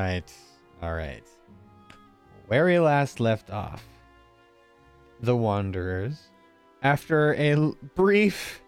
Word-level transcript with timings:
Right. 0.00 0.32
All 0.80 0.94
right. 0.94 1.22
Where 2.46 2.64
we 2.64 2.78
last 2.78 3.20
left 3.20 3.50
off, 3.50 3.84
the 5.20 5.36
Wanderers, 5.36 6.30
after 6.82 7.34
a 7.34 7.50
l- 7.50 7.76
brief, 7.94 8.62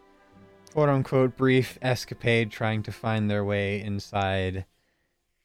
quote 0.74 0.90
unquote, 0.90 1.38
brief 1.38 1.79
escapade 1.80 2.50
trying 2.50 2.82
to 2.82 2.92
find 2.92 3.30
their 3.30 3.46
way 3.46 3.80
inside 3.80 4.66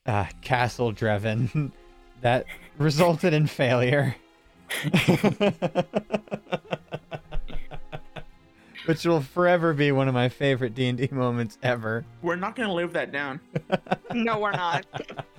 uh, 0.04 0.26
Castle 0.42 0.92
Dreven, 0.92 1.72
that 2.20 2.44
resulted 2.76 3.32
in 3.32 3.46
failure. 3.46 4.14
Which 8.84 9.06
will 9.06 9.22
forever 9.22 9.72
be 9.72 9.90
one 9.90 10.06
of 10.06 10.12
my 10.12 10.28
favorite 10.28 10.74
D&D 10.74 11.08
moments 11.12 11.56
ever. 11.62 12.04
We're 12.20 12.36
not 12.36 12.56
gonna 12.56 12.74
live 12.74 12.92
that 12.92 13.10
down. 13.10 13.40
No, 14.12 14.38
we're 14.38 14.52
not. 14.52 14.84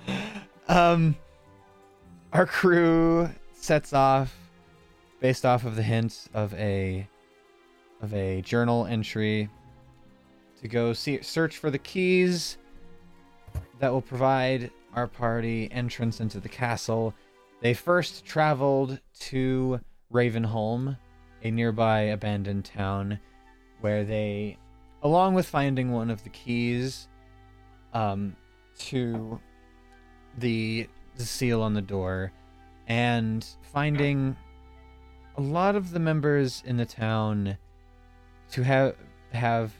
um, 0.68 1.16
our 2.32 2.46
crew 2.46 3.28
sets 3.52 3.92
off 3.92 4.34
based 5.20 5.44
off 5.44 5.64
of 5.64 5.76
the 5.76 5.82
hints 5.82 6.28
of 6.32 6.54
a 6.54 7.06
of 8.02 8.14
a 8.14 8.40
journal 8.42 8.86
entry 8.86 9.48
to 10.60 10.68
go 10.68 10.92
see 10.92 11.20
search 11.22 11.58
for 11.58 11.70
the 11.70 11.78
keys 11.78 12.56
that 13.78 13.92
will 13.92 14.02
provide 14.02 14.70
our 14.94 15.06
party 15.06 15.70
entrance 15.72 16.20
into 16.20 16.40
the 16.40 16.48
castle. 16.48 17.14
They 17.60 17.74
first 17.74 18.24
traveled 18.24 18.98
to 19.20 19.80
Ravenholm, 20.12 20.96
a 21.42 21.50
nearby 21.50 22.00
abandoned 22.00 22.64
town, 22.64 23.20
where 23.80 24.04
they, 24.04 24.58
along 25.02 25.34
with 25.34 25.46
finding 25.46 25.92
one 25.92 26.10
of 26.10 26.22
the 26.24 26.30
keys, 26.30 27.08
um, 27.92 28.36
to 28.78 29.40
the 30.38 30.88
seal 31.16 31.62
on 31.62 31.74
the 31.74 31.82
door 31.82 32.32
and 32.86 33.46
finding 33.72 34.36
a 35.36 35.40
lot 35.40 35.76
of 35.76 35.90
the 35.90 35.98
members 36.00 36.62
in 36.66 36.76
the 36.76 36.86
town 36.86 37.56
to 38.50 38.62
have 38.62 38.96
have 39.32 39.72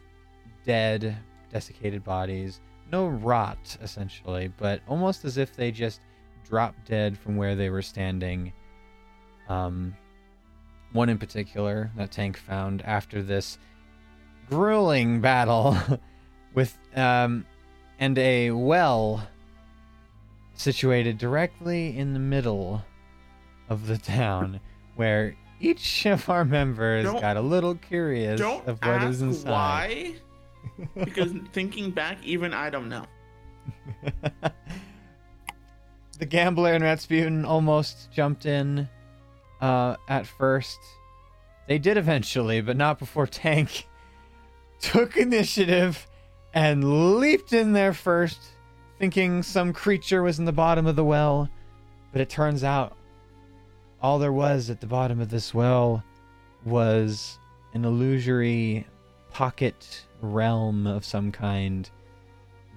dead 0.64 1.16
desiccated 1.52 2.04
bodies. 2.04 2.60
No 2.92 3.06
rot 3.08 3.76
essentially 3.82 4.52
but 4.56 4.80
almost 4.88 5.24
as 5.24 5.36
if 5.36 5.54
they 5.54 5.70
just 5.70 6.00
dropped 6.48 6.88
dead 6.88 7.18
from 7.18 7.36
where 7.36 7.56
they 7.56 7.70
were 7.70 7.82
standing. 7.82 8.52
Um 9.48 9.96
one 10.92 11.08
in 11.08 11.18
particular 11.18 11.90
that 11.96 12.10
tank 12.10 12.36
found 12.36 12.82
after 12.82 13.22
this 13.22 13.58
grueling 14.48 15.20
battle 15.20 15.76
with 16.54 16.76
um 16.96 17.44
and 17.98 18.18
a 18.18 18.50
well 18.50 19.26
situated 20.60 21.16
directly 21.18 21.96
in 21.96 22.12
the 22.12 22.18
middle 22.18 22.84
of 23.68 23.86
the 23.86 23.96
town 23.98 24.60
where 24.96 25.34
each 25.60 26.06
of 26.06 26.28
our 26.28 26.44
members 26.44 27.04
Don't- 27.04 27.20
got 27.20 27.36
a 27.36 27.40
little 27.40 27.74
curious 27.74 28.38
Don't 28.40 28.66
of 28.66 28.78
what 28.82 29.02
is 29.04 29.22
ask 29.22 29.22
inside. 29.22 29.50
why. 29.50 30.14
because 31.04 31.32
thinking 31.52 31.90
back, 31.90 32.18
even 32.22 32.52
I 32.52 32.70
don't 32.70 32.88
know. 32.88 33.04
the 36.18 36.26
gambler 36.26 36.74
and 36.74 36.84
Rasputin 36.84 37.44
almost 37.44 38.10
jumped 38.12 38.44
in 38.46 38.88
uh, 39.60 39.96
at 40.08 40.26
first. 40.26 40.78
They 41.68 41.78
did 41.78 41.96
eventually, 41.96 42.60
but 42.60 42.76
not 42.76 42.98
before 42.98 43.26
Tank 43.26 43.86
took 44.80 45.16
initiative 45.16 46.06
and 46.52 47.18
leaped 47.18 47.52
in 47.52 47.72
there 47.72 47.94
first, 47.94 48.40
thinking 49.00 49.42
some 49.42 49.72
creature 49.72 50.22
was 50.22 50.38
in 50.38 50.44
the 50.44 50.52
bottom 50.52 50.86
of 50.86 50.94
the 50.94 51.04
well. 51.04 51.48
But 52.12 52.20
it 52.20 52.28
turns 52.28 52.62
out 52.62 52.96
all 54.02 54.18
there 54.18 54.32
was 54.32 54.68
at 54.68 54.80
the 54.80 54.86
bottom 54.86 55.20
of 55.20 55.30
this 55.30 55.54
well 55.54 56.04
was 56.64 57.38
an 57.72 57.84
illusory 57.84 58.86
pocket 59.30 60.04
realm 60.20 60.86
of 60.86 61.04
some 61.04 61.32
kind 61.32 61.88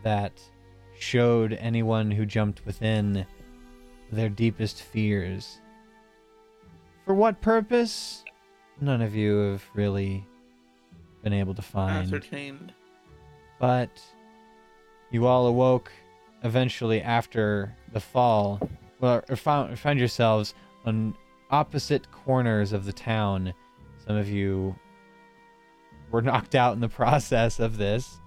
that 0.03 0.42
showed 0.98 1.53
anyone 1.53 2.09
who 2.09 2.25
jumped 2.25 2.66
within 2.66 3.25
their 4.12 4.30
deepest 4.30 4.81
fears. 4.81 5.59
For 7.06 7.14
what 7.14 7.42
purpose? 7.42 8.24
None 8.80 9.02
of 9.02 9.14
you 9.14 9.36
have 9.52 9.64
really 9.74 10.25
been 11.22 11.34
able 11.34 11.53
to 11.56 11.62
find. 11.62 12.08
Ascertained. 12.08 12.74
But 13.59 14.02
you 15.12 15.25
all 15.25 15.48
awoke 15.48 15.92
eventually 16.44 17.02
after 17.02 17.76
the 17.92 18.00
fall, 18.00 18.59
well, 19.00 19.22
found, 19.36 20.00
yourselves 20.00 20.54
on 20.86 21.16
opposite 21.50 22.12
corners 22.12 22.74
of 22.74 22.86
the 22.86 22.94
town. 22.94 23.54
Some 24.06 24.16
of 24.18 24.30
you 24.30 24.76
were 26.12 26.22
knocked 26.22 26.56
out 26.56 26.74
in 26.74 26.81
the 26.81 26.90
process 26.90 27.59
of 27.59 27.78
this, 27.78 28.20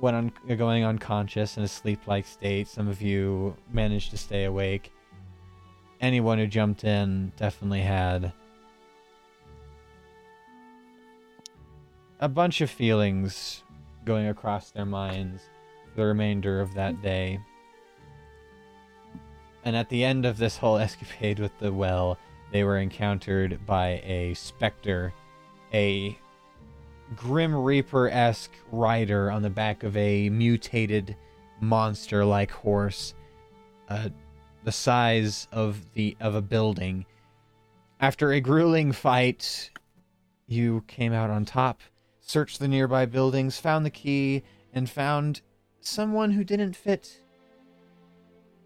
went 0.00 0.16
on 0.16 0.32
uh, 0.50 0.54
going 0.54 0.84
unconscious 0.84 1.56
in 1.56 1.62
a 1.62 1.68
sleep-like 1.68 2.26
state. 2.26 2.68
Some 2.68 2.88
of 2.88 3.00
you 3.00 3.56
managed 3.72 4.10
to 4.10 4.18
stay 4.18 4.44
awake. 4.44 4.92
Anyone 6.00 6.38
who 6.38 6.46
jumped 6.46 6.84
in 6.84 7.32
definitely 7.36 7.80
had 7.80 8.32
a 12.20 12.28
bunch 12.28 12.60
of 12.60 12.70
feelings 12.70 13.62
going 14.04 14.26
across 14.28 14.70
their 14.70 14.84
minds 14.84 15.42
the 15.96 16.06
remainder 16.06 16.60
of 16.60 16.74
that 16.74 17.02
day. 17.02 17.40
And 19.64 19.74
at 19.74 19.88
the 19.88 20.04
end 20.04 20.24
of 20.24 20.38
this 20.38 20.56
whole 20.56 20.76
escapade 20.78 21.40
with 21.40 21.58
the 21.58 21.72
well, 21.72 22.18
they 22.52 22.62
were 22.62 22.78
encountered 22.78 23.66
by 23.66 24.00
a 24.04 24.34
specter, 24.34 25.12
a 25.74 26.16
Grim 27.14 27.54
Reaper 27.54 28.08
esque 28.08 28.52
rider 28.72 29.30
on 29.30 29.42
the 29.42 29.50
back 29.50 29.82
of 29.82 29.96
a 29.96 30.28
mutated 30.28 31.16
monster 31.60 32.24
like 32.24 32.50
horse, 32.50 33.14
uh, 33.88 34.08
the 34.64 34.72
size 34.72 35.46
of 35.52 35.92
the 35.94 36.16
of 36.20 36.34
a 36.34 36.42
building. 36.42 37.06
After 38.00 38.32
a 38.32 38.40
grueling 38.40 38.92
fight, 38.92 39.70
you 40.46 40.84
came 40.86 41.12
out 41.12 41.30
on 41.30 41.44
top, 41.44 41.80
searched 42.20 42.58
the 42.58 42.68
nearby 42.68 43.06
buildings, 43.06 43.58
found 43.58 43.86
the 43.86 43.90
key, 43.90 44.42
and 44.72 44.90
found 44.90 45.40
someone 45.86 46.32
who 46.32 46.44
didn't 46.44 46.74
fit 46.74 47.20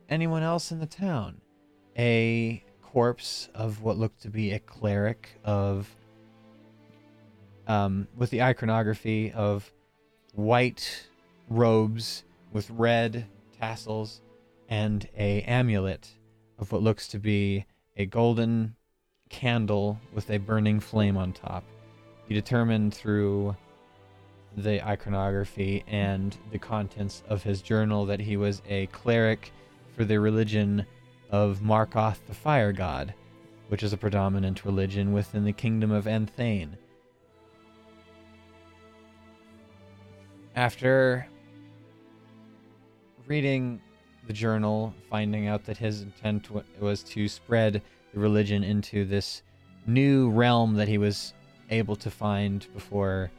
anyone 0.09 0.43
else 0.43 0.73
in 0.73 0.81
the 0.81 0.87
town. 0.87 1.41
A 1.99 2.65
corpse 2.83 3.49
of 3.55 3.83
what 3.83 3.99
looked 3.99 4.23
to 4.23 4.31
be 4.31 4.53
a 4.53 4.59
cleric 4.59 5.39
of 5.45 5.95
um, 7.67 8.09
with 8.17 8.31
the 8.31 8.43
iconography 8.43 9.31
of 9.33 9.71
white 10.35 11.07
robes 11.49 12.25
with 12.53 12.69
red 12.71 13.27
tassels 13.61 14.23
and 14.69 15.09
a 15.17 15.43
amulet 15.43 16.09
of 16.59 16.73
what 16.73 16.83
looks 16.83 17.07
to 17.09 17.19
be 17.19 17.67
a 17.97 18.07
golden 18.07 18.75
candle 19.29 20.01
with 20.13 20.31
a 20.31 20.39
burning 20.39 20.81
flame 20.81 21.17
on 21.17 21.33
top. 21.33 21.65
You 22.29 22.35
determined 22.35 22.95
through 22.95 23.57
the 24.57 24.85
iconography 24.87 25.85
and 25.87 26.37
the 26.51 26.59
contents 26.59 27.23
of 27.29 27.43
his 27.43 27.63
journal 27.63 28.07
that 28.07 28.21
he 28.21 28.37
was 28.37 28.63
a 28.69 28.87
cleric 28.87 29.53
for 29.97 30.05
the 30.05 30.19
religion 30.19 30.85
of 31.31 31.61
Markoth 31.61 32.27
the 32.27 32.35
Fire 32.35 32.73
God, 32.73 33.15
which 33.69 33.83
is 33.83 33.93
a 33.93 33.97
predominant 33.97 34.65
religion 34.65 35.13
within 35.13 35.45
the 35.45 35.53
kingdom 35.53 35.91
of 35.91 36.07
Anthane. 36.07 36.77
After 40.57 41.27
reading 43.27 43.81
the 44.27 44.33
journal, 44.33 44.93
finding 45.09 45.47
out 45.47 45.65
that 45.65 45.79
his 45.79 46.03
intent 46.03 46.49
was 46.81 47.03
to 47.05 47.29
spread 47.29 47.81
the 48.13 48.19
religion 48.19 48.65
into 48.65 49.05
this 49.05 49.43
new 49.87 50.31
realm 50.31 50.75
that 50.75 50.89
he 50.89 50.99
was 50.99 51.33
able 51.71 51.97
to 51.97 52.11
find 52.11 52.67
before 52.75 53.31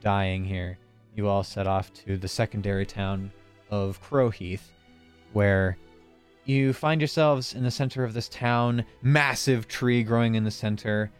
dying 0.00 0.44
here, 0.44 0.78
you 1.14 1.28
all 1.28 1.42
set 1.42 1.66
off 1.66 1.92
to 1.92 2.16
the 2.16 2.28
secondary 2.28 2.86
town 2.86 3.30
of 3.70 4.02
Crowheath, 4.02 4.70
where 5.32 5.76
you 6.44 6.72
find 6.72 7.00
yourselves 7.00 7.54
in 7.54 7.62
the 7.62 7.70
center 7.70 8.02
of 8.04 8.14
this 8.14 8.28
town, 8.28 8.84
massive 9.02 9.68
tree 9.68 10.02
growing 10.02 10.34
in 10.34 10.44
the 10.44 10.50
center. 10.50 11.10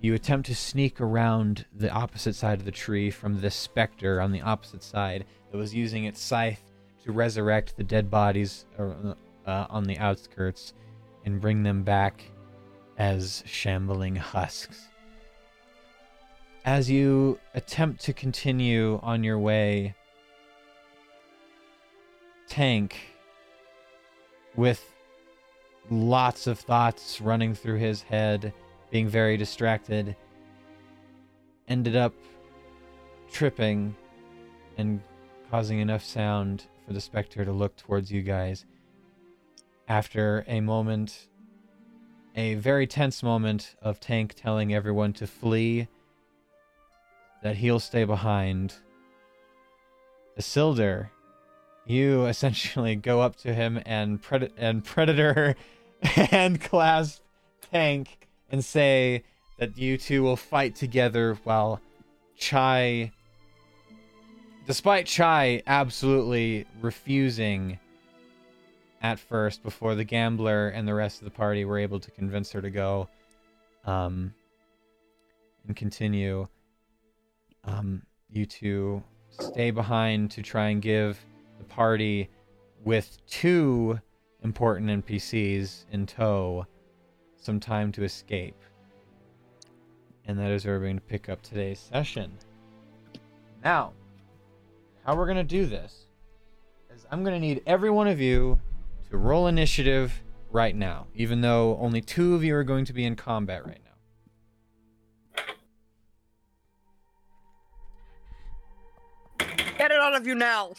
You 0.00 0.14
attempt 0.14 0.46
to 0.48 0.54
sneak 0.54 1.00
around 1.00 1.64
the 1.74 1.90
opposite 1.90 2.34
side 2.34 2.58
of 2.58 2.64
the 2.64 2.70
tree 2.72 3.10
from 3.10 3.40
this 3.40 3.54
specter 3.54 4.20
on 4.20 4.32
the 4.32 4.42
opposite 4.42 4.82
side 4.82 5.24
that 5.50 5.56
was 5.56 5.74
using 5.74 6.04
its 6.04 6.20
scythe 6.20 6.62
to 7.04 7.12
resurrect 7.12 7.76
the 7.76 7.84
dead 7.84 8.10
bodies 8.10 8.66
uh, 8.78 9.14
on 9.46 9.84
the 9.84 9.98
outskirts 9.98 10.74
and 11.24 11.40
bring 11.40 11.62
them 11.62 11.82
back 11.82 12.24
as 12.98 13.42
shambling 13.46 14.16
husks. 14.16 14.88
As 16.66 16.90
you 16.90 17.38
attempt 17.54 18.00
to 18.06 18.12
continue 18.12 18.98
on 19.00 19.22
your 19.22 19.38
way, 19.38 19.94
Tank, 22.48 22.96
with 24.56 24.92
lots 25.90 26.48
of 26.48 26.58
thoughts 26.58 27.20
running 27.20 27.54
through 27.54 27.78
his 27.78 28.02
head, 28.02 28.52
being 28.90 29.06
very 29.06 29.36
distracted, 29.36 30.16
ended 31.68 31.94
up 31.94 32.14
tripping 33.30 33.94
and 34.76 35.00
causing 35.48 35.78
enough 35.78 36.02
sound 36.04 36.64
for 36.84 36.92
the 36.92 37.00
specter 37.00 37.44
to 37.44 37.52
look 37.52 37.76
towards 37.76 38.10
you 38.10 38.22
guys. 38.22 38.64
After 39.86 40.44
a 40.48 40.60
moment, 40.60 41.28
a 42.34 42.54
very 42.54 42.88
tense 42.88 43.22
moment 43.22 43.76
of 43.80 44.00
Tank 44.00 44.34
telling 44.34 44.74
everyone 44.74 45.12
to 45.12 45.28
flee, 45.28 45.86
that 47.42 47.56
he'll 47.56 47.80
stay 47.80 48.04
behind. 48.04 48.74
Isildur, 50.38 51.10
you 51.86 52.26
essentially 52.26 52.96
go 52.96 53.20
up 53.20 53.36
to 53.36 53.54
him 53.54 53.80
and 53.86 54.22
pred- 54.22 54.52
and 54.56 54.84
Predator 54.84 55.56
and 56.30 56.60
clasp 56.60 57.22
Tank 57.72 58.28
and 58.50 58.64
say 58.64 59.24
that 59.58 59.78
you 59.78 59.96
two 59.98 60.22
will 60.22 60.36
fight 60.36 60.76
together 60.76 61.38
while 61.44 61.80
Chai 62.36 63.12
despite 64.66 65.06
Chai 65.06 65.62
absolutely 65.66 66.66
refusing 66.80 67.78
at 69.00 69.18
first 69.18 69.62
before 69.62 69.94
the 69.94 70.04
gambler 70.04 70.68
and 70.68 70.86
the 70.86 70.94
rest 70.94 71.20
of 71.20 71.24
the 71.24 71.30
party 71.30 71.64
were 71.64 71.78
able 71.78 72.00
to 72.00 72.10
convince 72.10 72.50
her 72.52 72.60
to 72.60 72.70
go 72.70 73.08
um 73.84 74.34
and 75.66 75.76
continue 75.76 76.46
um 77.66 78.02
you 78.30 78.46
two 78.46 79.02
stay 79.28 79.70
behind 79.70 80.30
to 80.30 80.42
try 80.42 80.68
and 80.68 80.80
give 80.82 81.18
the 81.58 81.64
party 81.64 82.28
with 82.84 83.18
two 83.26 83.98
important 84.42 85.04
NPCs 85.04 85.84
in 85.90 86.06
tow 86.06 86.66
some 87.36 87.60
time 87.60 87.92
to 87.92 88.04
escape. 88.04 88.56
And 90.26 90.38
that 90.38 90.50
is 90.50 90.64
where 90.64 90.78
we're 90.78 90.86
going 90.86 90.96
to 90.96 91.02
pick 91.02 91.28
up 91.28 91.42
today's 91.42 91.78
session. 91.78 92.32
Now, 93.64 93.92
how 95.04 95.16
we're 95.16 95.26
going 95.26 95.36
to 95.36 95.44
do 95.44 95.66
this 95.66 96.06
is 96.94 97.06
I'm 97.10 97.22
going 97.22 97.34
to 97.34 97.40
need 97.40 97.62
every 97.66 97.90
one 97.90 98.08
of 98.08 98.20
you 98.20 98.60
to 99.10 99.16
roll 99.16 99.46
initiative 99.46 100.12
right 100.50 100.74
now, 100.74 101.06
even 101.14 101.40
though 101.40 101.78
only 101.80 102.00
two 102.00 102.34
of 102.34 102.42
you 102.42 102.56
are 102.56 102.64
going 102.64 102.84
to 102.86 102.92
be 102.92 103.04
in 103.04 103.14
combat 103.14 103.64
right 103.66 103.80
now. 103.84 103.85
Get 109.78 109.90
it 109.90 109.98
out 110.00 110.14
of 110.16 110.26
you 110.26 110.34
now. 110.34 110.72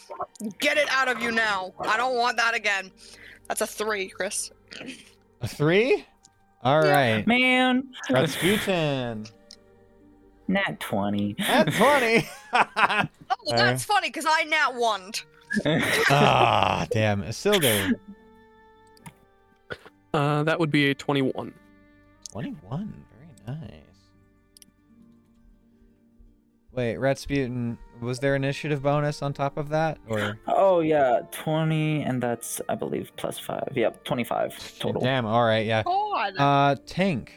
Get 0.59 0.77
it 0.77 0.87
out 0.91 1.07
of 1.07 1.21
you 1.21 1.31
now. 1.31 1.73
I 1.79 1.97
don't 1.97 2.15
want 2.15 2.37
that 2.37 2.55
again. 2.55 2.91
That's 3.47 3.61
a 3.61 3.67
three, 3.67 4.09
Chris. 4.09 4.51
A 5.41 5.47
three? 5.47 6.05
All 6.63 6.83
Yeah. 6.85 6.91
right. 7.15 7.27
Man, 7.27 7.89
Rasputin. 8.09 9.25
nat 10.47 10.79
20. 10.79 11.35
At 11.39 11.73
20. 11.73 12.27
Oh, 13.49 13.55
that's 13.55 13.83
funny 13.83 14.07
because 14.09 14.25
I 14.27 14.43
nat 14.45 14.73
one. 14.73 15.11
ah, 16.09 16.87
damn. 16.91 17.21
Isildur. 17.23 17.93
Uh, 20.13 20.43
that 20.43 20.59
would 20.59 20.71
be 20.71 20.89
a 20.89 20.95
21. 20.95 21.53
21. 22.31 23.03
Very 23.45 23.57
nice. 23.59 23.71
Wait, 26.77 26.97
Rasputin, 26.97 27.75
was 28.01 28.19
there 28.19 28.35
initiative 28.35 28.83
bonus 28.83 29.23
on 29.23 29.33
top 29.33 29.57
of 29.57 29.69
that? 29.69 29.97
Or 30.07 30.37
oh, 30.47 30.81
yeah, 30.81 31.21
20, 31.31 32.03
and 32.03 32.21
that's, 32.21 32.61
I 32.69 32.75
believe, 32.75 33.11
plus 33.15 33.39
5. 33.39 33.71
Yep, 33.73 34.03
25 34.03 34.77
total. 34.77 35.01
Damn, 35.01 35.25
alright, 35.25 35.65
yeah. 35.65 35.81
God. 35.81 36.33
Uh 36.37 36.75
Tank. 36.85 37.33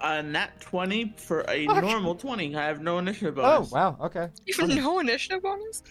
A 0.00 0.22
nat 0.22 0.58
20 0.58 1.12
for 1.18 1.44
a 1.50 1.66
Fuck. 1.66 1.84
normal 1.84 2.14
20. 2.14 2.56
I 2.56 2.64
have 2.64 2.80
no 2.80 2.96
initiative 2.96 3.34
bonus. 3.34 3.70
Oh, 3.70 3.74
wow, 3.74 3.98
okay. 4.00 4.30
Even 4.46 4.74
no 4.74 5.00
initiative 5.00 5.42
bonus? 5.42 5.82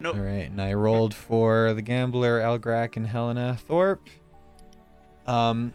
Nope. 0.00 0.16
Alright, 0.16 0.50
and 0.50 0.60
I 0.60 0.74
rolled 0.74 1.14
for 1.14 1.72
the 1.72 1.82
gambler, 1.82 2.40
Elgrak, 2.40 2.98
and 2.98 3.06
Helena 3.06 3.56
Thorpe. 3.66 4.06
Um 5.26 5.72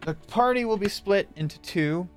the 0.00 0.14
party 0.14 0.64
will 0.64 0.78
be 0.78 0.88
split 0.88 1.28
into 1.36 1.60
two. 1.60 2.08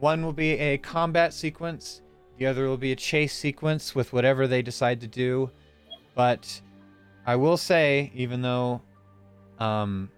One 0.00 0.24
will 0.24 0.34
be 0.34 0.52
a 0.52 0.78
combat 0.78 1.32
sequence, 1.32 2.02
the 2.38 2.46
other 2.46 2.68
will 2.68 2.76
be 2.76 2.92
a 2.92 2.96
chase 2.96 3.34
sequence 3.34 3.94
with 3.94 4.12
whatever 4.12 4.46
they 4.46 4.62
decide 4.62 5.00
to 5.00 5.06
do. 5.06 5.50
But 6.14 6.60
I 7.26 7.36
will 7.36 7.56
say, 7.56 8.10
even 8.14 8.42
though 8.42 8.82
um 9.58 10.10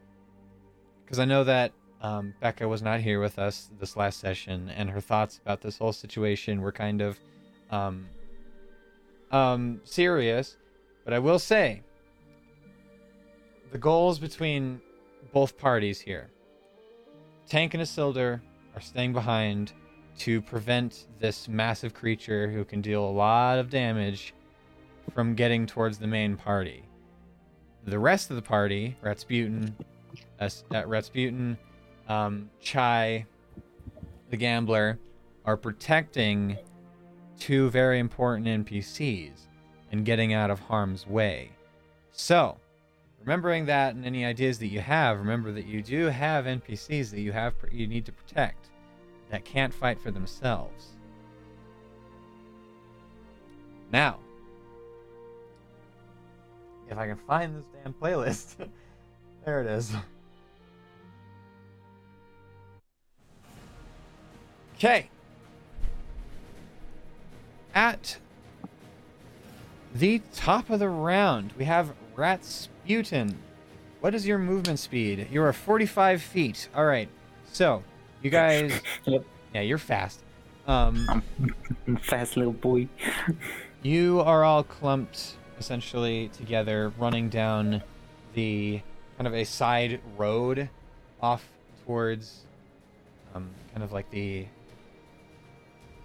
because 1.05 1.19
I 1.21 1.25
know 1.25 1.45
that 1.45 1.73
um, 2.01 2.35
Becca 2.41 2.69
was 2.69 2.83
not 2.83 3.01
here 3.01 3.21
with 3.21 3.39
us 3.39 3.71
this 3.81 3.97
last 3.97 4.21
session, 4.21 4.71
and 4.77 4.91
her 4.91 5.01
thoughts 5.01 5.41
about 5.43 5.63
this 5.63 5.79
whole 5.79 5.93
situation 5.93 6.61
were 6.61 6.71
kind 6.71 7.01
of 7.01 7.19
um, 7.71 8.07
um, 9.31 9.81
serious. 9.85 10.57
But 11.05 11.15
I 11.15 11.19
will 11.19 11.39
say, 11.39 11.83
the 13.73 13.79
goals 13.79 14.19
between 14.19 14.81
both 15.33 15.59
parties 15.59 15.99
here, 15.99 16.31
Tank 17.49 17.75
and 17.75 17.83
Isildur, 17.83 18.41
are 18.75 18.81
staying 18.81 19.13
behind 19.13 19.73
to 20.19 20.41
prevent 20.43 21.07
this 21.21 21.49
massive 21.49 21.95
creature 21.95 22.51
who 22.51 22.65
can 22.65 22.81
deal 22.81 23.05
a 23.05 23.11
lot 23.11 23.59
of 23.59 23.71
damage 23.71 24.35
from 25.15 25.35
getting 25.35 25.67
towards 25.67 25.99
the 25.99 26.07
main 26.07 26.37
party. 26.37 26.83
The 27.85 27.99
rest 27.99 28.31
of 28.31 28.37
the 28.37 28.43
party, 28.43 28.97
Rasputin, 29.01 29.75
uh, 30.41 30.51
uh, 30.75 30.87
Rasputin, 30.87 31.57
um, 32.09 32.51
Chai, 32.61 33.27
the 34.31 34.37
gambler, 34.37 34.99
are 35.45 35.57
protecting 35.57 36.59
two 37.39 37.71
very 37.71 37.99
important 37.99 38.67
NPCs 38.67 39.47
and 39.93 40.05
getting 40.05 40.35
out 40.35 40.51
of 40.51 40.59
harm's 40.61 41.07
way. 41.07 41.51
So, 42.11 42.59
remembering 43.21 43.67
that 43.67 43.95
and 43.95 44.05
any 44.05 44.25
ideas 44.25 44.59
that 44.59 44.67
you 44.67 44.81
have, 44.81 45.19
remember 45.19 45.53
that 45.53 45.67
you 45.67 45.81
do 45.81 46.07
have 46.07 46.45
NPCs 46.45 47.11
that 47.11 47.21
you 47.21 47.33
have 47.33 47.55
you 47.71 47.87
need 47.87 48.05
to 48.07 48.13
protect 48.13 48.69
that 49.31 49.45
can't 49.45 49.73
fight 49.73 50.01
for 50.01 50.11
themselves. 50.11 50.89
Now, 53.93 54.19
if 56.91 56.97
I 56.97 57.07
can 57.07 57.17
find 57.17 57.57
this 57.57 57.67
damn 57.83 57.95
playlist, 57.95 58.57
there 59.45 59.61
it 59.61 59.67
is. 59.67 59.93
Okay. 64.77 65.11
At 67.75 68.19
the 69.95 70.23
top 70.35 70.71
of 70.71 70.79
the 70.79 70.89
round, 70.89 71.53
we 71.59 71.65
have 71.65 71.93
Ratsputin. 72.17 73.35
What 74.01 74.15
is 74.15 74.27
your 74.27 74.39
movement 74.39 74.79
speed? 74.79 75.29
You 75.31 75.43
are 75.43 75.53
45 75.53 76.23
feet. 76.23 76.69
All 76.75 76.87
right. 76.87 77.09
So, 77.53 77.83
you 78.23 78.31
guys. 78.31 78.81
Yep. 79.05 79.25
Yeah, 79.55 79.61
you're 79.63 79.79
fast. 79.79 80.21
Um, 80.67 81.23
Fast 82.03 82.37
little 82.37 82.53
boy. 82.53 82.89
you 83.83 84.21
are 84.21 84.45
all 84.45 84.63
clumped 84.63 85.37
essentially 85.59 86.29
together, 86.29 86.93
running 86.99 87.29
down 87.29 87.83
the 88.35 88.81
kind 89.17 89.27
of 89.27 89.35
a 89.35 89.45
side 89.45 90.01
road 90.17 90.69
off 91.21 91.49
towards 91.85 92.45
um, 93.35 93.51
kind 93.73 93.83
of 93.83 93.93
like 93.93 94.11
the 94.11 94.47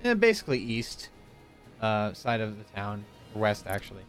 eh, 0.03 0.13
basically 0.13 0.60
east 0.60 1.10
uh, 1.82 2.13
side 2.13 2.41
of 2.41 2.58
the 2.58 2.63
town, 2.75 3.03
or 3.36 3.41
west 3.41 3.65
actually, 3.67 4.03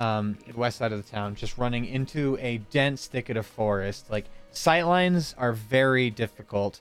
um, 0.00 0.36
west 0.56 0.78
side 0.78 0.92
of 0.92 1.02
the 1.02 1.10
town, 1.10 1.34
just 1.36 1.56
running 1.56 1.86
into 1.86 2.36
a 2.40 2.58
dense 2.58 3.06
thicket 3.06 3.36
of 3.36 3.46
forest. 3.46 4.10
Like 4.10 4.26
sight 4.50 4.82
lines 4.82 5.34
are 5.38 5.52
very 5.52 6.10
difficult 6.10 6.80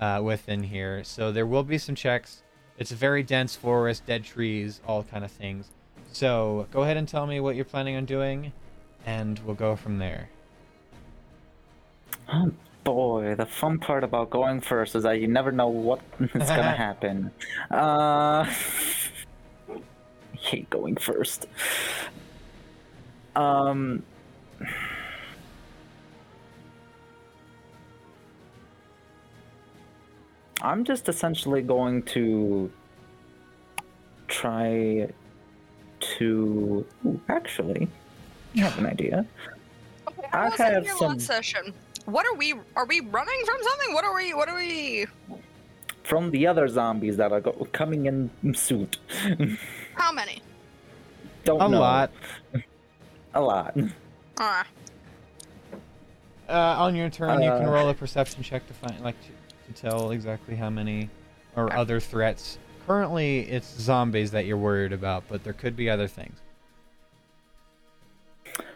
uh, 0.00 0.20
within 0.24 0.64
here, 0.64 1.04
so 1.04 1.30
there 1.30 1.46
will 1.46 1.62
be 1.62 1.78
some 1.78 1.94
checks. 1.94 2.42
It's 2.78 2.90
a 2.90 2.96
very 2.96 3.22
dense 3.22 3.54
forest, 3.54 4.06
dead 4.06 4.24
trees, 4.24 4.80
all 4.86 5.04
kind 5.04 5.24
of 5.24 5.30
things. 5.30 5.68
So 6.12 6.66
go 6.72 6.82
ahead 6.82 6.96
and 6.96 7.06
tell 7.06 7.26
me 7.26 7.38
what 7.38 7.54
you're 7.54 7.64
planning 7.64 7.96
on 7.96 8.06
doing, 8.06 8.52
and 9.04 9.38
we'll 9.40 9.54
go 9.54 9.76
from 9.76 9.98
there. 9.98 10.30
Oh 12.32 12.50
boy, 12.84 13.34
the 13.34 13.46
fun 13.46 13.78
part 13.78 14.02
about 14.02 14.30
going 14.30 14.60
first 14.60 14.94
is 14.94 15.02
that 15.02 15.20
you 15.20 15.28
never 15.28 15.52
know 15.52 15.68
what 15.68 16.00
is 16.20 16.48
gonna 16.48 16.62
happen. 16.76 17.30
Uh, 17.70 18.46
I 18.48 18.52
hate 20.32 20.70
going 20.70 20.96
first. 20.96 21.46
Um, 23.36 24.02
I'm 30.62 30.84
just 30.84 31.08
essentially 31.08 31.62
going 31.62 32.02
to 32.14 32.70
try 34.28 35.08
to. 36.00 36.86
Ooh, 37.06 37.20
actually, 37.28 37.88
I 38.56 38.60
have 38.60 38.78
an 38.78 38.86
idea. 38.86 39.26
Okay. 40.08 40.28
I 40.32 40.46
I 40.46 40.50
have 40.56 40.84
here 40.84 40.96
some 40.98 41.18
session. 41.18 41.72
What 42.06 42.26
are 42.26 42.34
we? 42.34 42.54
Are 42.76 42.86
we 42.86 43.00
running 43.00 43.40
from 43.46 43.56
something? 43.62 43.94
What 43.94 44.04
are 44.04 44.14
we? 44.14 44.34
What 44.34 44.48
are 44.48 44.56
we? 44.56 45.06
from 46.02 46.30
the 46.32 46.44
other 46.44 46.66
zombies 46.66 47.16
that 47.18 47.30
are 47.30 47.40
go- 47.40 47.68
coming 47.72 48.06
in 48.06 48.28
suit. 48.54 48.98
How 49.94 50.10
many? 50.10 50.42
Don't 51.44 51.60
A 51.62 51.68
know. 51.68 51.78
lot. 51.78 52.10
A 53.34 53.40
lot. 53.40 53.76
Ah, 54.38 54.66
Uh, 56.48 56.52
on 56.84 56.96
your 56.96 57.10
turn, 57.10 57.40
you 57.42 57.50
can 57.50 57.68
Uh, 57.68 57.70
roll 57.70 57.88
a 57.90 57.94
perception 57.94 58.42
check 58.42 58.66
to 58.66 58.74
find, 58.74 58.98
like, 59.04 59.14
to, 59.74 59.82
tell 59.82 60.10
exactly 60.10 60.56
how 60.56 60.70
many 60.70 61.08
or 61.56 61.72
other 61.72 62.00
threats. 62.00 62.58
Currently, 62.86 63.40
it's 63.40 63.68
zombies 63.80 64.30
that 64.32 64.46
you're 64.46 64.56
worried 64.56 64.92
about, 64.92 65.24
but 65.28 65.44
there 65.44 65.52
could 65.52 65.76
be 65.76 65.88
other 65.88 66.08
things. 66.08 66.38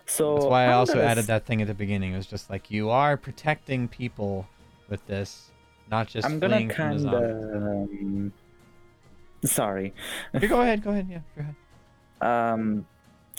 So 0.07 0.35
That's 0.35 0.47
why 0.47 0.65
I 0.67 0.73
also 0.73 1.01
added 1.01 1.27
that 1.27 1.47
thing 1.47 1.63
at 1.63 1.69
the 1.69 1.75
beginning. 1.75 2.13
It 2.13 2.17
was 2.17 2.27
just 2.27 2.51
like 2.51 2.71
you 2.71 2.91
are 2.91 3.17
protecting 3.17 3.89
people 3.89 4.47
with 4.89 5.05
this, 5.07 5.51
not 5.91 6.09
just 6.09 6.27
I'm 6.27 6.39
gonna 6.39 6.57
fleeing 6.57 6.71
from 6.71 6.77
the 6.77 6.83
kind 6.85 7.01
zombies. 7.01 7.45
of. 7.45 7.63
Um, 7.63 8.33
sorry. 9.45 9.95
Go 10.49 10.61
ahead, 10.61 10.83
go 10.85 10.91
ahead, 10.91 11.09
yeah, 11.11 11.21
go 11.37 11.41
ahead. 11.41 12.53
Um, 12.53 12.87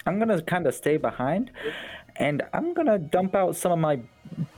I'm 0.06 0.20
gonna 0.20 0.42
kind 0.42 0.68
of 0.68 0.76
stay 0.76 0.98
behind, 0.98 1.52
and 2.18 2.44
I'm 2.54 2.74
gonna 2.74 3.00
dump 3.00 3.36
out 3.36 3.56
some 3.56 3.72
of 3.72 3.80
my 3.80 4.00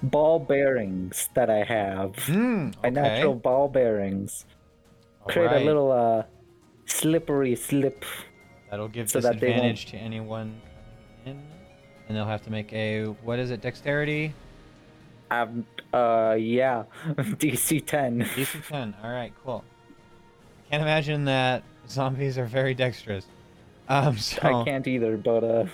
ball 0.03 0.39
bearings 0.39 1.29
that 1.33 1.49
I 1.49 1.63
have. 1.63 2.29
My 2.29 2.71
okay. 2.79 2.89
natural 2.89 3.35
ball 3.35 3.67
bearings. 3.67 4.45
Create 5.27 5.47
Alright. 5.47 5.61
a 5.61 5.65
little 5.65 5.91
uh, 5.91 6.23
slippery 6.85 7.55
slip. 7.55 8.05
That'll 8.69 8.87
give 8.87 9.09
so 9.09 9.19
that 9.19 9.39
disadvantage 9.39 9.87
to 9.87 9.97
anyone 9.97 10.61
coming 11.25 11.39
in, 11.39 11.43
and 12.07 12.17
they'll 12.17 12.25
have 12.25 12.43
to 12.43 12.51
make 12.51 12.71
a 12.73 13.05
what 13.23 13.39
is 13.39 13.51
it, 13.51 13.61
dexterity? 13.61 14.33
Um, 15.29 15.65
uh, 15.93 16.35
yeah, 16.39 16.83
DC 17.07 17.85
10. 17.85 18.21
DC 18.21 18.67
10. 18.67 18.95
All 19.03 19.11
right, 19.11 19.33
cool. 19.43 19.63
I 20.67 20.71
Can't 20.71 20.83
imagine 20.83 21.25
that 21.25 21.63
zombies 21.89 22.37
are 22.37 22.45
very 22.45 22.73
dexterous. 22.73 23.25
Um, 23.89 24.17
so 24.17 24.39
I 24.41 24.63
can't 24.65 24.85
either, 24.87 25.17
but 25.17 25.43
uh, 25.43 25.65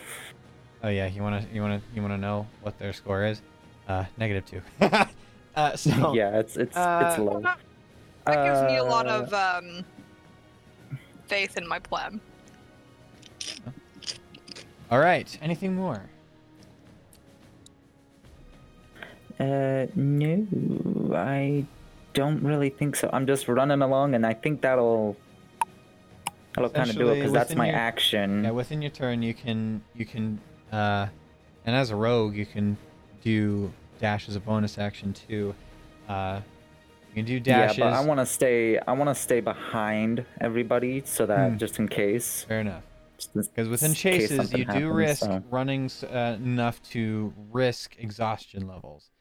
oh 0.83 0.89
yeah, 0.89 1.07
you 1.07 1.23
wanna 1.23 1.45
you 1.51 1.61
wanna 1.61 1.81
you 1.95 2.01
wanna 2.01 2.17
know 2.17 2.47
what 2.61 2.77
their 2.77 2.93
score 2.93 3.25
is? 3.25 3.41
Uh, 3.87 4.05
negative 4.17 4.45
two. 4.45 4.61
uh, 5.55 5.75
so 5.75 6.13
yeah, 6.13 6.39
it's 6.39 6.55
it's 6.57 6.75
uh, 6.75 7.05
it's 7.09 7.19
low. 7.19 7.41
that 7.41 7.57
gives 8.45 8.61
me 8.71 8.77
a 8.77 8.83
lot 8.83 9.07
Uh, 9.07 9.23
of 9.23 9.33
um 9.33 9.85
faith 11.27 11.57
in 11.57 11.67
my 11.67 11.79
plan. 11.79 12.19
all 14.91 14.99
right. 14.99 15.37
Anything 15.41 15.75
more? 15.75 16.01
Uh, 19.39 19.87
no, 19.95 20.47
I 21.15 21.65
don't 22.13 22.41
really 22.43 22.69
think 22.69 22.95
so. 22.95 23.09
I'm 23.11 23.25
just 23.25 23.47
running 23.47 23.81
along, 23.81 24.13
and 24.15 24.25
I 24.25 24.33
think 24.33 24.61
that'll 24.61 25.17
that'll 26.53 26.69
kind 26.69 26.89
of 26.89 26.95
do 26.95 27.09
it 27.09 27.15
because 27.15 27.33
that's 27.33 27.55
my 27.55 27.67
your- 27.67 27.75
action. 27.75 28.43
Yeah, 28.43 28.51
within 28.51 28.81
your 28.81 28.91
turn, 28.91 29.21
you 29.23 29.33
can 29.33 29.81
you 29.95 30.05
can 30.05 30.39
uh, 30.71 31.07
and 31.65 31.75
as 31.75 31.89
a 31.89 31.95
rogue, 31.95 32.35
you 32.35 32.45
can 32.45 32.77
do 33.23 33.71
dash 33.99 34.27
as 34.29 34.35
a 34.35 34.39
bonus 34.39 34.77
action 34.77 35.13
too. 35.13 35.55
Uh, 36.07 36.41
you 37.09 37.15
can 37.15 37.25
do 37.25 37.39
dashes. 37.39 37.77
Yeah, 37.77 37.91
but 37.91 37.93
I 37.93 38.01
want 38.01 38.19
to 38.19 38.25
stay. 38.25 38.77
I 38.79 38.91
want 38.93 39.09
to 39.09 39.15
stay 39.15 39.39
behind 39.39 40.25
everybody 40.41 41.03
so 41.05 41.25
that 41.25 41.51
Hmm. 41.51 41.57
just 41.57 41.79
in 41.79 41.87
case. 41.87 42.43
Fair 42.47 42.61
enough. 42.61 42.83
Because 43.35 43.69
within 43.69 43.93
chases, 43.93 44.51
you 44.51 44.65
do 44.65 44.89
risk 44.89 45.29
running 45.49 45.89
uh, 46.03 46.35
enough 46.43 46.81
to 46.91 47.33
risk 47.51 47.95
exhaustion 47.97 48.67
levels. 48.67 49.11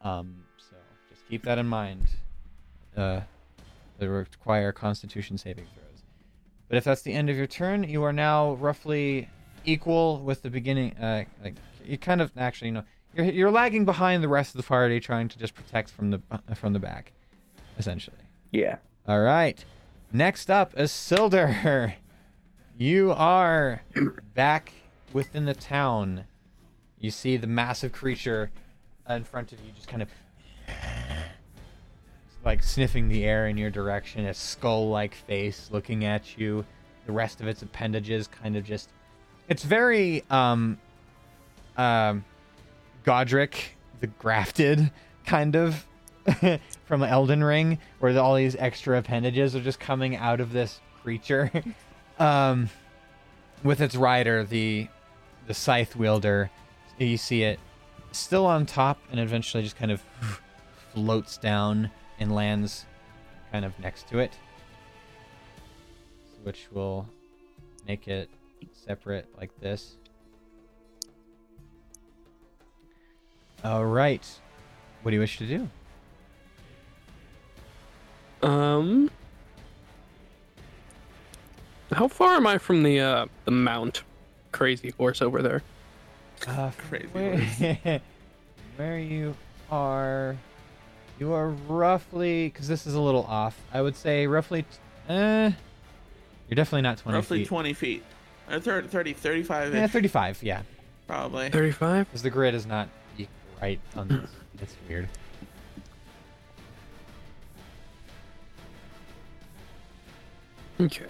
Um, 0.00 0.44
so 0.56 0.76
just 1.10 1.28
keep 1.28 1.44
that 1.44 1.58
in 1.58 1.66
mind. 1.66 2.06
Uh, 2.96 3.20
they 3.98 4.08
require 4.08 4.72
Constitution 4.72 5.38
saving 5.38 5.66
throws. 5.74 6.02
But 6.68 6.78
if 6.78 6.84
that's 6.84 7.02
the 7.02 7.12
end 7.12 7.30
of 7.30 7.36
your 7.36 7.46
turn, 7.46 7.84
you 7.84 8.02
are 8.02 8.12
now 8.12 8.54
roughly 8.54 9.28
equal 9.64 10.20
with 10.22 10.42
the 10.42 10.50
beginning. 10.50 10.96
Uh, 10.96 11.24
like 11.42 11.54
you 11.84 11.98
kind 11.98 12.20
of 12.20 12.32
actually, 12.36 12.68
you 12.68 12.74
know, 12.74 12.84
you're 13.16 13.26
you're 13.26 13.50
lagging 13.50 13.84
behind 13.84 14.22
the 14.22 14.28
rest 14.28 14.54
of 14.54 14.60
the 14.60 14.66
party, 14.66 15.00
trying 15.00 15.28
to 15.28 15.38
just 15.38 15.54
protect 15.54 15.90
from 15.90 16.10
the 16.10 16.20
from 16.54 16.72
the 16.72 16.78
back, 16.78 17.12
essentially. 17.78 18.16
Yeah. 18.50 18.76
All 19.08 19.20
right. 19.20 19.64
Next 20.12 20.50
up 20.50 20.78
is 20.78 20.92
Silder. 20.92 21.94
You 22.78 23.12
are 23.12 23.82
back 24.34 24.72
within 25.12 25.46
the 25.46 25.54
town. 25.54 26.24
You 26.98 27.10
see 27.10 27.36
the 27.36 27.46
massive 27.46 27.92
creature 27.92 28.50
in 29.08 29.24
front 29.24 29.52
of 29.52 29.60
you, 29.60 29.72
just 29.72 29.88
kind 29.88 30.02
of 30.02 30.10
like 32.44 32.62
sniffing 32.62 33.08
the 33.08 33.24
air 33.24 33.48
in 33.48 33.56
your 33.56 33.70
direction, 33.70 34.26
a 34.26 34.34
skull 34.34 34.90
like 34.90 35.14
face 35.14 35.68
looking 35.72 36.04
at 36.04 36.36
you. 36.38 36.64
The 37.06 37.12
rest 37.12 37.40
of 37.40 37.48
its 37.48 37.62
appendages 37.62 38.26
kind 38.28 38.56
of 38.56 38.64
just. 38.64 38.90
It's 39.48 39.62
very 39.62 40.24
um, 40.28 40.78
um, 41.76 42.24
Godric 43.06 43.76
the 44.00 44.08
Grafted, 44.08 44.90
kind 45.24 45.54
of, 45.56 45.86
from 46.84 47.02
Elden 47.02 47.42
Ring, 47.42 47.78
where 48.00 48.18
all 48.18 48.34
these 48.34 48.56
extra 48.56 48.98
appendages 48.98 49.54
are 49.54 49.60
just 49.60 49.78
coming 49.78 50.16
out 50.16 50.40
of 50.40 50.52
this 50.52 50.80
creature. 51.02 51.50
um, 52.18 52.68
with 53.62 53.80
its 53.80 53.94
rider, 53.94 54.44
the 54.44 54.88
the 55.46 55.54
scythe 55.54 55.94
wielder, 55.94 56.50
you 56.98 57.16
see 57.16 57.44
it 57.44 57.60
still 58.10 58.44
on 58.44 58.66
top, 58.66 58.98
and 59.12 59.20
eventually 59.20 59.62
just 59.62 59.76
kind 59.76 59.92
of 59.92 60.02
floats 60.92 61.38
down 61.38 61.90
and 62.18 62.34
lands 62.34 62.86
kind 63.52 63.64
of 63.64 63.78
next 63.78 64.08
to 64.08 64.18
it, 64.18 64.32
which 66.42 66.66
will 66.72 67.08
make 67.86 68.08
it 68.08 68.28
separate 68.72 69.28
like 69.38 69.50
this. 69.60 69.96
All 73.64 73.84
right. 73.84 74.24
What 75.02 75.10
do 75.10 75.14
you 75.14 75.20
wish 75.20 75.38
to 75.38 75.46
do? 75.46 75.68
Um, 78.46 79.10
how 81.92 82.08
far 82.08 82.34
am 82.36 82.46
I 82.46 82.58
from 82.58 82.82
the 82.82 83.00
uh 83.00 83.26
the 83.44 83.50
mount? 83.50 84.02
Crazy 84.52 84.90
horse 84.96 85.20
over 85.22 85.42
there. 85.42 85.62
Uh, 86.46 86.70
Crazy 86.88 87.08
where, 87.12 88.00
where 88.76 88.98
you 88.98 89.34
are, 89.70 90.36
you 91.18 91.32
are 91.32 91.48
roughly 91.48 92.48
because 92.48 92.68
this 92.68 92.86
is 92.86 92.94
a 92.94 93.00
little 93.00 93.24
off. 93.24 93.58
I 93.72 93.82
would 93.82 93.96
say 93.96 94.26
roughly. 94.26 94.62
t- 94.62 94.68
Uh, 95.08 95.50
you're 96.48 96.54
definitely 96.56 96.82
not 96.82 96.98
20 96.98 97.16
Roughly 97.16 97.38
feet. 97.40 97.48
20 97.48 97.72
feet. 97.72 98.04
Uh, 98.48 98.60
30, 98.60 98.86
30 98.88 99.12
35 99.14 99.74
Yeah, 99.74 99.86
35. 99.88 100.42
Yeah, 100.42 100.62
probably. 101.08 101.50
Thirty-five. 101.50 102.06
because 102.06 102.22
the 102.22 102.30
grid 102.30 102.54
is 102.54 102.64
not 102.66 102.84
equal, 102.86 103.05
right 103.60 103.80
on 103.94 104.08
this. 104.08 104.30
It's 104.60 104.76
weird. 104.88 105.08
Okay. 110.80 111.06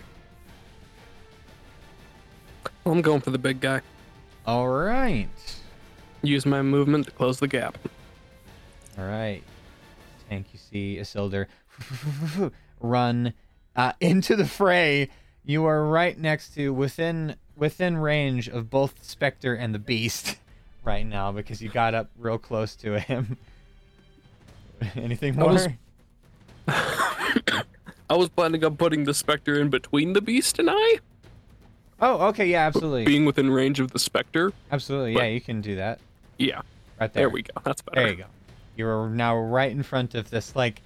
I'm 2.84 3.02
going 3.02 3.20
for 3.20 3.30
the 3.30 3.38
big 3.38 3.60
guy. 3.60 3.80
All 4.46 4.68
right. 4.68 5.28
Use 6.22 6.46
my 6.46 6.62
movement 6.62 7.06
to 7.06 7.10
close 7.10 7.40
the 7.40 7.48
gap. 7.48 7.76
All 8.96 9.04
right. 9.04 9.42
Tank, 10.28 10.46
you 10.52 10.58
see 10.58 10.98
Isildur 11.00 11.46
run 12.80 13.34
uh, 13.74 13.92
into 14.00 14.36
the 14.36 14.46
fray. 14.46 15.08
You 15.44 15.64
are 15.64 15.84
right 15.84 16.16
next 16.18 16.54
to 16.54 16.72
within 16.72 17.36
within 17.56 17.96
range 17.96 18.48
of 18.48 18.70
both 18.70 19.04
Spectre 19.04 19.54
and 19.54 19.74
the 19.74 19.78
Beast 19.78 20.36
right 20.86 21.04
now 21.04 21.32
because 21.32 21.60
you 21.60 21.68
got 21.68 21.94
up 21.94 22.08
real 22.16 22.38
close 22.38 22.76
to 22.76 22.98
him. 22.98 23.36
Anything 24.96 25.34
I 25.38 25.40
more? 25.42 25.52
was- 25.52 25.68
I 28.08 28.14
was 28.14 28.28
planning 28.28 28.64
on 28.64 28.76
putting 28.76 29.04
the 29.04 29.12
specter 29.14 29.60
in 29.60 29.68
between 29.68 30.12
the 30.12 30.20
beast 30.20 30.58
and 30.58 30.68
I, 30.70 30.98
Oh, 31.98 32.26
okay, 32.28 32.46
yeah, 32.46 32.66
absolutely, 32.66 33.04
being 33.06 33.24
within 33.24 33.50
range 33.50 33.80
of 33.80 33.90
the 33.90 33.98
specter. 33.98 34.52
absolutely, 34.70 35.14
yeah, 35.14 35.24
you 35.24 35.40
can 35.40 35.60
do 35.62 35.76
that 35.76 35.98
Yeah, 36.38 36.60
right 37.00 37.12
there. 37.12 37.22
there 37.22 37.30
we 37.30 37.42
go. 37.42 37.52
That's 37.64 37.80
better. 37.82 38.00
There 38.00 38.10
you 38.10 38.16
go. 38.16 38.24
You're 38.76 39.08
now 39.08 39.36
right 39.36 39.70
in 39.72 39.82
front 39.82 40.14
of 40.14 40.28
this, 40.30 40.54
like, 40.54 40.82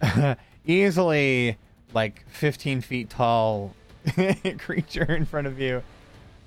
easily 0.66 1.56
like 1.92 2.24
15 2.30 2.80
feet 2.80 3.10
tall 3.10 3.74
creature 4.58 5.12
in 5.14 5.24
front 5.26 5.46
of 5.48 5.58
you. 5.60 5.82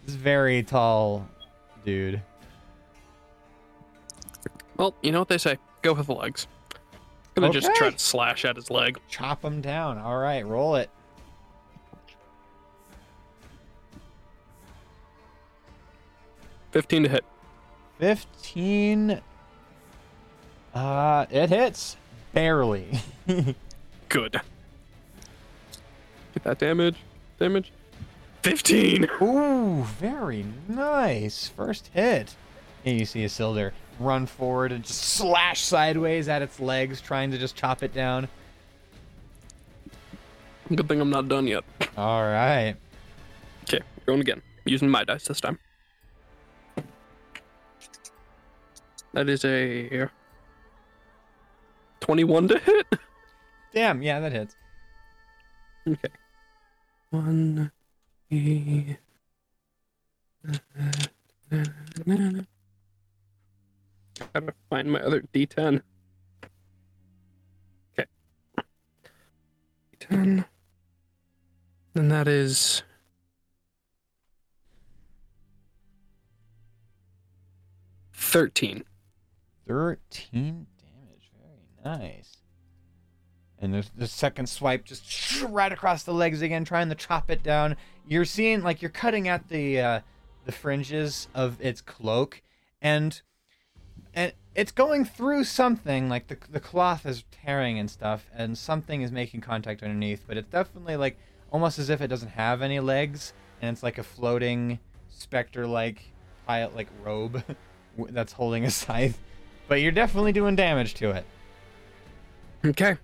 This 0.06 0.16
very 0.16 0.64
tall 0.64 1.28
dude. 1.86 2.22
Well, 4.78 4.94
you 5.02 5.12
know 5.12 5.20
what 5.20 5.30
they 5.30 5.38
say. 5.38 5.58
Go 5.82 5.94
with 5.94 6.08
the 6.08 6.14
legs. 6.14 6.48
I'm 7.38 7.42
Gonna 7.42 7.54
just 7.54 7.68
try 7.76 7.88
Okay. 7.88 7.96
to 7.98 8.02
slash 8.04 8.46
at 8.46 8.56
his 8.56 8.70
leg. 8.70 8.98
Chop 9.10 9.44
him 9.44 9.62
down. 9.62 9.98
All 9.98 10.18
right, 10.18 10.46
roll 10.46 10.76
it. 10.76 10.90
Fifteen 16.72 17.04
to 17.04 17.10
hit. 17.10 17.26
15. 18.00 19.22
Uh, 20.74 21.26
it 21.30 21.50
hits. 21.50 21.96
Barely. 22.34 23.00
Good. 24.10 24.34
Get 26.34 26.44
that 26.44 26.60
damage. 26.60 26.98
Damage. 27.40 27.72
15. 28.44 29.08
Ooh, 29.22 29.84
very 29.84 30.46
nice. 30.68 31.48
First 31.48 31.90
hit. 31.94 32.36
And 32.84 33.00
you 33.00 33.06
see 33.06 33.24
a 33.24 33.28
Isildur 33.28 33.72
run 34.00 34.26
forward 34.26 34.72
and 34.72 34.84
just 34.84 35.02
slash 35.02 35.62
sideways 35.62 36.28
at 36.28 36.42
its 36.42 36.60
legs, 36.60 37.02
trying 37.02 37.32
to 37.32 37.38
just 37.38 37.56
chop 37.56 37.84
it 37.84 37.94
down. 37.94 38.28
Good 40.74 40.88
thing 40.88 41.00
I'm 41.00 41.10
not 41.10 41.28
done 41.28 41.48
yet. 41.48 41.64
All 41.98 42.24
right. 42.24 42.76
Okay, 43.64 43.82
going 44.06 44.22
again. 44.22 44.42
Using 44.66 44.90
my 44.90 45.04
dice 45.04 45.28
this 45.28 45.40
time. 45.40 45.60
That 49.14 49.30
is 49.30 49.46
a 49.46 50.10
21 52.02 52.48
to 52.50 52.60
hit. 52.60 52.88
Damn, 53.74 54.02
yeah, 54.02 54.20
that 54.20 54.32
hits. 54.32 54.56
Okay. 55.88 56.10
One. 57.12 57.72
e- 58.30 58.98
Gotta 64.34 64.54
find 64.70 64.92
my 64.92 65.00
other 65.02 65.22
D10. 65.34 65.82
Okay. 67.98 68.10
D10. 70.00 70.46
And 71.96 72.12
that 72.12 72.28
is. 72.28 72.84
Thirteen. 78.14 78.84
13 79.68 80.68
damage. 80.80 81.32
Very 81.84 81.98
nice. 81.98 82.38
And 83.60 83.74
the, 83.74 83.86
the 83.96 84.08
second 84.08 84.48
swipe 84.48 84.86
just 84.86 85.42
right 85.44 85.72
across 85.72 86.04
the 86.04 86.14
legs 86.14 86.42
again, 86.42 86.66
trying 86.66 86.90
to 86.90 86.96
chop 86.96 87.32
it 87.32 87.42
down. 87.42 87.78
You're 88.08 88.26
seeing 88.26 88.62
like 88.62 88.82
you're 88.82 88.92
cutting 88.92 89.28
at 89.28 89.48
the 89.48 89.80
uh, 89.80 90.00
the 90.46 90.52
fringes 90.52 91.28
of 91.34 91.60
its 91.62 91.82
cloak, 91.82 92.42
and 92.82 93.20
and 94.16 94.34
it's 94.56 94.72
going 94.72 95.06
through 95.06 95.44
something. 95.44 96.10
Like 96.10 96.28
the 96.28 96.38
the 96.50 96.60
cloth 96.60 97.06
is 97.06 97.24
tearing 97.32 97.78
and 97.78 97.92
stuff, 97.92 98.28
and 98.34 98.58
something 98.58 99.02
is 99.02 99.12
making 99.12 99.42
contact 99.42 99.84
underneath. 99.84 100.24
But 100.26 100.38
it's 100.38 100.50
definitely 100.50 100.96
like 100.96 101.18
almost 101.52 101.78
as 101.78 101.90
if 101.90 102.02
it 102.02 102.08
doesn't 102.08 102.30
have 102.30 102.62
any 102.62 102.80
legs, 102.80 103.34
and 103.62 103.72
it's 103.72 103.84
like 103.84 103.98
a 103.98 104.04
floating 104.04 104.80
specter-like 105.10 106.02
pile 106.48 106.72
like 106.76 106.88
robe 107.04 107.44
that's 108.10 108.34
holding 108.34 108.66
a 108.66 108.72
scythe. 108.72 109.20
But 109.68 109.82
you're 109.82 109.92
definitely 109.92 110.32
doing 110.32 110.56
damage 110.56 110.94
to 110.96 111.12
it. 111.12 111.26
Okay. 112.64 112.98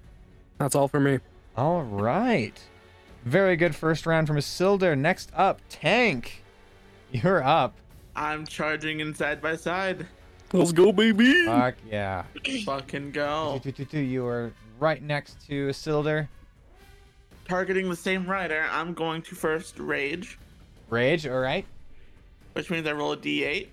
That's 0.58 0.76
all 0.76 0.88
for 0.88 1.00
me. 1.00 1.20
All 1.58 1.82
right. 1.82 2.60
Very 3.26 3.56
good 3.56 3.76
first 3.76 4.06
round 4.06 4.28
from 4.28 4.38
Isildur. 4.38 4.98
Next 4.98 5.32
up, 5.36 5.60
Tank. 5.70 6.44
You're 7.12 7.44
up. 7.44 7.76
I'm 8.16 8.46
charging 8.46 9.00
in 9.00 9.14
side 9.14 9.42
by 9.42 9.56
side. 9.56 10.08
Let's 10.54 10.72
go, 10.74 10.92
baby. 10.92 11.46
Fuck 11.46 11.76
yeah. 11.90 12.24
Fucking 12.66 13.12
go. 13.12 13.62
You 13.92 14.26
are 14.26 14.52
right 14.80 15.02
next 15.02 15.48
to 15.48 15.70
Isildur. 15.70 16.28
Targeting 17.48 17.90
the 17.90 17.96
same 17.96 18.26
rider, 18.26 18.68
I'm 18.72 18.94
going 18.94 19.22
to 19.24 19.36
first 19.36 19.78
rage, 19.80 20.38
Rage, 20.90 21.28
all 21.28 21.40
right. 21.40 21.66
which 22.54 22.70
means 22.70 22.88
I 22.88 22.92
roll 22.94 23.14
a 23.14 23.18
d8. 23.18 23.68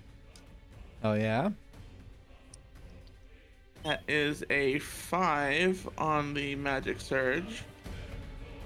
Oh 1.03 1.13
yeah. 1.13 1.49
That 3.83 4.03
is 4.09 4.43
a 4.49 4.79
5 4.79 5.89
on 5.97 6.33
the 6.33 6.55
magic 6.55 6.99
surge. 6.99 7.63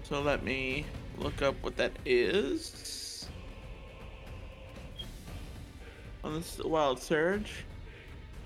So 0.03 0.21
let 0.21 0.43
me 0.43 0.85
look 1.19 1.41
up 1.43 1.55
what 1.61 1.77
that 1.77 1.91
is. 2.05 3.27
On 6.23 6.33
this 6.33 6.57
wild 6.59 6.99
surge. 6.99 7.65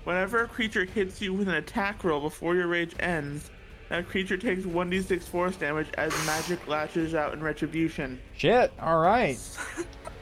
Whenever 0.04 0.44
a 0.44 0.48
creature 0.48 0.84
hits 0.84 1.20
you 1.20 1.34
with 1.34 1.48
an 1.48 1.54
attack 1.54 2.02
roll 2.04 2.20
before 2.20 2.54
your 2.54 2.66
rage 2.66 2.94
ends, 3.00 3.50
that 3.88 4.08
creature 4.08 4.36
takes 4.36 4.64
1d6 4.64 5.22
force 5.22 5.56
damage 5.56 5.88
as 5.94 6.12
magic 6.26 6.66
lashes 6.68 7.14
out 7.14 7.32
in 7.32 7.42
retribution. 7.42 8.18
Shit. 8.36 8.72
All 8.80 9.00
right. 9.00 9.38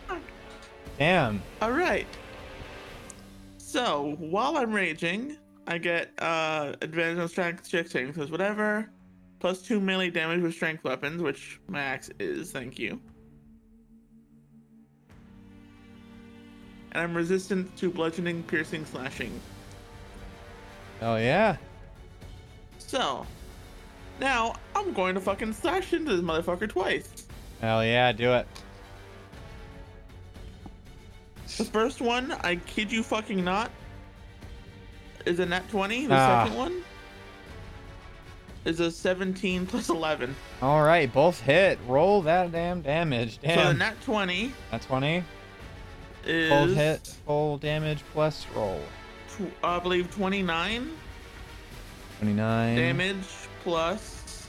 Damn. 0.99 1.43
Alright. 1.61 2.07
So, 3.59 4.17
while 4.19 4.57
I'm 4.57 4.73
raging, 4.73 5.37
I 5.67 5.79
get 5.79 6.13
uh 6.19 6.75
advantage 6.81 7.19
on 7.19 7.29
strength 7.29 7.69
check 7.69 7.89
saving 7.89 8.13
throws, 8.13 8.31
whatever. 8.31 8.89
Plus 9.39 9.61
two 9.61 9.81
melee 9.81 10.11
damage 10.11 10.43
with 10.43 10.55
strength 10.55 10.85
weapons, 10.85 11.21
which 11.21 11.61
my 11.69 11.81
axe 11.81 12.09
is, 12.19 12.53
thank 12.53 12.79
you. 12.79 13.01
And 16.93 17.03
I'm 17.03 17.15
resistant 17.15 17.77
to 17.77 17.91
bludgeoning, 17.91 18.45
piercing, 18.45 18.87
slashing. 18.87 19.39
Oh 21.03 21.17
yeah. 21.17 21.57
So, 22.79 23.27
now 24.21 24.55
I'm 24.75 24.93
going 24.93 25.15
to 25.15 25.21
fucking 25.21 25.53
slash 25.53 25.93
into 25.93 26.15
this 26.17 26.25
motherfucker 26.25 26.69
twice. 26.69 27.27
Hell 27.61 27.85
yeah. 27.85 28.13
Do 28.13 28.33
it. 28.33 28.47
The 31.59 31.65
first 31.65 32.01
one, 32.01 32.33
I 32.43 32.57
kid 32.57 32.93
you 32.93 33.03
fucking 33.03 33.43
not, 33.43 33.71
is 35.25 35.39
a 35.41 35.47
nat 35.47 35.69
20. 35.71 36.07
The 36.07 36.15
Ah. 36.15 36.45
second 36.45 36.59
one 36.59 36.83
is 38.65 38.81
a 38.81 38.91
17 38.91 39.67
plus 39.67 39.89
11. 39.89 40.35
All 40.61 40.83
right. 40.83 41.13
Both 41.13 41.41
hit. 41.41 41.79
Roll 41.87 42.21
that 42.23 42.53
damn 42.53 42.83
damage. 42.83 43.39
So 43.43 43.55
the 43.69 43.75
nat 43.75 43.95
20 44.03 44.53
That's 44.71 44.87
20. 44.87 45.25
is, 46.27 46.49
Full 46.51 46.67
hit. 46.75 47.17
Full 47.27 47.59
damage 47.59 48.03
plus 48.13 48.47
roll. 48.55 48.81
I 49.63 49.79
believe, 49.79 50.15
29 50.15 50.91
29. 52.19 52.77
damage 52.77 53.27
plus. 53.63 54.49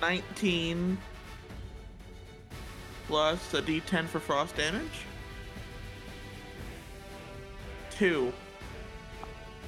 Nineteen 0.00 0.98
plus 3.06 3.54
a 3.54 3.62
D10 3.62 4.06
for 4.06 4.20
frost 4.20 4.56
damage. 4.56 4.84
Two. 7.90 8.32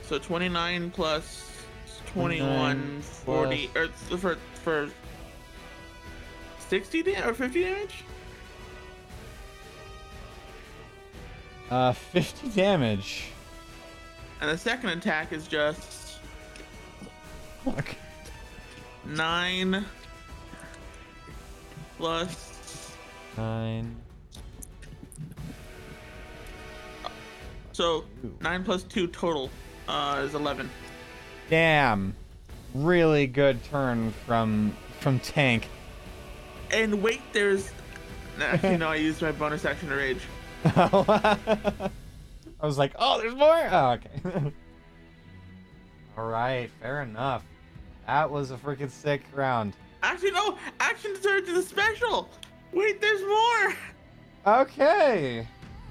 So 0.03 0.19
29 0.19 0.91
plus 0.91 1.51
21, 2.13 2.43
29 2.47 3.03
40, 3.03 3.71
or 3.75 3.83
er, 3.83 3.87
th- 3.87 4.21
for 4.21 4.39
for 4.63 4.89
60 6.69 7.03
damage 7.03 7.25
or 7.25 7.35
50 7.35 7.63
damage? 7.63 8.05
Uh, 11.71 11.93
50 11.93 12.49
damage. 12.51 13.27
And 14.41 14.51
the 14.51 14.57
second 14.57 14.91
attack 14.91 15.33
is 15.33 15.47
just 15.47 16.19
Fuck. 17.65 17.95
nine 19.05 19.85
plus 21.99 22.95
Nine. 23.37 23.95
so 27.73 28.05
Ooh. 28.25 28.35
nine 28.41 28.65
plus 28.65 28.83
two 28.85 29.07
total 29.09 29.51
uh, 29.89 30.23
is 30.25 30.35
eleven. 30.35 30.71
Damn. 31.51 32.15
Really 32.75 33.27
good 33.27 33.63
turn 33.65 34.13
from 34.27 34.75
from 35.01 35.19
Tank. 35.21 35.69
And 36.71 37.03
wait, 37.03 37.21
there's 37.33 37.71
actually 38.41 38.77
no. 38.79 38.89
I 38.89 38.97
used 38.97 39.23
my 39.23 39.33
bonus 39.33 39.65
action 39.65 39.89
to 39.89 39.97
rage. 39.97 40.21
I 40.65 41.91
was 42.63 42.79
like, 42.79 42.93
oh, 42.99 43.19
there's 43.21 43.35
more. 43.35 43.69
Oh, 43.71 43.91
okay. 43.93 44.53
All 46.17 46.27
right, 46.27 46.69
fair 46.81 47.03
enough. 47.03 47.45
That 48.07 48.31
was 48.31 48.51
a 48.51 48.57
freaking 48.57 48.91
sick 48.91 49.23
round. 49.35 49.75
Actually, 50.03 50.33
no. 50.33 50.57
Action 50.81 51.15
surge 51.21 51.49
is 51.49 51.59
a 51.59 51.63
special. 51.63 52.29
Wait, 52.73 53.01
there's 53.01 53.23
more. 53.23 53.75
Okay. 54.47 55.47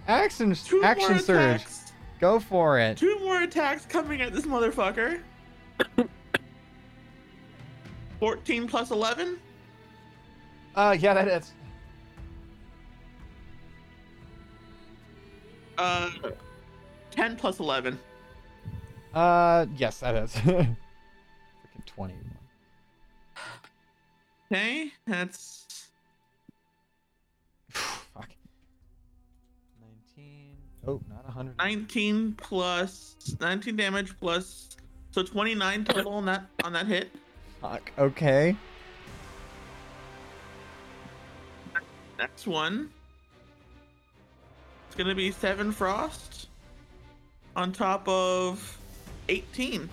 Action 0.08 0.54
Two 0.54 0.84
action 0.84 1.12
more 1.12 1.20
surge. 1.20 1.56
attacks. 1.62 1.94
Go 2.20 2.40
for 2.40 2.80
it. 2.80 2.98
Two 2.98 3.20
more 3.20 3.42
attacks 3.44 3.86
coming 3.86 4.22
at 4.22 4.34
this 4.34 4.46
motherfucker. 4.46 5.22
14 8.20 8.68
plus 8.68 8.92
11? 8.92 9.38
Uh, 10.76 10.98
yeah, 11.00 11.14
that 11.14 11.28
is. 11.28 11.54
Uh, 15.78 16.10
ten 17.12 17.36
plus 17.36 17.60
eleven. 17.60 18.00
Uh, 19.14 19.66
yes, 19.76 20.00
that 20.00 20.16
is. 20.16 20.32
Freaking 20.36 20.76
twenty-one. 21.86 22.38
Okay, 24.52 24.92
that's. 25.06 25.90
Fuck. 27.72 28.30
Nineteen. 29.82 30.56
Oh, 30.88 31.02
not 31.10 31.26
a 31.28 31.32
hundred. 31.32 31.58
Nineteen 31.58 32.34
plus 32.38 33.16
nineteen 33.40 33.76
damage 33.76 34.18
plus 34.20 34.78
so 35.12 35.24
twenty-nine 35.24 35.84
total 35.86 36.14
on 36.14 36.26
that 36.26 36.46
on 36.64 36.74
that 36.74 36.88
hit. 36.88 37.12
Fuck. 37.62 37.92
Okay. 37.98 38.56
Next 42.18 42.48
one. 42.48 42.90
It's 44.98 45.04
gonna 45.04 45.14
be 45.14 45.30
seven 45.30 45.72
frost 45.72 46.48
on 47.56 47.72
top 47.72 48.08
of 48.08 48.80
18. 49.30 49.88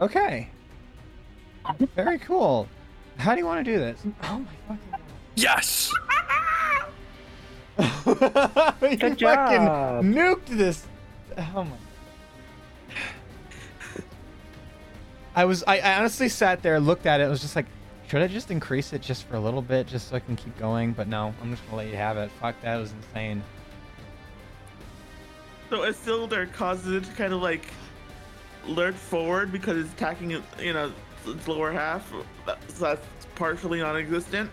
Okay. 0.00 0.48
Very 1.94 2.18
cool. 2.18 2.66
How 3.18 3.34
do 3.34 3.40
you 3.40 3.46
want 3.46 3.62
to 3.62 3.70
do 3.70 3.78
this? 3.78 4.02
Oh 4.22 4.38
my 4.38 4.46
fucking 4.78 5.04
Yes. 5.34 5.92
god. 7.76 8.74
you 8.90 8.96
Good 8.96 9.00
fucking 9.00 9.18
job. 9.18 10.04
nuked 10.06 10.46
this. 10.46 10.86
Oh 11.54 11.64
my. 11.64 11.76
I 15.36 15.44
was 15.44 15.62
I, 15.66 15.78
I 15.80 15.98
honestly 15.98 16.30
sat 16.30 16.62
there, 16.62 16.80
looked 16.80 17.04
at 17.04 17.20
it, 17.20 17.24
and 17.24 17.30
was 17.30 17.42
just 17.42 17.54
like, 17.54 17.66
should 18.12 18.20
I 18.20 18.26
just 18.26 18.50
increase 18.50 18.92
it 18.92 19.00
just 19.00 19.24
for 19.26 19.36
a 19.36 19.40
little 19.40 19.62
bit, 19.62 19.86
just 19.86 20.08
so 20.08 20.16
I 20.16 20.20
can 20.20 20.36
keep 20.36 20.58
going? 20.58 20.92
But 20.92 21.08
no, 21.08 21.32
I'm 21.40 21.50
just 21.50 21.64
gonna 21.64 21.78
let 21.78 21.86
you 21.88 21.96
have 21.96 22.18
it. 22.18 22.30
Fuck, 22.42 22.60
that 22.60 22.76
was 22.76 22.92
insane. 22.92 23.42
So 25.70 25.78
Isildur 25.78 26.52
causes 26.52 26.92
it 26.92 27.04
to 27.04 27.12
kind 27.12 27.32
of 27.32 27.40
like 27.40 27.72
lurch 28.66 28.96
forward 28.96 29.50
because 29.50 29.78
it's 29.78 29.94
attacking 29.94 30.32
it, 30.32 30.42
you 30.60 30.74
know, 30.74 30.92
its 31.26 31.48
lower 31.48 31.72
half. 31.72 32.12
So 32.68 32.84
that's 32.84 33.06
partially 33.34 33.80
non-existent. 33.80 34.50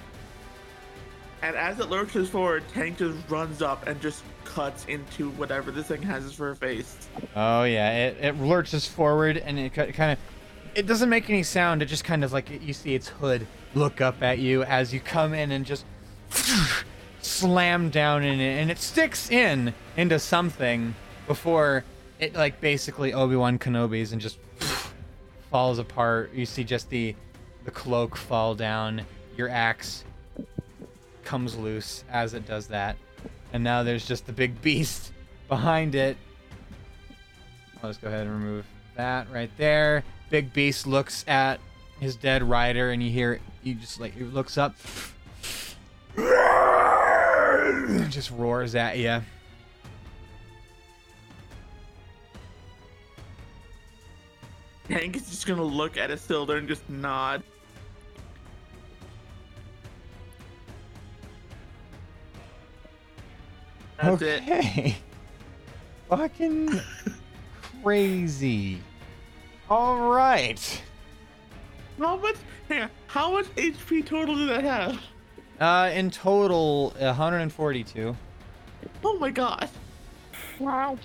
And 1.42 1.58
as 1.58 1.82
it 1.82 1.90
lurches 1.90 2.30
forward, 2.30 2.64
Tank 2.74 3.00
just 3.00 3.30
runs 3.30 3.62
up 3.62 3.86
and 3.88 4.00
just 4.00 4.24
cuts 4.46 4.86
into 4.86 5.32
whatever 5.32 5.72
this 5.72 5.88
thing 5.88 6.02
has 6.04 6.32
for 6.32 6.52
a 6.52 6.56
face. 6.56 7.10
Oh 7.36 7.66
yeah, 7.66 8.08
it, 8.08 8.24
it 8.24 8.40
lurches 8.40 8.88
forward 8.88 9.36
and 9.36 9.60
it 9.60 9.74
kind 9.74 10.14
of 10.14 10.20
it 10.76 10.88
doesn't 10.88 11.10
make 11.10 11.30
any 11.30 11.44
sound. 11.44 11.82
It 11.82 11.86
just 11.86 12.04
kind 12.04 12.24
of 12.24 12.34
like 12.34 12.62
you 12.62 12.74
see 12.74 12.96
its 12.96 13.08
hood 13.08 13.48
look 13.76 14.02
up 14.02 14.22
at 14.22 14.40
you 14.40 14.64
as 14.64 14.94
you 14.94 15.00
come 15.00 15.34
in 15.34 15.52
and 15.52 15.66
just 15.66 15.86
slam 17.22 17.90
down 17.90 18.24
in 18.24 18.40
it, 18.40 18.62
and 18.62 18.72
it 18.72 18.80
sticks 18.80 19.30
in 19.30 19.74
into 19.98 20.20
something 20.20 20.96
before 21.28 21.84
it 22.20 22.34
like 22.34 22.60
basically 22.62 23.14
Obi 23.14 23.36
Wan 23.36 23.60
Kenobi's 23.60 24.12
and 24.12 24.22
just 24.22 24.38
falls 25.50 25.80
apart. 25.80 26.34
You 26.34 26.46
see 26.46 26.64
just 26.64 26.90
the 26.90 27.16
the 27.66 27.72
cloak 27.72 28.16
fall 28.16 28.56
down. 28.56 29.02
Your 29.38 29.50
axe 29.50 30.04
comes 31.24 31.56
loose 31.56 32.04
as 32.10 32.34
it 32.34 32.46
does 32.46 32.68
that, 32.68 32.98
and 33.54 33.64
now 33.64 33.84
there's 33.84 34.06
just 34.06 34.26
the 34.26 34.34
big 34.34 34.62
beast 34.62 35.12
behind 35.48 35.96
it. 35.96 36.18
I'll 37.82 37.90
just 37.90 38.02
go 38.02 38.08
ahead 38.08 38.28
and 38.28 38.32
remove 38.32 38.66
that 38.96 39.32
right 39.32 39.52
there. 39.58 40.04
Big 40.30 40.54
Beast 40.54 40.86
looks 40.86 41.26
at 41.28 41.60
his 42.00 42.16
dead 42.16 42.44
rider, 42.44 42.92
and 42.92 43.02
you 43.02 43.10
hear 43.10 43.40
you 43.64 43.76
just 43.76 44.00
like 44.00 44.14
he 44.14 44.24
looks 44.24 44.58
up, 44.58 44.76
and 46.16 48.12
just 48.12 48.32
roars 48.32 48.76
at 48.76 48.98
you. 48.98 49.22
Tank 54.88 55.16
is 55.16 55.30
just 55.30 55.46
gonna 55.46 55.64
look 55.64 55.98
at 55.98 56.10
Isildur 56.10 56.58
and 56.58 56.68
just 56.68 56.88
nod. 56.90 57.44
That's 64.02 64.22
it. 64.22 64.44
okay. 64.44 64.98
Fucking 66.10 66.80
crazy. 67.84 68.80
All 69.70 70.10
right. 70.10 70.82
How 72.00 72.18
much? 72.18 72.36
Hang 72.68 72.82
on. 72.84 72.90
How 73.08 73.32
much 73.32 73.46
HP 73.56 74.06
total 74.06 74.36
did 74.36 74.52
I 74.52 74.62
have? 74.62 75.00
Uh, 75.60 75.92
in 75.94 76.10
total, 76.10 76.92
142. 76.98 78.16
Oh 79.04 79.18
my 79.20 79.30
god. 79.30 79.70
Wow. 80.60 80.98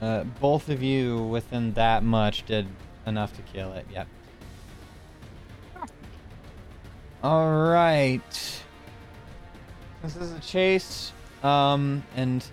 Uh, 0.00 0.24
both 0.40 0.68
of 0.68 0.82
you 0.82 1.22
within 1.24 1.72
that 1.74 2.02
much 2.02 2.44
did 2.46 2.66
enough 3.06 3.34
to 3.36 3.42
kill 3.42 3.72
it. 3.74 3.86
Yep. 3.92 4.08
All 7.22 7.68
right. 7.68 8.62
This 10.02 10.16
is 10.16 10.32
a 10.32 10.40
chase. 10.40 11.12
Um, 11.42 12.02
and 12.14 12.44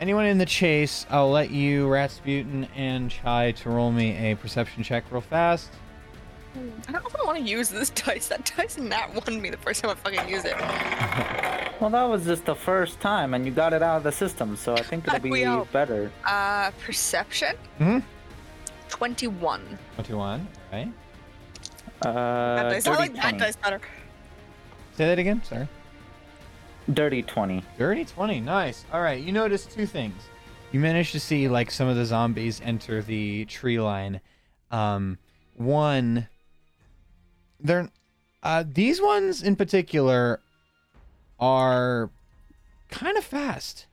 anyone 0.00 0.26
in 0.26 0.38
the 0.38 0.46
chase, 0.46 1.06
I'll 1.10 1.30
let 1.30 1.50
you, 1.50 1.86
Ratsputin, 1.86 2.68
and 2.76 3.10
Chai 3.10 3.52
to 3.52 3.70
roll 3.70 3.92
me 3.92 4.30
a 4.30 4.36
perception 4.36 4.82
check 4.82 5.04
real 5.10 5.20
fast. 5.20 5.70
I 6.54 6.92
don't 6.92 7.02
know 7.02 7.08
if 7.08 7.16
I 7.20 7.24
want 7.24 7.38
to 7.38 7.44
use 7.44 7.68
this 7.68 7.90
dice. 8.04 8.28
That 8.28 8.50
dice 8.56 8.78
nat 8.78 9.10
won 9.14 9.40
me 9.40 9.50
the 9.50 9.56
first 9.58 9.82
time 9.82 9.90
I 9.90 9.94
fucking 9.94 10.28
use 10.28 10.44
it. 10.44 10.56
Well, 11.80 11.90
that 11.90 12.02
was 12.08 12.24
just 12.24 12.44
the 12.44 12.56
first 12.56 12.98
time, 12.98 13.34
and 13.34 13.46
you 13.46 13.52
got 13.52 13.72
it 13.72 13.84
out 13.84 13.98
of 13.98 14.02
the 14.02 14.10
system, 14.10 14.56
so 14.56 14.74
I 14.74 14.82
think 14.82 15.06
it'll 15.06 15.20
be 15.20 15.44
hope. 15.44 15.70
better. 15.70 16.10
Uh, 16.24 16.72
perception. 16.84 17.54
Hmm? 17.78 17.98
Twenty-one. 18.88 19.78
21. 19.94 20.48
Right. 20.72 20.88
Uh, 22.02 22.12
that 22.56 22.62
dice. 22.70 22.84
I 22.88 22.90
dirty 22.90 23.02
like 23.02 23.22
that 23.22 23.38
dice 23.38 23.54
better. 23.54 23.80
Say 24.96 25.06
that 25.06 25.20
again. 25.20 25.40
Sorry. 25.44 25.68
Dirty 26.94 27.22
20. 27.22 27.62
Dirty 27.76 28.04
20. 28.04 28.40
Nice. 28.40 28.84
All 28.92 29.02
right. 29.02 29.22
You 29.22 29.32
notice 29.32 29.66
two 29.66 29.86
things. 29.86 30.22
You 30.72 30.80
managed 30.80 31.12
to 31.12 31.20
see 31.20 31.48
like 31.48 31.70
some 31.70 31.88
of 31.88 31.96
the 31.96 32.04
zombies 32.04 32.60
enter 32.64 33.02
the 33.02 33.44
tree 33.46 33.80
line. 33.80 34.20
Um, 34.70 35.18
one, 35.56 36.28
they're 37.60 37.88
uh, 38.42 38.64
these 38.66 39.00
ones 39.00 39.42
in 39.42 39.56
particular 39.56 40.40
are 41.40 42.10
kind 42.88 43.16
of 43.16 43.24
fast, 43.24 43.86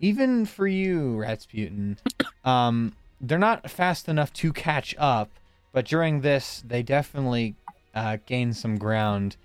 even 0.00 0.46
for 0.46 0.66
you, 0.66 1.16
Ratsputin. 1.18 1.96
Um, 2.44 2.94
they're 3.20 3.38
not 3.38 3.70
fast 3.70 4.08
enough 4.08 4.32
to 4.34 4.52
catch 4.52 4.94
up, 4.98 5.30
but 5.72 5.86
during 5.86 6.20
this, 6.20 6.62
they 6.66 6.82
definitely 6.82 7.54
uh, 7.94 8.18
gain 8.26 8.52
some 8.52 8.76
ground. 8.76 9.36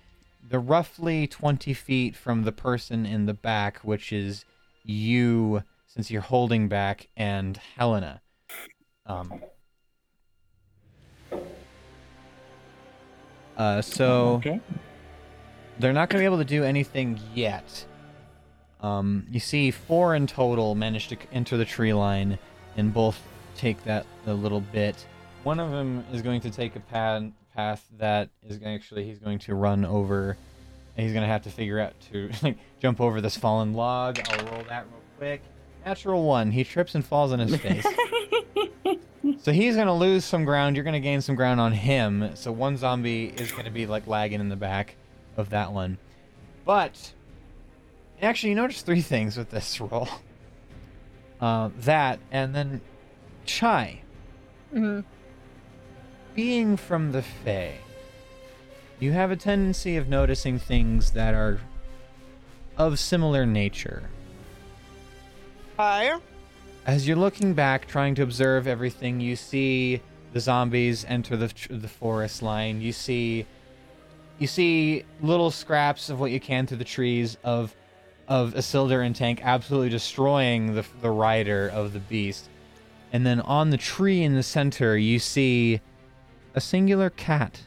They're 0.52 0.60
roughly 0.60 1.26
20 1.26 1.72
feet 1.72 2.14
from 2.14 2.42
the 2.42 2.52
person 2.52 3.06
in 3.06 3.24
the 3.24 3.32
back, 3.32 3.78
which 3.78 4.12
is 4.12 4.44
you, 4.84 5.62
since 5.86 6.10
you're 6.10 6.20
holding 6.20 6.68
back, 6.68 7.08
and 7.16 7.56
Helena. 7.56 8.20
Um, 9.06 9.40
uh, 13.56 13.80
so 13.80 14.34
Okay. 14.34 14.60
they're 15.78 15.94
not 15.94 16.10
going 16.10 16.18
to 16.18 16.22
be 16.22 16.26
able 16.26 16.36
to 16.36 16.44
do 16.44 16.64
anything 16.64 17.18
yet. 17.34 17.86
Um, 18.82 19.26
you 19.30 19.40
see, 19.40 19.70
four 19.70 20.14
in 20.14 20.26
total 20.26 20.74
managed 20.74 21.08
to 21.08 21.16
enter 21.32 21.56
the 21.56 21.64
tree 21.64 21.94
line, 21.94 22.38
and 22.76 22.92
both 22.92 23.18
take 23.56 23.82
that 23.84 24.04
a 24.26 24.34
little 24.34 24.60
bit. 24.60 25.06
One 25.44 25.58
of 25.58 25.70
them 25.70 26.04
is 26.12 26.20
going 26.20 26.42
to 26.42 26.50
take 26.50 26.76
a 26.76 26.80
path 26.80 27.22
path 27.54 27.86
that 27.98 28.30
is 28.46 28.60
actually 28.64 29.04
he's 29.04 29.18
going 29.18 29.38
to 29.40 29.54
run 29.54 29.84
over, 29.84 30.36
and 30.96 31.04
he's 31.04 31.12
going 31.12 31.22
to 31.22 31.28
have 31.28 31.42
to 31.42 31.50
figure 31.50 31.78
out 31.78 31.94
to 32.12 32.30
like 32.42 32.58
jump 32.80 33.00
over 33.00 33.20
this 33.20 33.36
fallen 33.36 33.74
log. 33.74 34.20
I'll 34.28 34.46
roll 34.46 34.64
that 34.68 34.86
real 34.86 35.02
quick. 35.18 35.42
Natural 35.84 36.22
one. 36.22 36.50
He 36.50 36.64
trips 36.64 36.94
and 36.94 37.04
falls 37.04 37.32
on 37.32 37.40
his 37.40 37.56
face. 37.56 37.86
So 39.42 39.50
he's 39.50 39.74
gonna 39.74 39.94
lose 39.94 40.24
some 40.24 40.44
ground. 40.44 40.76
You're 40.76 40.84
gonna 40.84 41.00
gain 41.00 41.20
some 41.20 41.34
ground 41.34 41.60
on 41.60 41.72
him. 41.72 42.30
So 42.36 42.52
one 42.52 42.76
zombie 42.76 43.26
is 43.26 43.50
gonna 43.50 43.72
be 43.72 43.86
like 43.86 44.06
lagging 44.06 44.38
in 44.38 44.48
the 44.48 44.56
back 44.56 44.94
of 45.36 45.50
that 45.50 45.72
one. 45.72 45.98
But 46.64 47.12
actually, 48.20 48.50
you 48.50 48.56
notice 48.56 48.82
three 48.82 49.00
things 49.00 49.36
with 49.36 49.50
this 49.50 49.80
roll. 49.80 50.08
Uh, 51.40 51.70
that 51.80 52.20
and 52.30 52.54
then 52.54 52.80
Chai. 53.44 54.02
Mm-hmm. 54.72 55.00
Being 56.34 56.78
from 56.78 57.12
the 57.12 57.20
Fae, 57.20 57.74
you 58.98 59.12
have 59.12 59.30
a 59.30 59.36
tendency 59.36 59.98
of 59.98 60.08
noticing 60.08 60.58
things 60.58 61.10
that 61.10 61.34
are 61.34 61.60
of 62.78 62.98
similar 62.98 63.44
nature. 63.44 64.08
Fire. 65.76 66.20
As 66.86 67.06
you're 67.06 67.18
looking 67.18 67.52
back, 67.52 67.86
trying 67.86 68.14
to 68.14 68.22
observe 68.22 68.66
everything, 68.66 69.20
you 69.20 69.36
see 69.36 70.00
the 70.32 70.40
zombies 70.40 71.04
enter 71.06 71.36
the 71.36 71.52
the 71.68 71.88
forest 71.88 72.42
line. 72.42 72.80
You 72.80 72.92
see, 72.92 73.44
you 74.38 74.46
see 74.46 75.04
little 75.20 75.50
scraps 75.50 76.08
of 76.08 76.18
what 76.18 76.30
you 76.30 76.40
can 76.40 76.66
through 76.66 76.78
the 76.78 76.84
trees 76.84 77.36
of 77.44 77.76
of 78.26 78.54
Isildur 78.54 79.04
and 79.04 79.14
Tank 79.14 79.40
absolutely 79.44 79.90
destroying 79.90 80.74
the 80.74 80.84
the 81.02 81.10
rider 81.10 81.68
of 81.68 81.92
the 81.92 82.00
beast. 82.00 82.48
And 83.12 83.26
then 83.26 83.40
on 83.42 83.68
the 83.68 83.76
tree 83.76 84.22
in 84.22 84.34
the 84.34 84.42
center, 84.42 84.96
you 84.96 85.18
see 85.18 85.82
a 86.54 86.60
singular 86.60 87.10
cat 87.10 87.62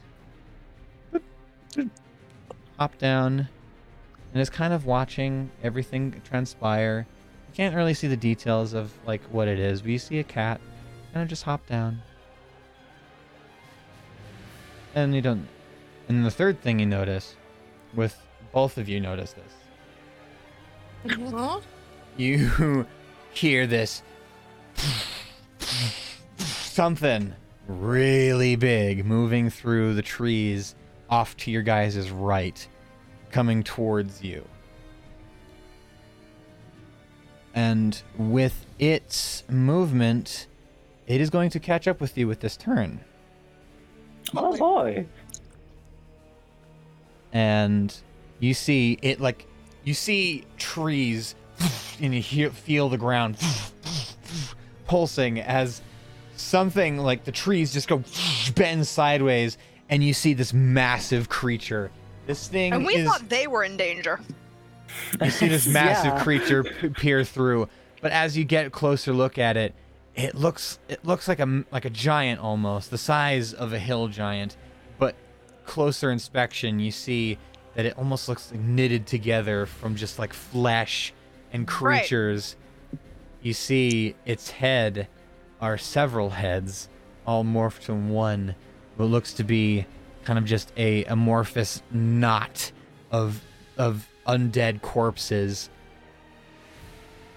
hop 2.78 2.98
down 2.98 3.48
and 4.32 4.40
is 4.40 4.50
kind 4.50 4.72
of 4.72 4.86
watching 4.86 5.50
everything 5.62 6.20
transpire. 6.24 7.06
You 7.48 7.54
can't 7.54 7.74
really 7.74 7.94
see 7.94 8.08
the 8.08 8.16
details 8.16 8.74
of 8.74 8.92
like 9.06 9.22
what 9.24 9.48
it 9.48 9.58
is, 9.58 9.82
but 9.82 9.90
you 9.90 9.98
see 9.98 10.18
a 10.18 10.24
cat 10.24 10.60
kind 11.12 11.22
of 11.22 11.28
just 11.28 11.44
hop 11.44 11.66
down. 11.66 12.02
And 14.94 15.14
you 15.14 15.20
don't. 15.20 15.48
And 16.08 16.24
the 16.24 16.30
third 16.30 16.60
thing 16.60 16.78
you 16.78 16.86
notice, 16.86 17.36
with 17.94 18.16
both 18.52 18.78
of 18.78 18.88
you 18.88 19.00
notice 19.00 19.34
this, 19.34 21.16
you 22.16 22.86
hear 23.32 23.66
this 23.66 24.02
something 26.38 27.34
really 27.68 28.56
big 28.56 29.04
moving 29.04 29.50
through 29.50 29.94
the 29.94 30.02
trees 30.02 30.74
off 31.10 31.36
to 31.38 31.50
your 31.50 31.62
guys' 31.62 32.10
right, 32.10 32.66
coming 33.30 33.62
towards 33.62 34.22
you. 34.22 34.46
And 37.54 38.00
with 38.18 38.66
its 38.78 39.44
movement, 39.48 40.46
it 41.06 41.20
is 41.20 41.30
going 41.30 41.50
to 41.50 41.60
catch 41.60 41.88
up 41.88 42.00
with 42.00 42.18
you 42.18 42.28
with 42.28 42.40
this 42.40 42.56
turn. 42.56 43.00
Oh 44.36 44.56
boy. 44.56 45.06
and 47.32 47.94
you 48.40 48.54
see 48.54 48.98
it 49.02 49.20
like 49.20 49.46
you 49.84 49.94
see 49.94 50.44
trees 50.58 51.34
and 52.00 52.14
you 52.14 52.20
hear, 52.20 52.50
feel 52.50 52.88
the 52.88 52.98
ground 52.98 53.36
pulsing 54.86 55.40
as 55.40 55.80
something 56.36 56.98
like 56.98 57.24
the 57.24 57.32
trees 57.32 57.72
just 57.72 57.88
go 57.88 58.02
bend 58.54 58.86
sideways 58.86 59.58
and 59.88 60.02
you 60.02 60.12
see 60.14 60.34
this 60.34 60.52
massive 60.52 61.28
creature 61.28 61.90
this 62.26 62.48
thing 62.48 62.72
And 62.72 62.84
we 62.86 62.94
is 62.96 63.06
thought 63.08 63.28
they 63.28 63.46
were 63.46 63.62
in 63.64 63.76
danger. 63.76 64.20
you 65.22 65.30
see 65.30 65.48
this 65.48 65.66
massive 65.72 66.12
Yeah. 66.14 66.22
creature 66.22 66.64
p- 66.80 66.88
peer 66.90 67.24
through 67.24 67.68
but 68.00 68.12
as 68.12 68.36
you 68.36 68.44
get 68.44 68.66
a 68.66 68.70
closer 68.70 69.12
look 69.12 69.38
at 69.38 69.56
it 69.56 69.74
it 70.14 70.34
looks 70.34 70.78
it 70.88 71.04
looks 71.04 71.28
like 71.28 71.40
a 71.40 71.64
like 71.70 71.84
a 71.84 71.90
giant 71.90 72.40
almost 72.40 72.90
the 72.90 72.98
size 72.98 73.52
of 73.52 73.72
a 73.72 73.78
hill 73.78 74.08
giant 74.08 74.56
but 74.98 75.14
closer 75.66 76.10
inspection 76.10 76.78
you 76.80 76.90
see 76.90 77.38
that 77.74 77.84
it 77.84 77.96
almost 77.98 78.28
looks 78.28 78.50
like 78.50 78.60
knitted 78.60 79.06
together 79.06 79.66
from 79.66 79.94
just 79.96 80.18
like 80.18 80.32
flesh 80.32 81.12
and 81.52 81.66
creatures. 81.66 81.76
Right. 81.82 81.98
creatures 82.00 82.56
you 83.42 83.52
see 83.52 84.14
its 84.24 84.50
head 84.50 85.06
are 85.60 85.78
several 85.78 86.30
heads 86.30 86.88
all 87.26 87.44
morphed 87.44 87.88
in 87.88 88.08
one 88.10 88.54
what 88.96 89.06
looks 89.06 89.32
to 89.34 89.44
be 89.44 89.86
kind 90.24 90.38
of 90.38 90.44
just 90.44 90.72
a 90.76 91.04
amorphous 91.04 91.82
knot 91.90 92.72
of 93.10 93.40
of 93.76 94.08
undead 94.26 94.82
corpses 94.82 95.70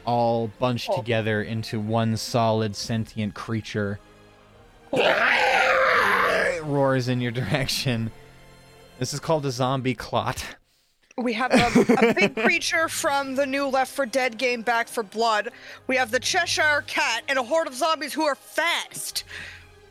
all 0.05 0.47
bunched 0.60 0.89
Oh. 0.91 0.97
together 0.97 1.41
into 1.43 1.79
one 1.79 2.17
solid 2.17 2.75
sentient 2.75 3.36
creature. 3.36 3.99
It 4.91 6.63
roars 6.63 7.08
in 7.08 7.21
your 7.21 7.32
direction. 7.41 8.12
This 8.97 9.13
is 9.13 9.19
called 9.19 9.45
a 9.45 9.51
zombie 9.51 9.93
clot 9.95 10.43
We 11.19 11.34
have 11.34 11.51
a, 11.51 12.10
a 12.10 12.13
big 12.13 12.36
creature 12.43 12.88
from 12.88 13.36
the 13.36 13.45
new 13.45 13.67
Left 13.67 13.91
4 13.91 14.05
Dead 14.05 14.38
game, 14.38 14.62
Back 14.62 14.88
4 14.88 15.03
Blood. 15.03 15.49
We 15.88 15.97
have 15.97 16.12
the 16.12 16.19
Cheshire 16.19 16.84
Cat 16.88 17.23
and 17.27 17.38
a 17.38 17.43
horde 17.43 17.67
of 17.67 17.73
zombies 17.75 18.13
who 18.13 18.23
are 18.23 18.36
fast. 18.36 19.25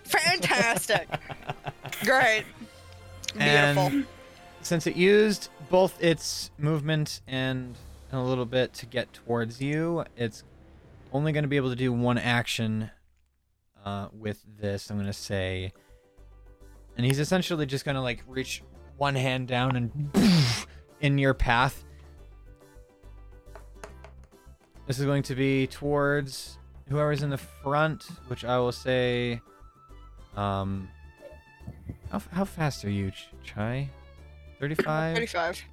Fantastic. 0.05 1.07
Great. 2.05 2.45
Beautiful. 3.35 3.83
And 3.83 4.07
since 4.63 4.87
it 4.87 4.97
used 4.97 5.51
both 5.69 6.03
its 6.03 6.51
movement 6.59 7.21
and 7.27 7.75
a 8.11 8.23
little 8.23 8.47
bit 8.47 8.73
to 8.75 8.87
get 8.87 9.13
towards 9.13 9.61
you, 9.61 10.05
it's 10.17 10.45
only 11.13 11.33
going 11.33 11.45
to 11.45 11.49
be 11.49 11.57
able 11.57 11.71
to 11.71 11.77
do 11.77 11.93
one 11.93 12.17
action 12.17 12.91
uh, 13.85 14.09
with 14.13 14.43
this. 14.59 14.91
I'm 14.91 14.97
going 14.97 15.07
to 15.07 15.13
say, 15.13 15.73
and 16.97 17.05
he's 17.05 17.19
essentially 17.19 17.67
just 17.67 17.85
going 17.85 17.97
to 17.97 18.01
like 18.01 18.23
reach 18.27 18.63
one 18.97 19.15
hand 19.15 19.47
down 19.47 19.77
and 19.77 20.11
in 21.01 21.19
your 21.19 21.35
path. 21.35 21.85
This 24.87 24.99
is 24.99 25.05
going 25.05 25.23
to 25.25 25.35
be 25.35 25.67
towards 25.67 26.59
whoever's 26.89 27.23
in 27.23 27.31
the 27.31 27.39
front, 27.39 28.05
which 28.29 28.45
I 28.45 28.59
will 28.59 28.73
say, 28.73 29.41
um, 30.37 30.89
how, 32.11 32.23
how 32.33 32.45
fast 32.45 32.85
are 32.85 32.91
you, 32.91 33.13
Chai? 33.45 33.89
35? 34.61 35.15
35. 35.17 35.65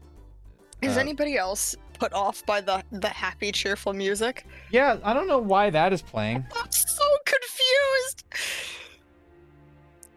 Is 0.82 0.98
Uh, 0.98 1.00
anybody 1.00 1.38
else 1.38 1.76
put 1.98 2.12
off 2.12 2.46
by 2.46 2.60
the, 2.60 2.84
the 2.92 3.08
happy, 3.08 3.52
cheerful 3.54 3.94
music? 3.94 4.46
Yeah, 4.70 4.98
I 5.04 5.14
don't 5.14 5.28
know 5.28 5.38
why 5.40 5.70
that 5.70 5.94
is 5.94 6.02
playing. 6.02 6.46
I'm 6.56 6.72
so 6.72 7.04
confused. 7.26 8.24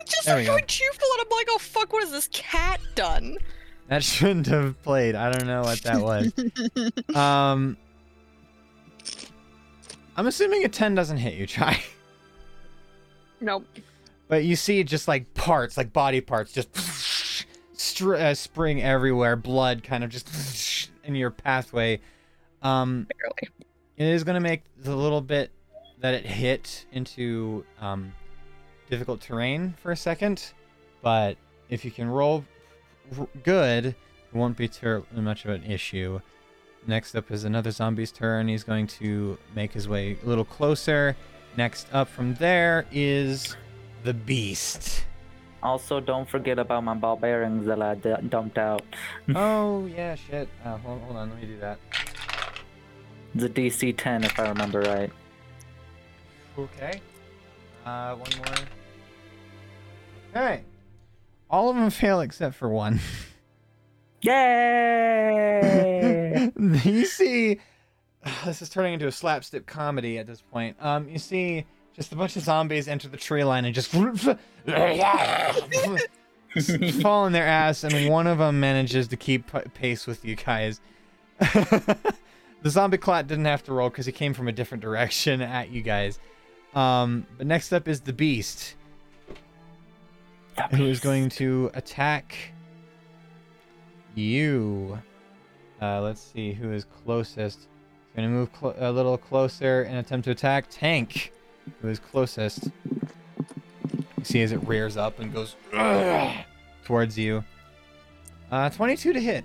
It's 0.00 0.12
just 0.14 0.26
like 0.26 0.44
go. 0.44 0.52
going 0.52 0.66
cheerful, 0.66 1.06
and 1.18 1.26
I'm 1.30 1.36
like, 1.36 1.46
oh 1.50 1.58
fuck, 1.58 1.92
what 1.92 2.02
has 2.02 2.10
this 2.10 2.28
cat 2.32 2.80
done? 2.96 3.38
That 3.88 4.04
shouldn't 4.04 4.46
have 4.46 4.80
played. 4.82 5.14
I 5.14 5.30
don't 5.30 5.46
know 5.46 5.62
what 5.62 5.82
that 5.82 6.00
was. 6.00 6.32
um, 7.16 7.76
I'm 10.16 10.26
assuming 10.26 10.64
a 10.64 10.68
10 10.68 10.94
doesn't 10.94 11.18
hit 11.18 11.34
you, 11.34 11.46
Chai. 11.46 11.82
Nope. 13.40 13.66
But 14.28 14.44
you 14.44 14.56
see 14.56 14.82
just 14.84 15.08
like 15.08 15.32
parts, 15.34 15.76
like 15.76 15.92
body 15.92 16.20
parts, 16.20 16.52
just 16.52 16.68
str- 17.74 18.16
uh, 18.16 18.34
spring 18.34 18.82
everywhere, 18.82 19.36
blood 19.36 19.82
kind 19.82 20.04
of 20.04 20.10
just 20.10 20.90
in 21.04 21.14
your 21.14 21.30
pathway. 21.30 22.00
Um, 22.62 23.06
Barely. 23.18 23.66
it 23.96 24.06
is 24.06 24.24
going 24.24 24.34
to 24.34 24.40
make 24.40 24.62
the 24.76 24.94
little 24.94 25.20
bit 25.20 25.50
that 26.00 26.14
it 26.14 26.26
hit 26.26 26.84
into 26.92 27.64
um, 27.80 28.12
difficult 28.90 29.20
terrain 29.20 29.74
for 29.80 29.92
a 29.92 29.96
second, 29.96 30.52
but 31.00 31.36
if 31.68 31.84
you 31.84 31.90
can 31.90 32.08
roll 32.08 32.44
good, 33.42 33.86
it 33.86 33.96
won't 34.32 34.56
be 34.56 34.68
ter- 34.68 35.04
much 35.14 35.44
of 35.44 35.50
an 35.50 35.64
issue. 35.64 36.20
Next 36.86 37.14
up 37.14 37.30
is 37.30 37.44
another 37.44 37.70
zombie's 37.70 38.12
turn. 38.12 38.48
He's 38.48 38.64
going 38.64 38.86
to 38.86 39.36
make 39.54 39.72
his 39.72 39.88
way 39.88 40.16
a 40.22 40.26
little 40.26 40.44
closer. 40.44 41.16
Next 41.56 41.88
up 41.92 42.08
from 42.08 42.34
there 42.34 42.86
is 42.92 43.56
the 44.04 44.14
beast. 44.14 45.04
Also, 45.62 45.98
don't 45.98 46.28
forget 46.28 46.58
about 46.58 46.84
my 46.84 46.94
ball 46.94 47.16
bearings 47.16 47.66
that 47.66 47.82
I 47.82 47.96
d- 47.96 48.14
dumped 48.28 48.58
out. 48.58 48.82
oh 49.34 49.86
yeah, 49.86 50.14
shit. 50.14 50.48
Oh, 50.64 50.76
hold, 50.76 51.00
hold 51.02 51.16
on, 51.16 51.30
let 51.30 51.40
me 51.40 51.46
do 51.46 51.58
that. 51.58 51.78
The 53.34 53.48
DC 53.48 53.96
10, 53.96 54.24
if 54.24 54.38
I 54.38 54.48
remember 54.48 54.80
right. 54.80 55.10
Okay. 56.58 57.00
Uh, 57.84 58.14
one 58.14 58.30
more. 58.38 58.54
Okay. 60.30 60.64
All 61.50 61.70
of 61.70 61.76
them 61.76 61.90
fail 61.90 62.20
except 62.20 62.54
for 62.54 62.68
one. 62.68 63.00
Yay! 64.22 66.50
you 66.58 67.06
see, 67.06 67.60
this 68.44 68.62
is 68.62 68.68
turning 68.68 68.94
into 68.94 69.06
a 69.06 69.12
slapstick 69.12 69.66
comedy 69.66 70.18
at 70.18 70.26
this 70.26 70.40
point. 70.40 70.76
Um, 70.80 71.08
you 71.08 71.18
see 71.18 71.66
just 71.94 72.12
a 72.12 72.16
bunch 72.16 72.36
of 72.36 72.42
zombies 72.42 72.88
enter 72.88 73.08
the 73.08 73.16
tree 73.16 73.44
line 73.44 73.64
and 73.64 73.74
just 73.74 73.90
fall 77.02 77.24
on 77.24 77.32
their 77.32 77.46
ass, 77.46 77.84
and 77.84 78.10
one 78.10 78.26
of 78.26 78.38
them 78.38 78.60
manages 78.60 79.08
to 79.08 79.16
keep 79.16 79.50
pace 79.74 80.06
with 80.06 80.24
you 80.24 80.36
guys. 80.36 80.80
the 81.40 82.16
zombie 82.66 82.98
clot 82.98 83.26
didn't 83.26 83.44
have 83.44 83.62
to 83.64 83.72
roll 83.72 83.90
because 83.90 84.06
he 84.06 84.12
came 84.12 84.34
from 84.34 84.48
a 84.48 84.52
different 84.52 84.82
direction 84.82 85.40
at 85.40 85.70
you 85.70 85.82
guys. 85.82 86.18
Um, 86.74 87.26
but 87.36 87.46
next 87.46 87.72
up 87.72 87.88
is 87.88 88.02
the 88.02 88.12
beast, 88.12 88.74
who 90.74 90.86
is 90.86 91.00
going 91.00 91.28
to 91.30 91.70
attack 91.74 92.34
you. 94.14 94.98
Uh, 95.80 96.00
let's 96.00 96.20
see 96.20 96.52
who 96.52 96.72
is 96.72 96.84
closest. 97.04 97.58
He's 97.60 98.16
going 98.16 98.28
to 98.28 98.34
move 98.34 98.52
clo- 98.52 98.74
a 98.78 98.90
little 98.90 99.16
closer 99.16 99.82
and 99.82 99.98
attempt 99.98 100.24
to 100.24 100.32
attack 100.32 100.66
Tank, 100.70 101.32
who 101.80 101.88
is 101.88 101.98
closest. 101.98 102.70
You 104.18 104.24
see 104.24 104.42
as 104.42 104.52
it 104.52 104.66
rears 104.66 104.96
up 104.96 105.20
and 105.20 105.32
goes 105.32 105.54
towards 106.84 107.16
you. 107.16 107.44
Uh, 108.50 108.70
22 108.70 109.12
to 109.12 109.20
hit. 109.20 109.44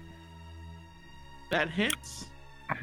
That 1.52 1.70
hits. 1.70 2.26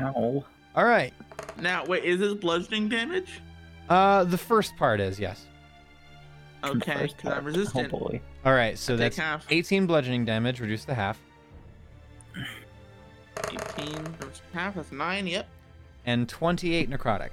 Ow. 0.01 0.45
All 0.77 0.85
right. 0.85 1.13
Now, 1.61 1.85
wait, 1.87 2.05
is 2.05 2.21
this 2.21 2.35
bludgeoning 2.35 2.89
damage? 2.89 3.41
Uh, 3.89 4.23
the 4.23 4.39
first 4.39 4.77
part 4.77 5.01
is 5.01 5.19
yes. 5.19 5.47
The 6.63 6.69
Okay, 6.69 7.09
because 7.17 7.33
I'm 7.33 7.45
resistant. 7.45 7.93
Oh 7.93 7.99
boy. 7.99 8.21
All 8.45 8.53
right, 8.53 8.79
so 8.79 8.95
I 8.95 8.97
that's 8.97 9.17
half. 9.17 9.47
18 9.51 9.87
bludgeoning 9.87 10.25
damage, 10.25 10.61
reduced 10.61 10.87
to 10.89 10.95
half, 10.95 11.19
18 13.49 14.05
versus 14.21 14.43
half, 14.53 14.75
that's 14.75 14.93
9, 14.93 15.27
yep. 15.27 15.49
and 16.07 16.29
28 16.29 16.91
necrotic. 16.91 17.33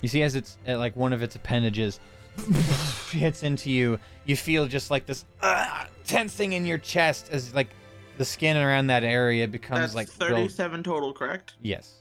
You 0.00 0.08
see, 0.08 0.22
as 0.22 0.34
it's 0.34 0.56
uh, 0.66 0.78
like 0.78 0.96
one 0.96 1.12
of 1.12 1.22
its 1.22 1.36
appendages 1.36 2.00
hits 3.10 3.42
into 3.42 3.70
you, 3.70 3.98
you 4.24 4.36
feel 4.36 4.66
just 4.66 4.90
like 4.90 5.06
this 5.06 5.24
uh, 5.42 5.84
tensing 6.06 6.54
in 6.54 6.64
your 6.64 6.78
chest 6.78 7.28
as 7.30 7.54
like 7.54 7.68
the 8.16 8.24
skin 8.24 8.56
around 8.56 8.86
that 8.88 9.04
area 9.04 9.46
becomes 9.46 9.92
That's 9.92 9.94
like 9.94 10.08
real- 10.28 10.36
37 10.38 10.82
total, 10.82 11.12
correct? 11.12 11.54
Yes. 11.60 11.96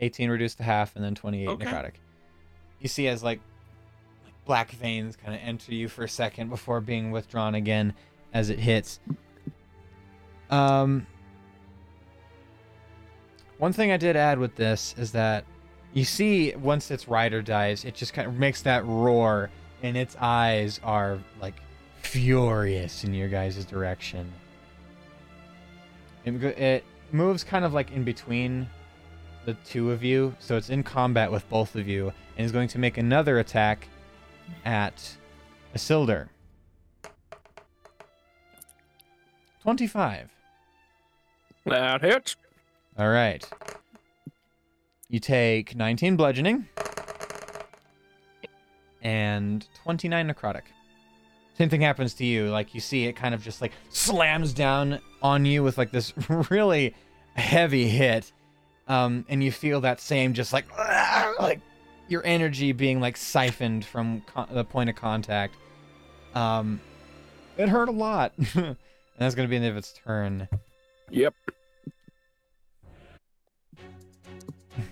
18 0.00 0.30
reduced 0.30 0.58
to 0.58 0.62
half, 0.62 0.94
and 0.96 1.04
then 1.04 1.14
28 1.14 1.48
Okay. 1.48 1.64
necrotic. 1.66 1.92
You 2.80 2.88
see 2.88 3.08
as 3.08 3.22
like 3.22 3.40
black 4.44 4.70
veins 4.72 5.16
kind 5.16 5.34
of 5.34 5.40
enter 5.42 5.74
you 5.74 5.88
for 5.88 6.04
a 6.04 6.08
second 6.08 6.48
before 6.48 6.80
being 6.80 7.10
withdrawn 7.10 7.54
again 7.54 7.94
as 8.32 8.50
it 8.50 8.58
hits. 8.58 9.00
Um, 10.50 11.06
one 13.58 13.72
thing 13.72 13.92
I 13.92 13.96
did 13.96 14.16
add 14.16 14.38
with 14.38 14.54
this 14.56 14.94
is 14.96 15.12
that 15.12 15.44
you 15.92 16.04
see 16.04 16.54
once 16.56 16.90
its 16.90 17.08
rider 17.08 17.42
dies, 17.42 17.84
it 17.84 17.94
just 17.94 18.12
kind 18.12 18.28
of 18.28 18.34
makes 18.34 18.62
that 18.62 18.84
roar, 18.86 19.50
and 19.82 19.96
its 19.96 20.16
eyes 20.20 20.80
are 20.82 21.18
like 21.40 21.54
furious 22.02 23.04
in 23.04 23.12
your 23.14 23.28
guys' 23.28 23.64
direction. 23.64 24.32
It, 26.24 26.42
it 26.58 26.84
moves 27.12 27.42
kind 27.44 27.64
of 27.64 27.72
like 27.72 27.90
in 27.90 28.04
between 28.04 28.68
the 29.48 29.54
two 29.64 29.90
of 29.90 30.04
you, 30.04 30.36
so 30.40 30.58
it's 30.58 30.68
in 30.68 30.82
combat 30.82 31.32
with 31.32 31.48
both 31.48 31.74
of 31.74 31.88
you, 31.88 32.12
and 32.36 32.44
is 32.44 32.52
going 32.52 32.68
to 32.68 32.78
make 32.78 32.98
another 32.98 33.38
attack 33.38 33.88
at 34.66 35.16
Isildur. 35.74 36.28
25. 39.62 40.28
That 41.64 42.02
hits. 42.02 42.36
All 42.98 43.08
right. 43.08 43.42
You 45.08 45.18
take 45.18 45.74
19 45.74 46.16
bludgeoning 46.16 46.68
and 49.00 49.66
29 49.82 50.30
necrotic. 50.30 50.64
Same 51.56 51.70
thing 51.70 51.80
happens 51.80 52.12
to 52.14 52.26
you. 52.26 52.50
Like 52.50 52.74
you 52.74 52.80
see 52.80 53.06
it 53.06 53.14
kind 53.14 53.34
of 53.34 53.42
just 53.42 53.62
like 53.62 53.72
slams 53.88 54.52
down 54.52 55.00
on 55.22 55.46
you 55.46 55.62
with 55.62 55.78
like 55.78 55.90
this 55.90 56.12
really 56.50 56.94
heavy 57.34 57.88
hit. 57.88 58.30
Um, 58.88 59.26
and 59.28 59.44
you 59.44 59.52
feel 59.52 59.82
that 59.82 60.00
same 60.00 60.32
just 60.32 60.52
like 60.52 60.66
like 61.40 61.60
your 62.08 62.24
energy 62.24 62.72
being 62.72 63.00
like 63.00 63.16
siphoned 63.16 63.84
from 63.84 64.22
con- 64.22 64.48
the 64.50 64.64
point 64.64 64.90
of 64.90 64.96
contact. 64.96 65.54
Um, 66.34 66.80
it 67.58 67.68
hurt 67.68 67.88
a 67.88 67.92
lot. 67.92 68.32
and 68.54 68.76
that's 69.18 69.34
gonna 69.34 69.48
be 69.48 69.58
the 69.58 69.66
end 69.66 69.72
of 69.72 69.76
its 69.76 69.92
turn. 69.92 70.48
Yep. 71.10 71.34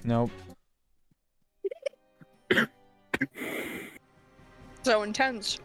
Nope. 0.03 0.31
So 4.83 5.03
intense. 5.03 5.59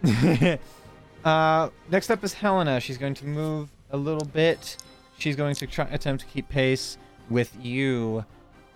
uh, 1.24 1.70
next 1.92 2.10
up 2.10 2.24
is 2.24 2.34
Helena. 2.34 2.80
She's 2.80 2.98
going 2.98 3.14
to 3.14 3.26
move 3.28 3.70
a 3.92 3.98
little 3.98 4.26
bit. 4.26 4.78
She's 5.20 5.36
going 5.36 5.54
to 5.56 5.68
try 5.68 5.86
attempt 5.92 6.24
to 6.24 6.28
keep 6.28 6.50
pace 6.50 6.98
with 7.32 7.56
you, 7.62 8.26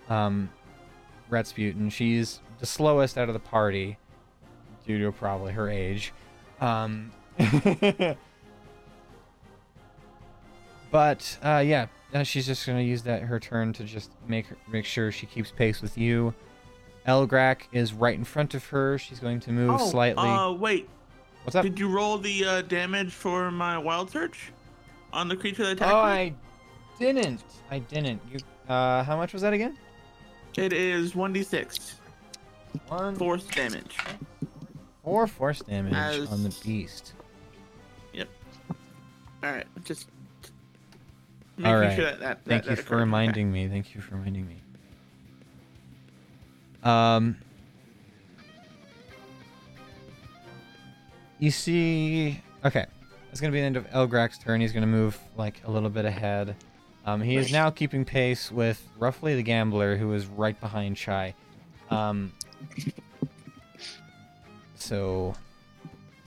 um, 0.10 0.50
Ratsputin. 1.30 1.92
She's 1.92 2.40
the 2.60 2.66
slowest 2.66 3.18
out 3.18 3.28
of 3.28 3.34
the 3.34 3.40
party 3.40 3.98
due 4.88 5.04
to 5.04 5.12
probably 5.12 5.54
her 5.54 5.70
age. 5.70 6.14
Um, 6.62 7.12
but 10.92 11.38
uh, 11.44 11.64
yeah, 11.66 11.88
uh, 12.14 12.24
she's 12.24 12.46
just 12.46 12.66
going 12.66 12.78
to 12.78 12.84
use 12.84 13.04
that 13.04 13.24
her 13.24 13.40
turn 13.40 13.74
to 13.74 13.84
just 13.84 14.12
make 14.28 14.48
her, 14.48 14.58
make 14.72 14.86
sure 14.86 15.12
she 15.12 15.26
keeps 15.26 15.52
pace 15.52 15.82
with 15.82 15.98
you. 15.98 16.34
Elgrak 17.08 17.64
is 17.72 17.94
right 17.94 18.18
in 18.18 18.24
front 18.24 18.54
of 18.54 18.66
her. 18.68 18.98
She's 18.98 19.20
going 19.20 19.40
to 19.42 19.52
move 19.52 19.80
oh, 19.80 19.90
slightly. 19.90 20.28
Uh, 20.28 20.52
wait. 20.54 20.90
What's 21.44 21.56
up? 21.56 21.64
Did 21.64 21.78
you 21.78 21.90
roll 21.90 22.18
the 22.18 22.46
uh, 22.46 22.62
damage 22.64 23.14
for 23.14 23.52
my 23.52 23.78
wild 23.78 24.10
surge 24.10 24.52
on 25.14 25.28
the 25.28 25.36
creature 25.36 25.64
that 25.64 25.74
attacked 25.74 25.94
Oh, 25.94 26.06
me? 26.06 26.12
I 26.12 26.34
didn't. 27.00 27.44
I 27.70 27.80
didn't. 27.80 28.22
You. 28.32 28.40
Uh, 28.74 29.04
how 29.04 29.16
much 29.18 29.34
was 29.34 29.42
that 29.42 29.54
again? 29.54 29.78
It 30.58 30.72
is 30.74 31.14
1d6 31.14 31.96
One, 32.88 33.16
force 33.16 33.46
damage. 33.46 33.98
four 35.04 35.28
force 35.28 35.60
damage 35.60 35.94
As- 35.94 36.32
on 36.32 36.44
the 36.44 36.56
beast. 36.64 37.14
Yep. 38.14 38.30
All 39.44 39.52
right, 39.52 39.66
just 39.84 40.08
making 41.58 41.72
All 41.74 41.80
right. 41.80 41.96
sure 41.96 42.06
that 42.06 42.20
that. 42.22 42.46
Thank 42.46 42.64
that, 42.66 42.78
you 42.78 42.84
for 42.84 42.96
reminding 42.98 43.52
me. 43.52 43.68
Thank 43.68 43.94
you 43.94 44.02
for 44.02 44.16
reminding 44.16 44.48
me. 44.48 44.62
Um. 46.84 47.38
You 51.38 51.52
see, 51.52 52.42
okay, 52.64 52.86
it's 53.32 53.42
gonna 53.42 53.52
be 53.52 53.60
the 53.60 53.66
end 53.66 53.76
of 53.76 53.86
Elgrak's 53.90 54.38
turn. 54.38 54.62
He's 54.62 54.72
gonna 54.72 54.88
move 54.88 55.20
like 55.36 55.62
a 55.66 55.72
little 55.72 55.90
bit 55.90 56.06
ahead. 56.06 56.56
Um, 57.06 57.22
he 57.22 57.36
is 57.36 57.52
now 57.52 57.70
keeping 57.70 58.04
pace 58.04 58.52
with 58.52 58.82
roughly 58.98 59.36
the 59.36 59.44
gambler, 59.44 59.96
who 59.96 60.12
is 60.14 60.26
right 60.26 60.60
behind 60.60 60.98
Chai. 60.98 61.36
Um. 61.90 62.34
So. 64.76 65.36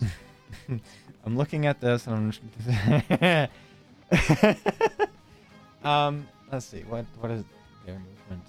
I'm 0.68 1.36
looking 1.36 1.66
at 1.66 1.80
this 1.80 2.06
and 2.06 2.34
I'm. 2.70 3.48
um, 5.84 6.28
let's 6.50 6.66
see. 6.66 6.84
What 6.88 7.04
what 7.20 7.30
is 7.30 7.44
their 7.84 7.96
movement? 7.98 8.44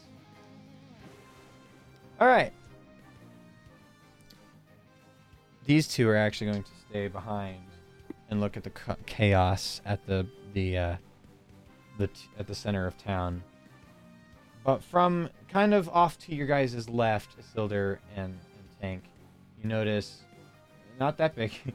All 2.19 2.27
right. 2.27 2.53
These 5.65 5.87
two 5.87 6.07
are 6.09 6.15
actually 6.15 6.51
going 6.51 6.63
to 6.63 6.69
stay 6.89 7.07
behind 7.07 7.59
and 8.29 8.39
look 8.39 8.55
at 8.55 8.63
the 8.63 8.71
chaos 9.05 9.81
at 9.85 10.05
the 10.05 10.25
the 10.53 10.77
uh, 10.77 10.95
the 11.99 12.09
at 12.39 12.47
the 12.47 12.55
center 12.55 12.87
of 12.87 12.97
town. 12.97 13.43
But 14.63 14.83
from 14.83 15.29
kind 15.47 15.73
of 15.73 15.87
off 15.89 16.17
to 16.19 16.35
your 16.35 16.47
guys' 16.47 16.89
left, 16.89 17.37
Isildur 17.39 17.99
and, 18.15 18.33
and 18.33 18.81
Tank, 18.81 19.03
you 19.61 19.69
notice 19.69 20.23
not 20.99 21.17
that 21.17 21.35
big. 21.35 21.51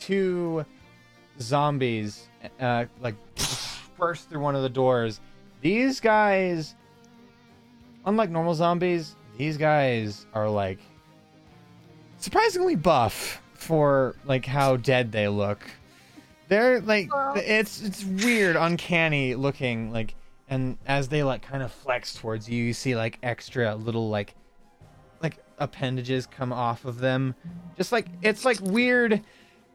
two 0.00 0.64
zombies 1.38 2.28
uh, 2.58 2.86
like 3.00 3.14
burst 3.98 4.28
through 4.28 4.40
one 4.40 4.56
of 4.56 4.62
the 4.62 4.68
doors. 4.68 5.20
These 5.60 6.00
guys, 6.00 6.74
unlike 8.06 8.30
normal 8.30 8.54
zombies, 8.54 9.14
these 9.36 9.56
guys 9.56 10.26
are 10.32 10.48
like 10.48 10.78
surprisingly 12.18 12.76
buff 12.76 13.42
for 13.54 14.16
like 14.24 14.46
how 14.46 14.76
dead 14.76 15.12
they 15.12 15.28
look. 15.28 15.62
They're 16.50 16.80
like 16.80 17.08
it's 17.36 17.80
it's 17.80 18.04
weird, 18.04 18.56
uncanny 18.56 19.36
looking 19.36 19.92
like 19.92 20.16
and 20.48 20.76
as 20.84 21.06
they 21.06 21.22
like 21.22 21.42
kind 21.42 21.62
of 21.62 21.70
flex 21.72 22.12
towards 22.14 22.48
you, 22.50 22.64
you 22.64 22.72
see 22.72 22.96
like 22.96 23.20
extra 23.22 23.76
little 23.76 24.10
like 24.10 24.34
like 25.22 25.36
appendages 25.58 26.26
come 26.26 26.52
off 26.52 26.84
of 26.84 26.98
them. 26.98 27.36
Just 27.76 27.92
like 27.92 28.08
it's 28.20 28.44
like 28.44 28.60
weird. 28.60 29.22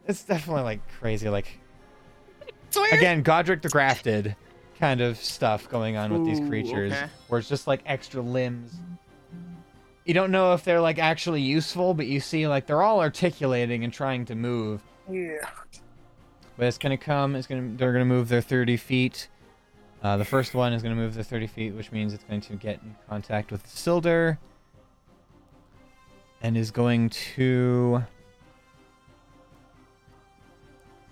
It's 0.06 0.22
definitely 0.22 0.64
like 0.64 0.80
crazy 1.00 1.30
like 1.30 1.58
It's 2.68 2.76
weird. 2.76 2.92
again 2.92 3.24
Godrick 3.24 3.62
the 3.62 3.70
Grafted 3.70 4.36
kind 4.78 5.00
of 5.00 5.16
stuff 5.16 5.70
going 5.70 5.96
on 5.96 6.12
with 6.12 6.26
these 6.26 6.40
Ooh, 6.40 6.48
creatures 6.48 6.92
okay. 6.92 7.06
where 7.28 7.38
it's 7.40 7.48
just 7.48 7.66
like 7.66 7.80
extra 7.86 8.20
limbs. 8.20 8.74
You 10.04 10.12
don't 10.12 10.30
know 10.30 10.52
if 10.52 10.62
they're 10.62 10.82
like 10.82 10.98
actually 10.98 11.40
useful, 11.40 11.94
but 11.94 12.06
you 12.06 12.20
see 12.20 12.46
like 12.46 12.66
they're 12.66 12.82
all 12.82 13.00
articulating 13.00 13.82
and 13.82 13.90
trying 13.92 14.26
to 14.26 14.34
move. 14.34 14.82
Yeah. 15.10 15.38
But 16.56 16.66
it's 16.66 16.78
gonna 16.78 16.96
come. 16.96 17.36
It's 17.36 17.46
gonna. 17.46 17.76
They're 17.76 17.92
gonna 17.92 18.04
move 18.04 18.28
their 18.28 18.40
30 18.40 18.76
feet. 18.76 19.28
Uh, 20.02 20.16
the 20.16 20.24
first 20.24 20.54
one 20.54 20.72
is 20.72 20.82
gonna 20.82 20.94
move 20.94 21.14
their 21.14 21.24
30 21.24 21.46
feet, 21.46 21.74
which 21.74 21.92
means 21.92 22.14
it's 22.14 22.24
going 22.24 22.40
to 22.42 22.54
get 22.54 22.80
in 22.82 22.96
contact 23.08 23.50
with 23.52 23.66
Isildur, 23.66 24.38
and 26.40 26.56
is 26.56 26.70
going 26.70 27.10
to. 27.10 28.04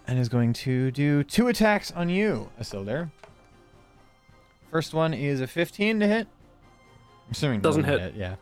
And 0.06 0.18
is 0.18 0.28
going 0.28 0.52
to 0.52 0.90
do 0.90 1.24
two 1.24 1.48
attacks 1.48 1.90
on 1.92 2.10
you, 2.10 2.50
Isildur. 2.60 3.10
First 4.70 4.92
one 4.92 5.14
is 5.14 5.40
a 5.40 5.46
15 5.46 6.00
to 6.00 6.06
hit. 6.06 6.26
I'm 7.26 7.32
assuming 7.32 7.60
it 7.60 7.62
Doesn't 7.62 7.84
hit. 7.84 8.14
Yeah. 8.16 8.36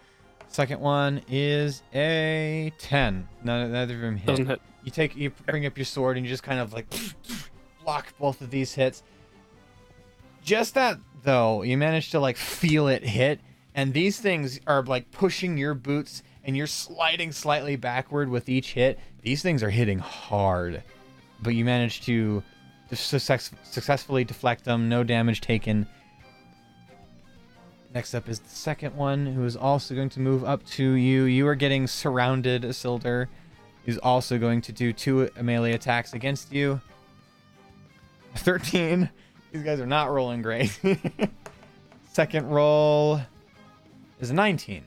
Second 0.48 0.80
one 0.80 1.22
is 1.28 1.82
a 1.94 2.72
10. 2.78 3.28
None, 3.44 3.70
neither 3.72 3.94
of 3.94 4.00
them 4.00 4.16
hit 4.16 4.26
Doesn't 4.26 4.46
hit. 4.46 4.60
You 4.84 4.90
take 4.90 5.16
you 5.16 5.30
bring 5.46 5.66
up 5.66 5.76
your 5.76 5.84
sword 5.84 6.16
and 6.16 6.26
you 6.26 6.30
just 6.30 6.42
kind 6.42 6.60
of 6.60 6.72
like 6.72 6.86
block 7.84 8.14
both 8.18 8.40
of 8.40 8.50
these 8.50 8.74
hits. 8.74 9.02
Just 10.42 10.74
that 10.74 10.98
though 11.22 11.62
you 11.62 11.76
manage 11.76 12.10
to 12.10 12.20
like 12.20 12.36
feel 12.36 12.88
it 12.88 13.04
hit 13.04 13.40
and 13.74 13.94
these 13.94 14.18
things 14.20 14.60
are 14.66 14.82
like 14.82 15.10
pushing 15.10 15.56
your 15.56 15.74
boots 15.74 16.22
and 16.44 16.56
you're 16.56 16.66
sliding 16.66 17.30
slightly 17.32 17.76
backward 17.76 18.28
with 18.28 18.48
each 18.48 18.72
hit. 18.72 18.98
These 19.22 19.42
things 19.42 19.62
are 19.62 19.70
hitting 19.70 19.98
hard 19.98 20.82
but 21.42 21.54
you 21.54 21.64
manage 21.64 22.02
to 22.02 22.42
success- 22.92 23.50
successfully 23.64 24.24
deflect 24.24 24.64
them. 24.64 24.88
No 24.88 25.02
damage 25.02 25.40
taken. 25.40 25.86
Next 27.94 28.14
up 28.14 28.28
is 28.28 28.38
the 28.38 28.48
second 28.48 28.96
one 28.96 29.26
who 29.26 29.44
is 29.44 29.56
also 29.56 29.94
going 29.94 30.08
to 30.10 30.20
move 30.20 30.44
up 30.44 30.64
to 30.66 30.92
you. 30.92 31.24
You 31.24 31.46
are 31.48 31.54
getting 31.54 31.86
surrounded 31.86 32.62
Isildur 32.62 33.28
He's 33.84 33.98
also 33.98 34.38
going 34.38 34.60
to 34.62 34.72
do 34.72 34.92
two 34.92 35.28
melee 35.40 35.72
attacks 35.72 36.12
against 36.12 36.52
you. 36.52 36.80
13. 38.36 39.10
These 39.52 39.62
guys 39.62 39.80
are 39.80 39.86
not 39.86 40.10
rolling 40.10 40.42
great. 40.42 40.78
Second 42.12 42.48
roll 42.48 43.20
is 44.20 44.30
a 44.30 44.34
19. 44.34 44.84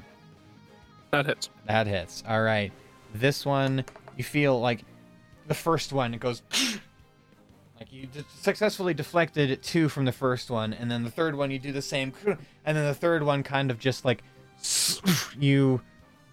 That 1.11 1.25
hits. 1.25 1.49
That 1.65 1.87
hits. 1.87 2.23
All 2.27 2.41
right. 2.41 2.71
This 3.13 3.45
one, 3.45 3.85
you 4.17 4.23
feel 4.23 4.59
like 4.59 4.83
the 5.47 5.53
first 5.53 5.93
one, 5.93 6.13
it 6.13 6.19
goes 6.19 6.41
like 7.79 7.91
you 7.91 8.07
successfully 8.41 8.93
deflected 8.93 9.61
two 9.61 9.89
from 9.89 10.05
the 10.05 10.11
first 10.11 10.49
one, 10.49 10.73
and 10.73 10.89
then 10.89 11.03
the 11.03 11.11
third 11.11 11.35
one 11.35 11.51
you 11.51 11.59
do 11.59 11.71
the 11.71 11.81
same, 11.81 12.13
and 12.25 12.77
then 12.77 12.85
the 12.85 12.93
third 12.93 13.23
one 13.23 13.43
kind 13.43 13.71
of 13.71 13.79
just 13.79 14.03
like 14.05 14.23
you 15.39 15.81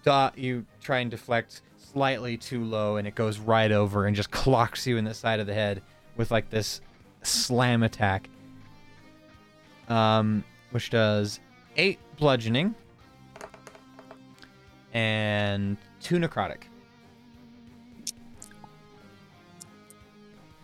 dot 0.03 0.37
you 0.37 0.65
try 0.81 0.99
and 0.99 1.11
deflect 1.11 1.61
slightly 1.93 2.37
too 2.37 2.63
low, 2.63 2.97
and 2.97 3.07
it 3.07 3.15
goes 3.15 3.39
right 3.39 3.71
over 3.71 4.05
and 4.05 4.15
just 4.15 4.31
clocks 4.31 4.85
you 4.85 4.97
in 4.97 5.05
the 5.05 5.13
side 5.13 5.39
of 5.39 5.47
the 5.47 5.53
head 5.53 5.81
with 6.17 6.31
like 6.31 6.49
this 6.49 6.81
slam 7.21 7.83
attack, 7.83 8.29
um, 9.89 10.43
which 10.71 10.89
does 10.89 11.39
eight 11.77 11.99
bludgeoning 12.17 12.75
and 14.93 15.77
two 16.01 16.17
necrotic. 16.17 16.63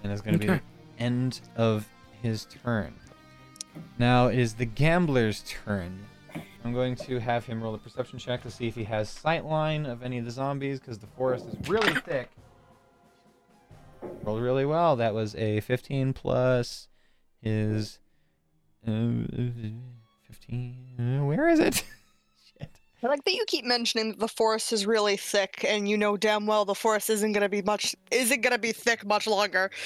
And 0.03 0.11
it's 0.11 0.21
going 0.21 0.39
to 0.39 0.39
be 0.39 0.47
the 0.47 0.61
end 0.97 1.41
of 1.55 1.88
his 2.21 2.47
turn. 2.63 2.93
Now 3.97 4.27
it 4.27 4.39
is 4.39 4.53
the 4.53 4.65
gambler's 4.65 5.43
turn. 5.65 6.05
I'm 6.64 6.74
going 6.74 6.95
to 6.95 7.20
have 7.20 7.45
him 7.45 7.62
roll 7.64 7.74
a 7.74 7.78
perception 7.78 8.20
check 8.20 8.43
to 8.43 8.51
see 8.51 8.68
if 8.68 8.76
he 8.76 8.84
has 8.84 9.10
sight 9.10 9.45
line 9.45 9.86
of 9.86 10.03
any 10.03 10.18
of 10.18 10.26
the 10.26 10.32
zombies 10.32 10.80
because 10.80 10.97
the 10.97 11.07
forest 11.07 11.45
is 11.47 11.70
really 11.70 11.93
thick. 12.01 12.30
Rolled 14.24 14.41
really 14.41 14.66
well. 14.66 14.95
That 14.95 15.14
was 15.14 15.36
a 15.36 15.62
15 15.62 16.14
plus 16.14 16.88
his 17.41 17.99
uh, 18.88 18.91
15. 20.28 21.26
Where 21.26 21.47
is 21.47 21.60
it? 21.60 21.84
I 23.01 23.07
like 23.07 23.24
that 23.24 23.34
you 23.34 23.45
keep 23.47 23.64
mentioning 23.64 24.10
that 24.10 24.20
the 24.20 24.28
forest 24.28 24.74
is 24.74 24.86
really 24.86 25.16
thick, 25.16 25.64
and 25.66 25.88
you 25.88 25.97
know 25.97 26.18
damn 26.18 26.45
well 26.45 26.66
the 26.66 26.76
forest 26.76 27.10
isn't 27.10 27.32
gonna 27.32 27.47
be 27.47 27.62
much 27.62 27.95
isn't 28.12 28.41
gonna 28.41 28.57
be 28.57 28.74
thick 28.74 29.05
much 29.05 29.26
longer. 29.26 29.72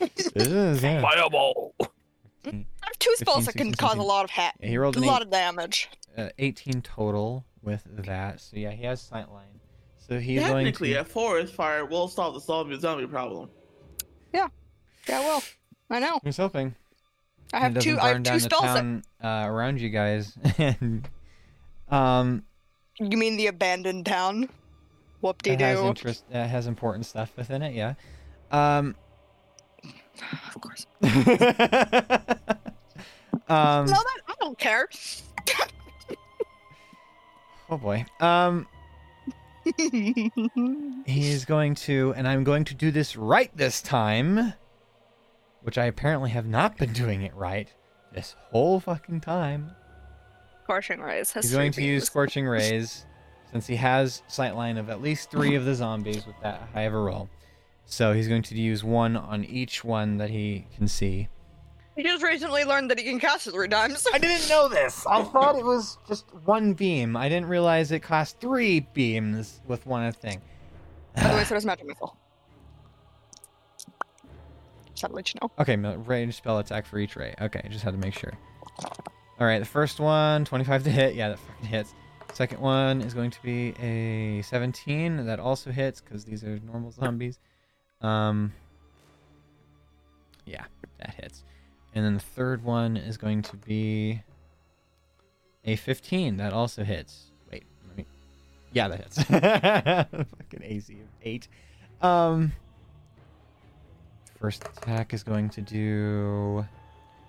It 0.00 0.46
is, 0.46 0.82
yeah. 0.82 1.00
Fireball. 1.00 1.74
I 2.88 2.92
have 2.92 2.98
two 2.98 3.14
spells 3.16 3.44
15, 3.44 3.44
that 3.44 3.52
can 3.58 3.66
16, 3.68 3.88
cause 3.88 3.98
a 3.98 4.02
lot 4.02 4.24
of 4.24 4.30
ha- 4.30 4.52
Yeah, 4.60 4.68
he 4.68 4.78
rolled 4.78 4.96
a 4.96 5.00
lot 5.00 5.20
eight, 5.20 5.26
of 5.26 5.30
damage. 5.30 5.90
uh, 6.16 6.28
18 6.38 6.80
total 6.82 7.44
with 7.62 7.82
that. 7.86 8.40
So 8.40 8.56
yeah, 8.56 8.70
he 8.70 8.84
has 8.84 9.02
sight 9.02 9.30
line. 9.30 9.60
So 9.98 10.18
he's 10.18 10.40
going 10.40 10.64
Technically, 10.64 10.94
to. 10.94 11.00
a 11.00 11.04
forest 11.04 11.52
fire 11.52 11.84
will 11.84 12.08
solve 12.08 12.32
the 12.34 12.40
zombie 12.40 12.78
zombie 12.80 13.06
problem. 13.06 13.50
Yeah, 14.32 14.48
yeah, 15.06 15.20
well, 15.20 15.42
I 15.90 15.98
know. 15.98 16.18
He's 16.24 16.38
hoping. 16.38 16.74
I 17.52 17.58
have 17.58 17.78
two. 17.78 17.98
I 17.98 18.08
have 18.08 18.22
two 18.22 18.32
the 18.32 18.40
spells. 18.40 18.62
That, 18.62 19.02
uh, 19.22 19.46
around 19.48 19.80
you 19.82 19.90
guys. 19.90 20.36
um, 21.90 22.42
you 22.98 23.18
mean 23.18 23.36
the 23.36 23.48
abandoned 23.48 24.06
town? 24.06 24.48
Whoop 25.20 25.42
de 25.42 25.56
that 25.56 25.60
has 25.60 25.80
doo. 25.80 25.86
interest. 25.88 26.24
That 26.30 26.48
has 26.48 26.66
important 26.66 27.04
stuff 27.04 27.32
within 27.36 27.60
it. 27.62 27.74
Yeah. 27.74 27.94
Um. 28.50 28.94
Of 30.54 30.60
course. 30.60 30.86
um. 33.48 33.86
No, 33.86 33.92
that 33.92 34.18
I 34.28 34.34
don't 34.40 34.58
care. 34.58 34.88
Oh 37.70 37.76
boy. 37.76 38.06
Um. 38.20 38.66
He's 41.06 41.44
going 41.44 41.74
to, 41.74 42.14
and 42.16 42.26
I'm 42.26 42.42
going 42.42 42.64
to 42.64 42.74
do 42.74 42.90
this 42.90 43.14
right 43.16 43.54
this 43.54 43.82
time, 43.82 44.54
which 45.62 45.76
I 45.76 45.84
apparently 45.84 46.30
have 46.30 46.46
not 46.46 46.78
been 46.78 46.94
doing 46.94 47.22
it 47.22 47.34
right 47.34 47.70
this 48.14 48.34
whole 48.50 48.80
fucking 48.80 49.20
time. 49.20 49.72
Scorching 50.64 51.00
rays. 51.00 51.32
He's 51.32 51.52
going 51.52 51.72
to 51.72 51.82
use 51.82 52.04
Scorching 52.04 52.46
Rays 52.48 53.06
since 53.52 53.66
he 53.66 53.76
has 53.76 54.22
sightline 54.28 54.78
of 54.78 54.90
at 54.90 55.00
least 55.02 55.30
three 55.30 55.54
of 55.54 55.64
the 55.64 55.74
zombies 55.74 56.26
with 56.26 56.36
that 56.42 56.68
high 56.72 56.82
of 56.82 56.94
a 56.94 56.98
roll. 56.98 57.28
So 57.86 58.12
he's 58.12 58.28
going 58.28 58.42
to 58.42 58.54
use 58.54 58.84
one 58.84 59.16
on 59.16 59.44
each 59.44 59.82
one 59.82 60.18
that 60.18 60.30
he 60.30 60.66
can 60.76 60.86
see. 60.88 61.28
He 61.98 62.04
just 62.04 62.22
recently 62.22 62.62
learned 62.62 62.92
that 62.92 62.98
he 63.00 63.04
can 63.04 63.18
cast 63.18 63.48
it 63.48 63.50
three 63.50 63.66
times. 63.66 64.06
I 64.14 64.18
didn't 64.18 64.48
know 64.48 64.68
this. 64.78 65.04
I 65.04 65.24
thought 65.24 65.58
it 65.58 65.64
was 65.64 65.98
just 66.06 66.32
one 66.44 66.74
beam. 66.74 67.16
I 67.16 67.28
didn't 67.28 67.48
realize 67.48 67.90
it 67.90 68.04
cost 68.04 68.38
three 68.38 68.86
beams 68.94 69.60
with 69.66 69.84
one 69.84 70.12
thing. 70.12 70.40
By 71.16 71.22
the 71.26 71.34
way, 71.34 71.44
so 71.44 71.56
does 71.56 71.66
magic 71.66 71.88
missile. 71.88 72.16
Just 74.90 75.02
had 75.02 75.08
to 75.08 75.14
let 75.14 75.34
you 75.34 75.40
know. 75.42 75.50
Okay, 75.58 75.74
range 75.74 76.36
spell 76.36 76.60
attack 76.60 76.86
for 76.86 77.00
each 77.00 77.16
ray. 77.16 77.34
Okay, 77.40 77.66
just 77.68 77.82
had 77.82 77.94
to 77.94 77.98
make 77.98 78.14
sure. 78.14 78.32
All 79.40 79.46
right, 79.48 79.58
the 79.58 79.64
first 79.64 79.98
one, 79.98 80.44
25 80.44 80.84
to 80.84 80.90
hit. 80.90 81.16
Yeah, 81.16 81.30
that 81.30 81.40
fucking 81.40 81.66
hits. 81.66 81.94
Second 82.32 82.60
one 82.60 83.00
is 83.00 83.12
going 83.12 83.32
to 83.32 83.42
be 83.42 83.74
a 83.80 84.42
17. 84.42 85.26
That 85.26 85.40
also 85.40 85.72
hits 85.72 86.00
because 86.00 86.24
these 86.24 86.44
are 86.44 86.60
normal 86.60 86.92
zombies. 86.92 87.40
Um, 88.02 88.52
yeah, 90.46 90.66
that 91.00 91.14
hits. 91.20 91.42
And 91.94 92.04
then 92.04 92.14
the 92.14 92.20
third 92.20 92.62
one 92.62 92.96
is 92.96 93.16
going 93.16 93.42
to 93.42 93.56
be 93.56 94.22
a 95.64 95.76
15. 95.76 96.36
That 96.36 96.52
also 96.52 96.84
hits. 96.84 97.32
Wait, 97.50 97.64
let 97.86 97.96
me. 97.96 98.06
Yeah, 98.72 98.88
that 98.88 99.00
hits. 99.00 99.22
fucking 99.22 100.62
AC 100.62 100.92
of 100.94 101.08
eight. 101.22 101.48
Um. 102.00 102.52
First 104.38 104.64
attack 104.64 105.12
is 105.12 105.24
going 105.24 105.50
to 105.50 105.60
do 105.60 106.64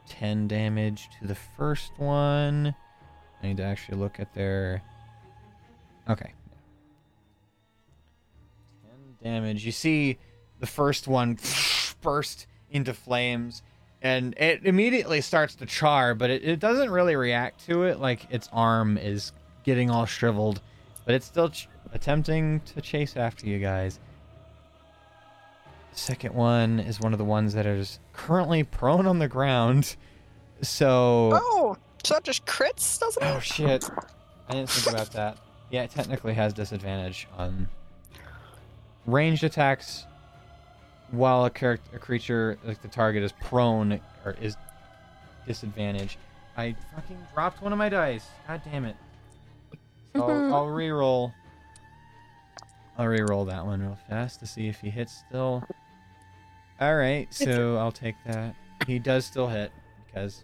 10 0.10 0.47
damage 0.47 1.10
to 1.20 1.28
the 1.28 1.36
first 1.57 1.91
one. 1.97 2.76
I 3.41 3.47
need 3.47 3.57
to 3.57 3.64
actually 3.64 3.97
look 3.97 4.20
at 4.20 4.34
their. 4.34 4.84
Okay. 6.07 6.34
10 9.22 9.32
damage. 9.32 9.66
You 9.66 9.72
see 9.72 10.20
the 10.60 10.68
first 10.68 11.07
one 11.07 11.39
burst 12.01 12.47
into 12.70 12.93
flames, 12.93 13.64
and 14.02 14.34
it 14.38 14.66
immediately 14.66 15.22
starts 15.22 15.56
to 15.56 15.66
char, 15.66 16.16
but 16.16 16.30
it, 16.30 16.43
it 16.43 16.60
doesn't 16.60 16.89
really 16.89 17.16
react 17.16 17.66
to 17.68 17.84
it. 17.84 18.00
Like 18.00 18.28
its 18.32 18.50
arm 18.54 18.97
is 18.97 19.34
getting 19.64 19.89
all 19.89 20.06
shriveled, 20.06 20.62
but 21.06 21.16
it's 21.16 21.26
still 21.26 21.50
ch- 21.50 21.68
attempting 21.93 22.62
to 22.62 22.82
chase 22.82 23.18
after 23.18 23.45
you 23.45 23.60
guys. 23.60 24.00
Second 25.91 26.34
one 26.34 26.80
is 26.80 27.00
one 27.00 27.14
of 27.14 27.20
the 27.20 27.26
ones 27.26 27.54
that 27.56 27.66
is 27.66 28.00
currently 28.14 28.64
prone 28.64 29.06
on 29.06 29.20
the 29.20 29.28
ground. 29.28 29.95
So. 30.62 31.32
Oh, 31.34 31.78
so 32.04 32.14
that 32.14 32.24
just 32.24 32.45
crits, 32.45 33.00
doesn't 33.00 33.22
it? 33.22 33.36
Oh 33.36 33.39
shit. 33.39 33.89
I 34.47 34.54
didn't 34.54 34.70
think 34.70 34.95
about 34.95 35.12
that. 35.12 35.38
Yeah, 35.70 35.84
it 35.84 35.91
technically 35.91 36.34
has 36.34 36.54
disadvantage 36.54 37.28
on 37.38 37.68
ranged 39.06 39.43
attacks 39.43 40.06
while 41.12 41.45
a 41.45 41.49
character 41.49 41.95
a 41.95 41.99
creature 41.99 42.57
like 42.64 42.82
the 42.82 42.88
target 42.88 43.24
is 43.24 43.32
prone 43.32 43.99
or 44.26 44.36
is 44.41 44.55
disadvantage. 45.47 46.18
I 46.57 46.76
fucking 46.95 47.18
dropped 47.34 47.62
one 47.62 47.72
of 47.72 47.80
my 47.80 47.89
dice. 47.89 48.28
God 48.47 48.62
damn 48.66 48.86
it. 48.86 48.95
So 50.16 50.24
I'll, 50.24 50.53
I'll 50.53 50.68
re-roll. 50.68 51.34
I'll 52.97 53.07
re-roll 53.07 53.45
that 53.45 53.66
one 53.66 53.82
real 53.82 53.97
fast 54.10 54.39
to 54.41 54.47
see 54.47 54.68
if 54.68 54.82
he 54.82 54.89
hits 54.89 55.24
still. 55.28 55.64
All 56.82 56.95
right, 56.95 57.34
so 57.34 57.78
I'll 57.78 57.91
take 57.91 58.16
that. 58.26 58.55
He 58.88 58.99
does 58.99 59.26
still 59.26 59.47
hit 59.47 59.72
because 60.05 60.43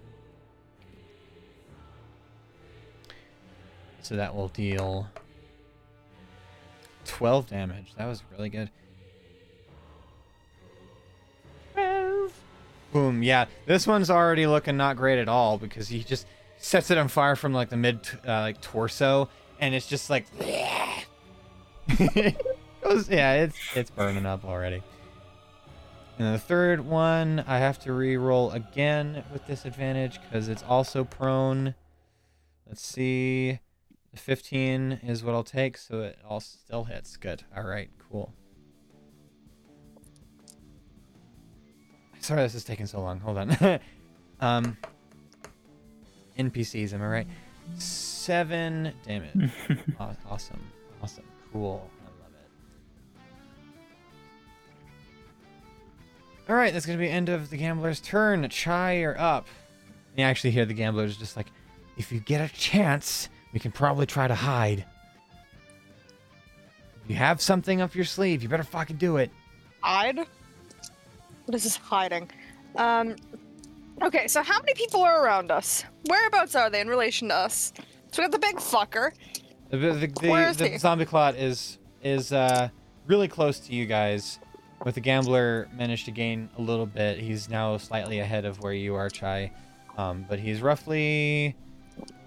So 4.06 4.16
that 4.18 4.36
will 4.36 4.50
deal 4.50 5.10
12 7.06 7.48
damage. 7.48 7.96
That 7.98 8.06
was 8.06 8.22
really 8.32 8.50
good. 8.50 8.70
Boom. 12.96 13.24
Yeah, 13.24 13.48
this 13.66 13.86
one's 13.86 14.10
already 14.10 14.48
looking 14.48 14.78
not 14.78 14.96
great 14.96 15.20
at 15.20 15.28
all 15.28 15.58
because 15.58 15.90
he 15.90 16.02
just 16.02 16.26
sets 16.58 16.90
it 16.90 16.98
on 16.98 17.10
fire 17.10 17.36
from 17.36 17.52
like 17.52 17.68
the 17.68 17.76
mid 17.76 18.00
uh, 18.26 18.40
like 18.40 18.62
torso 18.62 19.28
and 19.60 19.76
it's 19.76 19.86
just 19.86 20.10
like 20.10 20.26
yeah, 22.00 22.32
it's 23.34 23.58
it's 23.76 23.90
burning 23.90 24.26
up 24.26 24.46
already. 24.46 24.82
And 26.18 26.34
the 26.36 26.40
third 26.40 26.86
one, 26.86 27.44
I 27.46 27.58
have 27.58 27.80
to 27.80 27.92
re-roll 27.92 28.52
again 28.52 29.26
with 29.34 29.46
disadvantage 29.46 30.22
because 30.22 30.48
it's 30.48 30.64
also 30.64 31.04
prone. 31.04 31.76
Let's 32.66 32.88
see. 32.88 33.60
The 34.14 34.18
15 34.18 35.02
is 35.04 35.22
what 35.22 35.36
I'll 35.36 35.44
take, 35.44 35.78
so 35.78 36.00
it 36.00 36.18
all 36.26 36.40
still 36.40 36.86
hits. 36.86 37.18
Good. 37.18 37.44
All 37.54 37.66
right, 37.66 37.90
cool. 38.10 38.32
Sorry 42.26 42.42
this 42.42 42.56
is 42.56 42.64
taking 42.64 42.88
so 42.88 43.02
long. 43.02 43.20
Hold 43.20 43.38
on. 43.38 43.52
um, 44.42 44.76
NPCs, 46.40 46.92
am 46.92 47.04
I 47.04 47.08
right? 47.08 47.28
Seven 47.78 48.94
damage. 49.06 49.52
Aw- 50.00 50.16
awesome. 50.28 50.60
Awesome. 51.04 51.24
Cool. 51.54 51.88
I 52.02 52.06
love 52.24 52.32
it. 56.48 56.50
All 56.50 56.56
right, 56.56 56.74
that's 56.74 56.88
gonna 56.88 56.98
be 56.98 57.08
end 57.08 57.30
of 57.30 57.52
the 57.52 57.58
gambler's 57.58 58.00
turn. 58.00 58.50
Chai, 58.50 58.98
you're 59.02 59.22
up. 59.22 59.46
You 60.18 60.24
actually 60.24 60.50
hear 60.50 60.66
the 60.66 60.74
gambler's 60.74 61.18
just 61.18 61.38
like, 61.38 61.52
if 61.96 62.12
you 62.12 62.20
get 62.22 62.42
a 62.42 62.52
chance, 62.52 63.30
we 63.54 63.60
can 63.60 63.72
probably 63.72 64.08
try 64.08 64.28
to 64.28 64.34
hide. 64.34 64.84
If 67.04 67.12
you 67.12 67.18
have 67.18 67.40
something 67.40 67.82
up 67.82 67.94
your 67.94 68.06
sleeve, 68.06 68.42
you 68.42 68.50
better 68.50 68.64
fucking 68.64 68.98
do 68.98 69.18
it. 69.18 69.30
Hide? 69.82 70.26
What 71.46 71.56
is 71.56 71.64
this 71.64 71.76
hiding? 71.78 72.30
Um. 72.76 73.16
Okay, 74.02 74.28
so 74.28 74.44
how 74.44 74.60
many 74.60 74.74
people 74.74 75.02
are 75.02 75.24
around 75.24 75.52
us? 75.52 75.86
Whereabouts 76.10 76.54
are 76.56 76.70
they 76.70 76.82
in 76.82 76.90
relation 76.90 77.30
to 77.30 77.36
us? 77.36 77.72
So 78.12 78.22
we 78.22 78.28
got 78.28 78.32
the 78.34 78.40
big 78.40 78.58
fucker. 78.58 79.12
The 79.70 79.78
the, 79.78 80.08
the, 80.22 80.30
Where 80.30 80.50
is 80.50 80.58
the 80.58 80.68
he? 80.70 80.78
zombie 80.78 81.06
clot 81.06 81.36
is 81.36 81.78
is 82.04 82.32
uh 82.34 82.70
really 83.08 83.28
close 83.28 83.60
to 83.62 83.74
you 83.74 83.86
guys. 83.86 84.40
With 84.84 84.96
the 84.96 85.02
gambler 85.02 85.68
managed 85.74 86.06
to 86.06 86.12
gain 86.12 86.50
a 86.58 86.62
little 86.62 86.86
bit. 86.86 87.18
He's 87.20 87.50
now 87.50 87.78
slightly 87.78 88.20
ahead 88.20 88.46
of 88.46 88.60
where 88.62 88.74
you 88.74 88.94
are, 88.96 89.10
Chai. 89.10 89.52
Um, 89.98 90.26
but 90.28 90.38
he's 90.40 90.62
roughly 90.62 91.56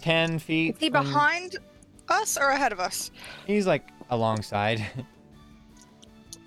ten 0.01 0.39
feet. 0.39 0.75
Is 0.77 0.81
he 0.81 0.91
from- 0.91 1.05
behind 1.05 1.57
us 2.09 2.39
or 2.39 2.49
ahead 2.49 2.73
of 2.73 2.81
us? 2.81 3.11
He's 3.47 3.67
like 3.67 3.89
alongside. 4.11 4.85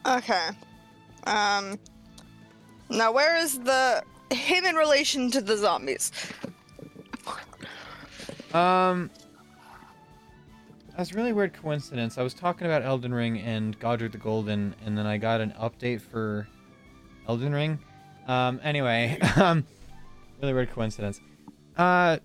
Okay. 0.06 0.50
Um. 1.28 1.78
Now, 2.92 3.12
where 3.12 3.38
is 3.38 3.58
the 3.60 4.04
him 4.32 4.66
in 4.66 4.76
relation 4.76 5.32
to 5.32 5.42
the 5.42 5.56
zombies? 5.58 6.12
Um, 8.54 9.10
that's 10.98 11.14
a 11.14 11.16
really 11.16 11.32
weird 11.32 11.54
coincidence. 11.54 12.18
I 12.18 12.24
was 12.24 12.34
talking 12.34 12.68
about 12.68 12.84
Elden 12.84 13.14
Ring 13.14 13.40
and 13.40 13.80
Godrick 13.80 14.12
the 14.12 14.18
Golden, 14.18 14.76
and 14.86 14.98
then 14.98 15.06
I 15.06 15.18
got 15.18 15.40
an 15.40 15.54
update 15.60 16.02
for 16.02 16.48
Elden 17.30 17.54
Ring. 17.54 17.80
Um, 18.28 18.60
anyway, 18.62 19.18
um, 19.38 19.66
really 20.42 20.54
weird 20.54 20.72
coincidence. 20.72 21.22
Uh, 21.78 22.18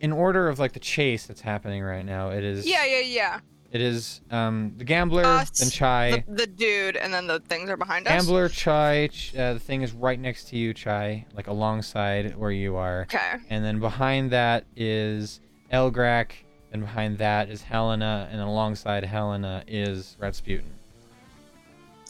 in 0.00 0.12
order 0.12 0.48
of 0.48 0.58
like 0.58 0.72
the 0.72 0.80
chase 0.80 1.26
that's 1.26 1.40
happening 1.40 1.82
right 1.82 2.04
now, 2.04 2.30
it 2.30 2.44
is 2.44 2.66
Yeah, 2.66 2.84
yeah, 2.84 3.00
yeah. 3.00 3.40
It 3.72 3.80
is 3.80 4.20
um 4.30 4.74
the 4.76 4.84
gambler, 4.84 5.24
Us, 5.24 5.50
then 5.50 5.70
Chai. 5.70 6.24
The, 6.26 6.34
the 6.34 6.46
dude, 6.46 6.96
and 6.96 7.12
then 7.12 7.26
the 7.26 7.40
things 7.40 7.70
are 7.70 7.76
behind 7.76 8.06
us. 8.06 8.12
Gambler, 8.12 8.48
Chai. 8.48 9.08
Ch- 9.08 9.34
uh, 9.36 9.54
the 9.54 9.60
thing 9.60 9.82
is 9.82 9.92
right 9.92 10.18
next 10.18 10.48
to 10.48 10.56
you, 10.56 10.74
Chai, 10.74 11.26
like 11.34 11.46
alongside 11.46 12.36
where 12.36 12.50
you 12.50 12.76
are. 12.76 13.02
Okay. 13.02 13.34
And 13.48 13.64
then 13.64 13.78
behind 13.78 14.30
that 14.32 14.64
is 14.76 15.40
Elgrak, 15.72 16.32
and 16.72 16.82
behind 16.82 17.18
that 17.18 17.48
is 17.48 17.62
Helena, 17.62 18.28
and 18.30 18.40
alongside 18.40 19.04
Helena 19.04 19.62
is 19.66 20.16
Rasputin. 20.18 20.72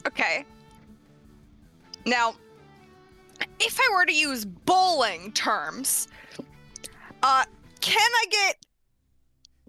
Okay. 0.06 0.44
Now, 2.06 2.34
if 3.58 3.78
I 3.78 3.94
were 3.94 4.06
to 4.06 4.14
use 4.14 4.44
bowling 4.44 5.32
terms, 5.32 6.08
uh, 7.22 7.44
can 7.80 8.10
I 8.14 8.24
get 8.30 8.56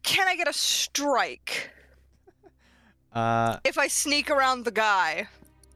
can 0.04 0.28
I 0.28 0.36
get 0.36 0.48
a 0.48 0.54
strike 0.54 1.70
Uh, 3.14 3.58
if 3.64 3.78
I 3.78 3.88
sneak 3.88 4.30
around 4.30 4.64
the 4.66 4.72
guy 4.72 5.28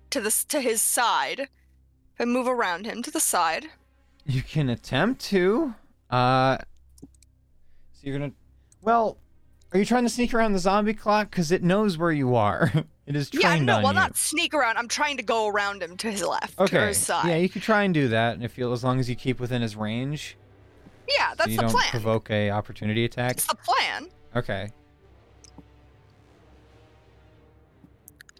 to 0.09 0.21
the 0.21 0.27
s- 0.27 0.43
to 0.45 0.61
his 0.61 0.81
side 0.81 1.49
and 2.17 2.31
move 2.31 2.47
around 2.47 2.85
him 2.85 3.01
to 3.03 3.11
the 3.11 3.19
side? 3.19 3.67
you 4.25 4.41
can 4.41 4.69
attempt 4.69 5.21
to. 5.25 5.75
Uh, 6.09 6.57
so 7.01 7.99
you're 8.01 8.17
gonna. 8.17 8.31
Well, 8.81 9.17
are 9.73 9.79
you 9.79 9.85
trying 9.85 10.03
to 10.03 10.09
sneak 10.09 10.33
around 10.33 10.53
the 10.53 10.59
zombie 10.59 10.93
clot? 10.93 11.29
Because 11.29 11.51
it 11.51 11.61
knows 11.63 11.97
where 11.97 12.11
you 12.11 12.35
are. 12.35 12.71
it 13.05 13.15
is 13.15 13.29
Yeah, 13.33 13.57
no, 13.59 13.77
on 13.77 13.83
well, 13.83 13.93
you. 13.93 13.99
not 13.99 14.15
sneak 14.15 14.53
around. 14.53 14.77
I'm 14.77 14.87
trying 14.87 15.17
to 15.17 15.23
go 15.23 15.47
around 15.47 15.83
him 15.83 15.97
to 15.97 16.09
his 16.11 16.23
left 16.23 16.55
or 16.57 16.65
Okay. 16.65 16.87
his 16.87 16.97
side. 16.97 17.27
Yeah, 17.27 17.35
you 17.37 17.49
could 17.49 17.61
try 17.61 17.83
and 17.83 17.93
do 17.93 18.07
that, 18.09 18.33
and 18.35 18.43
if 18.43 18.57
you 18.57 18.71
as 18.71 18.83
long 18.83 18.99
as 18.99 19.09
you 19.09 19.15
keep 19.15 19.39
within 19.39 19.61
his 19.61 19.75
range, 19.75 20.37
Yeah, 21.07 21.33
that's 21.35 21.43
so 21.45 21.49
you 21.51 21.55
the 21.57 21.61
don't 21.63 21.71
plan. 21.71 21.89
provoke 21.91 22.31
a 22.31 22.49
opportunity 22.51 23.03
attack. 23.05 23.35
That's 23.35 23.47
the 23.47 23.55
plan. 23.55 24.09
Okay. 24.35 24.69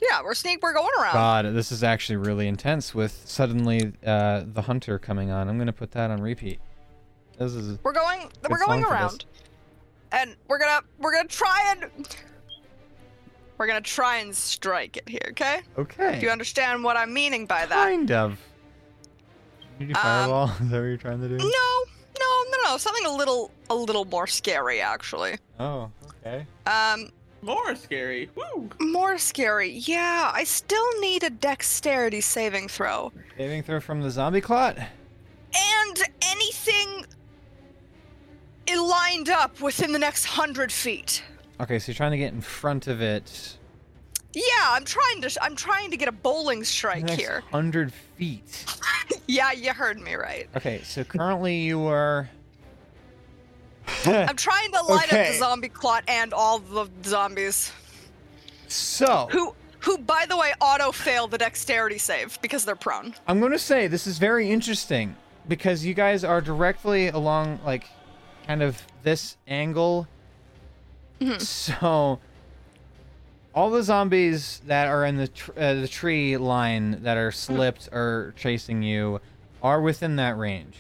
Yeah, 0.01 0.21
we're 0.23 0.33
sneak. 0.33 0.61
We're 0.61 0.73
going 0.73 0.91
around. 0.99 1.13
God, 1.13 1.45
this 1.53 1.71
is 1.71 1.83
actually 1.83 2.17
really 2.17 2.47
intense 2.47 2.93
with 2.93 3.21
suddenly 3.25 3.93
uh, 4.05 4.43
the 4.45 4.61
hunter 4.61 4.99
coming 4.99 5.31
on. 5.31 5.47
I'm 5.47 5.57
gonna 5.57 5.71
put 5.73 5.91
that 5.91 6.11
on 6.11 6.21
repeat. 6.21 6.59
This 7.37 7.53
is 7.53 7.79
We're 7.83 7.93
going. 7.93 8.29
we're 8.49 8.63
going 8.65 8.83
around, 8.83 9.25
and 10.11 10.35
we're 10.47 10.59
gonna 10.59 10.81
we're 10.99 11.13
gonna 11.13 11.27
try 11.27 11.73
and 11.75 12.07
we're 13.57 13.67
gonna 13.67 13.81
try 13.81 14.17
and 14.17 14.35
strike 14.35 14.97
it 14.97 15.07
here. 15.07 15.27
Okay? 15.29 15.61
okay. 15.77 16.19
Do 16.19 16.25
you 16.25 16.31
understand 16.31 16.83
what 16.83 16.97
I'm 16.97 17.13
meaning 17.13 17.45
by 17.45 17.65
that? 17.65 17.69
Kind 17.85 18.11
of. 18.11 18.39
You 19.79 19.87
do 19.87 19.93
Um, 19.93 20.01
fireball? 20.01 20.45
is 20.61 20.69
that 20.69 20.77
what 20.77 20.83
you're 20.83 20.97
trying 20.97 21.21
to 21.21 21.27
do? 21.29 21.35
No, 21.37 21.43
no, 21.45 22.43
no, 22.51 22.57
no. 22.65 22.77
Something 22.77 23.05
a 23.05 23.11
little 23.11 23.51
a 23.69 23.75
little 23.75 24.05
more 24.05 24.27
scary, 24.27 24.81
actually. 24.81 25.37
Oh, 25.59 25.89
okay. 26.25 26.45
Um, 26.67 27.09
More 27.45 27.75
scary. 27.75 28.29
Woo! 28.35 28.69
more 28.79 29.17
scary. 29.19 29.69
Yeah, 29.69 30.31
I 30.33 30.43
still 30.45 30.99
need 30.99 31.23
a 31.23 31.29
dexterity 31.29 32.19
saving 32.21 32.67
throw, 32.69 33.11
Saving 33.37 33.61
throw 33.61 33.79
from 33.79 34.01
the 34.01 34.09
zombie 34.09 34.41
clot. 34.41 34.77
and 34.77 36.01
anything 36.23 37.05
i- 38.69 38.75
lined 38.75 39.29
up 39.29 39.61
within 39.61 39.91
the 39.91 39.99
next 39.99 40.25
hundred 40.25 40.71
feet. 40.71 41.23
Okay, 41.59 41.77
so 41.79 41.91
you're 41.91 41.95
trying 41.95 42.11
to 42.11 42.17
get 42.17 42.33
in 42.33 42.41
front 42.41 42.87
of 42.87 42.99
it. 43.01 43.57
Yeah, 44.33 44.41
I'm 44.65 44.83
trying 44.83 45.21
to. 45.21 45.29
I'm 45.43 45.55
trying 45.55 45.91
to 45.91 45.97
get 45.97 46.07
a 46.09 46.11
bowling 46.11 46.63
strike 46.63 47.03
next 47.05 47.19
here. 47.21 47.43
Hundred 47.51 47.93
feet. 48.17 48.65
Yeah, 49.27 49.51
you 49.53 49.71
heard 49.73 49.99
me 49.99 50.13
right. 50.15 50.47
Okay, 50.55 50.81
so 50.83 51.03
currently 51.03 51.57
you 51.57 51.83
are. 51.85 52.29
I'm 54.05 54.35
trying 54.35 54.71
to 54.71 54.81
line 54.83 55.03
up 55.03 55.09
the 55.09 55.35
zombie 55.37 55.69
clot 55.69 56.03
and 56.07 56.33
all 56.33 56.59
the 56.59 56.89
zombies 57.03 57.71
so 58.67 59.27
who, 59.31 59.55
who, 59.79 59.97
by 59.97 60.25
the 60.27 60.37
way, 60.37 60.53
auto 60.59 60.91
fail 60.91 61.27
the 61.27 61.37
dexterity 61.37 61.97
save 61.97 62.39
because 62.41 62.65
they're 62.65 62.75
prone. 62.75 63.13
I'm 63.27 63.39
going 63.39 63.51
to 63.51 63.59
say 63.59 63.87
this 63.87 64.07
is 64.07 64.17
very 64.17 64.49
interesting 64.51 65.15
because 65.47 65.85
you 65.85 65.93
guys 65.93 66.23
are 66.23 66.41
directly 66.41 67.07
along 67.07 67.59
like 67.65 67.85
kind 68.47 68.63
of 68.63 68.81
this 69.03 69.37
angle. 69.47 70.07
So 71.37 72.19
all 73.53 73.69
the 73.71 73.83
zombies 73.83 74.61
that 74.67 74.87
are 74.87 75.05
in 75.05 75.17
the 75.17 75.27
tr- 75.29 75.51
uh, 75.57 75.73
the 75.75 75.87
tree 75.87 76.37
line 76.37 77.03
that 77.03 77.17
are 77.17 77.31
slipped 77.31 77.89
or 77.91 78.33
chasing 78.37 78.83
you 78.83 79.21
are 79.63 79.81
within 79.81 80.17
that 80.17 80.37
range. 80.37 80.75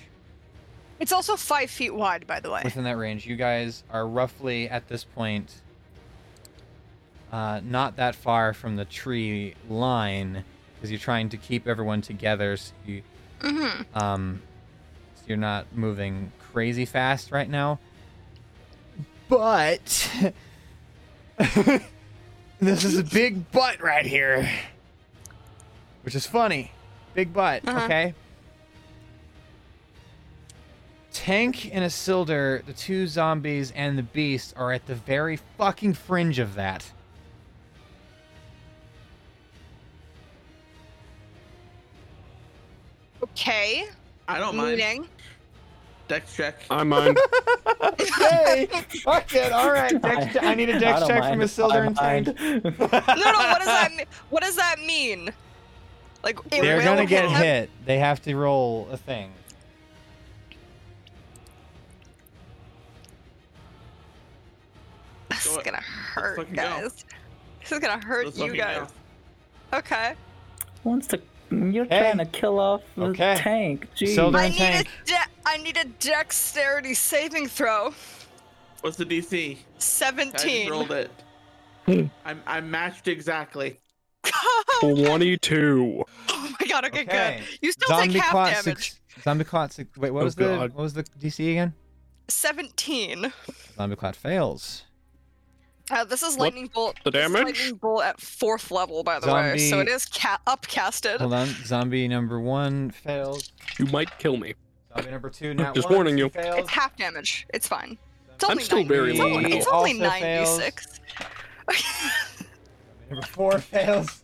It's 0.99 1.11
also 1.11 1.35
five 1.35 1.69
feet 1.69 1.93
wide, 1.93 2.25
by 2.25 2.39
the 2.39 2.49
way. 2.49 2.61
Within 2.63 2.83
that 2.85 2.97
range, 2.97 3.25
you 3.25 3.35
guys 3.35 3.83
are 3.91 4.07
roughly 4.07 4.69
at 4.69 4.87
this 4.87 5.03
point 5.03 5.53
uh, 7.31 7.59
not 7.63 7.97
that 7.97 8.15
far 8.15 8.53
from 8.53 8.75
the 8.77 8.85
tree 8.85 9.55
line 9.67 10.45
because 10.75 10.89
you're 10.91 10.99
trying 10.99 11.27
to 11.29 11.37
keep 11.37 11.67
everyone 11.67 12.01
together. 12.01 12.55
So 12.57 12.73
you 12.85 13.01
Mm-hmm. 13.41 13.97
um, 13.97 14.41
so 15.15 15.23
you're 15.27 15.37
not 15.37 15.67
moving 15.75 16.31
crazy 16.53 16.85
fast 16.85 17.31
right 17.31 17.49
now. 17.49 17.79
But 19.27 20.09
this 22.59 22.83
is 22.85 22.97
a 22.97 23.03
big 23.03 23.51
butt 23.51 23.81
right 23.81 24.05
here, 24.05 24.49
which 26.03 26.15
is 26.15 26.25
funny. 26.25 26.71
Big 27.13 27.33
butt, 27.33 27.67
Uh-huh. 27.67 27.85
okay? 27.85 28.13
Tank 31.15 31.73
and 31.73 31.85
Isildur, 31.85 32.65
the 32.65 32.73
two 32.73 33.07
zombies 33.07 33.71
and 33.71 33.97
the 33.97 34.03
beast, 34.03 34.53
are 34.57 34.73
at 34.73 34.85
the 34.85 34.95
very 34.95 35.37
fucking 35.57 35.93
fringe 35.93 36.39
of 36.39 36.55
that. 36.55 36.91
Okay. 43.23 43.85
I 44.27 44.39
don't 44.39 44.55
mind. 44.55 44.77
Meaning. 44.77 45.07
Dex 46.07 46.35
check. 46.35 46.63
I 46.69 46.83
mind. 46.83 47.17
Okay, 47.81 48.67
fuck 49.03 49.33
it. 49.33 49.51
All 49.51 49.71
right, 49.71 49.99
dex 50.01 50.33
che- 50.33 50.39
I 50.47 50.55
need 50.55 50.69
a 50.69 50.79
dex 50.79 50.99
don't 51.01 51.09
check 51.09 51.23
from 51.23 51.39
mind. 51.39 51.41
Isildur 51.41 51.87
and 51.87 51.95
Tank. 51.95 52.27
mind. 52.39 52.63
No, 52.63 53.31
no. 53.31 53.39
What 53.39 53.57
does 53.59 53.65
that 53.67 53.91
mean? 53.97 54.05
What 54.29 54.43
does 54.43 54.55
that 54.55 54.75
mean? 54.85 55.31
Like 56.23 56.41
They're 56.49 56.81
gonna 56.83 57.05
get 57.05 57.29
hit. 57.29 57.37
hit. 57.37 57.69
They 57.85 57.97
have 57.99 58.21
to 58.23 58.35
roll 58.35 58.87
a 58.91 58.97
thing. 58.97 59.31
This 65.45 65.57
is 65.57 65.63
gonna 65.63 65.77
hurt, 65.81 66.37
fucking 66.37 66.53
go. 66.53 66.61
guys. 66.63 67.05
This 67.61 67.71
is 67.71 67.79
gonna 67.79 68.03
hurt 68.05 68.25
Let's 68.25 68.37
you 68.39 68.53
guys. 68.55 68.89
go. 69.71 69.77
Okay. 69.77 70.13
Wants 70.83 71.07
to. 71.07 71.21
You're 71.51 71.85
Hey. 71.85 71.99
trying 71.99 72.17
to 72.17 72.25
kill 72.25 72.59
off 72.59 72.81
the 72.95 73.05
Okay. 73.05 73.35
tank. 73.37 73.87
Jeez. 73.95 74.15
Isildur- 74.15 74.39
I 74.39 74.49
need 74.49 74.57
tank. 74.57 74.87
a 74.87 75.05
de- 75.05 75.29
I 75.45 75.57
need 75.57 75.77
a 75.77 75.85
dexterity 75.85 76.93
saving 76.95 77.47
throw. 77.47 77.93
What's 78.81 78.97
the 78.97 79.05
DC? 79.05 79.59
Seventeen. 79.77 80.31
I 80.33 80.33
just 80.33 80.41
Seventeen. 80.43 80.69
rolled 80.71 80.91
it. 80.91 81.11
Hmm. 81.85 82.03
I'm 82.25 82.41
I'm 82.47 82.71
matched 82.71 83.07
exactly. 83.07 83.79
22. 84.81 86.03
Oh 86.29 86.55
my 86.59 86.67
god, 86.67 86.85
okay, 86.85 87.01
Okay. 87.03 87.37
good. 87.39 87.59
You 87.61 87.71
still 87.71 87.87
Zombie 87.87 88.13
take 88.13 88.21
half 88.23 88.31
clot 88.31 88.49
damage. 88.51 88.63
six. 88.63 88.99
Zombie 89.23 89.43
clot 89.43 89.71
six. 89.73 89.97
Wait, 89.97 90.11
what 90.11 90.21
Oh, 90.21 90.25
was 90.25 90.35
the 90.35 90.57
what 90.57 90.73
was 90.75 90.93
the 90.93 91.03
DC 91.03 91.51
again? 91.51 91.73
17. 92.27 93.31
Zombie 93.75 93.95
clot 93.95 94.15
fails. 94.15 94.83
Uh, 95.91 96.03
this 96.03 96.23
is 96.23 96.31
What- 96.35 96.45
lightning 96.45 96.67
bolt. 96.73 96.97
the 97.03 97.11
damage? 97.11 97.43
lightning 97.43 97.75
bolt 97.75 98.03
at 98.03 98.19
fourth 98.19 98.71
level, 98.71 99.03
by 99.03 99.19
the 99.19 99.31
way, 99.31 99.57
so 99.59 99.77
Zombie- 99.77 99.91
it 99.91 99.95
is 99.95 100.05
ca- 100.07 100.39
upcasted. 100.47 101.19
Hold 101.19 101.33
on. 101.33 101.47
Zombie 101.65 102.07
number 102.07 102.39
one 102.39 102.89
fails. 102.91 103.51
You 103.77 103.85
might 103.87 104.17
kill 104.17 104.37
me. 104.37 104.55
Zombie 104.95 105.11
number 105.11 105.29
two, 105.29 105.53
not 105.53 105.75
Just 105.75 105.85
once, 105.87 105.95
warning 105.95 106.17
you. 106.17 106.29
Fails. 106.29 106.55
It's 106.57 106.69
half 106.69 106.95
damage. 106.97 107.45
It's 107.53 107.67
fine. 107.67 107.97
It's 108.33 108.43
I'm 108.43 108.51
only 108.51 108.63
still 108.63 108.77
90. 108.79 108.93
very 108.93 109.09
it's 109.11 109.19
low 109.19 109.25
only, 109.33 109.49
now. 109.49 109.55
it's 109.57 109.67
only 109.67 110.01
Also 110.03 110.19
fails. 110.19 110.57
96. 110.59 110.99
Number 113.09 113.27
four 113.27 113.59
fails. 113.59 114.23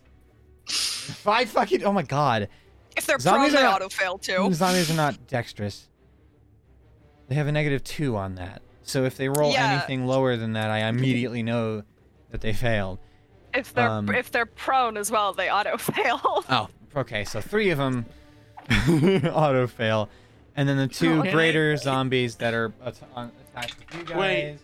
Five 0.66 1.48
fucking. 1.50 1.84
Oh 1.84 1.92
my 1.92 2.02
god. 2.02 2.48
if 2.96 3.06
they're 3.06 3.18
Zombies 3.18 3.52
prone, 3.52 3.62
they 3.62 3.66
are 3.68 3.74
auto 3.76 3.88
fail 3.88 4.18
too. 4.18 4.52
Zombies 4.52 4.90
are 4.90 4.94
not 4.94 5.26
dexterous. 5.28 5.88
They 7.28 7.36
have 7.36 7.46
a 7.46 7.52
negative 7.52 7.84
two 7.84 8.16
on 8.16 8.34
that. 8.34 8.62
So 8.92 9.04
if 9.04 9.16
they 9.16 9.30
roll 9.30 9.52
Yeah. 9.52 9.72
anything 9.72 10.06
lower 10.06 10.36
than 10.36 10.52
that, 10.52 10.70
I 10.70 10.80
immediately 10.80 11.42
know 11.42 11.82
that 12.30 12.42
they 12.42 12.52
failed. 12.52 12.98
If 13.54 13.72
they're 13.72 13.88
Um, 13.88 14.14
if 14.14 14.30
they're 14.30 14.44
prone 14.44 14.98
as 14.98 15.10
well, 15.10 15.32
they 15.32 15.50
auto 15.50 15.78
fail. 15.78 16.20
Oh, 16.50 16.68
okay. 16.94 17.24
So 17.24 17.40
three 17.40 17.70
of 17.70 17.78
them 17.78 18.04
auto 19.32 19.66
fail, 19.66 20.10
and 20.56 20.68
then 20.68 20.76
the 20.76 20.88
two 20.88 21.20
Okay. 21.20 21.30
greater 21.32 21.74
zombies 21.78 22.36
that 22.36 22.52
are 22.52 22.72
at- 22.84 23.00
on, 23.16 23.32
attached 23.54 23.78
with 23.78 23.94
you 23.94 24.04
guys 24.04 24.16
Wait. 24.16 24.58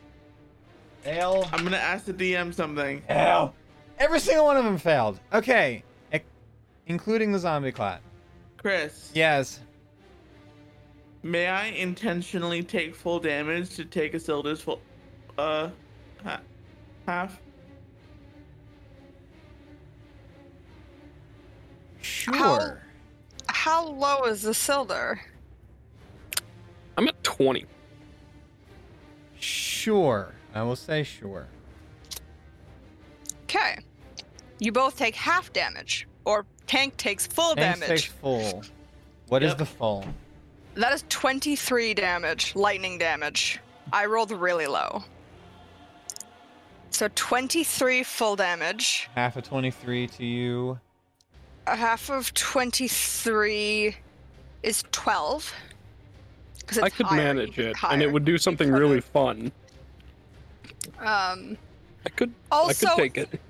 fail. 1.00 1.48
I'm 1.50 1.64
gonna 1.64 1.78
ask 1.78 2.04
the 2.04 2.12
DM 2.12 2.52
something. 2.52 3.00
Fail. 3.08 3.54
Every 3.98 4.20
single 4.20 4.44
one 4.44 4.58
of 4.58 4.64
them 4.64 4.76
failed. 4.76 5.18
Okay, 5.32 5.82
ec- 6.12 6.26
including 6.86 7.32
the 7.32 7.38
zombie 7.38 7.72
clot. 7.72 8.02
Chris, 8.58 9.10
Yes. 9.14 9.60
May 11.22 11.48
I 11.48 11.66
intentionally 11.66 12.62
take 12.62 12.94
full 12.94 13.18
damage 13.20 13.74
to 13.76 13.84
take 13.84 14.14
a 14.14 14.18
Isildur's 14.18 14.60
full, 14.60 14.80
uh, 15.36 15.70
ha- 16.22 16.40
half? 17.06 17.40
Sure. 22.00 22.80
How 23.48 23.86
low 23.86 24.24
is 24.24 24.42
the 24.42 24.54
Silder? 24.54 25.20
I'm 26.96 27.08
at 27.08 27.22
20. 27.22 27.66
Sure. 29.40 30.34
I 30.54 30.62
will 30.62 30.76
say 30.76 31.02
sure. 31.02 31.46
Okay. 33.44 33.78
You 34.58 34.72
both 34.72 34.96
take 34.96 35.14
half 35.14 35.52
damage, 35.52 36.08
or 36.24 36.44
tank 36.66 36.96
takes 36.96 37.26
full 37.26 37.54
Tanks 37.54 37.80
damage. 37.80 38.02
takes 38.02 38.12
full. 38.12 38.62
What 39.28 39.42
is 39.42 39.50
Yep. 39.50 39.58
the 39.58 39.66
full? 39.66 40.04
That 40.78 40.92
is 40.92 41.04
23 41.08 41.92
damage, 41.94 42.54
lightning 42.54 42.98
damage. 42.98 43.58
I 43.92 44.06
rolled 44.06 44.30
really 44.30 44.68
low. 44.68 45.02
So 46.90 47.08
23 47.16 48.04
full 48.04 48.36
damage. 48.36 49.08
Half 49.16 49.36
of 49.36 49.42
23 49.42 50.06
to 50.06 50.24
you. 50.24 50.78
A 51.66 51.74
half 51.74 52.10
of 52.10 52.32
23 52.32 53.96
is 54.62 54.84
12. 54.92 55.52
'Cause 56.66 56.78
I 56.78 56.86
it's 56.86 56.96
could 56.96 57.06
higher, 57.06 57.16
manage 57.34 57.58
you- 57.58 57.68
it, 57.70 57.76
and 57.82 58.00
it 58.00 58.12
would 58.12 58.24
do 58.24 58.38
something 58.38 58.68
could've. 58.68 58.80
really 58.80 59.00
fun. 59.00 59.50
Um, 61.00 61.56
I 62.06 62.10
could, 62.14 62.32
Also- 62.52 62.86
I 62.86 62.90
could 62.90 62.96
take 62.96 63.18
it. 63.18 63.40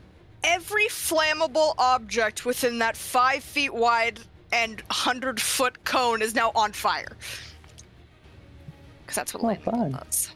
every 0.44 0.86
flammable 0.86 1.74
object 1.76 2.46
within 2.46 2.78
that 2.78 2.96
5 2.96 3.44
feet 3.44 3.74
wide 3.74 4.20
and 4.52 4.80
100 4.82 5.40
foot 5.40 5.82
cone 5.84 6.22
is 6.22 6.34
now 6.34 6.52
on 6.54 6.72
fire. 6.72 7.16
Because 9.02 9.16
that's 9.16 9.34
what 9.34 9.42
Oh, 9.42 9.46
lightning 9.46 9.64
bolt 9.64 9.76
fun. 9.76 9.92
does. 9.92 10.30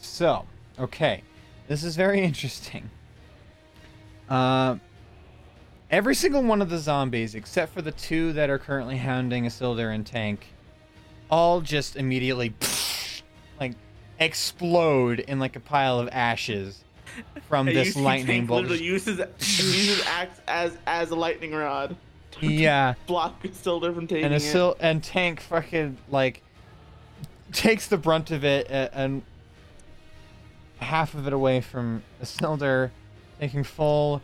So, 0.00 0.44
okay. 0.78 1.22
This 1.68 1.84
is 1.84 1.96
very 1.96 2.20
interesting. 2.24 2.90
Uh, 4.28 4.76
every 5.90 6.14
single 6.14 6.42
one 6.42 6.62
of 6.62 6.70
the 6.70 6.78
zombies, 6.78 7.34
except 7.34 7.72
for 7.72 7.82
the 7.82 7.92
two 7.92 8.32
that 8.34 8.50
are 8.50 8.58
currently 8.58 8.96
hounding 8.96 9.44
Isildur 9.44 9.94
and 9.94 10.06
Tank, 10.06 10.46
all 11.30 11.60
just 11.60 11.96
immediately 11.96 12.54
like 13.60 13.74
explode 14.18 15.20
in 15.20 15.38
like 15.38 15.56
a 15.56 15.60
pile 15.60 15.98
of 15.98 16.08
ashes 16.12 16.84
from 17.48 17.66
this 17.66 17.96
lightning 17.96 18.46
bolt. 18.46 18.68
uses 18.68 19.18
uses 19.38 20.02
axe 20.06 20.40
as 20.46 20.76
as 20.86 21.10
a 21.10 21.16
lightning 21.16 21.52
rod. 21.52 21.96
yeah. 22.40 22.94
Block 23.06 23.42
Isildur 23.42 23.94
from 23.94 24.06
taking 24.06 24.24
and 24.24 24.34
a 24.34 24.36
it. 24.36 24.40
sil- 24.40 24.76
and 24.80 25.02
tank 25.02 25.40
fucking 25.40 25.96
like 26.08 26.42
takes 27.52 27.88
the 27.88 27.96
brunt 27.96 28.30
of 28.30 28.44
it 28.44 28.66
and, 28.70 28.90
and 28.92 29.22
half 30.78 31.14
of 31.14 31.26
it 31.26 31.32
away 31.32 31.60
from 31.60 32.02
Isildur, 32.22 32.90
taking 33.38 33.64
full. 33.64 34.22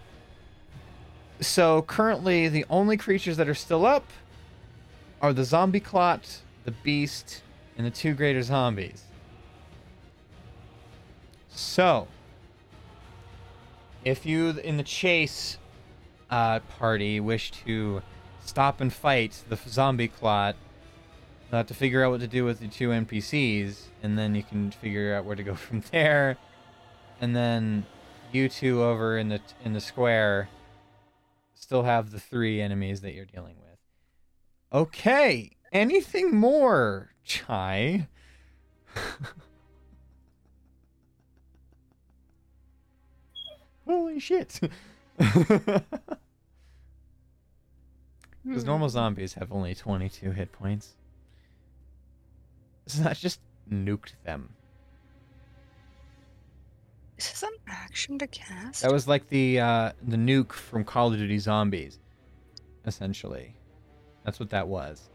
So 1.41 1.83
currently, 1.83 2.49
the 2.49 2.65
only 2.71 2.97
creatures 2.97 3.37
that 3.37 3.49
are 3.49 3.55
still 3.55 3.85
up 3.85 4.07
are 5.21 5.33
the 5.33 5.45
zombie 5.45 5.81
clot, 5.81 6.41
the 6.65 6.71
beast, 6.71 7.43
and 7.77 7.87
the 7.87 7.91
two 7.91 8.15
greater 8.15 8.43
zombies. 8.43 9.03
So, 11.51 12.09
if 14.07 14.25
you 14.25 14.51
in 14.51 14.77
the 14.77 14.85
chase 14.85 15.59
uh, 16.31 16.61
party 16.79 17.19
wish 17.19 17.51
to 17.51 18.01
stop 18.45 18.81
and 18.81 18.93
fight 18.93 19.43
the 19.49 19.59
zombie 19.67 20.07
clot, 20.07 20.55
you'll 21.51 21.57
have 21.57 21.67
to 21.67 21.75
figure 21.75 22.05
out 22.05 22.13
what 22.13 22.21
to 22.21 22.29
do 22.29 22.45
with 22.45 22.61
the 22.61 22.69
two 22.69 22.91
NPCs, 22.91 23.87
and 24.05 24.17
then 24.17 24.37
you 24.37 24.45
can 24.45 24.71
figure 24.71 25.13
out 25.17 25.25
where 25.25 25.35
to 25.35 25.43
go 25.43 25.55
from 25.67 25.83
there. 25.91 26.39
And 27.21 27.35
then 27.35 27.85
you 28.31 28.49
two 28.49 28.81
over 28.81 29.19
in 29.19 29.29
the 29.29 29.41
in 29.65 29.73
the 29.73 29.81
square 29.81 30.49
still 31.55 31.83
have 31.83 32.13
the 32.13 32.21
three 32.21 32.61
enemies 32.61 33.01
that 33.01 33.13
you're 33.13 33.25
dealing 33.25 33.57
with. 33.57 33.79
Okay, 34.73 35.51
anything 35.73 36.33
more, 36.33 37.11
Chai? 37.25 38.07
Holy 43.87 44.19
shit. 44.19 44.61
Because 45.19 45.83
normal 48.65 48.89
zombies 48.89 49.35
have 49.35 49.53
only 49.53 49.75
22 49.75 50.31
hit 50.31 50.53
points. 50.53 50.95
So 52.87 53.03
that 53.03 53.17
just 53.17 53.41
nuked 53.71 54.13
them. 54.25 54.51
Is 57.19 57.31
this 57.31 57.43
an 57.43 57.51
action 57.67 58.19
to 58.19 58.27
cast? 58.27 58.83
That 58.83 58.93
was 58.93 59.09
like 59.09 59.29
the 59.29 59.59
uh, 59.59 59.93
the 60.07 60.17
nuke 60.17 60.53
from 60.53 60.85
Call 60.85 61.13
of 61.13 61.19
Duty 61.19 61.39
Zombies, 61.39 61.99
essentially. 62.85 63.55
That's 64.25 64.39
what 64.39 64.51
that 64.51 64.69
was. 64.69 65.09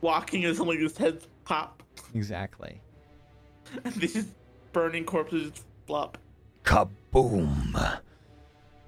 Walking 0.00 0.44
as 0.44 0.60
only 0.60 0.78
his 0.78 0.96
heads 0.96 1.28
pop, 1.44 1.82
Exactly. 2.14 2.80
and 3.84 3.94
these 3.94 4.26
burning 4.72 5.04
corpses 5.04 5.52
flop. 5.86 6.16
Kaboom! 6.68 7.98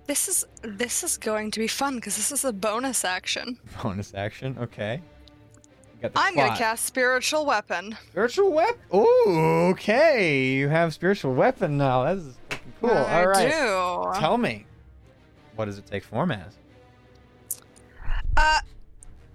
This 0.06 0.28
is 0.28 0.44
this 0.60 1.02
is 1.02 1.16
going 1.16 1.50
to 1.52 1.58
be 1.60 1.66
fun 1.66 1.94
because 1.96 2.14
this 2.14 2.30
is 2.30 2.44
a 2.44 2.52
bonus 2.52 3.06
action. 3.06 3.58
Bonus 3.82 4.12
action. 4.14 4.54
Okay. 4.60 5.00
Got 6.02 6.12
the 6.12 6.20
I'm 6.20 6.34
gonna 6.34 6.56
cast 6.58 6.84
spiritual 6.84 7.46
weapon. 7.46 7.96
spiritual 8.10 8.52
weapon. 8.52 8.82
Ooh, 8.94 9.70
okay. 9.70 10.52
You 10.52 10.68
have 10.68 10.92
spiritual 10.92 11.32
weapon 11.32 11.78
now. 11.78 12.04
That's 12.04 12.36
fucking 12.50 12.72
cool. 12.82 12.90
I 12.90 13.20
All 13.22 13.28
right. 13.28 13.50
do. 14.14 14.20
Tell 14.20 14.36
me, 14.36 14.66
what 15.56 15.64
does 15.64 15.78
it 15.78 15.86
take 15.86 16.04
form 16.04 16.32
as? 16.32 16.58
Uh, 18.36 18.58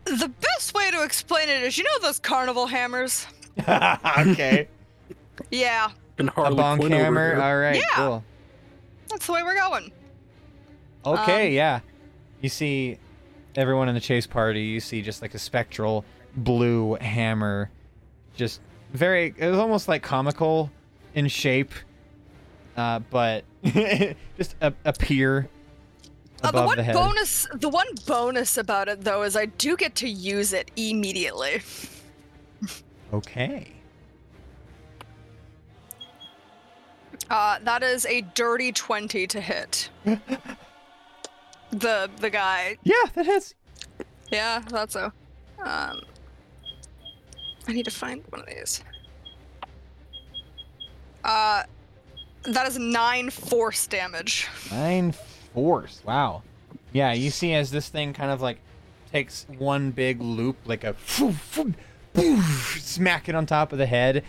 the 0.06 0.32
best 0.40 0.76
way 0.76 0.92
to 0.92 1.04
explain 1.04 1.50
it 1.50 1.64
is, 1.64 1.80
you 1.80 1.84
know 1.84 2.00
those 2.00 2.20
carnival 2.20 2.68
hammers? 2.68 3.26
okay. 3.60 4.68
Yeah, 5.50 5.90
And 6.20 6.30
A 6.30 6.32
bonk 6.32 6.88
hammer. 6.90 7.42
All 7.42 7.58
right. 7.58 7.78
Yeah. 7.78 7.96
Cool. 7.96 8.24
That's 9.10 9.28
the 9.28 9.34
way 9.34 9.44
we're 9.44 9.56
going. 9.56 9.92
Okay, 11.06 11.48
Um, 11.50 11.54
yeah. 11.54 11.80
You 12.42 12.50
see 12.50 12.98
everyone 13.56 13.88
in 13.90 13.96
the 13.96 14.02
chase 14.02 14.28
party, 14.28 14.62
you 14.64 14.80
see 14.80 15.02
just 15.02 15.22
like 15.22 15.34
a 15.34 15.40
spectral 15.40 16.04
blue 16.36 16.96
hammer. 16.96 17.70
Just 18.36 18.60
very 18.94 19.34
it 19.38 19.48
was 19.50 19.58
almost 19.60 19.88
like 19.88 20.04
comical 20.04 20.70
in 21.14 21.28
shape. 21.28 21.72
Uh, 22.76 23.00
but 23.10 23.46
just 23.64 24.56
a, 24.62 24.74
appear 24.84 25.48
Uh, 26.44 26.52
the 26.52 26.62
one 26.64 26.78
the 26.78 26.84
head. 26.84 26.94
bonus, 26.94 27.48
the 27.54 27.70
one 27.70 27.88
bonus 28.06 28.58
about 28.58 28.90
it 28.90 29.02
though 29.02 29.24
is 29.24 29.36
I 29.38 29.46
do 29.46 29.78
get 29.78 29.96
to 29.96 30.10
use 30.10 30.52
it 30.54 30.70
immediately. 30.76 31.62
Okay. 33.14 33.72
Uh, 37.30 37.60
that 37.64 37.84
is 37.84 38.06
a 38.06 38.22
dirty 38.22 38.72
20 38.72 39.28
to 39.28 39.42
hit. 39.42 39.90
the 41.72 42.10
the 42.20 42.30
guy. 42.30 42.78
Yeah, 42.84 42.96
that 43.14 43.26
hits. 43.26 43.56
Yeah, 44.32 44.62
that's 44.70 44.94
so. 44.94 45.12
Um, 45.60 46.02
I 47.68 47.74
need 47.74 47.86
to 47.86 47.92
find 47.92 48.24
one 48.30 48.42
of 48.42 48.48
these. 48.48 48.84
Uh, 51.24 51.64
that 52.44 52.68
is 52.68 52.78
nine 52.78 53.30
force 53.30 53.88
damage. 53.88 54.48
Nine 54.72 55.14
force. 55.54 56.02
Wow. 56.06 56.44
Yeah, 56.94 57.14
you 57.14 57.32
see 57.32 57.54
as 57.54 57.72
this 57.72 57.90
thing 57.90 58.14
kind 58.14 58.32
of 58.32 58.42
like 58.42 58.60
takes 59.12 59.46
one 59.58 59.92
big 59.92 60.22
loop, 60.22 60.58
like 60.66 60.84
a 60.84 60.96
smack 62.80 63.28
it 63.28 63.36
on 63.36 63.46
top 63.46 63.72
of 63.72 63.80
the 63.80 63.86
head. 63.86 64.24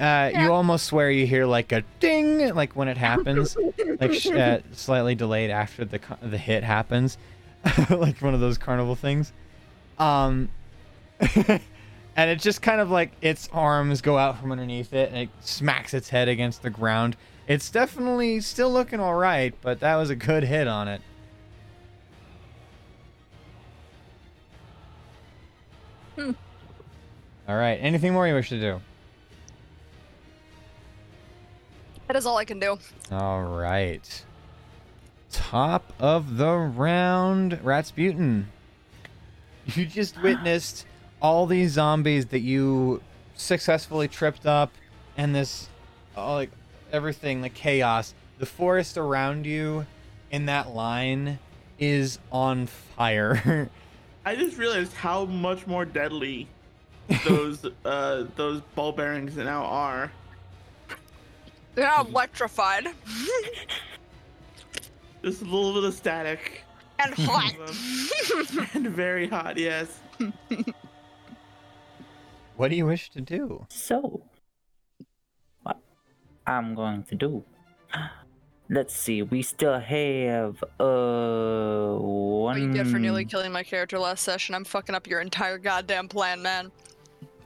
Uh, 0.00 0.30
You 0.34 0.52
almost 0.52 0.86
swear 0.86 1.10
you 1.10 1.26
hear 1.26 1.44
like 1.44 1.72
a 1.72 1.82
ding, 2.00 2.54
like 2.54 2.74
when 2.74 2.88
it 2.88 2.96
happens, 3.10 3.56
like 4.00 4.14
sh- 4.14 4.28
uh, 4.28 4.60
slightly 4.72 5.14
delayed 5.14 5.50
after 5.50 5.84
the 5.84 5.98
co- 5.98 6.16
the 6.22 6.38
hit 6.38 6.64
happens, 6.64 7.18
like 7.90 8.20
one 8.22 8.32
of 8.32 8.40
those 8.40 8.56
carnival 8.56 8.94
things. 8.94 9.32
Um, 9.98 10.48
and 11.20 12.30
it 12.30 12.40
just 12.40 12.62
kind 12.62 12.80
of 12.80 12.90
like 12.90 13.12
its 13.20 13.48
arms 13.52 14.00
go 14.00 14.16
out 14.16 14.40
from 14.40 14.52
underneath 14.52 14.94
it 14.94 15.10
and 15.10 15.18
it 15.18 15.28
smacks 15.40 15.92
its 15.92 16.08
head 16.08 16.28
against 16.28 16.62
the 16.62 16.70
ground. 16.70 17.16
It's 17.46 17.68
definitely 17.68 18.40
still 18.40 18.72
looking 18.72 19.00
all 19.00 19.14
right, 19.16 19.54
but 19.60 19.80
that 19.80 19.96
was 19.96 20.08
a 20.08 20.16
good 20.16 20.44
hit 20.44 20.66
on 20.66 20.88
it. 20.88 21.02
All 27.48 27.56
right. 27.56 27.78
Anything 27.80 28.12
more 28.12 28.26
you 28.28 28.34
wish 28.34 28.48
to 28.50 28.60
do? 28.60 28.80
That 32.10 32.16
is 32.16 32.26
all 32.26 32.38
I 32.38 32.44
can 32.44 32.58
do. 32.58 32.76
All 33.12 33.40
right. 33.44 34.24
Top 35.30 35.92
of 36.00 36.38
the 36.38 36.50
round, 36.56 37.60
Ratsputin. 37.62 38.46
You 39.66 39.86
just 39.86 40.20
witnessed 40.22 40.86
all 41.22 41.46
these 41.46 41.70
zombies 41.70 42.26
that 42.26 42.40
you 42.40 43.00
successfully 43.36 44.08
tripped 44.08 44.44
up, 44.44 44.72
and 45.16 45.36
this, 45.36 45.68
all 46.16 46.34
like 46.34 46.50
everything, 46.90 47.42
the 47.42 47.48
chaos. 47.48 48.12
The 48.40 48.46
forest 48.46 48.98
around 48.98 49.46
you, 49.46 49.86
in 50.32 50.46
that 50.46 50.74
line, 50.74 51.38
is 51.78 52.18
on 52.32 52.66
fire. 52.66 53.70
I 54.24 54.34
just 54.34 54.58
realized 54.58 54.94
how 54.94 55.26
much 55.26 55.64
more 55.64 55.84
deadly 55.84 56.48
those 57.24 57.64
uh 57.84 58.24
those 58.34 58.62
ball 58.74 58.90
bearings 58.90 59.36
now 59.36 59.62
are. 59.62 60.10
They're 61.80 61.88
now 61.88 62.04
electrified 62.04 62.88
Just 65.24 65.40
a 65.40 65.44
little 65.44 65.72
bit 65.72 65.84
of 65.84 65.94
static 65.94 66.62
and 66.98 67.14
hot. 67.14 67.54
and 68.74 68.86
very 68.88 69.26
hot. 69.26 69.56
Yes. 69.56 69.98
what 72.56 72.68
do 72.68 72.76
you 72.76 72.84
wish 72.84 73.08
to 73.12 73.22
do? 73.22 73.64
So, 73.70 74.24
what 75.62 75.78
I'm 76.46 76.74
going 76.74 77.04
to 77.04 77.14
do. 77.14 77.44
Let's 78.68 78.94
see. 78.94 79.22
We 79.22 79.40
still 79.40 79.78
have 79.78 80.62
uh 80.78 81.96
What 81.96 82.58
one. 82.58 82.60
you 82.62 82.72
did 82.74 82.88
for 82.88 82.98
nearly 82.98 83.24
killing 83.24 83.52
my 83.52 83.62
character 83.62 83.98
last 83.98 84.22
session. 84.22 84.54
I'm 84.54 84.64
fucking 84.64 84.94
up 84.94 85.06
your 85.06 85.20
entire 85.22 85.56
goddamn 85.56 86.08
plan, 86.08 86.42
man. 86.42 86.72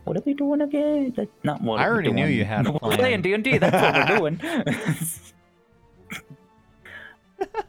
What 0.04 0.16
are 0.18 0.22
we 0.24 0.34
doing 0.34 0.60
again? 0.60 1.12
That, 1.16 1.28
not 1.42 1.62
what. 1.62 1.80
I 1.80 1.84
are 1.84 1.88
we 1.88 1.94
already 1.94 2.12
knew 2.12 2.26
you 2.26 2.44
had 2.44 2.66
a 2.66 2.72
We're 2.72 2.96
playing 2.96 3.22
D 3.22 3.32
and 3.32 3.42
D. 3.42 3.58
That's 3.58 3.74
what 3.74 3.94
we're 4.10 4.16
doing. 4.18 4.36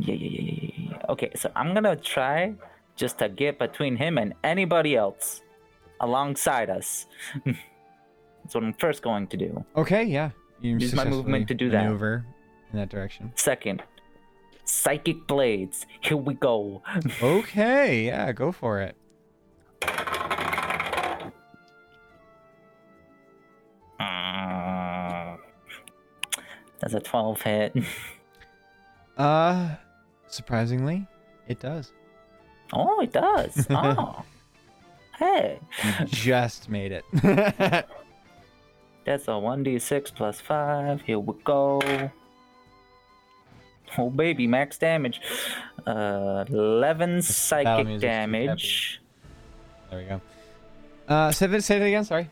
Yeah, 0.00 0.14
yeah, 0.14 0.28
yeah, 0.28 0.40
yeah, 0.40 0.60
yeah, 0.62 0.90
yeah. 0.90 1.12
Okay, 1.12 1.30
so 1.34 1.50
I'm 1.56 1.74
gonna 1.74 1.96
try 1.96 2.54
just 2.96 3.18
to 3.18 3.28
get 3.28 3.58
between 3.58 3.96
him 3.96 4.18
and 4.18 4.34
anybody 4.44 4.96
else 4.96 5.42
alongside 6.00 6.70
us. 6.70 7.06
That's 8.48 8.54
what 8.54 8.64
I'm 8.64 8.72
first 8.72 9.02
going 9.02 9.26
to 9.26 9.36
do. 9.36 9.62
Okay, 9.76 10.04
yeah. 10.04 10.30
You 10.62 10.78
Use 10.78 10.94
my 10.94 11.04
movement 11.04 11.48
to 11.48 11.54
do 11.54 11.68
that. 11.68 11.84
Maneuver 11.84 12.24
in 12.72 12.78
that 12.78 12.88
direction. 12.88 13.30
Second, 13.36 13.82
psychic 14.64 15.26
blades. 15.26 15.84
Here 16.00 16.16
we 16.16 16.32
go. 16.32 16.80
Okay, 17.22 18.06
yeah, 18.06 18.32
go 18.32 18.50
for 18.50 18.80
it. 18.80 18.96
Mm. 24.00 25.38
That's 26.80 26.94
a 26.94 27.00
12 27.00 27.42
hit. 27.42 27.76
Uh, 29.18 29.74
surprisingly, 30.28 31.04
it 31.48 31.58
does. 31.58 31.92
Oh, 32.72 33.00
it 33.00 33.12
does. 33.12 33.66
Oh. 33.70 34.24
Hey. 35.18 35.58
You 35.98 36.06
just 36.06 36.68
made 36.68 36.92
it. 36.92 37.04
That's 39.08 39.26
a 39.26 39.30
1d6 39.30 40.14
plus 40.14 40.38
5. 40.38 41.00
Here 41.00 41.18
we 41.18 41.32
go. 41.42 41.80
Oh, 43.96 44.10
baby, 44.10 44.46
max 44.46 44.76
damage. 44.76 45.22
Uh, 45.86 46.44
11 46.50 47.22
psychic 47.22 48.00
damage. 48.00 49.00
there 49.88 49.98
we 50.00 50.04
go. 50.04 50.20
Uh, 51.08 51.32
say 51.32 51.46
it, 51.46 51.64
say 51.64 51.76
it 51.76 51.86
again. 51.86 52.04
Sorry. 52.04 52.28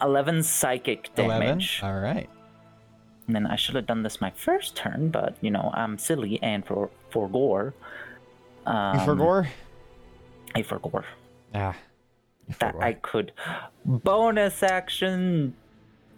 11 0.00 0.44
psychic 0.44 1.12
damage. 1.16 1.26
Eleven. 1.26 1.46
damage. 1.48 1.80
All 1.82 1.98
right. 1.98 2.30
And 3.26 3.34
then 3.34 3.48
I 3.48 3.56
should 3.56 3.74
have 3.74 3.86
done 3.88 4.04
this 4.04 4.20
my 4.20 4.30
first 4.30 4.76
turn, 4.76 5.08
but, 5.08 5.34
you 5.40 5.50
know, 5.50 5.72
I'm 5.74 5.98
silly 5.98 6.40
and 6.40 6.64
for, 6.64 6.88
for 7.10 7.28
gore. 7.28 7.74
Um, 8.64 9.00
You 9.00 9.04
for 9.04 9.16
gore? 9.16 9.48
I 10.54 10.62
for 10.62 10.78
gore. 10.78 11.04
Ah. 11.52 11.74
That. 12.60 12.76
I 12.80 12.92
could 12.94 13.32
bonus 13.84 14.62
action 14.62 15.54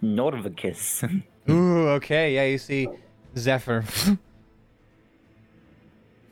Norvicus. 0.02 1.22
Ooh, 1.50 1.88
okay. 1.88 2.34
Yeah, 2.34 2.44
you 2.44 2.58
see 2.58 2.88
Zephyr 3.36 3.82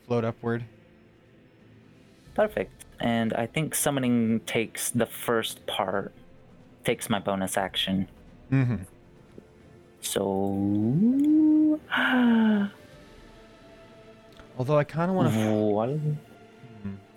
float 0.05 0.23
upward. 0.23 0.65
Perfect. 2.35 2.85
And 2.99 3.33
I 3.33 3.47
think 3.47 3.73
summoning 3.75 4.41
takes 4.41 4.91
the 4.91 5.05
first 5.05 5.65
part, 5.65 6.13
takes 6.83 7.09
my 7.09 7.19
bonus 7.19 7.57
action. 7.57 8.07
Mm-hmm. 8.51 8.83
So. 10.01 11.79
Although 14.57 14.77
I 14.77 14.83
kind 14.83 15.11
of 15.11 15.17
want 15.17 15.33
to. 15.33 16.17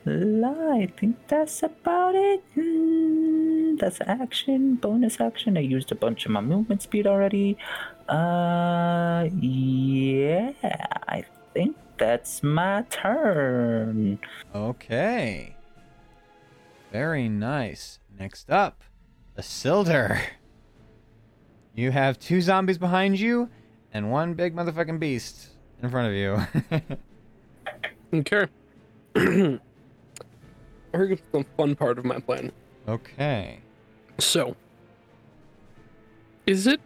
Voila. 0.04 0.72
I 0.74 0.86
think 0.98 1.16
that's 1.28 1.62
about 1.62 2.14
it. 2.14 2.42
Hmm, 2.54 3.76
That's 3.76 4.00
action, 4.06 4.76
bonus 4.76 5.20
action. 5.20 5.56
I 5.56 5.60
used 5.60 5.92
a 5.92 5.94
bunch 5.94 6.24
of 6.26 6.32
my 6.32 6.40
movement 6.40 6.82
speed 6.82 7.06
already. 7.06 7.56
Uh, 8.08 9.28
yeah, 9.40 10.52
I 11.08 11.24
think 11.54 11.76
that's 11.98 12.42
my 12.42 12.82
turn. 12.90 14.18
Okay. 14.54 15.54
Very 16.92 17.28
nice. 17.28 17.98
Next 18.18 18.50
up, 18.50 18.82
the 19.34 19.42
Silder. 19.42 20.20
You 21.74 21.92
have 21.92 22.18
two 22.18 22.40
zombies 22.40 22.78
behind 22.78 23.18
you 23.20 23.48
and 23.94 24.10
one 24.10 24.34
big 24.34 24.54
motherfucking 24.56 24.98
beast 24.98 25.50
in 25.82 25.88
front 25.90 26.08
of 26.08 26.14
you. 26.14 26.38
Okay. 28.12 28.46
Here's 30.92 31.18
the 31.32 31.44
fun 31.56 31.74
part 31.76 31.98
of 31.98 32.04
my 32.04 32.18
plan. 32.18 32.50
okay. 32.88 33.60
So, 34.18 34.54
is 36.46 36.66
it? 36.66 36.80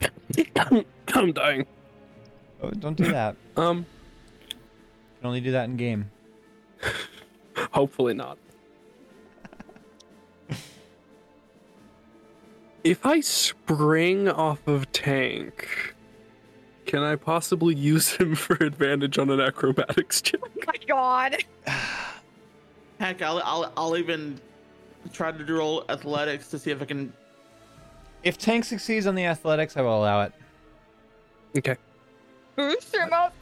I'm 1.14 1.32
dying. 1.32 1.66
Oh, 2.62 2.70
don't 2.70 2.96
do 2.96 3.10
that. 3.12 3.36
You 3.56 3.62
Um, 3.62 3.86
can 5.20 5.26
only 5.26 5.40
do 5.40 5.50
that 5.52 5.64
in 5.64 5.76
game. 5.76 6.10
hopefully 7.72 8.14
not. 8.14 8.38
if 12.84 13.04
I 13.04 13.20
spring 13.20 14.28
off 14.28 14.66
of 14.68 14.90
tank, 14.92 15.94
can 16.86 17.02
I 17.02 17.16
possibly 17.16 17.74
use 17.74 18.12
him 18.12 18.34
for 18.36 18.54
advantage 18.64 19.18
on 19.18 19.28
an 19.30 19.40
acrobatics 19.40 20.22
check? 20.22 20.40
Oh 20.44 20.48
my 20.66 20.74
god. 20.86 21.36
Heck, 22.98 23.22
I'll 23.22 23.40
I'll 23.44 23.72
I'll 23.76 23.96
even 23.96 24.40
try 25.12 25.30
to 25.32 25.44
roll 25.44 25.84
athletics 25.88 26.48
to 26.48 26.58
see 26.58 26.70
if 26.70 26.82
I 26.82 26.84
can. 26.84 27.12
If 28.24 28.38
Tank 28.38 28.64
succeeds 28.64 29.06
on 29.06 29.14
the 29.14 29.24
athletics, 29.24 29.76
I 29.76 29.82
will 29.82 29.98
allow 29.98 30.22
it. 30.22 30.32
Okay. 31.56 31.76
Boost 32.56 32.92
your 32.92 33.08
mouth. 33.08 33.32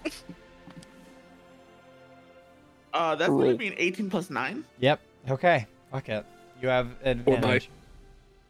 Uh, 2.93 3.15
that's 3.15 3.31
going 3.31 3.53
to 3.53 3.59
be 3.59 3.69
an 3.69 3.75
18 3.77 4.09
plus 4.09 4.31
9. 4.31 4.65
Yep. 4.81 5.01
Okay. 5.31 5.67
Fuck 5.91 6.09
it. 6.09 6.25
You 6.63 6.69
have 6.69 6.89
advantage. 7.03 7.69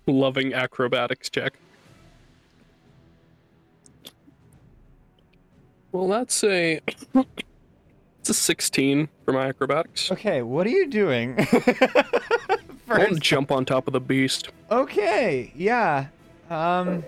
Or 0.07 0.11
my 0.11 0.18
Loving 0.18 0.54
acrobatics 0.54 1.28
check. 1.30 1.54
Well, 5.90 6.07
that's 6.07 6.44
a 6.44 6.80
it's 8.29 8.39
a 8.39 8.43
16 8.43 9.09
for 9.24 9.33
my 9.33 9.47
acrobatics. 9.47 10.11
Okay, 10.11 10.43
what 10.43 10.66
are 10.66 10.70
you 10.70 10.89
doing? 10.89 11.37
I 11.39 12.99
want 12.99 13.14
to 13.14 13.20
jump 13.20 13.53
on 13.53 13.64
top 13.64 13.87
of 13.87 13.93
the 13.93 14.01
beast. 14.01 14.49
Okay, 14.68 15.53
yeah. 15.55 16.07
Um 16.51 17.05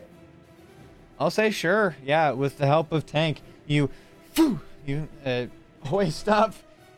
I'll 1.18 1.30
say 1.30 1.50
sure. 1.50 1.96
Yeah, 2.04 2.30
with 2.30 2.58
the 2.58 2.66
help 2.66 2.92
of 2.92 3.04
tank, 3.04 3.40
you 3.66 3.90
phew, 4.30 4.60
you 4.86 5.08
uh, 5.26 5.46
hoist 5.86 6.28
up 6.28 6.54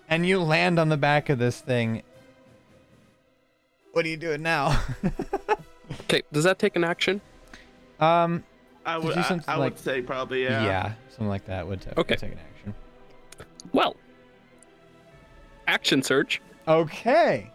and 0.07 0.27
you 0.27 0.39
land 0.43 0.79
on 0.79 0.91
the 0.91 0.99
back 0.99 1.31
of 1.31 1.39
this 1.39 1.59
thing. 1.63 2.03
What 3.93 4.05
are 4.05 4.09
you 4.09 4.17
doing 4.19 4.43
now? 4.43 4.83
Okay, 6.03 6.23
does 6.33 6.45
that 6.45 6.59
take 6.61 6.77
an 6.77 6.85
action? 6.85 7.21
um 7.99 8.45
I 8.87 8.97
would, 8.99 9.17
I, 9.19 9.41
I 9.49 9.57
like- 9.57 9.73
would 9.75 9.79
say 9.79 10.03
probably, 10.03 10.45
yeah. 10.45 10.65
yeah. 10.65 10.93
something 11.09 11.29
like 11.29 11.47
that 11.47 11.67
would, 11.67 11.81
ta- 11.81 11.91
Okay. 11.97 12.15
would 12.15 12.19
take 12.21 12.33
an 12.33 12.39
action. 12.39 12.75
Well, 13.73 13.95
action 15.71 16.03
surge, 16.03 16.43
Okay. 16.69 17.51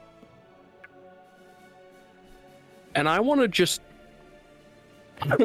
and 2.95 3.07
I 3.09 3.19
want 3.19 3.41
to 3.41 3.47
just 3.47 3.81
I 5.21 5.37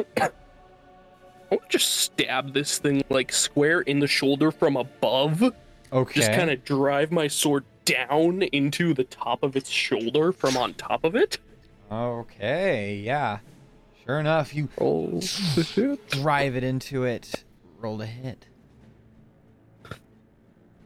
want 1.49 1.63
to 1.63 1.69
just 1.69 1.91
stab 1.97 2.53
this 2.53 2.77
thing 2.79 3.03
like 3.09 3.31
square 3.31 3.81
in 3.81 3.99
the 3.99 4.07
shoulder 4.07 4.51
from 4.51 4.77
above. 4.77 5.43
Okay. 5.93 6.19
Just 6.21 6.31
kind 6.31 6.49
of 6.49 6.63
drive 6.63 7.11
my 7.11 7.27
sword 7.27 7.65
down 7.83 8.41
into 8.43 8.93
the 8.93 9.03
top 9.03 9.43
of 9.43 9.55
its 9.57 9.69
shoulder 9.69 10.31
from 10.31 10.55
on 10.55 10.73
top 10.75 11.03
of 11.03 11.15
it. 11.15 11.39
Okay, 11.91 13.01
yeah. 13.03 13.39
Sure 14.05 14.19
enough, 14.19 14.55
you 14.55 14.69
Roll 14.79 15.21
drive 16.09 16.55
it 16.55 16.63
into 16.63 17.03
it. 17.03 17.43
Roll 17.79 18.01
a 18.01 18.05
hit. 18.05 18.45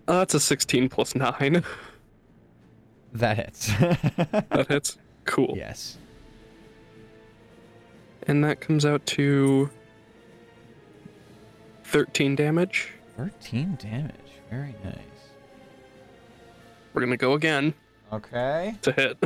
Uh, 0.07 0.19
that's 0.19 0.33
a 0.33 0.39
16 0.39 0.89
plus 0.89 1.15
9. 1.15 1.63
That 3.13 3.37
hits. 3.37 3.67
That 4.49 4.65
hits. 4.67 4.97
Cool. 5.23 5.53
yes. 5.55 5.97
And 8.27 8.43
that 8.43 8.59
comes 8.59 8.85
out 8.85 9.05
to 9.05 9.69
13 11.85 12.35
damage. 12.35 12.91
13 13.15 13.77
damage. 13.81 14.11
Very 14.49 14.75
nice. 14.83 14.97
We're 16.93 17.01
gonna 17.01 17.15
go 17.15 17.33
again. 17.33 17.73
Okay. 18.11 18.73
It's 18.75 18.87
a 18.89 18.91
hit. 18.91 19.17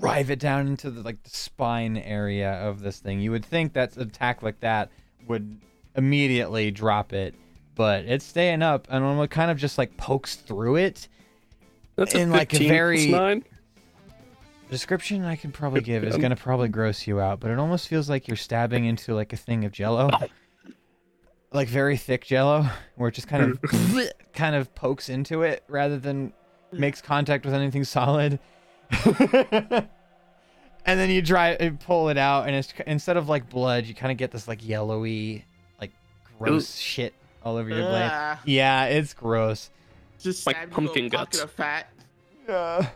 Drive 0.00 0.30
it 0.30 0.40
down 0.40 0.66
into 0.66 0.90
the 0.90 1.02
like 1.02 1.22
the 1.22 1.30
spine 1.30 1.96
area 1.96 2.54
of 2.54 2.80
this 2.80 2.98
thing. 2.98 3.20
You 3.20 3.30
would 3.30 3.44
think 3.44 3.74
that 3.74 3.96
an 3.96 4.02
attack 4.02 4.42
like 4.42 4.58
that 4.60 4.90
would 5.28 5.60
immediately 5.94 6.72
drop 6.72 7.12
it, 7.12 7.36
but 7.78 8.04
it's 8.06 8.24
staying 8.24 8.60
up 8.60 8.88
and 8.90 9.22
it 9.22 9.30
kind 9.30 9.50
of 9.50 9.56
just 9.56 9.78
like 9.78 9.96
pokes 9.96 10.34
through 10.34 10.76
it. 10.76 11.08
That's 11.96 12.14
a 12.14 12.20
In, 12.20 12.30
like, 12.30 12.52
a 12.52 12.68
very- 12.68 13.06
plus 13.08 13.20
9. 13.20 13.44
description 14.68 15.24
I 15.24 15.36
can 15.36 15.52
probably 15.52 15.80
give 15.80 16.02
is 16.04 16.16
Um, 16.16 16.20
gonna 16.20 16.36
probably 16.36 16.68
gross 16.68 17.06
you 17.06 17.20
out, 17.20 17.40
but 17.40 17.50
it 17.52 17.58
almost 17.58 17.88
feels 17.88 18.10
like 18.10 18.26
you're 18.28 18.36
stabbing 18.36 18.84
into 18.84 19.14
like 19.14 19.32
a 19.32 19.36
thing 19.36 19.64
of 19.64 19.72
jello. 19.72 20.10
Like 21.50 21.68
very 21.68 21.96
thick 21.96 22.26
jello, 22.26 22.66
where 22.96 23.08
it 23.08 23.12
just 23.14 23.26
kind 23.26 23.42
of 23.42 23.62
kind 24.34 24.54
of 24.54 24.74
pokes 24.74 25.08
into 25.08 25.40
it 25.44 25.64
rather 25.66 25.96
than 25.98 26.34
makes 26.72 27.00
contact 27.00 27.46
with 27.46 27.54
anything 27.54 27.84
solid. 27.84 28.38
and 29.14 29.88
then 30.84 31.08
you 31.10 31.22
dry 31.22 31.52
and 31.52 31.80
pull 31.80 32.10
it 32.10 32.18
out 32.18 32.46
and 32.46 32.54
it's 32.54 32.74
instead 32.86 33.16
of 33.16 33.30
like 33.30 33.48
blood, 33.48 33.86
you 33.86 33.94
kind 33.94 34.12
of 34.12 34.18
get 34.18 34.30
this 34.30 34.46
like 34.46 34.66
yellowy, 34.66 35.46
like 35.80 35.92
gross 36.38 36.74
shit 36.76 37.14
all 37.42 37.56
over 37.56 37.68
your 37.68 37.82
blade. 37.82 38.02
Ugh. 38.12 38.38
Yeah, 38.44 38.84
it's 38.86 39.14
gross. 39.14 39.70
Just 40.20 40.46
Like 40.46 40.56
stab 40.56 40.68
you 40.68 40.74
pumpkin 40.74 41.04
little 41.04 41.18
pocket 41.20 41.32
guts. 41.32 41.42
Of 41.44 41.50
fat. 41.52 41.88
Yeah. 42.48 42.88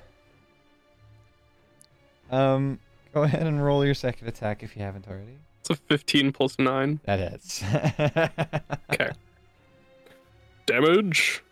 Um, 2.30 2.78
go 3.12 3.22
ahead 3.22 3.46
and 3.46 3.62
roll 3.64 3.84
your 3.84 3.94
second 3.94 4.26
attack 4.28 4.62
if 4.62 4.76
you 4.76 4.82
haven't 4.82 5.06
already. 5.06 5.38
It's 5.60 5.70
a 5.70 5.76
15 5.76 6.32
plus 6.32 6.58
9. 6.58 7.00
That 7.04 7.18
hits. 7.20 7.62
Okay. 8.92 9.10
Damage. 10.66 11.42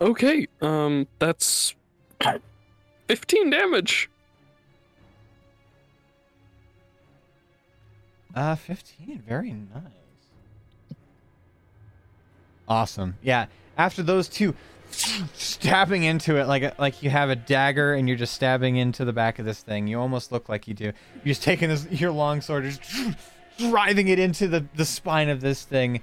Okay, 0.00 0.46
um, 0.60 1.06
that's 1.18 1.74
15 3.08 3.50
damage. 3.50 4.10
uh, 8.34 8.54
15. 8.54 9.22
Very 9.26 9.52
nice. 9.52 9.82
Awesome. 12.68 13.16
Yeah. 13.22 13.46
After 13.76 14.02
those 14.02 14.28
two 14.28 14.54
stabbing 14.90 16.04
into 16.04 16.36
it 16.36 16.46
like 16.46 16.62
a, 16.62 16.74
like 16.78 17.02
you 17.02 17.10
have 17.10 17.28
a 17.30 17.36
dagger 17.36 17.94
and 17.94 18.08
you're 18.08 18.16
just 18.16 18.34
stabbing 18.34 18.76
into 18.76 19.04
the 19.04 19.12
back 19.12 19.38
of 19.38 19.44
this 19.44 19.60
thing. 19.60 19.86
You 19.86 20.00
almost 20.00 20.32
look 20.32 20.48
like 20.48 20.68
you 20.68 20.74
do. 20.74 20.84
You're 20.84 21.24
just 21.24 21.42
taking 21.42 21.68
this 21.68 21.86
your 21.90 22.12
long 22.12 22.40
sword, 22.40 22.64
just 22.64 22.80
driving 23.58 24.08
it 24.08 24.18
into 24.18 24.48
the 24.48 24.64
the 24.74 24.84
spine 24.84 25.28
of 25.28 25.40
this 25.40 25.64
thing. 25.64 26.00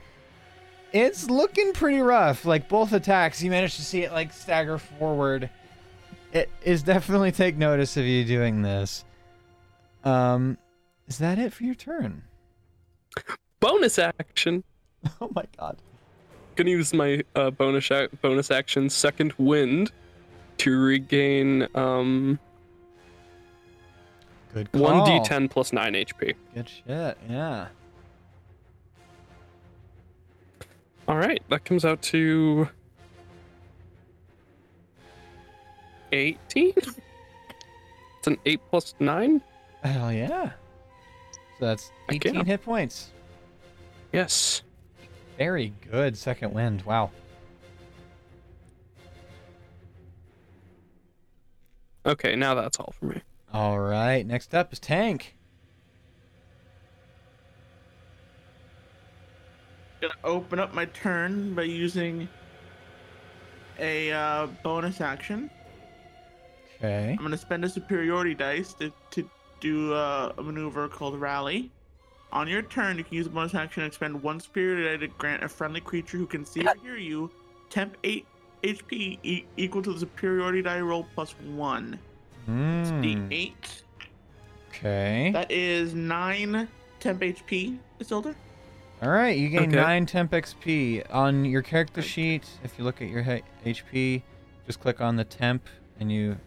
It's 0.92 1.30
looking 1.30 1.74
pretty 1.74 2.00
rough. 2.00 2.46
Like 2.46 2.70
both 2.70 2.94
attacks, 2.94 3.42
you 3.42 3.50
managed 3.50 3.78
to 3.78 3.84
see 3.84 4.04
it 4.04 4.12
like 4.12 4.32
stagger 4.32 4.78
forward. 4.78 5.50
It 6.32 6.50
is 6.64 6.84
definitely 6.84 7.32
take 7.32 7.58
notice 7.58 7.98
of 7.98 8.06
you 8.06 8.24
doing 8.26 8.62
this. 8.62 9.06
Um, 10.04 10.58
is 11.08 11.20
that 11.20 11.40
it 11.40 11.54
for 11.54 11.64
your 11.64 11.76
turn? 11.76 12.24
Bonus 13.60 13.98
action. 14.00 14.64
Oh 15.20 15.30
my 15.36 15.44
god. 15.60 15.76
Gonna 16.56 16.70
use 16.70 16.94
my 16.94 17.24
uh, 17.36 17.50
bonus 17.52 17.90
ac- 17.92 18.10
bonus 18.22 18.52
action, 18.52 18.90
second 18.90 19.34
wind, 19.38 19.92
to 20.60 20.78
regain 20.80 21.68
um 21.76 22.40
Good 24.54 24.72
call. 24.72 24.82
one 24.82 24.96
d10 25.10 25.50
plus 25.50 25.74
nine 25.74 25.94
HP. 25.94 26.36
Good 26.54 26.70
shit. 26.70 27.18
Yeah. 27.30 27.68
All 31.08 31.18
right, 31.18 31.42
that 31.50 31.66
comes 31.66 31.84
out 31.86 32.02
to 32.04 32.70
18. 36.12 36.74
It's 38.20 38.28
an 38.30 38.38
eight 38.46 38.62
plus 38.70 38.96
nine. 39.02 39.42
Hell 39.84 40.10
yeah. 40.14 40.52
So 41.60 41.66
that's 41.66 41.92
Heck 42.08 42.24
yeah. 42.24 42.32
18 42.32 42.46
hit 42.46 42.64
points. 42.64 43.12
Yes. 44.14 44.62
Very 45.44 45.74
good 45.92 46.18
second 46.18 46.54
wind. 46.54 46.84
Wow. 46.84 47.12
Okay, 52.06 52.38
now 52.38 52.54
that's 52.54 52.80
all 52.80 52.94
for 52.98 53.08
me. 53.08 53.22
All 53.52 53.78
right. 53.78 54.26
Next 54.26 54.56
up 54.56 54.72
is 54.72 54.80
Tank. 54.80 55.36
Gonna 60.00 60.14
open 60.24 60.60
up 60.60 60.74
my 60.74 60.86
turn 60.86 61.54
by 61.54 61.64
using 61.64 62.30
a 63.80 64.14
uh, 64.14 64.48
bonus 64.64 65.02
action. 65.02 65.50
Okay. 66.78 67.18
I'm 67.20 67.22
gonna 67.22 67.36
spend 67.36 67.66
a 67.66 67.70
superiority 67.70 68.34
dice 68.34 68.74
to, 68.76 68.94
to 69.12 69.30
do 69.60 69.94
uh, 69.94 70.32
a 70.38 70.42
maneuver 70.42 70.88
called 70.88 71.20
Rally. 71.20 71.70
On 72.34 72.48
your 72.48 72.64
turn, 72.64 72.98
you 72.98 73.04
can 73.04 73.14
use 73.14 73.28
a 73.28 73.30
bonus 73.30 73.54
action 73.54 73.84
and 73.84 73.90
expend 73.92 74.22
one 74.24 74.40
superiority 74.40 74.98
die 74.98 75.06
to 75.08 75.14
grant 75.20 75.44
a 75.44 75.48
friendly 75.48 75.80
creature 75.82 76.18
who 76.18 76.26
can 76.26 76.44
see 76.46 76.66
or 76.66 76.74
hear 76.82 76.96
you 76.98 77.30
temp 77.70 77.96
8 78.04 78.26
HP 78.64 79.20
e- 79.22 79.46
equal 79.56 79.84
to 79.84 79.94
the 79.94 80.00
superiority 80.00 80.62
die 80.64 80.80
roll 80.82 81.06
plus 81.14 81.36
1. 81.46 81.94
It's 81.94 82.90
Hmm. 82.90 83.02
D8. 83.04 83.84
Okay. 84.70 85.30
That 85.32 85.52
is 85.52 85.94
9 85.94 86.68
temp 87.00 87.22
HP, 87.22 87.78
Isildur. 88.02 88.34
All 89.04 89.10
right. 89.12 89.38
You 89.38 89.50
gain 89.50 89.70
Okay. 89.70 89.76
9 89.76 90.06
temp 90.08 90.32
XP. 90.32 91.04
On 91.12 91.46
your 91.46 91.62
character 91.62 92.02
sheet, 92.02 92.50
if 92.64 92.78
you 92.80 92.84
look 92.84 93.02
at 93.02 93.10
your 93.10 93.24
HP, 93.66 94.24
just 94.66 94.80
click 94.80 95.02
on 95.02 95.18
the 95.18 95.24
temp 95.26 95.68
and 96.00 96.12
you. 96.12 96.38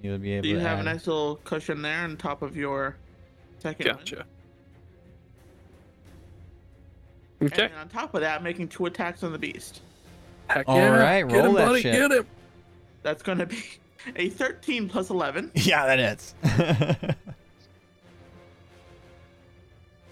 You'll 0.00 0.18
be 0.18 0.32
able 0.32 0.44
So 0.44 0.48
you 0.48 0.54
to 0.56 0.60
have 0.62 0.78
a 0.78 0.82
nice 0.84 1.06
little 1.06 1.36
cushion 1.44 1.82
there 1.82 2.04
on 2.04 2.16
top 2.16 2.40
of 2.40 2.56
your 2.56 2.96
second 3.58 3.86
one. 3.86 3.96
Gotcha. 3.96 4.24
And 7.40 7.52
Okay. 7.52 7.68
then 7.68 7.76
on 7.78 7.88
top 7.88 8.14
of 8.14 8.20
that, 8.22 8.42
making 8.42 8.68
two 8.68 8.86
attacks 8.86 9.22
on 9.22 9.32
the 9.32 9.38
beast. 9.38 9.80
Heck 10.48 10.68
All 10.68 10.76
yeah. 10.76 10.88
right, 10.98 11.28
Get 11.28 11.36
roll 11.36 11.46
him, 11.50 11.54
that 11.54 11.66
buddy. 11.66 11.82
shit. 11.82 11.94
Get 11.94 12.10
him. 12.12 12.26
That's 13.02 13.22
going 13.22 13.38
to 13.38 13.46
be 13.46 13.62
a 14.16 14.28
13 14.30 14.88
plus 14.88 15.10
11 15.10 15.52
Yeah, 15.54 15.86
that 15.86 15.98
hits. 15.98 16.34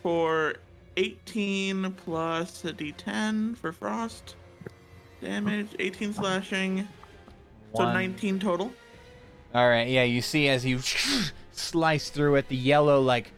for 0.03 0.55
18 0.97 1.93
plus 1.93 2.65
a 2.65 2.73
d10 2.73 3.57
for 3.57 3.73
frost 3.73 4.37
damage, 5.21 5.69
18 5.79 6.13
slashing, 6.15 6.87
so 7.75 7.85
19 7.85 8.39
total. 8.39 8.73
All 9.55 9.69
right, 9.69 9.89
yeah, 9.89 10.03
you 10.05 10.21
see 10.23 10.49
as 10.49 10.65
you 10.65 10.81
slice 11.59 12.11
through 12.11 12.37
it, 12.37 12.49
the 12.49 12.57
yellow, 12.57 13.01
like, 13.01 13.33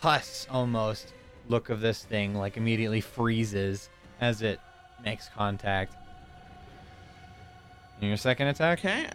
pus 0.00 0.46
almost 0.50 1.12
look 1.48 1.70
of 1.70 1.80
this 1.80 2.02
thing, 2.04 2.34
like, 2.34 2.56
immediately 2.56 3.00
freezes 3.00 3.88
as 4.20 4.42
it 4.42 4.60
makes 5.04 5.28
contact. 5.28 5.94
And 8.00 8.08
your 8.08 8.16
second 8.16 8.48
attack? 8.48 8.78
Okay, 8.80 9.08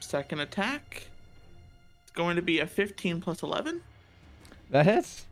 second 0.00 0.40
attack. 0.40 1.08
It's 2.02 2.12
going 2.12 2.36
to 2.36 2.42
be 2.42 2.60
a 2.60 2.66
15 2.66 3.20
plus 3.20 3.42
11 3.42 3.80
That 4.70 4.86
hits. 4.86 5.26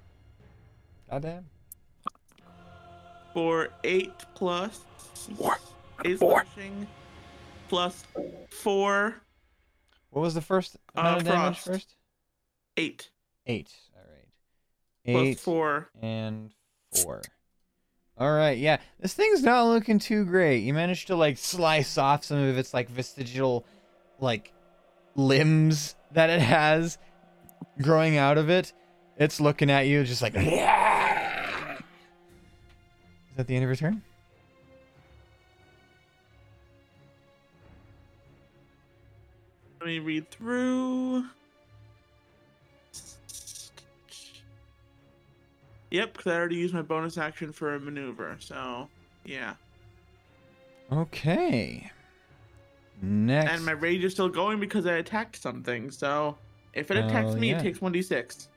Goddamn. 1.10 1.46
for 3.32 3.68
8 3.84 4.10
plus 4.34 4.80
Four. 5.36 5.56
8 6.04 6.18
Four. 6.18 6.44
slashing 6.44 6.86
plus 7.68 8.04
4, 8.50 9.22
What 10.10 10.22
was 10.22 10.34
the 10.34 10.40
first 10.40 10.76
Uh, 10.96 11.00
amount 11.00 11.16
of 11.18 11.24
damage 11.26 11.58
frost. 11.58 11.66
first? 11.66 11.94
8 12.76 13.10
Eight. 13.46 13.72
All 13.96 14.02
right. 14.02 14.28
plus 15.04 15.26
Eight 15.26 15.40
4. 15.40 15.88
and 16.02 16.52
four. 16.94 17.22
All 18.18 18.32
right, 18.32 18.58
yeah. 18.58 18.78
This 19.00 19.14
thing's 19.14 19.42
not 19.42 19.64
looking 19.64 19.98
too 19.98 20.24
great. 20.26 20.58
You 20.58 20.74
managed 20.74 21.06
to 21.06 21.16
like 21.16 21.38
slice 21.38 21.96
off 21.96 22.24
some 22.24 22.38
of 22.38 22.58
its 22.58 22.74
like 22.74 22.90
vestigial 22.90 23.64
like 24.20 24.52
limbs 25.16 25.94
that 26.12 26.28
it 26.28 26.40
has 26.40 26.98
growing 27.80 28.18
out 28.18 28.36
of 28.36 28.50
it. 28.50 28.72
It's 29.16 29.40
looking 29.40 29.70
at 29.70 29.86
you 29.86 30.04
just 30.04 30.20
like 30.22 30.34
Is 30.34 30.42
that 33.36 33.46
the 33.46 33.54
end 33.54 33.64
of 33.64 33.68
your 33.68 33.76
turn? 33.76 34.02
Let 39.80 39.86
me 39.86 39.98
read 39.98 40.30
through. 40.30 41.24
Yep, 45.90 46.12
because 46.12 46.26
I 46.32 46.36
already 46.36 46.56
used 46.56 46.72
my 46.74 46.82
bonus 46.82 47.18
action 47.18 47.52
for 47.52 47.74
a 47.74 47.80
maneuver, 47.80 48.36
so 48.38 48.88
yeah. 49.24 49.54
Okay. 50.92 51.90
Next. 53.02 53.52
And 53.52 53.64
my 53.64 53.72
rage 53.72 54.04
is 54.04 54.12
still 54.12 54.28
going 54.28 54.60
because 54.60 54.86
I 54.86 54.94
attacked 54.94 55.40
something, 55.40 55.90
so 55.90 56.36
if 56.74 56.90
it 56.90 56.96
attacks 56.98 57.30
Oh, 57.32 57.36
me, 57.36 57.50
yeah. 57.50 57.58
it 57.58 57.62
takes 57.62 57.78
1d6. 57.78 58.48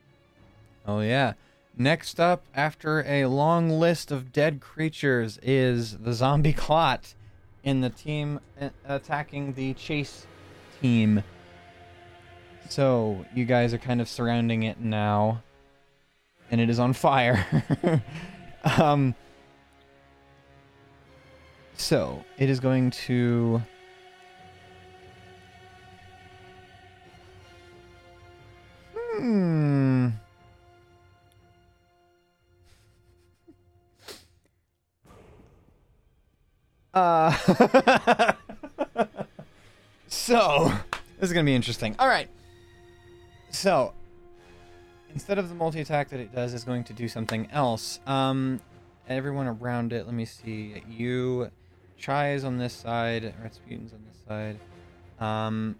Oh 0.85 0.99
yeah. 0.99 1.33
Next 1.77 2.19
up, 2.19 2.43
after 2.53 3.03
a 3.07 3.25
long 3.25 3.69
list 3.69 4.11
of 4.11 4.31
dead 4.31 4.59
creatures, 4.61 5.39
is 5.41 5.97
the 5.97 6.13
zombie 6.13 6.53
clot 6.53 7.15
in 7.63 7.81
the 7.81 7.89
team 7.89 8.39
uh, 8.61 8.69
attacking 8.85 9.53
the 9.53 9.73
chase 9.73 10.27
team. 10.81 11.23
So 12.69 13.25
you 13.33 13.45
guys 13.45 13.73
are 13.73 13.77
kind 13.79 14.01
of 14.01 14.07
surrounding 14.09 14.63
it 14.63 14.79
now, 14.79 15.41
and 16.53 16.61
it 16.61 16.69
is 16.69 16.77
on 16.77 16.93
fire. 16.93 17.43
um. 18.77 19.15
So 21.75 22.23
it 22.37 22.47
is 22.47 22.59
going 22.59 22.91
to. 22.91 23.59
Hmm. 28.95 30.09
Uh. 36.95 37.31
so, 40.07 40.71
this 41.19 41.27
is 41.27 41.33
gonna 41.33 41.43
be 41.43 41.55
interesting. 41.55 41.95
All 41.97 42.07
right. 42.07 42.29
So, 43.49 43.95
instead 45.13 45.37
of 45.37 45.49
the 45.49 45.55
multi 45.55 45.81
attack 45.81 46.09
that 46.09 46.19
it 46.19 46.33
does, 46.33 46.53
is 46.53 46.63
going 46.63 46.83
to 46.85 46.93
do 46.93 47.07
something 47.07 47.49
else. 47.51 47.99
Um, 48.05 48.61
everyone 49.07 49.47
around 49.47 49.93
it. 49.93 50.05
Let 50.05 50.13
me 50.13 50.25
see. 50.25 50.83
You, 50.89 51.51
Chai 51.97 52.33
is 52.33 52.43
on 52.43 52.57
this 52.57 52.73
side. 52.73 53.33
Rasputin's 53.41 53.93
on 53.93 53.99
this 54.07 54.21
side. 54.27 54.59
Um, 55.19 55.75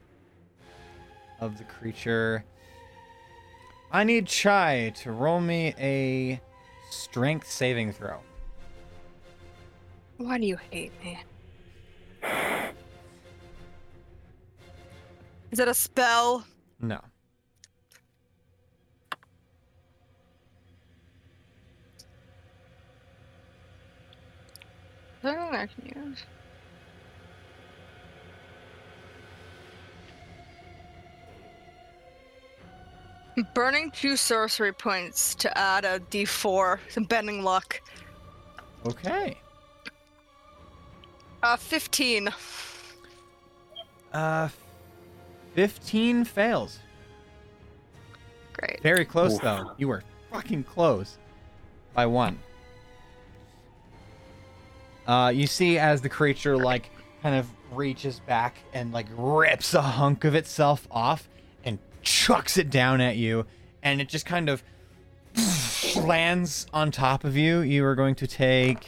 of 1.39 1.57
the 1.57 1.63
creature. 1.65 2.45
I 3.91 4.03
need 4.03 4.27
Chai 4.27 4.93
to 5.01 5.11
roll 5.11 5.39
me 5.39 5.75
a 5.77 6.41
strength 6.89 7.49
saving 7.49 7.91
throw. 7.91 8.19
Why 10.17 10.37
do 10.37 10.45
you 10.45 10.57
hate 10.71 10.91
me? 11.03 11.19
Is 15.51 15.59
it 15.59 15.67
a 15.67 15.73
spell? 15.73 16.45
No. 16.79 16.99
I 25.23 25.33
don't 25.33 25.51
know 25.51 25.57
I 25.57 25.67
can 25.67 26.03
use. 26.07 26.23
Burning 33.55 33.89
two 33.91 34.15
sorcery 34.15 34.73
points 34.73 35.33
to 35.35 35.57
add 35.57 35.85
a 35.85 35.99
d4, 35.99 36.79
some 36.89 37.05
bending 37.05 37.43
luck. 37.43 37.81
Okay. 38.85 39.37
Uh, 41.41 41.57
15. 41.57 42.29
Uh, 44.11 44.49
15 45.55 46.25
fails. 46.25 46.79
Great. 48.53 48.81
Very 48.83 49.05
close, 49.05 49.35
Oof. 49.35 49.41
though. 49.41 49.71
You 49.77 49.87
were 49.87 50.03
fucking 50.31 50.63
close 50.65 51.17
by 51.93 52.05
one. 52.05 52.39
Uh, 55.07 55.31
you 55.33 55.47
see 55.47 55.77
as 55.77 56.01
the 56.01 56.09
creature, 56.09 56.57
like, 56.57 56.89
kind 57.21 57.35
of 57.35 57.47
reaches 57.71 58.19
back 58.21 58.57
and, 58.73 58.91
like, 58.93 59.07
rips 59.17 59.73
a 59.73 59.81
hunk 59.81 60.23
of 60.23 60.35
itself 60.35 60.87
off 60.91 61.27
and 61.63 61.79
chucks 62.01 62.57
it 62.57 62.69
down 62.69 63.01
at 63.01 63.15
you, 63.17 63.45
and 63.81 63.99
it 64.01 64.07
just 64.09 64.25
kind 64.25 64.49
of 64.49 64.63
lands 65.97 66.67
on 66.73 66.91
top 66.91 67.23
of 67.23 67.35
you. 67.35 67.59
You 67.59 67.83
are 67.85 67.95
going 67.95 68.15
to 68.15 68.27
take 68.27 68.87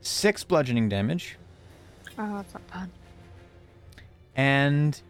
six 0.00 0.44
bludgeoning 0.44 0.88
damage. 0.88 1.36
Oh, 2.18 2.36
that's 2.36 2.54
not 2.54 2.66
bad. 2.72 2.90
and 4.34 5.00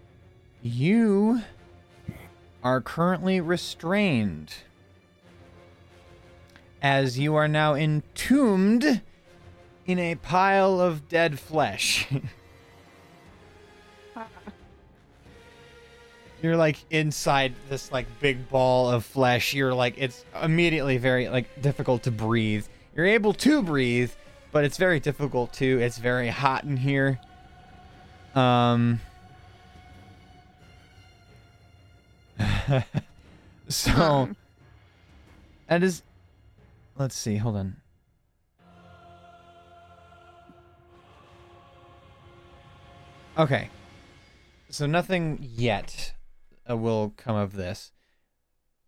you 0.62 1.40
are 2.64 2.80
currently 2.80 3.40
restrained 3.40 4.52
as 6.82 7.18
you 7.18 7.34
are 7.34 7.48
now 7.48 7.74
entombed 7.74 9.00
in 9.86 9.98
a 9.98 10.14
pile 10.16 10.80
of 10.80 11.08
dead 11.08 11.38
flesh. 11.38 12.08
You're 16.42 16.56
like 16.56 16.76
inside 16.90 17.54
this 17.68 17.90
like 17.90 18.06
big 18.20 18.48
ball 18.48 18.90
of 18.90 19.04
flesh. 19.04 19.54
You're 19.54 19.74
like 19.74 19.94
it's 19.96 20.24
immediately 20.42 20.98
very 20.98 21.28
like 21.28 21.62
difficult 21.62 22.02
to 22.04 22.10
breathe. 22.10 22.66
You're 22.94 23.06
able 23.06 23.32
to 23.34 23.62
breathe, 23.62 24.12
but 24.52 24.64
it's 24.64 24.76
very 24.76 25.00
difficult 25.00 25.52
to. 25.54 25.80
It's 25.80 25.98
very 25.98 26.28
hot 26.28 26.64
in 26.64 26.76
here. 26.76 27.18
Um 28.34 29.00
so 33.68 34.28
that 35.68 35.82
is 35.82 36.02
let's 36.98 37.16
see, 37.16 37.36
hold 37.36 37.56
on. 37.56 37.76
Okay. 43.38 43.68
So 44.70 44.86
nothing 44.86 45.38
yet 45.40 46.14
uh, 46.68 46.76
will 46.76 47.12
come 47.16 47.36
of 47.36 47.54
this. 47.54 47.92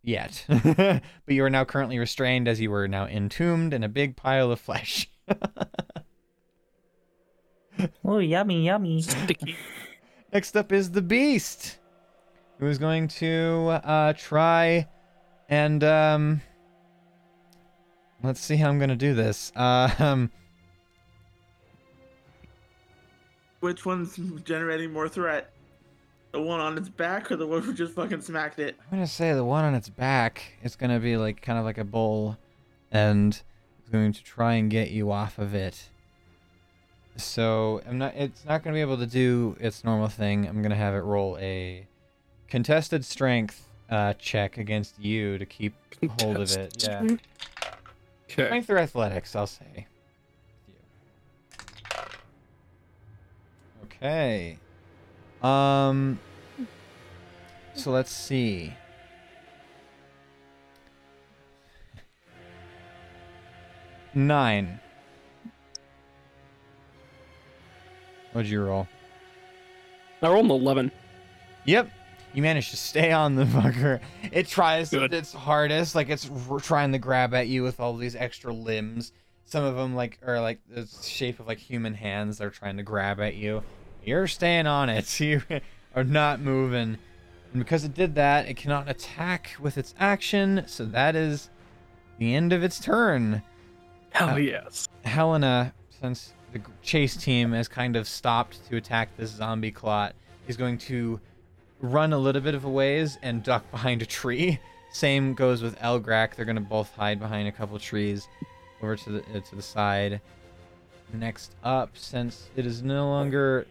Yet. 0.02 0.44
but 0.48 1.02
you 1.26 1.44
are 1.44 1.50
now 1.50 1.64
currently 1.64 1.98
restrained 1.98 2.48
as 2.48 2.61
you 2.61 2.70
were 2.70 2.88
now 2.88 3.06
entombed 3.06 3.74
in 3.74 3.84
a 3.84 3.88
big 3.88 4.16
pile 4.16 4.50
of 4.50 4.61
flesh. 4.61 5.11
Oh, 8.04 8.18
yummy, 8.18 8.64
yummy. 8.64 9.02
Sticky. 9.02 9.56
Next 10.32 10.56
up 10.56 10.72
is 10.72 10.90
the 10.90 11.02
beast, 11.02 11.78
who 12.59 12.66
is 12.66 12.78
going 12.78 13.09
to 13.09 13.80
uh, 13.84 14.12
try 14.14 14.88
and 15.48 15.82
um, 15.84 16.40
let's 18.22 18.40
see 18.40 18.56
how 18.56 18.68
I'm 18.68 18.78
gonna 18.78 18.96
do 18.96 19.14
this. 19.14 19.52
Uh, 19.54 19.90
um, 19.98 20.30
Which 23.60 23.84
one's 23.84 24.16
generating 24.44 24.92
more 24.92 25.08
threat? 25.08 25.52
The 26.32 26.42
one 26.42 26.60
on 26.60 26.76
its 26.76 26.88
back 26.88 27.32
or 27.32 27.36
the 27.36 27.46
one 27.46 27.62
who 27.62 27.72
just 27.72 27.94
fucking 27.94 28.20
smacked 28.20 28.58
it? 28.58 28.76
I'm 28.78 28.98
gonna 28.98 29.06
say 29.06 29.32
the 29.32 29.44
one 29.44 29.64
on 29.64 29.74
its 29.74 29.88
back 29.88 30.42
is 30.62 30.76
gonna 30.76 31.00
be 31.00 31.16
like 31.16 31.40
kind 31.42 31.58
of 31.58 31.64
like 31.64 31.78
a 31.78 31.84
bull, 31.84 32.36
and 32.92 33.40
it's 33.80 33.90
going 33.90 34.12
to 34.12 34.22
try 34.22 34.54
and 34.54 34.70
get 34.70 34.90
you 34.90 35.10
off 35.10 35.38
of 35.38 35.54
it. 35.54 35.88
So 37.16 37.82
I'm 37.88 37.98
not. 37.98 38.14
It's 38.14 38.44
not 38.44 38.62
gonna 38.62 38.74
be 38.74 38.80
able 38.80 38.98
to 38.98 39.06
do 39.06 39.56
its 39.58 39.84
normal 39.84 40.08
thing. 40.08 40.46
I'm 40.46 40.62
gonna 40.62 40.76
have 40.76 40.94
it 40.94 40.98
roll 40.98 41.36
a 41.40 41.86
contested 42.48 43.04
strength 43.04 43.68
uh, 43.90 44.12
check 44.14 44.58
against 44.58 44.98
you 44.98 45.38
to 45.38 45.46
keep 45.46 45.74
hold 46.20 46.36
of 46.36 46.50
it. 46.52 46.84
Yeah, 46.86 47.06
Okay. 48.31 48.45
strength 48.47 48.70
or 48.70 48.79
athletics, 48.79 49.35
I'll 49.35 49.47
say. 49.47 49.87
Okay. 53.85 54.59
Um. 55.43 56.18
So 57.74 57.91
let's 57.91 58.11
see. 58.11 58.74
Nine. 64.14 64.81
What'd 68.33 68.51
you 68.51 68.62
roll? 68.62 68.89
I 70.22 70.29
rolled 70.29 70.47
an 70.47 70.51
11. 70.51 70.93
Yep. 71.64 71.91
You 72.35 72.43
managed 72.43 72.70
to 72.70 72.76
stay 72.76 73.11
on 73.12 73.35
the 73.35 73.45
fucker. 73.47 74.01
It 74.33 74.47
tries 74.49 74.91
Good. 74.91 75.12
its 75.14 75.33
hardest, 75.33 75.95
like 75.95 76.09
it's 76.09 76.31
r- 76.51 76.61
trying 76.61 76.93
to 76.93 76.99
grab 76.99 77.35
at 77.35 77.49
you 77.49 77.62
with 77.62 77.81
all 77.81 77.97
these 77.97 78.14
extra 78.14 78.53
limbs. 78.53 79.12
Some 79.45 79.64
of 79.64 79.76
them 79.76 79.95
like 79.95 80.18
are 80.26 80.41
like 80.41 80.61
the 80.68 80.87
shape 81.03 81.41
of 81.41 81.47
like 81.47 81.59
human 81.59 81.95
hands. 81.95 82.39
They're 82.39 82.51
trying 82.51 82.76
to 82.76 82.83
grab 82.83 83.18
at 83.20 83.35
you. 83.35 83.62
You're 84.05 84.26
staying 84.26 84.66
on 84.66 84.89
it. 84.89 85.20
You 85.20 85.43
are 85.95 86.05
not 86.05 86.41
moving. 86.41 86.99
And 87.53 87.59
because 87.64 87.83
it 87.83 87.95
did 87.95 88.14
that, 88.16 88.47
it 88.47 88.57
cannot 88.59 88.89
attack 88.91 89.57
with 89.59 89.79
its 89.79 89.95
action. 89.99 90.64
So 90.66 90.85
that 90.85 91.16
is 91.16 91.49
the 92.18 92.35
end 92.35 92.53
of 92.53 92.62
its 92.62 92.79
turn. 92.79 93.43
Hell 94.11 94.31
Uh, 94.31 94.37
yes. 94.37 94.87
Helena, 95.05 95.72
since 96.01 96.35
the 96.53 96.61
chase 96.83 97.16
team 97.16 97.53
has 97.53 97.66
kind 97.68 97.97
of 97.97 98.07
stopped 98.07 98.68
to 98.68 98.76
attack 98.76 99.16
this 99.16 99.31
zombie 99.31 99.70
clot, 99.72 100.14
is 100.47 100.57
going 100.59 100.76
to 100.79 101.18
run 101.81 102.12
a 102.12 102.18
little 102.18 102.43
bit 102.43 102.55
of 102.55 102.64
a 102.64 102.70
ways 102.70 103.18
and 103.22 103.43
duck 103.43 103.70
behind 103.70 104.03
a 104.03 104.07
tree. 104.07 104.59
Same 104.91 105.35
goes 105.35 105.62
with 105.62 105.79
Elgrak. 105.79 106.35
They're 106.35 106.45
to 106.47 106.61
both 106.61 106.95
hide 106.95 107.20
behind 107.20 107.47
a 107.49 107.53
couple 107.53 107.79
trees 107.79 108.26
over 108.83 108.97
to 108.97 109.11
the 109.11 109.20
uh, 109.35 109.41
to 109.41 109.57
the 109.57 109.62
side. 109.62 110.20
Next 111.12 111.55
up, 111.62 111.97
since 111.97 112.51
it 112.57 112.66
is 112.66 112.83
no 112.83 113.09
longer 113.09 113.66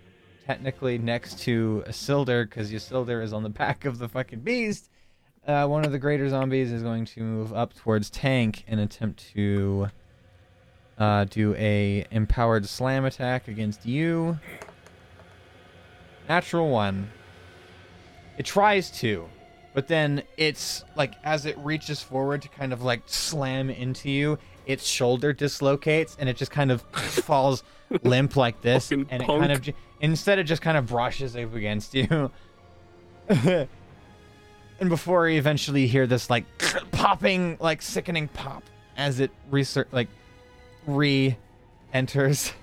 technically 0.46 0.98
next 0.98 1.40
to 1.40 1.84
Isildur, 1.88 2.50
because 2.50 2.72
Isildur 2.72 3.24
is 3.24 3.34
on 3.34 3.44
the 3.44 3.50
back 3.64 3.86
of 3.86 4.00
the 4.00 4.08
fucking 4.08 4.40
beast, 4.40 4.90
uh, 5.48 5.68
one 5.68 5.86
of 5.86 5.92
the 5.92 6.00
greater 6.00 6.28
zombies 6.30 6.72
is 6.72 6.84
going 6.84 7.06
to 7.06 7.22
move 7.22 7.54
up 7.54 7.74
towards 7.76 8.10
Tank 8.10 8.64
and 8.68 8.80
attempt 8.80 9.28
to 9.34 9.90
uh, 10.98 11.26
do 11.26 11.54
a 11.56 12.06
empowered 12.12 12.68
slam 12.68 13.06
attack 13.06 13.48
against 13.48 13.86
you. 13.86 14.40
Natural 16.28 16.70
one. 16.70 17.10
It 18.38 18.46
tries 18.46 18.92
to, 19.00 19.28
but 19.74 19.88
then 19.88 20.24
it's 20.38 20.84
like 20.96 21.14
as 21.24 21.46
it 21.46 21.58
reaches 21.60 22.02
forward 22.02 22.42
to 22.44 22.50
kind 22.50 22.74
of 22.74 22.84
like 22.84 23.02
slam 23.06 23.70
into 23.70 24.10
you, 24.10 24.38
its 24.66 24.86
shoulder 24.86 25.34
dislocates 25.34 26.16
and 26.20 26.28
it 26.30 26.38
just 26.38 26.52
kind 26.52 26.72
of 26.72 26.82
falls 26.94 27.64
limp 28.04 28.36
like 28.36 28.62
this, 28.62 28.90
Fucking 28.90 29.08
and 29.10 29.24
it 29.24 29.28
kind 29.28 29.52
of 29.52 29.68
instead 30.02 30.40
it 30.40 30.44
just 30.44 30.62
kind 30.62 30.78
of 30.78 30.88
brushes 30.88 31.36
up 31.36 31.54
against 31.56 31.94
you. 31.94 32.32
and 33.30 33.68
before 34.90 35.28
you 35.30 35.38
eventually 35.38 35.88
hear 35.88 36.06
this 36.08 36.30
like 36.30 36.46
popping, 36.92 37.58
like 37.60 37.82
sickening 37.82 38.28
pop 38.30 38.64
as 38.98 39.20
it 39.20 39.32
research 39.50 39.88
like 39.92 40.08
re-enters, 40.86 42.54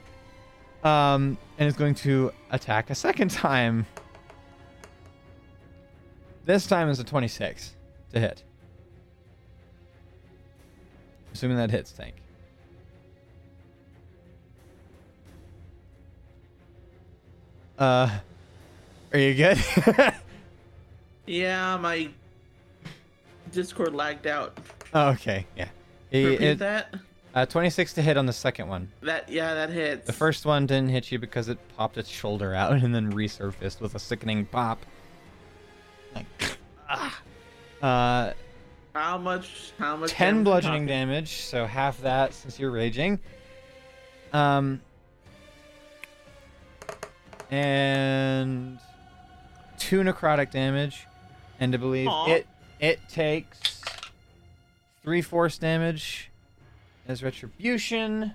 um, 0.83 1.37
and 1.59 1.68
is 1.68 1.75
going 1.75 1.95
to 1.95 2.33
attack 2.51 2.91
a 2.91 2.95
second 2.95 3.31
time. 3.31 3.87
This 6.45 6.67
time 6.67 6.89
is 6.89 6.99
a 7.01 7.05
26 7.05 7.75
to 8.13 8.21
hit. 8.21 8.43
Assuming 11.33 11.57
that 11.57 11.71
hits 11.71 11.91
tank. 11.93 12.15
Uh, 17.79 18.19
are 19.13 19.19
you 19.19 19.35
good? 19.35 19.59
Yeah, 21.27 21.79
my 21.79 22.11
Discord 23.51 23.95
lagged 23.95 24.27
out. 24.27 24.59
oh, 24.93 25.09
okay, 25.13 25.47
yeah. 25.57 25.69
He- 26.11 26.27
Repeat 26.27 26.45
it- 26.47 26.59
that. 26.59 26.95
uh, 27.35 27.47
26 27.47 27.95
to 27.95 28.03
hit 28.03 28.19
on 28.19 28.27
the 28.27 28.33
second 28.35 28.69
one. 28.69 28.93
That 29.01 29.31
yeah, 29.31 29.55
that 29.55 29.71
hits. 29.71 30.07
The 30.07 30.13
first 30.13 30.45
one 30.45 30.67
didn't 30.67 30.91
hit 30.91 31.11
you 31.11 31.19
because 31.19 31.49
it 31.49 31.57
popped 31.79 31.97
its 31.97 32.11
shoulder 32.11 32.53
out 32.55 32.73
and 32.75 32.95
then 32.95 33.11
resurfaced 33.11 33.81
with 33.81 33.95
a 33.95 33.99
sickening 33.99 34.45
pop. 34.45 34.85
Like, 36.15 36.27
ah. 36.89 37.23
Uh, 37.83 38.33
How 38.95 39.19
much? 39.19 39.73
How 39.79 39.97
much? 39.97 40.11
10 40.11 40.29
damage 40.35 40.45
bludgeoning 40.45 40.87
damage, 40.87 41.43
so 41.43 41.67
half 41.67 42.01
that 42.03 42.33
since 42.33 42.59
you're 42.59 42.71
raging. 42.71 43.21
Um, 44.33 44.81
and 47.51 48.79
two 49.79 50.01
necrotic 50.01 50.51
damage, 50.51 51.07
and 51.61 51.75
I 51.75 51.79
believe 51.79 52.09
Aw. 52.09 52.27
it 52.31 52.47
it 52.81 53.01
takes 53.09 53.83
three 55.03 55.23
force 55.23 55.59
damage 55.59 56.31
as 57.07 57.23
retribution. 57.23 58.33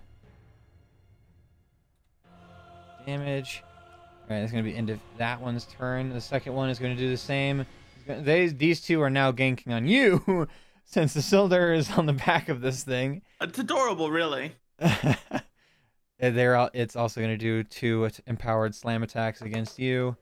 Damage. 3.05 3.63
All 4.29 4.35
right, 4.35 4.41
that's 4.41 4.51
gonna 4.51 4.63
be 4.63 4.75
end 4.75 4.89
of 4.89 4.99
that 5.17 5.41
one's 5.41 5.65
turn. 5.65 6.09
The 6.09 6.21
second 6.21 6.53
one 6.53 6.69
is 6.69 6.77
gonna 6.77 6.95
do 6.95 7.09
the 7.09 7.17
same. 7.17 7.65
They, 8.05 8.47
these 8.47 8.81
two 8.81 9.01
are 9.01 9.09
now 9.09 9.31
ganking 9.31 9.71
on 9.71 9.87
you, 9.87 10.47
since 10.85 11.15
Isildur 11.15 11.75
is 11.75 11.91
on 11.91 12.05
the 12.07 12.13
back 12.13 12.49
of 12.49 12.61
this 12.61 12.83
thing. 12.83 13.21
It's 13.39 13.59
adorable, 13.59 14.09
really. 14.09 14.53
They're 16.19 16.55
all, 16.55 16.69
it's 16.73 16.95
also 16.95 17.21
going 17.21 17.31
to 17.31 17.37
do 17.37 17.63
two 17.63 18.09
empowered 18.27 18.75
slam 18.75 19.03
attacks 19.03 19.41
against 19.41 19.79
you. 19.79 20.17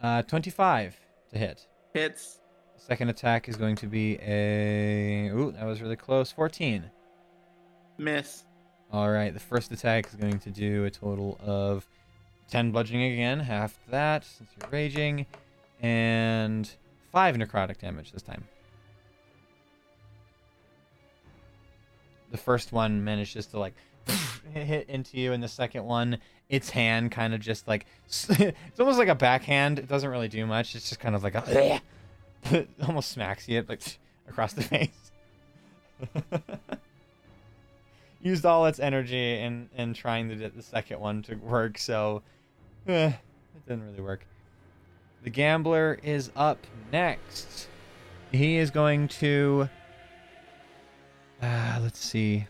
Uh, 0.00 0.22
25 0.22 0.96
to 1.30 1.38
hit. 1.38 1.66
Hits. 1.94 2.40
Second 2.76 3.10
attack 3.10 3.48
is 3.48 3.56
going 3.56 3.76
to 3.76 3.86
be 3.86 4.18
a. 4.20 5.28
Ooh, 5.28 5.52
that 5.52 5.64
was 5.64 5.80
really 5.80 5.96
close. 5.96 6.32
14. 6.32 6.84
Miss. 7.98 8.44
All 8.92 9.10
right, 9.10 9.32
the 9.32 9.40
first 9.40 9.72
attack 9.72 10.06
is 10.06 10.14
going 10.14 10.38
to 10.40 10.50
do 10.50 10.84
a 10.84 10.90
total 10.90 11.38
of 11.40 11.86
10 12.50 12.70
bludgeoning 12.70 13.12
again, 13.12 13.40
half 13.40 13.78
that 13.88 14.24
since 14.24 14.50
you're 14.60 14.70
raging, 14.70 15.26
and 15.80 16.70
5 17.12 17.36
necrotic 17.36 17.78
damage 17.78 18.12
this 18.12 18.22
time. 18.22 18.44
The 22.30 22.38
first 22.38 22.72
one 22.72 23.02
manages 23.04 23.46
to 23.46 23.58
like 23.58 23.74
hit 24.52 24.88
into 24.88 25.18
you, 25.18 25.32
and 25.32 25.42
the 25.42 25.48
second 25.48 25.84
one, 25.84 26.18
its 26.48 26.70
hand 26.70 27.10
kind 27.10 27.34
of 27.34 27.40
just 27.40 27.66
like 27.66 27.86
it's 28.06 28.78
almost 28.78 28.98
like 28.98 29.08
a 29.08 29.14
backhand. 29.14 29.78
It 29.78 29.88
doesn't 29.88 30.10
really 30.10 30.28
do 30.28 30.46
much. 30.46 30.74
It's 30.74 30.88
just 30.88 31.00
kind 31.00 31.14
of 31.14 31.22
like 31.22 31.34
a 31.34 31.80
almost 32.86 33.10
smacks 33.10 33.48
you 33.48 33.64
like 33.68 33.80
across 34.28 34.52
the 34.52 34.62
face. 34.62 35.10
Used 38.22 38.44
all 38.44 38.66
its 38.66 38.80
energy 38.80 39.38
in 39.38 39.68
in 39.76 39.94
trying 39.94 40.28
to 40.28 40.36
get 40.36 40.56
the 40.56 40.62
second 40.62 41.00
one 41.00 41.22
to 41.22 41.36
work, 41.36 41.78
so 41.78 42.22
eh, 42.88 43.08
it 43.08 43.68
didn't 43.68 43.84
really 43.84 44.00
work. 44.00 44.26
The 45.22 45.30
gambler 45.30 45.98
is 46.02 46.30
up 46.36 46.58
next. 46.92 47.68
He 48.32 48.56
is 48.56 48.70
going 48.70 49.08
to. 49.08 49.68
Uh, 51.42 51.78
let's 51.82 51.98
see. 51.98 52.46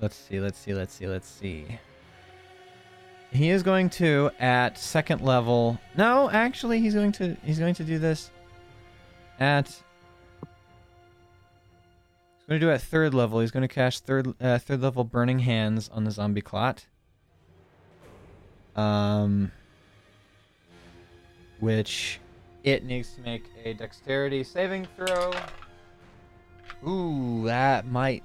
Let's 0.00 0.16
see, 0.16 0.38
let's 0.38 0.58
see, 0.58 0.74
let's 0.74 0.94
see, 0.94 1.06
let's 1.06 1.28
see. 1.28 1.66
He 3.30 3.50
is 3.50 3.62
going 3.62 3.90
to 3.90 4.30
at 4.38 4.78
second 4.78 5.20
level. 5.20 5.78
No, 5.96 6.30
actually 6.30 6.80
he's 6.80 6.94
going 6.94 7.12
to 7.12 7.36
he's 7.44 7.58
going 7.58 7.74
to 7.74 7.84
do 7.84 7.98
this 7.98 8.30
at 9.40 9.82
going 12.48 12.60
to 12.60 12.66
do 12.66 12.70
it 12.70 12.74
at 12.74 12.82
third 12.82 13.12
level. 13.12 13.40
He's 13.40 13.50
going 13.50 13.66
to 13.66 13.68
cast 13.68 14.06
third 14.06 14.34
uh, 14.40 14.58
third 14.58 14.80
level 14.80 15.04
Burning 15.04 15.40
Hands 15.40 15.88
on 15.90 16.04
the 16.04 16.10
zombie 16.10 16.40
clot. 16.40 16.86
Um, 18.74 19.52
which 21.60 22.20
it 22.64 22.84
needs 22.84 23.12
to 23.14 23.20
make 23.22 23.44
a 23.64 23.74
Dexterity 23.74 24.44
saving 24.44 24.86
throw. 24.96 25.32
Ooh, 26.86 27.44
that 27.44 27.86
might 27.86 28.22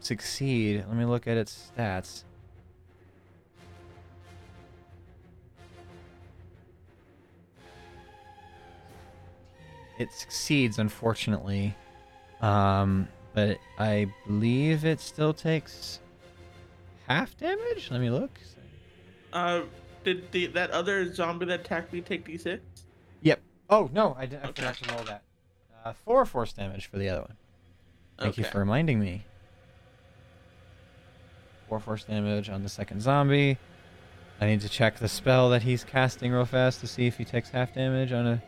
succeed. 0.00 0.84
Let 0.86 0.96
me 0.96 1.04
look 1.04 1.26
at 1.26 1.36
its 1.36 1.70
stats. 1.76 2.22
It 9.98 10.12
succeeds, 10.12 10.78
unfortunately. 10.78 11.74
Um, 12.40 13.08
but 13.36 13.58
I 13.78 14.10
believe 14.26 14.86
it 14.86 14.98
still 14.98 15.34
takes 15.34 16.00
half 17.06 17.36
damage. 17.36 17.90
Let 17.90 18.00
me 18.00 18.08
look. 18.08 18.30
Uh, 19.30 19.60
did 20.04 20.32
the 20.32 20.46
that 20.46 20.70
other 20.70 21.12
zombie 21.12 21.44
that 21.46 21.60
attacked 21.60 21.92
me 21.92 22.00
take 22.00 22.26
d6? 22.26 22.60
Yep. 23.20 23.40
Oh 23.68 23.90
no, 23.92 24.16
I, 24.18 24.24
did, 24.24 24.40
I 24.42 24.48
Okay. 24.48 24.62
forgot 24.62 24.74
to 24.76 24.94
roll 24.94 25.04
that. 25.04 25.22
Uh, 25.84 25.92
four 25.92 26.24
force 26.24 26.54
damage 26.54 26.86
for 26.86 26.96
the 26.96 27.10
other 27.10 27.20
one. 27.20 27.36
Thank 28.18 28.38
you 28.38 28.44
for 28.44 28.58
reminding 28.58 28.98
me. 28.98 29.26
Four 31.68 31.78
force 31.80 32.04
damage 32.04 32.48
on 32.48 32.62
the 32.62 32.70
second 32.70 33.02
zombie. 33.02 33.58
I 34.40 34.46
need 34.46 34.62
to 34.62 34.68
check 34.70 34.98
the 34.98 35.08
spell 35.08 35.50
that 35.50 35.62
he's 35.62 35.84
casting 35.84 36.32
real 36.32 36.46
fast 36.46 36.80
to 36.80 36.86
see 36.86 37.06
if 37.06 37.18
he 37.18 37.24
takes 37.26 37.50
half 37.50 37.74
damage 37.74 38.12
on 38.12 38.26
a 38.26 38.42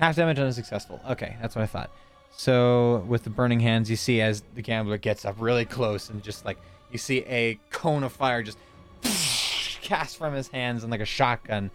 half 0.00 0.16
damage 0.16 0.40
on 0.40 0.46
a 0.48 0.52
successful. 0.52 1.00
Okay, 1.08 1.36
that's 1.40 1.54
what 1.54 1.62
I 1.62 1.66
thought. 1.66 1.90
So 2.38 2.98
with 3.08 3.24
the 3.24 3.30
burning 3.30 3.60
hands, 3.60 3.88
you 3.88 3.96
see 3.96 4.20
as 4.20 4.42
the 4.54 4.62
gambler 4.62 4.98
gets 4.98 5.24
up 5.24 5.36
really 5.38 5.64
close 5.64 6.10
and 6.10 6.22
just 6.22 6.44
like 6.44 6.58
you 6.92 6.98
see 6.98 7.20
a 7.26 7.58
cone 7.70 8.04
of 8.04 8.12
fire 8.12 8.42
just 8.42 8.58
cast 9.82 10.18
from 10.18 10.34
his 10.34 10.48
hands 10.48 10.82
and 10.82 10.90
like 10.90 11.00
a 11.00 11.06
shotgun. 11.06 11.70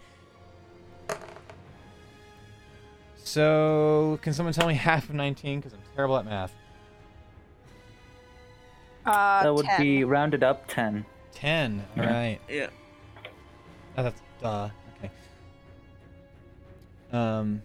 So 3.16 4.18
can 4.22 4.32
someone 4.32 4.52
tell 4.52 4.68
me 4.68 4.74
half 4.88 5.08
of 5.08 5.14
19? 5.16 5.58
Because 5.60 5.72
I'm 5.72 5.80
terrible 5.96 6.16
at 6.16 6.24
math. 6.26 6.54
Uh, 9.04 9.42
that 9.42 9.52
would 9.52 9.66
10. 9.66 9.80
be 9.80 10.04
rounded 10.04 10.44
up 10.44 10.68
10. 10.68 11.04
10. 11.34 11.84
All 11.96 12.04
Yeah. 12.04 12.10
right. 12.12 12.40
Yeah. 12.48 12.66
Oh, 13.98 14.02
that's 14.04 14.22
duh. 14.40 14.68
Okay. 14.98 15.10
Um. 17.12 17.62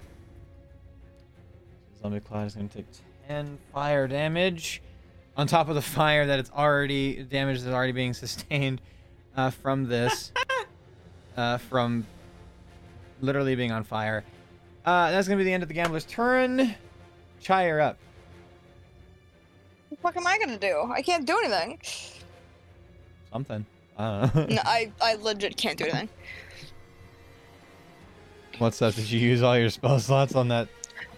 Zombie 2.02 2.19
clot 2.19 2.48
is 2.48 2.56
going 2.56 2.69
to 2.69 2.78
take 2.78 2.86
10 3.28 3.57
fire 3.74 4.07
damage 4.07 4.82
on 5.36 5.48
top 5.48 5.69
of 5.69 5.76
the 5.76 5.82
fire 5.98 6.26
that 6.26 6.40
it's 6.40 6.52
already 6.52 7.24
damage 7.24 7.61
that's 7.61 7.74
already 7.74 7.91
being 7.91 8.14
sustained 8.14 8.82
uh, 9.36 9.49
from 9.49 9.88
this. 9.88 10.32
uh, 11.38 11.57
from 11.57 12.06
literally 13.22 13.56
being 13.56 13.72
on 13.72 13.84
fire. 13.84 14.24
Uh, 14.86 15.11
that's 15.11 15.28
going 15.28 15.38
to 15.38 15.44
be 15.44 15.48
the 15.48 15.53
end 15.53 15.64
of 15.64 15.69
the 15.69 15.76
gambler's 15.76 16.06
turn. 16.06 16.76
Chai, 17.41 17.68
you're 17.68 17.82
up. 17.82 17.98
What 20.02 20.15
am 20.18 20.28
I 20.28 20.38
gonna 20.38 20.60
do? 20.60 20.91
I 20.94 21.02
can't 21.02 21.26
do 21.26 21.38
anything. 21.40 21.80
Something. 23.32 23.65
I 23.98 24.22
don't 24.22 24.36
know. 24.36 24.56
no, 24.56 24.61
I, 24.64 24.91
I 25.02 25.15
legit 25.15 25.57
can't 25.57 25.78
do 25.78 25.86
anything. 25.86 26.10
What's 28.57 28.82
up? 28.82 28.95
Did 28.95 29.10
you 29.10 29.19
use 29.19 29.41
all 29.41 29.57
your 29.57 29.69
spell 29.69 29.99
slots 29.99 30.36
on 30.36 30.49
that? 30.49 30.68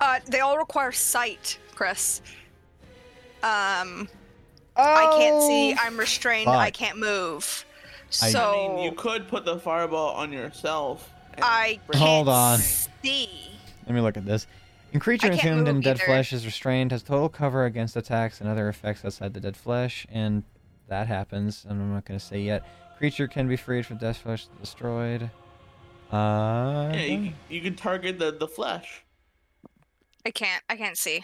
Uh, 0.01 0.19
they 0.27 0.39
all 0.39 0.57
require 0.57 0.91
sight, 0.91 1.57
Chris. 1.75 2.21
Um, 3.43 4.07
I 4.75 5.15
can't 5.17 5.41
see. 5.43 5.73
I'm 5.79 5.97
restrained. 5.97 6.49
I 6.49 6.71
can't 6.71 6.97
move. 6.97 7.65
I- 8.21 8.31
So 8.31 8.51
I 8.71 8.75
mean, 8.75 8.83
you 8.85 8.91
could 8.93 9.27
put 9.27 9.45
the 9.45 9.59
fireball 9.59 10.15
on 10.15 10.31
yourself. 10.31 11.09
and 11.35 11.43
I 11.45 11.79
bring- 11.85 11.99
can't 11.99 12.09
Hold 12.09 12.29
on. 12.29 12.59
see. 12.59 13.51
Let 13.85 13.95
me 13.95 14.01
look 14.01 14.17
at 14.17 14.25
this. 14.25 14.45
In 14.91 14.99
creature 14.99 15.27
I 15.27 15.29
can't 15.37 15.43
entombed 15.45 15.67
in 15.67 15.75
move 15.75 15.83
dead 15.83 15.97
either. 15.97 16.05
flesh 16.05 16.33
is 16.33 16.45
restrained, 16.45 16.91
has 16.91 17.03
total 17.03 17.29
cover 17.29 17.65
against 17.65 17.95
attacks 17.95 18.41
and 18.41 18.49
other 18.49 18.67
effects 18.67 19.05
outside 19.05 19.33
the 19.33 19.39
dead 19.39 19.55
flesh, 19.55 20.05
and 20.11 20.43
that 20.87 21.07
happens. 21.07 21.65
And 21.69 21.79
I'm 21.79 21.93
not 21.93 22.05
going 22.05 22.19
to 22.19 22.25
say 22.25 22.39
yet. 22.41 22.63
Creature 22.97 23.27
can 23.27 23.47
be 23.47 23.55
freed 23.55 23.85
from 23.85 23.97
dead 23.97 24.17
flesh 24.17 24.47
destroyed. 24.59 25.29
Uh, 26.11 26.89
Yeah, 26.93 27.01
you, 27.01 27.33
you 27.49 27.61
can 27.61 27.75
target 27.75 28.17
the 28.19 28.31
the 28.31 28.47
flesh. 28.47 29.03
I 30.25 30.31
can't. 30.31 30.63
I 30.69 30.75
can't 30.75 30.97
see. 30.97 31.23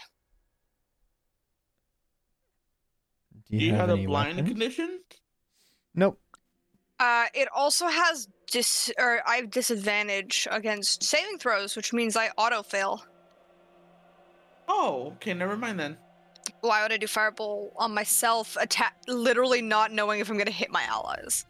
do 3.50 3.56
Do 3.58 3.64
you, 3.64 3.66
you, 3.68 3.74
have, 3.74 3.88
have, 3.90 3.98
a 3.98 4.04
blind 4.06 4.36
weapons? 4.36 4.48
condition? 4.48 5.00
Nope. 5.94 6.20
Uh, 6.98 7.26
it 7.34 7.48
also 7.54 7.86
has 7.88 8.28
dis 8.50 8.90
or 8.98 9.20
I 9.26 9.36
have 9.36 9.50
disadvantage 9.50 10.48
against 10.50 11.02
saving 11.02 11.38
throws, 11.38 11.76
which 11.76 11.92
means 11.92 12.16
I 12.16 12.30
auto 12.36 12.62
fail. 12.62 13.04
Oh, 14.68 15.12
okay, 15.16 15.34
never 15.34 15.56
mind 15.56 15.78
then. 15.78 15.96
Why 16.60 16.82
would 16.82 16.92
I 16.92 16.96
do 16.96 17.06
fireball 17.06 17.72
on 17.76 17.94
myself? 17.94 18.56
Attack, 18.60 18.96
literally 19.06 19.62
not 19.62 19.92
knowing 19.92 20.20
if 20.20 20.30
I'm 20.30 20.38
gonna 20.38 20.50
hit 20.50 20.70
my 20.70 20.82
allies. 20.84 21.44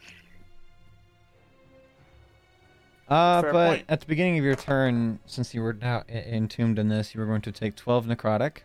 Uh, 3.09 3.41
Fair 3.43 3.53
but 3.53 3.69
point. 3.69 3.85
at 3.89 4.01
the 4.01 4.07
beginning 4.07 4.39
of 4.39 4.45
your 4.45 4.57
turn, 4.57 5.20
since 5.27 5.55
you 5.55 5.62
were 5.62 5.73
now 5.74 6.03
entombed 6.09 6.78
in 6.78 6.89
this, 6.89 7.15
you 7.15 7.20
were 7.20 7.27
going 7.27 7.43
to 7.43 7.53
take 7.53 7.77
12 7.77 8.07
necrotic, 8.07 8.59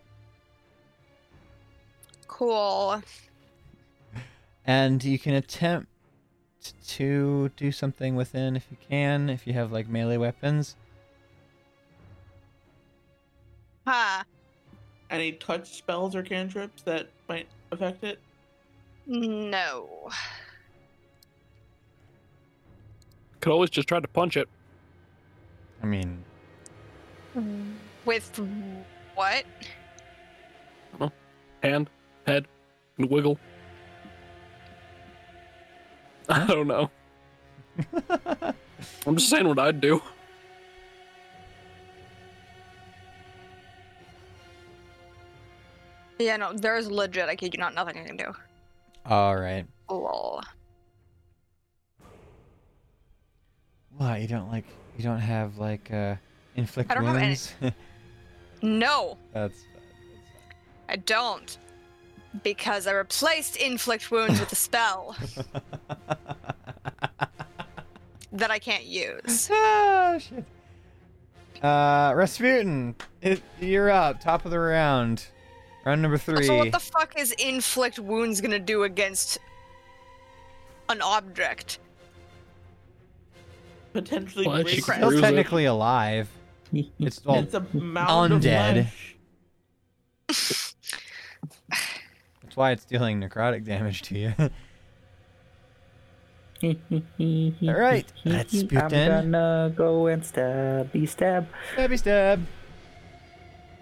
Cool. 2.28 3.04
and 4.66 5.04
you 5.04 5.20
can 5.20 5.36
attempt 5.36 5.88
to 6.88 7.50
do 7.56 7.72
something 7.72 8.16
within 8.16 8.56
if 8.56 8.66
you 8.72 8.78
can, 8.90 9.30
if 9.30 9.46
you 9.46 9.54
have 9.54 9.72
like 9.72 9.88
melee 9.88 10.18
weapons. 10.18 10.76
Huh. 13.86 14.24
Any 15.12 15.34
touch 15.34 15.70
spells 15.78 16.16
or 16.16 16.24
cantrips 16.24 16.82
that 16.84 17.10
might 17.28 17.48
affect 17.72 18.04
it? 18.04 18.20
No. 19.06 20.10
Could 23.42 23.52
always 23.52 23.70
just 23.72 23.88
try 23.88 24.00
to 24.00 24.08
punch 24.08 24.38
it. 24.38 24.48
I 25.82 25.88
mean, 25.88 26.24
With 28.06 28.40
what? 29.16 29.46
Hand, 31.64 31.90
head, 32.26 32.48
and 32.98 33.10
wiggle. 33.10 33.38
I 36.30 36.46
don't 36.48 36.68
know. 36.68 36.90
I'm 39.06 39.16
just 39.16 39.30
saying 39.30 39.48
what 39.48 39.60
I'd 39.60 39.80
do. 39.82 40.02
Yeah, 46.20 46.38
no, 46.38 46.54
there's 46.54 46.90
legit. 46.90 47.30
I 47.30 47.36
kid 47.36 47.54
you 47.54 47.60
not. 47.60 47.74
Nothing 47.74 47.98
I 47.98 48.04
can 48.04 48.18
do. 48.18 48.34
all 49.06 49.36
right. 49.36 49.66
Lol. 49.90 50.42
What 53.98 54.22
you 54.22 54.28
don't 54.28 54.50
like? 54.52 54.66
You 54.98 55.04
don't 55.04 55.20
have 55.20 55.58
like 55.58 55.92
uh, 55.92 56.16
inflict 56.56 56.92
I 56.92 56.96
don't 56.96 57.06
have 57.06 57.16
any- 57.18 57.28
wounds. 57.28 57.54
No, 58.64 59.18
That's 59.34 59.64
I 60.88 60.98
don't. 60.98 61.58
Because 62.44 62.86
I 62.86 62.92
replaced 62.92 63.56
inflict 63.58 64.12
wounds 64.12 64.40
with 64.40 64.52
a 64.52 64.56
spell 64.56 65.16
that 68.32 68.52
I 68.52 68.60
can't 68.60 68.86
use. 68.86 69.50
ah 69.52 70.18
shit. 70.20 70.46
Uh, 71.64 72.14
Rasputin, 72.16 72.96
it, 73.22 73.42
you're 73.60 73.90
up. 73.92 74.20
Top 74.22 74.46
of 74.46 74.52
the 74.52 74.60
round. 74.60 75.26
Round 75.86 76.02
number 76.02 76.18
three. 76.20 76.44
So 76.46 76.58
what 76.58 76.72
the 76.72 76.80
fuck 76.80 77.18
is 77.20 77.32
inflict 77.34 77.98
wounds 78.00 78.42
gonna 78.42 78.60
do 78.60 78.84
against 78.84 79.40
an 80.90 81.02
object? 81.02 81.80
Potentially 83.94 84.48
Well, 84.48 84.62
break 84.64 84.76
she 84.76 84.82
Still 84.82 85.10
it. 85.18 85.22
technically 85.22 85.66
alive. 85.66 86.30
It's 87.00 87.24
well, 87.26 87.40
It's 87.40 87.54
a 87.54 87.66
mound 87.74 88.34
undead. 88.42 88.88
of 90.30 90.74
that's 92.42 92.56
why 92.56 92.72
it's 92.72 92.86
dealing 92.86 93.20
necrotic 93.20 93.66
damage 93.66 94.02
to 94.04 94.18
you. 94.18 94.34
All 96.64 97.74
right, 97.74 98.06
let's 98.24 98.54
I'm 98.54 98.68
Sputin. 98.68 99.08
gonna 99.32 99.74
go 99.76 100.08
and 100.08 100.22
stabby 100.22 101.10
stab. 101.10 101.48
Stabby 101.76 101.98
stab. 101.98 102.46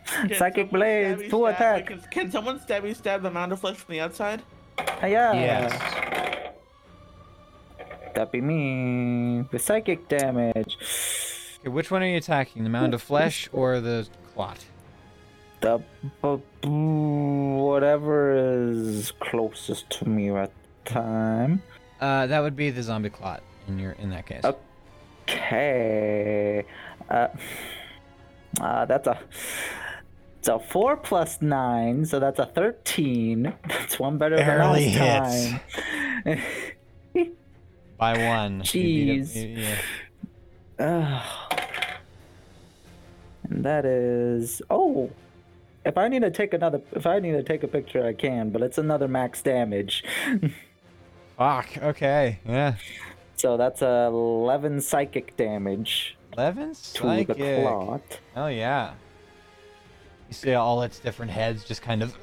Can 0.05 0.33
Psychic 0.33 0.69
someone 0.69 0.79
blades, 0.79 1.21
stabby 1.21 1.29
full 1.29 1.45
stab- 1.53 1.55
attack. 1.55 1.85
Can, 1.87 1.99
can 2.09 2.31
someone 2.31 2.59
stabby 2.59 2.95
stab 2.95 3.21
the 3.21 3.29
mound 3.29 3.51
of 3.51 3.59
flesh 3.59 3.75
from 3.75 3.91
the 3.93 3.99
outside? 3.99 4.41
Ah, 4.79 5.05
yeah. 5.05 5.33
Yes. 5.33 5.73
That'd 8.13 8.31
be 8.31 8.41
me. 8.41 9.45
The 9.51 9.59
psychic 9.59 10.07
damage. 10.07 10.77
Okay, 11.59 11.69
which 11.69 11.91
one 11.91 12.01
are 12.03 12.07
you 12.07 12.17
attacking? 12.17 12.63
The 12.63 12.69
mound 12.69 12.93
of 12.93 13.01
flesh 13.01 13.49
or 13.51 13.79
the 13.79 14.07
clot? 14.33 14.63
The 15.61 15.81
bu- 16.21 16.41
bu- 16.61 17.57
whatever 17.57 18.33
is 18.71 19.11
closest 19.19 19.89
to 19.91 20.07
me 20.07 20.29
at 20.29 20.51
the 20.85 20.91
time. 20.91 21.61
Uh, 21.99 22.27
that 22.27 22.39
would 22.39 22.55
be 22.55 22.69
the 22.69 22.81
zombie 22.83 23.09
clot 23.09 23.43
in 23.67 23.77
your 23.77 23.91
in 23.93 24.09
that 24.11 24.25
case. 24.25 24.43
Okay. 24.45 24.59
Okay. 25.29 26.65
Uh, 27.09 27.27
uh, 28.61 28.85
that's 28.85 29.05
a. 29.07 29.19
It's 30.39 30.47
a 30.47 30.57
four 30.57 30.95
plus 30.97 31.41
nine, 31.41 32.05
so 32.05 32.19
that's 32.19 32.39
a 32.39 32.45
thirteen. 32.47 33.53
That's 33.67 33.99
one 33.99 34.17
better 34.17 34.37
Barely 34.37 34.85
than 34.85 34.91
hits. 34.93 35.51
last 35.51 35.61
time. 36.23 36.41
By 37.99 38.17
one. 38.27 38.63
You 38.65 38.71
beat 38.81 39.21
Jeez. 39.21 39.35
you- 39.35 39.63
yeah. 40.79 41.21
Ugh. 41.21 41.59
And 43.49 43.63
that 43.65 43.85
is 43.85 44.61
oh. 44.69 45.11
If 45.85 45.97
I 45.97 46.07
need 46.07 46.21
to 46.21 46.31
take 46.31 46.53
another 46.53 46.81
if 46.93 47.05
I 47.05 47.19
need 47.19 47.31
to 47.33 47.43
take 47.43 47.63
a 47.63 47.67
picture 47.67 48.05
I 48.05 48.13
can, 48.13 48.49
but 48.51 48.61
it's 48.61 48.77
another 48.77 49.07
max 49.07 49.41
damage. 49.41 50.03
Fuck. 51.37 51.77
Okay. 51.77 52.39
Yeah. 52.47 52.75
so 53.35 53.57
that's 53.57 53.81
uh, 53.81 54.09
11 54.11 54.81
psychic 54.81 55.35
damage 55.37 56.17
Eleven 56.37 56.69
to 56.69 56.73
the 56.73 57.25
psychic. 57.25 57.63
clot. 57.63 58.19
Oh 58.35 58.47
yeah. 58.47 58.93
You 60.27 60.33
see 60.33 60.53
all 60.53 60.83
its 60.83 60.99
different 60.99 61.31
heads 61.31 61.63
just 61.65 61.81
kind 61.81 62.03
of 62.03 62.15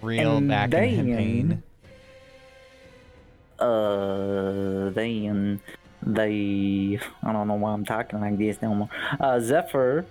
reel 0.00 0.36
And 0.38 0.48
back 0.48 0.72
in 0.72 1.06
pain. 1.16 1.62
Uh, 3.58 4.90
then 4.90 5.60
they 6.02 6.98
I 7.22 7.32
don't 7.32 7.48
know 7.48 7.54
why 7.54 7.72
I'm 7.72 7.84
talking 7.84 8.20
like 8.20 8.38
this 8.38 8.60
no 8.62 8.74
more. 8.74 8.88
Uh, 9.20 9.40
Zephyr 9.40 10.06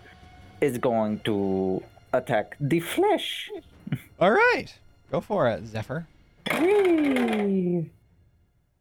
is 0.61 0.77
going 0.77 1.19
to 1.21 1.83
attack 2.13 2.55
the 2.59 2.79
flesh. 2.79 3.49
All 4.19 4.31
right. 4.31 4.73
Go 5.11 5.21
for 5.21 5.47
it, 5.47 5.65
Zephyr. 5.65 6.07
Whee! 6.59 7.89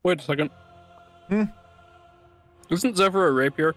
Wait 0.03 0.21
a 0.21 0.23
second. 0.23 0.51
Hmm? 1.29 1.45
Isn't 2.71 2.97
Zephyr 2.97 3.29
a 3.29 3.33
rapier? 3.33 3.75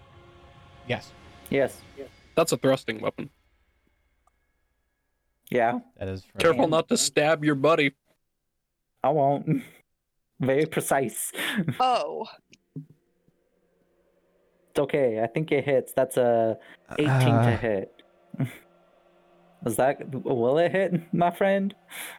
Yes. 0.88 1.12
Yes. 1.50 1.80
That's 2.34 2.52
a 2.52 2.56
thrusting 2.56 3.00
weapon. 3.00 3.30
Yeah. 5.50 5.80
That 5.98 6.08
is 6.08 6.24
for 6.24 6.38
Careful 6.38 6.68
not 6.68 6.88
to 6.88 6.96
stab 6.96 7.44
your 7.44 7.54
buddy. 7.56 7.92
I 9.02 9.10
won't. 9.10 9.62
Very 10.40 10.66
precise. 10.66 11.32
Oh, 11.80 12.26
It's 14.70 14.78
okay. 14.78 15.20
I 15.22 15.26
think 15.26 15.50
it 15.52 15.64
hits. 15.64 15.92
That's 15.92 16.16
a 16.16 16.56
18 16.98 17.06
to 17.06 17.12
Uh, 17.22 17.56
hit. 17.58 18.02
Is 19.66 19.76
that 19.76 20.08
will 20.24 20.56
it 20.58 20.72
hit, 20.72 21.12
my 21.12 21.30
friend? 21.30 21.74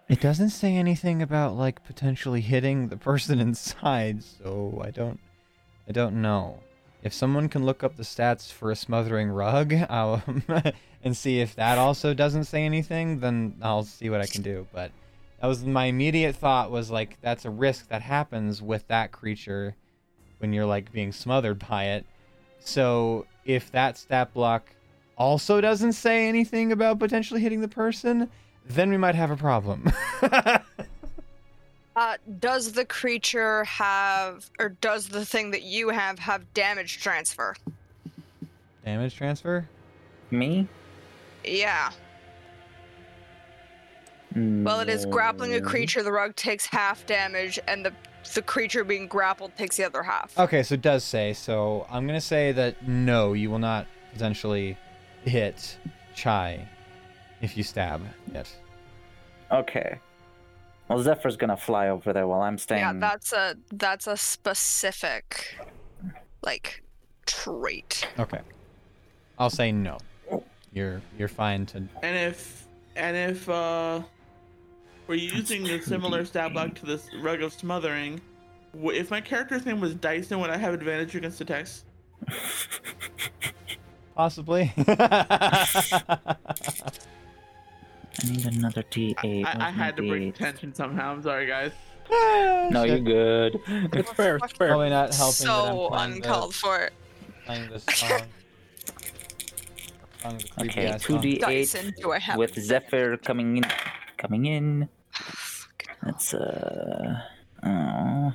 It 0.08 0.22
doesn't 0.22 0.52
say 0.52 0.76
anything 0.76 1.24
about 1.24 1.56
like 1.56 1.84
potentially 1.84 2.42
hitting 2.42 2.90
the 2.90 2.98
person 2.98 3.40
inside, 3.48 4.24
so 4.24 4.80
I 4.86 4.92
don't 4.92 5.20
I 5.90 5.92
don't 5.92 6.22
know. 6.22 6.60
If 7.02 7.14
someone 7.14 7.50
can 7.50 7.66
look 7.66 7.84
up 7.84 7.96
the 7.96 8.04
stats 8.04 8.52
for 8.52 8.70
a 8.70 8.76
smothering 8.76 9.30
rug, 9.30 9.74
I'll 9.90 10.22
and 11.04 11.18
see 11.18 11.40
if 11.40 11.56
that 11.56 11.80
also 11.80 12.14
doesn't 12.14 12.44
say 12.44 12.64
anything, 12.64 13.22
then 13.22 13.56
I'll 13.64 13.86
see 13.86 14.12
what 14.12 14.22
I 14.22 14.28
can 14.28 14.44
do. 14.44 14.68
But 14.72 14.92
that 15.42 15.48
was 15.48 15.66
my 15.66 15.86
immediate 15.86 16.36
thought 16.36 16.70
was 16.70 16.92
like 16.92 17.18
that's 17.22 17.46
a 17.46 17.50
risk 17.50 17.88
that 17.90 18.04
happens 18.04 18.62
with 18.62 18.88
that 18.88 19.12
creature 19.12 19.76
when 20.38 20.54
you're 20.54 20.68
like 20.68 20.92
being 20.92 21.12
smothered 21.12 21.68
by 21.68 21.86
it. 21.86 22.06
So 22.60 23.26
if 23.44 23.72
that 23.72 23.98
stat 23.98 24.34
block 24.36 24.70
also 25.18 25.60
doesn't 25.60 25.94
say 25.94 26.28
anything 26.28 26.72
about 26.72 27.00
potentially 27.00 27.42
hitting 27.42 27.62
the 27.62 27.68
person, 27.68 28.30
then 28.68 28.92
we 28.92 28.98
might 28.98 29.16
have 29.16 29.32
a 29.32 29.36
problem. 29.36 29.92
uh, 30.22 30.62
does 32.40 32.74
the 32.74 32.86
creature 32.86 33.64
have, 33.64 34.50
or 34.60 34.70
does 34.70 35.08
the 35.08 35.26
thing 35.26 35.52
that 35.52 35.64
you 35.64 35.90
have 35.90 36.20
have 36.20 36.54
damage 36.54 37.02
transfer? 37.02 37.56
Damage 38.86 39.16
transfer? 39.16 39.68
Me? 40.30 40.68
Yeah. 41.44 41.92
Well, 44.36 44.80
it 44.80 44.90
is 44.90 45.06
grappling 45.06 45.54
a 45.56 45.62
creature. 45.62 46.04
The 46.04 46.12
rug 46.12 46.36
takes 46.36 46.66
half 46.66 47.06
damage, 47.06 47.60
and 47.68 47.86
the 47.86 47.94
the 48.34 48.42
creature 48.42 48.84
being 48.84 49.08
grappled 49.08 49.56
takes 49.58 49.78
the 49.78 49.84
other 49.84 50.04
half. 50.04 50.38
Okay, 50.38 50.64
so 50.64 50.76
it 50.76 50.82
does 50.82 51.04
say. 51.04 51.34
So 51.34 51.86
I'm 51.90 52.08
gonna 52.08 52.22
say 52.22 52.52
that 52.54 52.88
no, 52.88 53.34
you 53.34 53.50
will 53.50 53.60
not 53.60 53.88
potentially 54.14 54.78
hit 55.24 55.78
Chai 56.16 56.68
if 57.42 57.58
you 57.58 57.64
stab 57.64 58.02
it. 58.34 58.56
Okay. 59.52 60.00
Well, 60.88 61.02
Zephyr's 61.02 61.38
gonna 61.38 61.58
fly 61.58 61.90
over 61.90 62.14
there 62.14 62.28
while 62.28 62.42
I'm 62.42 62.58
staying. 62.58 62.82
Yeah, 62.82 62.94
that's 62.96 63.34
a 63.34 63.56
that's 63.74 64.08
a 64.08 64.18
specific, 64.18 65.58
like, 66.44 66.84
trait. 67.26 68.08
Okay. 68.20 68.40
I'll 69.40 69.50
say 69.50 69.72
no. 69.72 69.98
You're 70.74 71.02
you're 71.18 71.28
fine 71.28 71.66
to 71.68 71.78
And 72.02 72.18
if 72.18 72.68
and 72.96 73.18
if 73.18 73.50
uh 73.50 74.02
we're 75.12 75.16
using 75.18 75.62
the 75.66 75.82
similar 75.82 76.24
stat 76.24 76.54
block 76.54 76.74
to 76.74 76.86
this 76.86 77.10
rug 77.20 77.42
of 77.42 77.52
smothering, 77.52 78.22
if 78.74 79.12
my 79.12 79.20
character's 79.20 79.66
name 79.66 79.82
was 79.82 79.94
Dyson, 79.94 80.40
would 80.40 80.50
I 80.50 80.56
have 80.56 80.74
advantage 80.74 81.14
against 81.14 81.42
attacks? 81.42 81.84
possibly. 84.16 84.72
I 84.78 86.38
need 88.26 88.46
another 88.46 88.84
D8. 88.84 89.18
I, 89.18 89.28
I 89.28 89.34
Where's 89.34 89.58
my 89.58 89.70
had 89.72 89.98
to 89.98 90.08
bring 90.08 90.32
D8? 90.32 90.36
tension 90.36 90.74
somehow. 90.74 91.12
I'm 91.12 91.22
sorry, 91.24 91.46
guys. 91.46 91.74
Ah, 92.10 92.70
no, 92.72 92.86
you're 92.86 93.00
good. 93.00 93.60
It's 93.68 94.12
fair. 94.14 94.38
It's 94.38 94.54
fair. 94.54 94.70
Probably 94.70 94.92
not 94.92 95.14
helping 95.14 95.34
so 95.34 95.66
that 95.66 95.72
I'm 95.72 95.90
playing 95.90 96.14
uncalled 96.24 96.56
for. 96.56 96.90
the, 97.28 97.32
playing 97.46 97.70
this 97.70 97.84
song. 97.90 98.22
Song, 100.22 100.38
the 100.38 100.48
creepy 100.58 100.70
Okay, 100.70 100.98
two. 101.00 101.18
D8 101.18 101.40
Dyson, 101.42 101.94
do 102.00 102.14
I 102.14 102.20
have 102.20 102.38
with 102.38 102.56
Zephyr 102.58 103.18
coming 103.18 103.58
in. 103.58 103.66
Coming 104.18 104.46
in. 104.46 104.88
That's 106.04 106.34
uh 106.34 107.22
oh. 107.64 108.34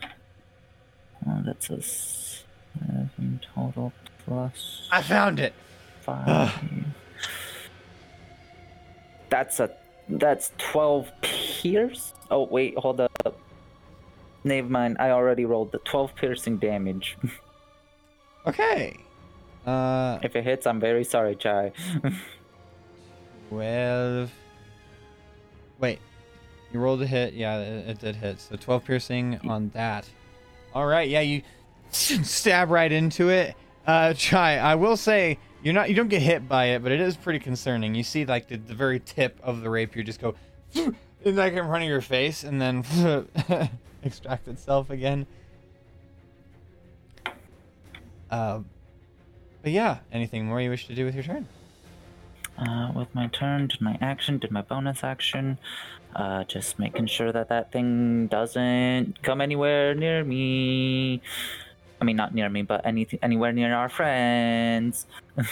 That's 1.45 1.71
a 1.71 1.83
seven 1.83 3.41
total 3.55 3.93
plus 4.25 4.89
I 4.93 5.03
found 5.03 5.41
it. 5.41 5.55
five. 6.03 6.53
that's 9.29 9.59
a 9.61 9.71
that's 10.09 10.53
twelve 10.59 11.11
pierce. 11.23 12.13
Oh 12.31 12.45
wait, 12.47 12.79
hold 12.79 13.01
up. 13.01 13.39
Never 14.45 14.69
mind. 14.69 14.97
I 15.01 15.11
already 15.11 15.45
rolled 15.45 15.73
the 15.73 15.79
twelve 15.79 16.15
piercing 16.15 16.59
damage. 16.59 17.17
Okay. 18.47 18.97
Uh, 19.67 20.21
if 20.23 20.37
it 20.37 20.45
hits, 20.45 20.69
I'm 20.69 20.79
very 20.79 21.03
sorry, 21.03 21.35
Chai. 21.35 21.73
12. 23.49 24.31
Wait. 25.81 25.99
You 26.73 26.81
rolled 26.81 27.03
a 27.03 27.07
hit. 27.07 27.35
Yeah, 27.35 27.59
it, 27.59 27.89
it 27.89 27.99
did 27.99 28.17
hit. 28.17 28.41
So 28.41 28.57
12 28.57 28.85
piercing 28.85 29.41
on 29.49 29.71
that. 29.71 30.09
All 30.75 30.87
right. 30.87 31.09
Yeah, 31.09 31.21
you 31.21 31.43
stab 31.91 32.71
right 32.71 32.91
into 32.91 33.29
it. 33.31 33.55
Uh, 33.87 34.13
Chai, 34.15 34.59
I 34.59 34.75
will 34.75 34.97
say 34.97 35.39
you're 35.63 35.75
not 35.75 35.89
you 35.89 35.95
don't 35.95 36.09
get 36.09 36.23
hit 36.23 36.49
by 36.49 36.67
it, 36.67 36.83
but 36.83 36.93
it 36.93 37.01
is 37.01 37.17
pretty 37.17 37.39
concerning. 37.39 37.95
You 37.95 38.03
see 38.03 38.25
like 38.25 38.49
the, 38.49 38.57
the 38.57 38.75
very 38.75 39.01
tip 39.01 39.39
of 39.43 39.61
the 39.61 39.71
rapier 39.71 40.03
just 40.03 40.21
go 40.21 40.35
in 40.75 41.37
like 41.37 41.53
in 41.53 41.67
front 41.67 41.85
of 41.85 41.89
your 41.89 42.01
face 42.01 42.45
and 42.45 42.61
then 42.61 42.85
extract 44.03 44.49
itself 44.49 44.91
again. 44.91 45.27
Uh, 48.31 48.61
but 49.63 49.73
yeah, 49.73 49.99
anything 50.13 50.47
more 50.47 50.61
you 50.61 50.71
wish 50.71 50.87
to 50.89 50.95
do 50.95 51.05
with 51.05 51.15
your 51.15 51.25
turn? 51.25 51.47
Uh, 52.59 52.91
with 52.95 53.15
my 53.15 53.27
turn, 53.28 53.69
did 53.69 53.81
my 53.81 53.99
action, 54.01 54.39
did 54.39 54.51
my 54.51 54.62
bonus 54.62 55.05
action. 55.05 55.59
Uh, 56.15 56.45
just 56.45 56.78
making 56.78 57.07
sure 57.07 57.31
that 57.31 57.49
that 57.51 57.70
thing 57.73 58.27
doesn't 58.28 59.23
come 59.23 59.41
anywhere 59.41 59.95
near 59.95 60.24
me. 60.24 61.20
I 62.01 62.05
mean, 62.05 62.16
not 62.16 62.35
near 62.35 62.49
me, 62.49 62.62
but 62.62 62.85
any 62.87 63.07
anywhere 63.23 63.53
near 63.53 63.74
our 63.74 63.89
friends. 63.89 65.07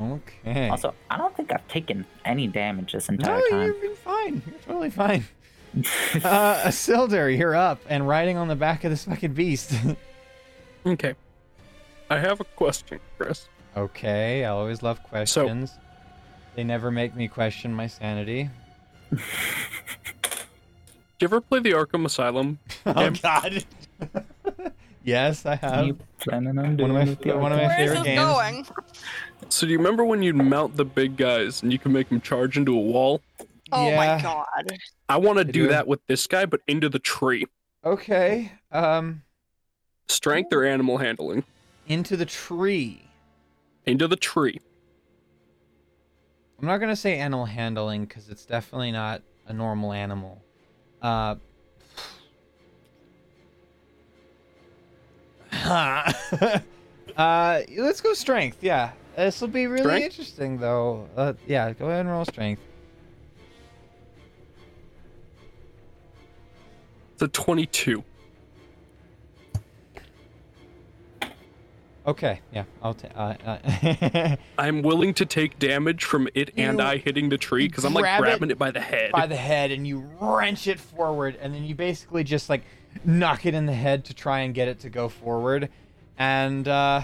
Okay. 0.00 0.68
Also, 0.68 0.94
I 1.10 1.18
don't 1.18 1.36
think 1.36 1.52
I've 1.52 1.66
taken 1.68 2.06
any 2.24 2.46
damage 2.46 2.92
this 2.92 3.10
no, 3.10 3.14
entire 3.14 3.40
time. 3.50 3.66
you've 3.66 3.80
been 3.82 3.94
fine. 3.96 4.42
You're 4.46 4.58
totally 4.60 4.90
fine. 4.90 5.24
uh, 6.24 6.62
Isildur, 6.64 7.36
you're 7.36 7.54
up 7.54 7.80
and 7.88 8.08
riding 8.08 8.36
on 8.36 8.48
the 8.48 8.56
back 8.56 8.84
of 8.84 8.90
this 8.90 9.04
fucking 9.04 9.34
beast. 9.34 9.72
Okay. 10.86 11.14
I 12.08 12.18
have 12.18 12.40
a 12.40 12.44
question, 12.44 13.00
Chris. 13.18 13.48
okay, 13.76 14.46
I 14.46 14.48
always 14.48 14.82
love 14.82 15.02
questions. 15.02 15.72
They 16.54 16.64
never 16.64 16.90
make 16.90 17.14
me 17.14 17.28
question 17.28 17.72
my 17.72 17.86
sanity. 17.86 18.50
Did 19.10 19.20
you 21.20 21.26
ever 21.26 21.40
play 21.40 21.60
the 21.60 21.72
Arkham 21.72 22.04
Asylum? 22.06 22.58
Oh 22.86 23.10
game? 23.10 23.12
God. 23.22 23.64
yes, 25.04 25.44
I 25.46 25.56
have. 25.56 25.86
you 25.86 25.98
planning 26.18 26.58
on 26.58 26.76
one 26.78 26.90
of 26.96 27.24
my- 27.26 27.34
one 27.34 27.52
of 27.52 27.58
my 27.58 27.64
arcade? 27.64 27.68
Where 27.68 27.80
is 27.80 27.90
favorite 27.90 27.94
this 27.98 28.04
games. 28.04 28.18
going? 28.18 28.66
So 29.50 29.66
do 29.66 29.72
you 29.72 29.78
remember 29.78 30.04
when 30.04 30.22
you'd 30.22 30.36
mount 30.36 30.76
the 30.76 30.84
big 30.84 31.16
guys 31.16 31.62
and 31.62 31.72
you 31.72 31.78
could 31.78 31.92
make 31.92 32.08
them 32.08 32.20
charge 32.20 32.56
into 32.56 32.74
a 32.76 32.80
wall? 32.80 33.20
Oh 33.72 33.88
Yeah. 33.88 33.96
my 33.96 34.22
god. 34.22 34.78
I 35.08 35.16
want 35.18 35.38
to 35.38 35.44
do 35.44 35.52
do. 35.64 35.68
that 35.68 35.86
with 35.86 36.00
this 36.06 36.26
guy, 36.26 36.46
but 36.46 36.60
into 36.66 36.88
the 36.88 36.98
tree. 36.98 37.44
Okay. 37.84 38.52
Um, 38.72 39.22
Strength 40.08 40.52
or 40.52 40.64
animal 40.64 40.98
handling? 40.98 41.44
into 41.86 42.16
the 42.16 42.26
tree. 42.26 43.02
Into 43.86 44.06
the 44.08 44.16
tree. 44.16 44.60
I'm 46.60 46.66
not 46.66 46.78
gonna 46.78 46.96
say 46.96 47.18
animal 47.18 47.46
handling 47.46 48.04
because 48.04 48.28
it's 48.28 48.44
definitely 48.44 48.92
not 48.92 49.22
a 49.46 49.52
normal 49.52 49.92
animal. 49.92 50.42
Uh. 51.00 51.36
Uh, 57.16 57.60
let's 57.76 58.00
go 58.00 58.14
strength. 58.14 58.58
Yeah, 58.62 58.92
this 59.16 59.40
will 59.40 59.48
be 59.48 59.66
really 59.66 59.82
Strength? 59.82 60.04
interesting 60.04 60.58
though. 60.58 61.08
Uh, 61.16 61.32
yeah, 61.46 61.72
go 61.72 61.86
ahead 61.86 62.00
and 62.00 62.08
roll 62.08 62.24
strength. 62.24 62.62
It's 67.14 67.22
a 67.22 67.28
22. 67.28 68.02
Okay, 72.10 72.40
yeah, 72.52 72.64
I'll 72.82 72.94
take. 72.94 73.12
Uh, 73.14 73.34
uh, 73.46 74.36
I'm 74.58 74.82
willing 74.82 75.14
to 75.14 75.24
take 75.24 75.60
damage 75.60 76.02
from 76.02 76.28
it 76.34 76.50
and 76.56 76.82
I 76.82 76.96
hitting 76.96 77.28
the 77.28 77.38
tree 77.38 77.68
because 77.68 77.84
I'm 77.84 77.94
like 77.94 78.02
grab 78.02 78.22
it 78.22 78.24
grabbing 78.24 78.50
it, 78.50 78.58
by 78.58 78.72
the 78.72 78.80
head. 78.80 79.12
by 79.12 79.28
the 79.28 79.36
head, 79.36 79.70
and 79.70 79.86
you 79.86 80.04
wrench 80.20 80.66
it 80.66 80.80
forward, 80.80 81.38
and 81.40 81.54
then 81.54 81.62
you 81.62 81.76
basically 81.76 82.24
just 82.24 82.50
like 82.50 82.64
knock 83.04 83.46
it 83.46 83.54
in 83.54 83.66
the 83.66 83.74
head 83.74 84.06
to 84.06 84.14
try 84.14 84.40
and 84.40 84.56
get 84.56 84.66
it 84.66 84.80
to 84.80 84.90
go 84.90 85.08
forward, 85.08 85.68
and 86.18 86.66
uh, 86.66 87.02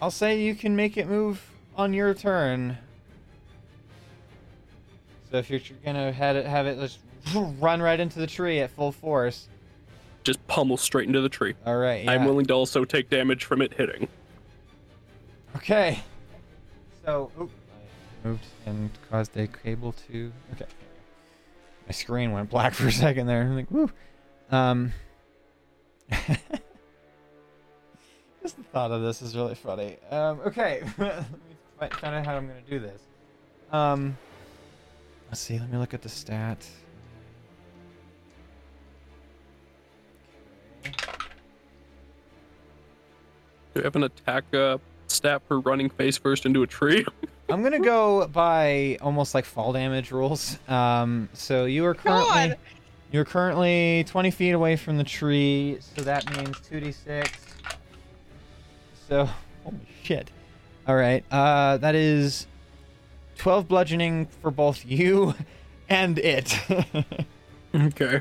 I'll 0.00 0.12
say 0.12 0.40
you 0.40 0.54
can 0.54 0.76
make 0.76 0.96
it 0.96 1.08
move 1.08 1.44
on 1.74 1.92
your 1.92 2.14
turn. 2.14 2.78
So 5.32 5.38
if 5.38 5.50
you're 5.50 5.60
gonna 5.84 6.12
have 6.12 6.36
it, 6.36 6.46
have 6.46 6.68
it 6.68 6.78
just 6.78 7.00
run 7.58 7.82
right 7.82 7.98
into 7.98 8.20
the 8.20 8.28
tree 8.28 8.60
at 8.60 8.70
full 8.70 8.92
force. 8.92 9.48
Just 10.24 10.46
pummel 10.46 10.76
straight 10.76 11.08
into 11.08 11.20
the 11.20 11.28
tree. 11.28 11.54
All 11.66 11.76
right. 11.76 12.08
I'm 12.08 12.24
willing 12.24 12.46
to 12.46 12.54
also 12.54 12.84
take 12.84 13.10
damage 13.10 13.44
from 13.44 13.60
it 13.60 13.74
hitting. 13.74 14.08
Okay. 15.56 16.00
So, 17.04 17.30
oop, 17.40 17.50
I 18.24 18.28
moved 18.28 18.44
and 18.66 18.90
caused 19.10 19.36
a 19.36 19.48
cable 19.48 19.92
to. 20.08 20.32
Okay. 20.54 20.66
My 21.86 21.92
screen 21.92 22.32
went 22.32 22.50
black 22.50 22.74
for 22.76 22.86
a 22.86 22.92
second 22.92 23.26
there. 23.26 23.42
I'm 23.42 23.56
like, 23.56 23.70
woo. 23.70 23.90
Um. 24.50 24.92
Just 28.42 28.56
the 28.56 28.64
thought 28.72 28.90
of 28.90 29.02
this 29.02 29.22
is 29.22 29.36
really 29.36 29.54
funny. 29.54 29.96
Um. 30.10 30.40
Okay. 30.46 30.82
let 30.98 31.18
me 31.80 31.88
find 31.90 32.14
out 32.14 32.26
how 32.26 32.36
I'm 32.36 32.46
gonna 32.46 32.60
do 32.68 32.78
this. 32.78 33.00
Um. 33.72 34.16
Let's 35.28 35.40
see. 35.40 35.58
Let 35.58 35.70
me 35.70 35.78
look 35.78 35.94
at 35.94 36.02
the 36.02 36.08
stat. 36.08 36.64
Do 43.74 43.80
you 43.80 43.84
have 43.84 43.96
an 43.96 44.04
attack 44.04 44.44
uh, 44.52 44.78
stat 45.06 45.42
for 45.48 45.60
running 45.60 45.88
face 45.88 46.18
first 46.18 46.44
into 46.44 46.62
a 46.62 46.66
tree? 46.66 47.04
I'm 47.48 47.62
gonna 47.62 47.80
go 47.80 48.26
by 48.28 48.98
almost 49.00 49.34
like 49.34 49.44
fall 49.44 49.72
damage 49.72 50.10
rules. 50.10 50.58
Um, 50.68 51.28
so 51.32 51.64
you 51.64 51.84
are 51.84 51.94
currently 51.94 52.48
God. 52.48 52.58
you're 53.10 53.24
currently 53.24 54.04
20 54.08 54.30
feet 54.30 54.52
away 54.52 54.76
from 54.76 54.96
the 54.96 55.04
tree, 55.04 55.78
so 55.80 56.02
that 56.02 56.30
means 56.36 56.56
2d6. 56.60 57.28
So 59.08 59.28
holy 59.64 59.76
shit! 60.02 60.30
All 60.86 60.96
right, 60.96 61.24
uh, 61.30 61.76
that 61.78 61.94
is 61.94 62.46
12 63.38 63.68
bludgeoning 63.68 64.26
for 64.40 64.50
both 64.50 64.84
you 64.86 65.34
and 65.88 66.18
it 66.18 66.58
okay. 67.74 68.20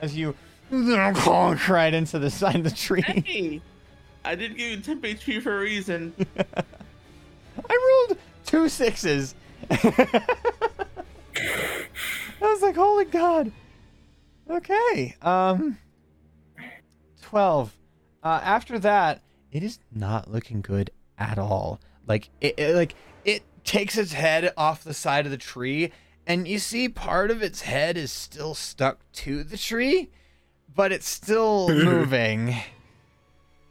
as 0.00 0.16
you 0.16 0.34
conk 0.70 1.68
right 1.68 1.94
into 1.94 2.18
the 2.18 2.30
side 2.30 2.56
of 2.56 2.64
the 2.64 2.70
tree. 2.70 3.02
Hey, 3.02 3.62
I 4.24 4.34
did 4.34 4.56
give 4.56 4.70
you 4.70 4.80
temp 4.80 5.02
HP 5.02 5.42
for 5.42 5.56
a 5.56 5.60
reason. 5.60 6.14
I 7.70 8.04
rolled 8.08 8.18
two 8.44 8.68
sixes. 8.68 9.34
I 9.70 10.26
was 12.40 12.62
like, 12.62 12.76
holy 12.76 13.04
god. 13.06 13.52
Okay. 14.48 15.16
Um 15.22 15.78
12. 17.22 17.74
Uh 18.22 18.40
after 18.42 18.78
that, 18.78 19.22
it 19.52 19.62
is 19.62 19.78
not 19.92 20.30
looking 20.30 20.60
good 20.60 20.90
at 21.18 21.38
all. 21.38 21.80
Like 22.06 22.30
it, 22.40 22.58
it 22.58 22.74
like 22.74 22.94
it 23.24 23.42
takes 23.64 23.96
its 23.98 24.12
head 24.12 24.52
off 24.56 24.84
the 24.84 24.94
side 24.94 25.24
of 25.26 25.30
the 25.30 25.36
tree 25.38 25.92
and 26.26 26.46
you 26.46 26.58
see 26.58 26.88
part 26.90 27.30
of 27.30 27.42
its 27.42 27.62
head 27.62 27.96
is 27.96 28.12
still 28.12 28.54
stuck 28.54 29.00
to 29.12 29.42
the 29.42 29.56
tree, 29.56 30.10
but 30.74 30.92
it's 30.92 31.08
still 31.08 31.68
moving. 31.84 32.54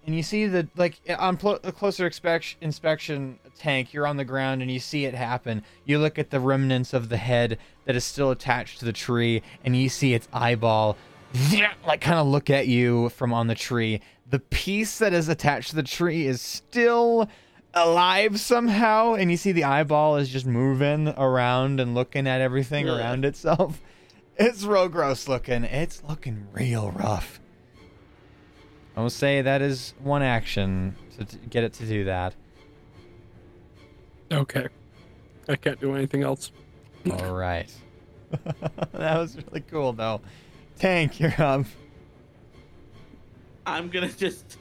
And 0.08 0.16
you 0.16 0.24
see 0.24 0.48
the 0.48 0.70
like 0.78 1.02
on 1.20 1.36
pl- 1.36 1.60
a 1.66 1.74
closer 1.74 2.06
expec- 2.06 2.56
inspection 2.62 3.40
tank, 3.58 3.94
you're 3.94 4.08
on 4.08 4.16
the 4.16 4.24
ground 4.24 4.62
and 4.62 4.72
you 4.72 4.80
see 4.80 5.04
it 5.04 5.14
happen. 5.14 5.64
You 5.84 6.00
look 6.00 6.18
at 6.18 6.30
the 6.30 6.40
remnants 6.40 6.94
of 6.94 7.10
the 7.10 7.18
head 7.18 7.60
that 7.84 7.96
is 7.98 8.06
still 8.06 8.32
attached 8.32 8.80
to 8.80 8.86
the 8.86 8.94
tree, 8.94 9.44
and 9.66 9.76
you 9.76 9.90
see 9.90 10.14
its 10.14 10.30
eyeball, 10.32 10.96
like 11.86 12.00
kind 12.00 12.20
of 12.20 12.26
look 12.26 12.50
at 12.50 12.68
you 12.68 13.10
from 13.10 13.34
on 13.34 13.48
the 13.48 13.56
tree. 13.56 14.00
The 14.30 14.40
piece 14.40 14.98
that 15.00 15.12
is 15.12 15.28
attached 15.28 15.72
to 15.72 15.76
the 15.76 15.84
tree 15.84 16.26
is 16.26 16.42
still 16.42 17.30
alive 17.74 18.40
somehow, 18.40 19.14
and 19.14 19.30
you 19.30 19.36
see 19.36 19.52
the 19.52 19.66
eyeball 19.66 20.16
is 20.16 20.30
just 20.30 20.46
moving 20.46 21.10
around 21.10 21.82
and 21.82 21.94
looking 21.94 22.28
at 22.28 22.40
everything 22.40 22.90
Ugh. 22.90 22.98
around 22.98 23.26
itself. 23.26 23.82
It's 24.40 24.64
real 24.66 24.88
gross 24.88 25.28
looking. 25.28 25.64
It's 25.64 26.04
looking 26.04 26.46
real 26.54 26.92
rough. 26.92 27.40
I 28.98 29.02
will 29.02 29.12
say 29.12 29.44
that 29.44 29.62
is 29.62 29.94
one 30.00 30.24
action 30.24 30.96
to 31.18 31.26
t- 31.26 31.38
get 31.52 31.64
it 31.64 31.74
to 31.74 31.86
do 31.86 32.06
that. 32.06 32.34
Okay. 34.32 34.68
I 35.48 35.56
can't 35.56 35.80
do 35.80 35.94
anything 35.94 36.24
else. 36.24 36.52
All 37.12 37.36
right. 37.36 37.72
that 38.94 39.18
was 39.20 39.38
really 39.38 39.62
cool, 39.70 39.94
though. 39.94 40.20
Tank, 40.80 41.20
you're 41.20 41.32
up. 41.38 41.68
I'm 43.68 43.90
gonna 43.90 44.12
just, 44.12 44.58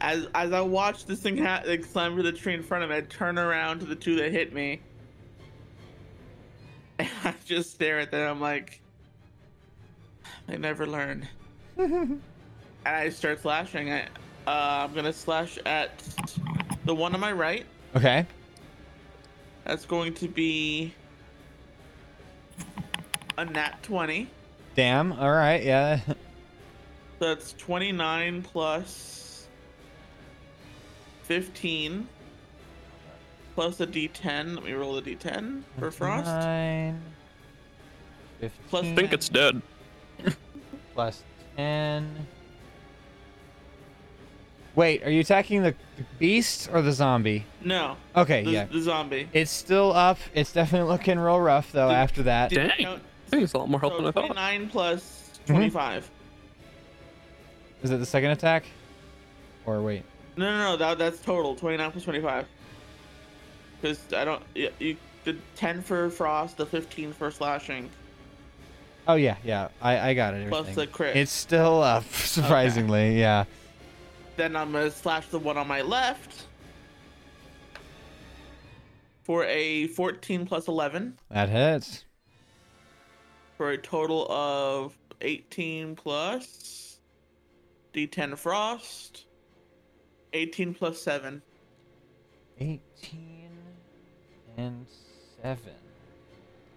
as 0.00 0.28
as 0.32 0.52
I 0.52 0.60
watch 0.60 1.06
this 1.06 1.20
thing 1.20 1.36
ha- 1.36 1.62
like 1.66 1.84
slam 1.84 2.16
to 2.16 2.22
the 2.22 2.32
tree 2.32 2.54
in 2.54 2.62
front 2.62 2.84
of 2.84 2.90
me, 2.90 2.96
I 2.96 3.00
turn 3.00 3.36
around 3.36 3.80
to 3.80 3.86
the 3.86 3.96
two 3.96 4.14
that 4.16 4.30
hit 4.30 4.52
me, 4.52 4.80
and 7.00 7.08
I 7.24 7.34
just 7.44 7.72
stare 7.72 7.98
at 7.98 8.12
them. 8.12 8.30
I'm 8.30 8.40
like, 8.40 8.80
I 10.48 10.56
never 10.56 10.86
learn. 10.86 11.26
and 12.84 12.96
I 12.96 13.08
start 13.08 13.40
slashing. 13.40 13.90
I, 13.92 14.02
uh, 14.46 14.84
I'm 14.86 14.94
gonna 14.94 15.12
slash 15.12 15.58
at 15.66 15.90
the 16.84 16.94
one 16.94 17.14
on 17.14 17.20
my 17.20 17.32
right. 17.32 17.66
Okay. 17.96 18.26
That's 19.64 19.84
going 19.84 20.14
to 20.14 20.28
be 20.28 20.92
a 23.38 23.44
nat 23.44 23.82
20. 23.82 24.28
Damn. 24.74 25.12
All 25.12 25.30
right. 25.30 25.62
Yeah. 25.62 26.00
That's 27.18 27.52
29 27.52 28.42
plus 28.42 29.46
15 31.22 32.08
plus 33.54 33.80
a 33.80 33.86
d10. 33.86 34.54
Let 34.56 34.64
me 34.64 34.72
roll 34.72 34.96
a 34.96 35.02
d10 35.02 35.62
for 35.78 35.90
frost. 35.90 36.26
Nine. 36.26 37.00
Plus- 38.68 38.84
I 38.84 38.94
think 38.94 39.12
it's 39.12 39.28
dead. 39.28 39.62
plus 40.94 41.22
ten. 41.56 42.26
Wait, 44.74 45.04
are 45.04 45.10
you 45.10 45.20
attacking 45.20 45.62
the 45.62 45.74
the 45.98 46.04
beast 46.18 46.68
or 46.72 46.80
the 46.82 46.92
zombie? 46.92 47.44
No, 47.62 47.96
Okay, 48.16 48.42
the, 48.44 48.50
yeah. 48.50 48.64
the 48.64 48.80
zombie. 48.80 49.28
It's 49.32 49.50
still 49.50 49.92
up. 49.92 50.18
It's 50.34 50.52
definitely 50.52 50.88
looking 50.90 51.18
real 51.18 51.40
rough 51.40 51.72
though. 51.72 51.88
Did- 51.88 51.94
after 51.94 52.22
that, 52.24 52.50
Did- 52.50 52.68
Dang. 52.76 52.82
no, 52.84 52.92
I 52.94 52.98
think 53.28 53.42
it's 53.44 53.52
a 53.52 53.58
lot 53.58 53.68
more 53.68 53.80
health 53.80 53.92
so 53.92 53.96
than 53.98 54.06
I 54.08 54.10
thought. 54.12 54.26
29 54.34 54.68
plus 54.70 55.18
Mm-hmm. 55.42 55.54
25. 55.54 56.10
is 57.82 57.90
it 57.90 57.96
the 57.98 58.06
second 58.06 58.30
attack? 58.30 58.64
Or 59.66 59.82
wait. 59.82 60.04
No, 60.36 60.46
no, 60.46 60.58
no. 60.72 60.76
That, 60.76 60.98
that's 60.98 61.18
total. 61.20 61.56
29 61.56 61.90
plus 61.90 62.04
25. 62.04 62.46
Because 63.80 64.00
I 64.16 64.24
don't. 64.24 64.42
You, 64.54 64.70
you, 64.78 64.96
the 65.24 65.36
10 65.56 65.82
for 65.82 66.08
frost, 66.10 66.56
the 66.56 66.64
15 66.66 67.12
for 67.12 67.30
slashing, 67.32 67.90
Oh 69.08 69.14
yeah, 69.16 69.36
yeah. 69.44 69.68
I 69.80 70.10
I 70.10 70.14
got 70.14 70.34
it. 70.34 70.48
plus 70.48 70.74
the 70.76 70.86
crit. 70.86 71.16
It's 71.16 71.32
still 71.32 71.82
up, 71.82 72.04
surprisingly. 72.12 73.18
Yeah. 73.18 73.44
Then 74.36 74.56
I'm 74.56 74.72
gonna 74.72 74.90
slash 74.90 75.26
the 75.28 75.38
one 75.38 75.56
on 75.58 75.68
my 75.68 75.82
left 75.82 76.46
for 79.22 79.44
a 79.44 79.86
14 79.88 80.46
plus 80.46 80.68
11 80.68 81.18
That 81.30 81.48
hits. 81.48 82.04
for 83.56 83.70
a 83.70 83.78
total 83.78 84.26
of 84.30 84.96
18 85.20 85.94
plus 85.94 86.98
d10 87.94 88.36
frost, 88.38 89.26
18 90.32 90.74
plus 90.74 91.00
7. 91.02 91.42
18 92.58 93.48
and 94.56 94.86
7. 95.42 95.58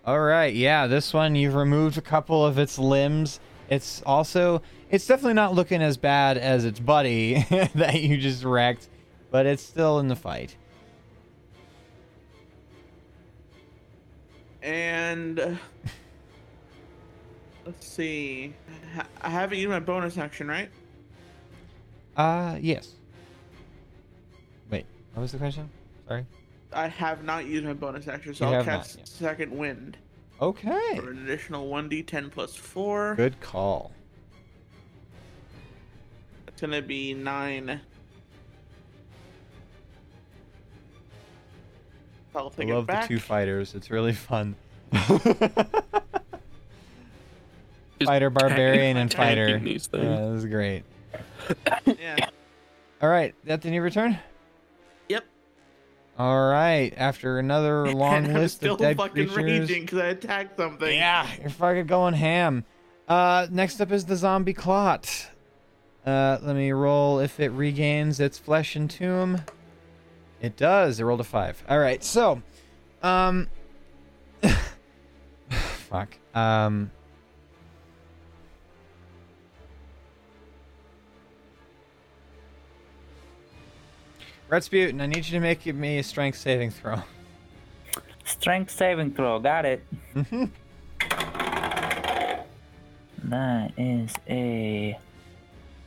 All 0.06 0.20
right, 0.20 0.54
yeah, 0.54 0.86
this 0.88 1.14
one 1.14 1.36
you've 1.36 1.56
removed 1.56 1.98
a 1.98 2.02
couple 2.02 2.46
of 2.46 2.60
its 2.60 2.78
limbs. 2.78 3.40
It's 3.70 4.04
also 4.06 4.62
it's 4.96 5.06
definitely 5.06 5.34
not 5.34 5.54
looking 5.54 5.82
as 5.82 5.98
bad 5.98 6.38
as 6.38 6.64
its 6.64 6.80
buddy 6.80 7.44
that 7.76 8.02
you 8.02 8.18
just 8.18 8.46
wrecked, 8.46 8.88
but 9.30 9.46
it's 9.46 9.62
still 9.62 10.00
in 10.00 10.08
the 10.08 10.16
fight. 10.16 10.56
And 14.62 15.38
uh, 15.40 15.56
let's 17.66 17.86
see, 17.86 18.54
I 19.22 19.30
haven't 19.30 19.58
used 19.60 19.70
my 19.70 19.82
bonus 19.82 20.18
action, 20.18 20.48
right? 20.48 20.70
Uh, 22.16 22.58
yes. 22.62 22.94
Wait, 24.72 24.86
what 25.14 25.22
was 25.24 25.34
the 25.34 25.38
question? 25.38 25.70
Sorry. 26.08 26.26
I 26.72 26.88
have 26.88 27.24
not 27.26 27.46
used 27.46 27.66
my 27.66 27.74
bonus 27.74 28.08
action, 28.08 28.34
so 28.34 28.46
You 28.46 28.52
I'll 28.52 28.64
have 28.64 28.66
not 28.66 28.76
cast. 28.88 29.08
Second 29.20 29.52
Wind 29.52 29.98
Okay. 30.42 30.96
for 30.96 31.12
an 31.12 31.18
additional 31.24 31.70
1d10 31.70 32.32
plus 32.32 32.56
4. 32.56 33.16
Good 33.16 33.40
call. 33.42 33.92
It's 36.56 36.62
gonna 36.62 36.82
be 36.82 37.14
9. 37.14 37.82
I'll 42.34 42.54
I 42.58 42.64
love 42.64 42.90
it 42.90 43.02
the 43.02 43.08
two 43.10 43.20
fighters. 43.20 43.76
It's 43.76 43.92
really 43.92 44.14
fun. 44.14 44.56
Fighter, 48.06 48.30
barbarian, 48.30 48.96
and 48.96 49.14
fighter. 49.14 49.60
these 49.60 49.90
Yeah, 49.94 50.00
things. 50.00 50.20
this 50.36 50.44
is 50.46 50.50
great. 50.50 50.84
Yeah. 52.00 52.30
All 53.02 53.10
right, 53.10 53.36
that 53.44 53.62
the 53.62 53.70
new 53.70 53.82
return. 53.82 54.18
Yep. 55.10 55.26
All 56.18 56.48
right, 56.50 56.94
after 56.96 57.38
another 57.38 57.92
long 57.94 58.34
list 58.34 58.56
still 58.58 58.76
of 58.76 58.80
dead 58.80 58.96
fucking 58.96 59.28
creatures. 59.28 59.36
raging 59.70 59.82
because 59.82 60.00
I 60.00 60.06
attacked 60.08 60.56
something. 60.58 60.96
Yeah, 60.98 61.28
you're 61.42 61.50
fucking 61.50 61.88
going 61.88 62.14
ham. 62.14 62.64
Uh, 63.10 63.48
next 63.52 63.82
up 63.82 63.92
is 63.92 64.06
the 64.06 64.16
zombie 64.16 64.54
clot. 64.54 65.32
Uh, 66.06 66.38
let 66.44 66.56
me 66.56 66.72
roll 66.72 67.20
if 67.20 67.40
it 67.40 67.50
regains 67.50 68.20
its 68.20 68.38
flesh 68.38 68.76
and 68.76 68.90
tomb. 68.90 69.42
It 70.40 70.56
does. 70.56 71.00
It 71.00 71.04
rolled 71.04 71.22
a 71.22 71.24
five. 71.24 71.64
All 71.68 71.80
right, 71.80 72.04
so, 72.04 72.42
um, 73.02 73.48
fuck. 75.50 76.16
Um, 76.36 76.92
Rasputin, 84.48 85.02
I 85.02 85.08
need 85.08 85.26
you 85.26 85.32
to 85.32 85.40
make 85.40 85.66
me 85.66 85.98
a 85.98 86.04
strength 86.04 86.38
saving 86.38 86.72
throw. 86.72 87.02
Strength 88.26 88.72
saving 88.72 89.14
throw. 89.14 89.40
Got 89.40 89.66
it. 89.66 89.84
Mhm. 90.14 90.50
That 93.24 93.74
is 93.78 94.14
a 94.30 94.98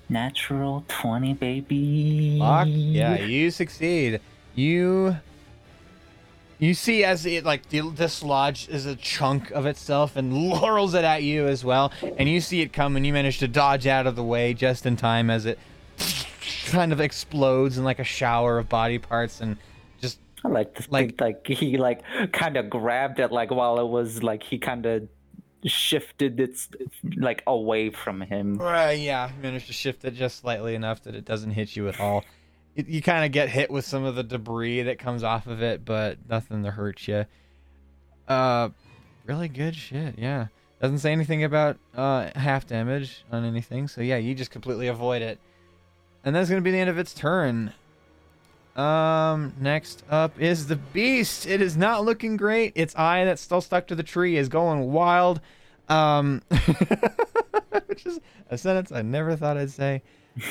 natural 0.09 0.85
20, 0.89 1.35
baby. 1.35 2.39
Fuck 2.39 2.69
yeah, 2.71 3.19
you 3.21 3.51
succeed. 3.51 4.21
You 4.55 5.17
you 6.59 6.75
see 6.75 7.05
as 7.05 7.25
it 7.25 7.45
like 7.45 7.69
dislodges 7.69 8.85
a 8.85 8.97
chunk 8.97 9.51
of 9.53 9.67
itself 9.67 10.17
and 10.17 10.33
laurels 10.51 10.95
it 10.95 11.05
at 11.05 11.23
you 11.23 11.47
as 11.47 11.65
well, 11.65 11.93
and 12.17 12.29
you 12.29 12.41
see 12.41 12.61
it 12.61 12.73
come 12.73 12.97
and 12.97 13.07
you 13.07 13.13
manage 13.13 13.39
to 13.39 13.49
dodge 13.49 13.87
out 13.87 14.07
of 14.07 14.17
the 14.17 14.25
way 14.25 14.55
just 14.55 14.87
in 14.87 14.97
time 14.97 15.31
as 15.31 15.47
it 15.47 15.59
kind 16.67 16.93
of 16.93 17.01
explodes 17.01 17.79
in 17.79 17.85
like 17.85 17.99
a 17.99 18.05
shower 18.05 18.59
of 18.59 18.69
body 18.69 18.99
parts 18.99 19.41
and 19.41 19.57
just 20.01 20.19
I 20.45 20.49
like 20.49 20.75
this. 20.75 20.89
Like, 20.89 21.21
like 21.21 21.47
he 21.47 21.77
like 21.77 22.03
kind 22.33 22.57
of 22.57 22.69
grabbed 22.69 23.21
it 23.21 23.33
like 23.33 23.51
while 23.51 23.79
it 23.79 23.89
was 23.89 24.23
like 24.23 24.43
he 24.43 24.59
kind 24.59 24.85
of 24.87 25.09
shifted 25.65 26.39
its 26.41 26.69
like 27.17 27.43
away 27.47 27.91
from 27.91 28.21
him. 28.21 28.61
uh, 28.61 28.91
yeah, 28.97 29.31
managed 29.43 29.67
to 29.67 29.73
shift 29.73 30.05
it 30.05 30.13
just 30.15 30.39
slightly 30.39 30.75
enough 30.75 31.03
that 31.05 31.15
it 31.15 31.25
doesn't 31.25 31.51
hit 31.51 31.75
you 31.77 31.89
at 31.89 31.99
all. 32.01 32.25
It, 32.77 32.87
you 32.89 33.03
kind 33.03 33.25
of 33.25 33.33
get 33.33 33.49
hit 33.49 33.71
with 33.71 33.85
some 33.85 34.05
of 34.05 34.15
the 34.15 34.23
debris 34.23 34.83
that 34.83 34.99
comes 34.99 35.25
off 35.25 35.47
of 35.47 35.63
it, 35.63 35.85
but 35.85 36.19
nothing 36.29 36.63
to 36.63 36.71
hurt 36.71 37.09
you. 37.09 37.27
Uh, 38.29 38.69
really 39.27 39.49
good 39.49 39.75
shit. 39.75 40.17
Yeah, 40.19 40.47
doesn't 40.81 40.99
say 40.99 41.13
anything 41.13 41.43
about 41.45 41.77
uh 41.97 42.31
half 42.37 42.67
damage 42.67 43.25
on 43.33 43.45
anything, 43.45 43.89
so 43.89 44.01
yeah, 44.01 44.17
you 44.17 44.35
just 44.35 44.51
completely 44.51 44.87
avoid 44.87 45.23
it, 45.23 45.39
and 46.25 46.37
that's 46.37 46.49
gonna 46.49 46.61
be 46.61 46.71
the 46.71 46.79
end 46.79 46.91
of 46.91 46.99
its 46.99 47.15
turn. 47.15 47.73
Um, 48.79 49.55
next 49.59 50.05
up 50.09 50.41
is 50.41 50.69
the 50.69 50.77
beast. 50.77 51.47
It 51.47 51.61
is 51.61 51.77
not 51.77 52.05
looking 52.05 52.37
great. 52.37 52.73
Its 52.77 52.95
eye 52.95 53.25
that's 53.25 53.43
still 53.43 53.61
stuck 53.61 53.89
to 53.89 53.97
the 53.97 54.05
tree 54.05 54.37
is 54.37 54.49
going 54.49 54.93
wild. 54.93 55.41
Um, 55.89 56.43
which 57.87 58.07
is 58.07 58.21
a 58.51 58.57
sentence 58.57 58.93
I 58.93 59.03
never 59.03 59.35
thought 59.35 59.57
I'd 59.57 59.71
say. 59.71 60.03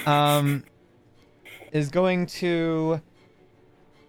Um, 0.05 0.65
is 1.71 1.89
going 1.89 2.25
to 2.25 3.01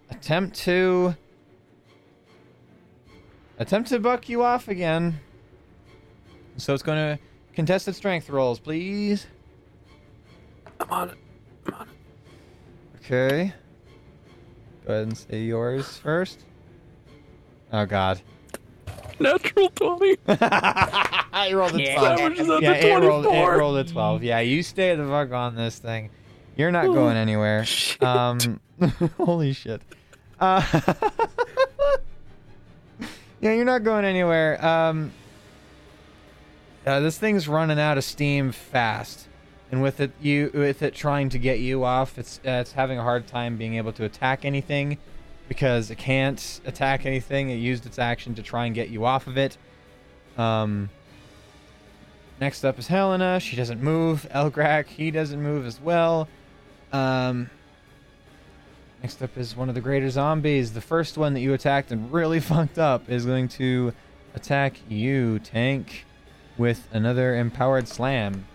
attempt 0.09 0.57
to 0.57 1.15
attempt 3.57 3.89
to 3.89 3.99
buck 3.99 4.27
you 4.27 4.43
off 4.43 4.67
again. 4.67 5.21
So 6.57 6.73
it's 6.73 6.83
going 6.83 7.17
to 7.17 7.23
contested 7.53 7.95
strength 7.95 8.29
rolls, 8.29 8.59
please. 8.59 9.27
I'm 10.81 10.89
on 10.89 11.09
it. 11.09 11.17
I'm 11.67 11.73
on 11.73 11.87
it. 11.87 13.05
Okay. 13.05 13.53
Go 14.89 14.95
ahead 14.95 15.07
and 15.09 15.15
say 15.15 15.43
yours 15.43 15.99
first. 15.99 16.45
Oh 17.71 17.85
God. 17.85 18.19
Natural 19.19 19.69
20. 19.69 20.17
I 20.27 21.51
rolled 21.53 21.75
a 21.75 21.79
Yeah. 21.83 21.99
12. 21.99 22.17
That 22.17 22.47
was 22.47 22.63
Yeah, 22.63 22.73
the 22.73 22.87
it 22.87 22.99
rolled, 22.99 23.25
it 23.27 23.29
rolled 23.29 23.77
a 23.77 23.83
12. 23.83 24.23
Yeah, 24.23 24.39
you 24.39 24.63
stay 24.63 24.95
the 24.95 25.05
fuck 25.05 25.31
on 25.31 25.53
this 25.53 25.77
thing. 25.77 26.09
You're 26.57 26.71
not 26.71 26.87
going 26.87 27.17
anywhere. 27.17 27.65
Shit. 27.65 28.01
Um, 28.01 28.59
holy 29.17 29.53
shit. 29.53 29.83
Uh, 30.39 30.63
yeah, 33.39 33.53
you're 33.53 33.65
not 33.65 33.83
going 33.83 34.05
anywhere. 34.05 34.65
Um, 34.65 35.11
uh, 36.87 36.99
this 36.99 37.15
thing's 37.19 37.47
running 37.47 37.79
out 37.79 37.99
of 37.99 38.03
steam 38.03 38.51
fast, 38.51 39.27
and 39.71 39.81
with 39.81 39.99
it, 39.99 40.11
you 40.21 40.51
with 40.53 40.81
it 40.81 40.95
trying 40.95 41.29
to 41.29 41.39
get 41.39 41.59
you 41.59 41.83
off, 41.83 42.17
it's 42.17 42.39
uh, 42.45 42.61
it's 42.61 42.73
having 42.73 42.97
a 42.97 43.03
hard 43.03 43.27
time 43.27 43.57
being 43.57 43.75
able 43.75 43.93
to 43.93 44.05
attack 44.05 44.45
anything 44.45 44.97
because 45.47 45.89
it 45.91 45.97
can't 45.97 46.61
attack 46.65 47.05
anything. 47.05 47.49
It 47.49 47.55
used 47.55 47.85
its 47.85 47.99
action 47.99 48.35
to 48.35 48.43
try 48.43 48.65
and 48.65 48.75
get 48.75 48.89
you 48.89 49.05
off 49.05 49.27
of 49.27 49.37
it. 49.37 49.57
Um. 50.37 50.89
Next 52.39 52.63
up 52.63 52.79
is 52.79 52.87
Helena. 52.87 53.39
She 53.41 53.57
doesn't 53.57 53.83
move. 53.83 54.25
Elgrak, 54.33 54.87
he 54.87 55.11
doesn't 55.11 55.43
move 55.43 55.65
as 55.65 55.81
well. 55.81 56.29
Um, 56.93 57.49
next 59.01 59.21
up 59.21 59.37
is 59.37 59.57
one 59.57 59.67
of 59.67 59.75
the 59.75 59.81
greater 59.81 60.09
zombies. 60.09 60.71
The 60.71 60.81
first 60.81 61.17
one 61.17 61.33
that 61.33 61.41
you 61.41 61.53
attacked 61.53 61.91
and 61.91 62.11
really 62.13 62.39
fucked 62.39 62.79
up 62.79 63.09
is 63.09 63.25
going 63.25 63.49
to 63.49 63.93
attack 64.33 64.77
you, 64.87 65.39
Tank, 65.39 66.05
with 66.57 66.87
another 66.93 67.35
empowered 67.35 67.89
slam. 67.89 68.45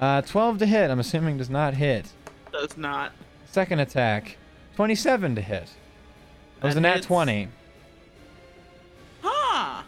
Uh, 0.00 0.22
12 0.22 0.58
to 0.58 0.66
hit. 0.66 0.90
I'm 0.90 1.00
assuming 1.00 1.38
does 1.38 1.50
not 1.50 1.74
hit. 1.74 2.12
Does 2.52 2.76
not. 2.76 3.12
Second 3.46 3.80
attack, 3.80 4.36
27 4.76 5.34
to 5.34 5.40
hit. 5.40 5.70
That 6.60 6.64
was 6.66 6.74
That 6.74 6.78
a 6.80 6.82
nat 6.82 6.94
hits. 6.96 7.06
20. 7.06 7.48
Huh. 9.22 9.82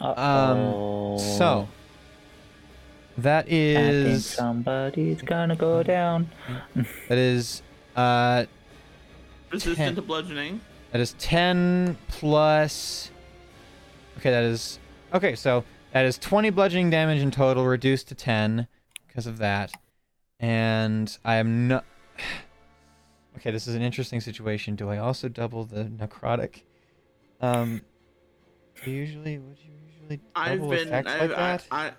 Uh-oh. 0.00 1.12
Um, 1.14 1.18
So 1.18 1.68
that 3.18 3.46
is. 3.48 3.76
I 4.06 4.10
think 4.10 4.22
somebody's 4.22 5.22
gonna 5.22 5.56
go 5.56 5.82
down. 5.82 6.30
that 7.08 7.18
is 7.18 7.62
uh 7.96 8.46
Resistant 9.50 9.76
Ten. 9.76 9.94
to 9.96 10.02
bludgeoning. 10.02 10.60
That 10.92 11.00
is 11.00 11.14
10 11.18 11.96
plus. 12.08 13.10
Okay, 14.18 14.30
that 14.30 14.44
is. 14.44 14.78
Okay, 15.14 15.34
so 15.34 15.64
that 15.92 16.04
is 16.04 16.18
20 16.18 16.50
bludgeoning 16.50 16.90
damage 16.90 17.20
in 17.20 17.30
total, 17.30 17.66
reduced 17.66 18.08
to 18.08 18.14
10 18.14 18.66
because 19.06 19.26
of 19.26 19.38
that. 19.38 19.72
And 20.40 21.16
I 21.24 21.36
am 21.36 21.68
not. 21.68 21.84
Okay, 23.38 23.50
this 23.50 23.66
is 23.66 23.74
an 23.74 23.80
interesting 23.80 24.20
situation. 24.20 24.76
Do 24.76 24.90
I 24.90 24.98
also 24.98 25.26
double 25.26 25.64
the 25.64 25.84
necrotic? 25.84 26.60
Um. 27.40 27.80
do 28.84 28.90
you 28.90 28.98
Usually, 28.98 29.38
would 29.38 29.56
you 29.58 29.70
usually 29.90 30.20
I've 30.36 30.58
double 30.58 30.70
been 30.70 30.88
effects 30.88 31.10
I've, 31.10 31.20
like 31.30 31.30
that? 31.30 31.66
I, 31.70 31.92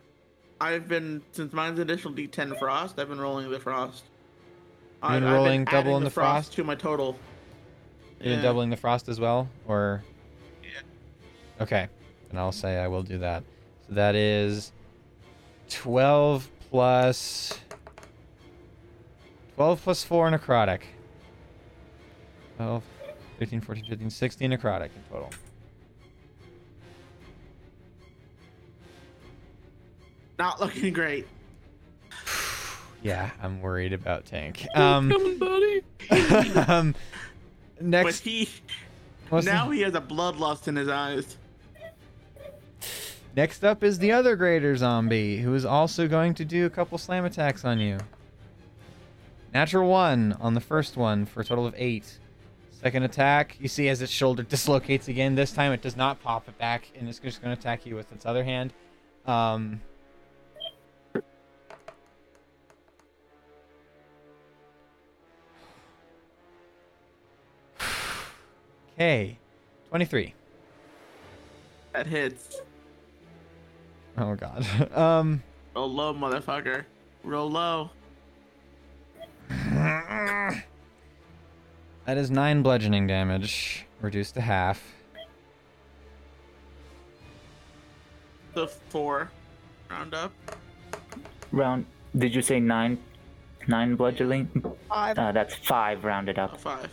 I 0.62 0.74
I've 0.74 0.88
been 0.88 1.24
since 1.32 1.52
mine's 1.52 1.80
additional 1.80 2.14
D10 2.14 2.60
frost. 2.60 3.00
I've 3.00 3.10
been 3.10 3.20
rolling 3.20 3.50
the 3.50 3.60
frost. 3.60 4.04
You've 5.02 5.12
been 5.12 5.24
I've 5.24 5.34
rolling 5.34 5.66
double 5.66 5.98
in 5.98 6.04
the 6.04 6.12
frost? 6.12 6.54
to 6.54 6.64
my 6.64 6.76
total. 6.76 7.18
You're 8.22 8.36
Yeah. 8.36 8.42
doubling 8.44 8.70
the 8.70 8.78
frost 8.78 9.10
as 9.10 9.20
well, 9.20 9.50
or? 9.68 10.04
Yeah. 10.62 11.64
Okay, 11.64 11.88
and 12.30 12.40
I'll 12.40 12.52
say 12.52 12.78
I 12.78 12.88
will 12.88 13.04
do 13.04 13.18
that. 13.18 13.44
So 13.88 13.96
that 13.96 14.16
is 14.16 14.72
twelve 15.70 16.50
plus 16.70 17.58
twelve 19.56 19.82
plus 19.84 20.04
four 20.04 20.30
necrotic. 20.30 20.82
12, 22.58 22.84
13, 23.40 23.62
14, 23.62 23.86
15, 23.90 24.10
16 24.12 24.52
necrotic 24.52 24.84
in 24.96 25.04
total. 25.12 25.32
Not 30.40 30.60
looking 30.60 30.94
great. 30.94 31.28
Yeah, 33.02 33.32
I'm 33.42 33.60
worried 33.60 33.92
about 33.92 34.24
tank. 34.24 34.66
Um, 34.76 35.10
Coming, 35.12 35.38
buddy. 35.38 35.82
um 36.70 36.96
But 37.76 37.86
next. 37.86 38.20
he 38.22 38.48
what's 39.28 39.46
the- 39.46 39.52
now 39.52 39.72
he 39.72 39.82
has 39.82 39.94
a 39.94 40.00
bloodlust 40.00 40.70
in 40.70 40.78
his 40.78 40.88
eyes. 40.88 41.36
Next 43.36 43.64
up 43.64 43.84
is 43.84 43.98
the 43.98 44.12
other 44.12 44.36
greater 44.36 44.76
zombie, 44.78 45.38
who 45.38 45.56
is 45.56 45.66
also 45.66 46.08
going 46.08 46.36
to 46.36 46.46
do 46.46 46.68
a 46.68 46.70
couple 46.70 47.00
slam 47.00 47.26
attacks 47.26 47.66
on 47.66 47.80
you. 47.80 47.98
Natural 49.52 49.90
one 49.90 50.38
on 50.40 50.54
the 50.54 50.62
first 50.62 50.98
one 50.98 51.26
for 51.26 51.42
a 51.42 51.44
total 51.44 51.66
of 51.66 51.74
eight. 51.76 52.20
Second 52.70 53.02
attack, 53.04 53.58
you 53.60 53.68
see 53.68 53.90
as 53.90 54.04
its 54.04 54.12
shoulder 54.12 54.44
dislocates 54.50 55.08
again. 55.08 55.34
This 55.34 55.52
time 55.52 55.72
it 55.72 55.82
does 55.82 55.98
not 55.98 56.22
pop 56.22 56.48
it 56.48 56.56
back, 56.60 56.92
and 56.96 57.10
it's 57.10 57.18
just 57.18 57.42
going 57.42 57.56
to 57.56 57.60
attack 57.60 57.88
you 57.88 57.96
with 57.96 58.12
its 58.12 58.28
other 58.28 58.44
hand. 58.44 58.72
Um, 59.26 59.82
okay, 68.94 69.40
23. 69.90 70.36
That 71.94 72.06
hits. 72.06 72.62
Oh 74.18 74.36
god. 74.36 74.66
um, 74.98 75.42
Roll 75.76 75.92
low, 75.92 76.14
motherfucker. 76.14 76.86
Roll 77.24 77.50
low. 77.50 77.90
that 79.50 80.64
is 82.08 82.30
nine 82.30 82.62
bludgeoning 82.62 83.08
damage, 83.08 83.86
reduced 84.02 84.36
to 84.36 84.42
half. 84.42 84.84
The 88.54 88.68
four. 88.68 89.32
Round 89.90 90.14
up. 90.14 90.32
Round. 91.52 91.86
Did 92.16 92.36
you 92.36 92.44
say 92.44 92.60
nine? 92.60 93.00
Nine 93.68 93.96
bludgeoning? 93.96 94.76
Five. 94.90 95.18
Uh, 95.18 95.32
that's 95.32 95.56
five 95.56 96.04
rounded 96.04 96.38
up. 96.38 96.60
five. 96.60 96.90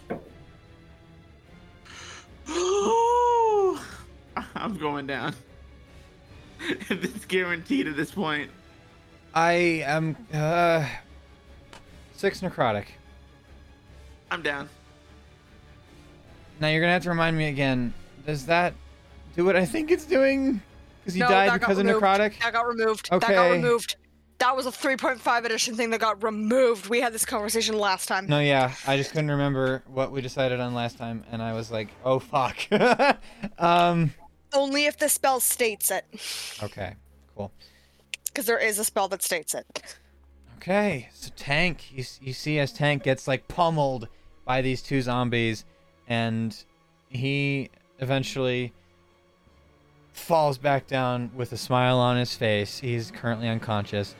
I'm 4.55 4.76
going 4.78 5.06
down. 5.06 5.34
it's 6.91 7.24
guaranteed 7.27 7.87
at 7.89 7.97
this 7.97 8.11
point. 8.11 8.51
I 9.35 9.53
am 9.87 10.16
uh 10.32 10.87
six 12.15 12.41
necrotic. 12.41 12.87
I'm 14.31 14.43
down. 14.43 14.69
Now 16.61 16.69
you're 16.69 16.81
gonna 16.81 16.93
have 16.93 17.03
to 17.05 17.09
remind 17.09 17.37
me 17.37 17.49
again. 17.49 17.95
Does 18.27 18.47
that 18.47 18.74
do 19.35 19.45
what 19.45 19.57
I 19.57 19.65
think 19.65 19.91
it's 19.91 20.05
doing? 20.05 20.61
Because 21.01 21.16
you 21.16 21.23
No, 21.23 21.28
died 21.28 21.53
because 21.59 21.78
of 21.78 21.87
removed. 21.87 22.05
necrotic. 22.05 22.39
That 22.41 22.53
got 22.53 22.69
removed. 22.69 23.11
That 23.11 23.20
got 23.20 23.51
removed. 23.51 23.97
That 24.39 24.57
was 24.57 24.66
a 24.66 24.70
3.5 24.70 25.45
edition 25.45 25.74
thing 25.74 25.91
that 25.91 26.01
got 26.01 26.23
removed. 26.23 26.89
We 26.89 27.01
had 27.01 27.12
this 27.12 27.27
conversation 27.27 27.77
last 27.77 28.07
time. 28.09 28.27
No, 28.27 28.41
yeah, 28.41 28.73
I 28.87 28.97
just 28.97 29.11
couldn't 29.11 29.31
remember 29.31 29.82
what 29.87 30.12
we 30.12 30.23
decided 30.23 30.61
on 30.61 30.73
last 30.74 30.97
time, 30.97 31.24
and 31.31 31.43
I 31.43 31.53
was 31.53 31.70
like, 31.70 31.89
oh 32.05 32.19
fuck. 32.19 32.57
um. 33.59 34.12
Only 34.52 34.86
if 34.86 34.98
the 34.98 35.09
spell 35.09 35.40
states 35.40 35.90
it. 35.90 36.05
Okay. 36.62 36.94
Cool. 37.36 37.52
Because 38.27 38.47
there 38.47 38.59
is 38.59 38.78
a 38.78 38.85
spell 38.85 39.09
that 39.09 39.22
states 39.22 39.55
it. 39.55 39.97
Okay, 40.56 41.09
so 41.14 41.31
Tank, 41.36 41.90
you, 41.90 42.05
you 42.20 42.35
see 42.35 42.59
as 42.59 42.70
Tank 42.70 43.02
gets 43.02 43.27
like 43.27 43.48
pummeled 43.48 44.09
by 44.44 44.60
these 44.60 44.82
two 44.82 45.01
zombies, 45.01 45.64
and 46.06 46.55
he 47.09 47.70
eventually 47.98 48.74
falls 50.12 50.59
back 50.59 50.86
down 50.86 51.31
with 51.35 51.52
a 51.52 51.56
smile 51.56 51.98
on 51.98 52.18
his 52.18 52.35
face. 52.35 52.78
He's 52.78 53.10
currently 53.10 53.48
unconscious. 53.48 54.14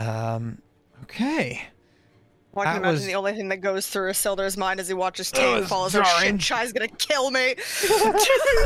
Um, 0.00 0.60
okay. 1.04 1.68
Well, 2.54 2.66
I 2.68 2.72
can 2.72 2.82
That 2.82 2.88
imagine 2.88 2.92
was- 2.94 3.06
the 3.06 3.14
only 3.14 3.32
thing 3.34 3.48
that 3.48 3.62
goes 3.62 3.86
through 3.86 4.10
Isildur's 4.10 4.56
mind 4.58 4.78
as 4.78 4.88
he 4.88 4.94
watches 4.94 5.30
That 5.30 5.38
Tank 5.40 5.60
was 5.60 5.68
fall 5.68 5.86
is 5.86 5.94
like, 5.94 6.04
jarring. 6.04 6.38
shit, 6.38 6.56
Chai's 6.58 6.72
gonna 6.72 6.88
kill 6.88 7.30
me. 7.30 7.54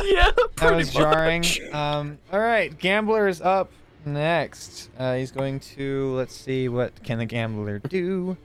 yeah, 0.04 0.30
That 0.34 0.50
pretty 0.56 0.76
was 0.76 0.92
jarring. 0.92 1.44
Um, 1.72 2.18
all 2.32 2.40
right, 2.40 2.76
Gambler 2.78 3.28
is 3.28 3.40
up 3.40 3.70
next. 4.04 4.90
Uh, 4.98 5.14
he's 5.14 5.30
going 5.30 5.60
to 5.60 6.14
let's 6.16 6.34
see 6.34 6.68
what 6.68 7.00
can 7.04 7.18
the 7.18 7.26
Gambler 7.26 7.78
do. 7.78 8.36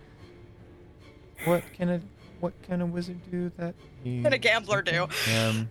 What 1.46 1.64
can 1.74 1.90
a 1.90 2.02
what 2.40 2.54
can 2.64 2.82
a 2.82 2.86
wizard 2.86 3.18
do 3.32 3.52
that? 3.58 3.74
He, 4.04 4.22
Can 4.24 4.34
a 4.34 4.38
gambler 4.40 4.82
do? 4.82 5.04
Um, 5.36 5.70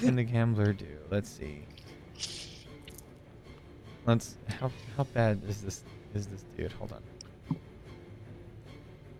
can 0.00 0.16
the 0.16 0.22
Gambler 0.24 0.72
do? 0.72 0.86
Let's 1.10 1.28
see. 1.30 1.64
Let's 4.06 4.36
how 4.58 4.70
how 4.96 5.04
bad 5.04 5.42
is 5.46 5.60
this 5.62 5.82
is 6.14 6.26
this 6.28 6.44
dude? 6.56 6.72
Hold 6.72 6.92
on. 6.92 7.02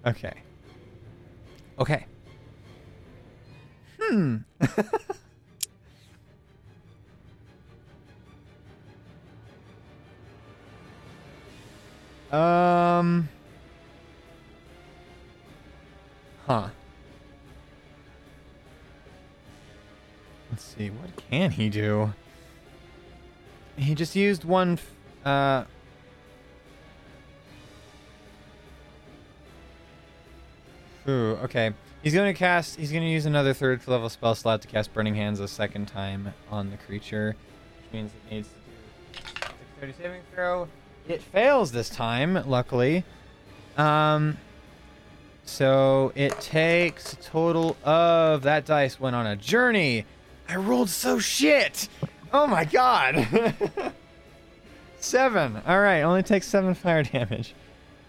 Okay. 0.08 0.34
Okay. 1.78 2.06
Hmm. 4.00 4.36
Um. 12.30 13.28
Huh. 16.46 16.68
Let's 20.50 20.64
see. 20.64 20.90
What 20.90 21.10
can 21.30 21.50
he 21.52 21.68
do? 21.70 22.12
He 23.76 23.94
just 23.94 24.14
used 24.14 24.44
one. 24.44 24.74
f- 24.74 24.90
Uh. 25.24 25.64
Ooh, 31.08 31.38
okay. 31.44 31.72
He's 32.02 32.12
going 32.12 32.32
to 32.32 32.38
cast. 32.38 32.76
He's 32.76 32.92
going 32.92 33.02
to 33.02 33.08
use 33.08 33.24
another 33.24 33.54
third 33.54 33.86
level 33.88 34.08
spell 34.10 34.34
slot 34.34 34.60
to 34.62 34.68
cast 34.68 34.92
Burning 34.92 35.14
Hands 35.14 35.40
a 35.40 35.48
second 35.48 35.86
time 35.86 36.34
on 36.50 36.70
the 36.70 36.76
creature, 36.76 37.34
which 37.82 37.92
means 37.92 38.12
it 38.12 38.34
needs 38.34 38.48
to 38.48 39.22
do 39.22 39.22
dexterity 39.40 39.94
saving 40.02 40.20
throw. 40.34 40.68
It 41.08 41.22
fails 41.22 41.72
this 41.72 41.88
time, 41.88 42.42
luckily. 42.46 43.04
Um. 43.76 44.36
So 45.44 46.12
it 46.14 46.38
takes 46.42 47.14
a 47.14 47.16
total 47.16 47.78
of 47.82 48.42
that 48.42 48.66
dice 48.66 49.00
went 49.00 49.16
on 49.16 49.26
a 49.26 49.34
journey. 49.34 50.04
I 50.46 50.56
rolled 50.56 50.90
so 50.90 51.18
shit. 51.18 51.88
Oh 52.34 52.46
my 52.46 52.66
god. 52.66 53.26
seven. 55.00 55.62
All 55.66 55.80
right, 55.80 56.02
only 56.02 56.22
takes 56.22 56.46
seven 56.46 56.74
fire 56.74 57.02
damage. 57.02 57.54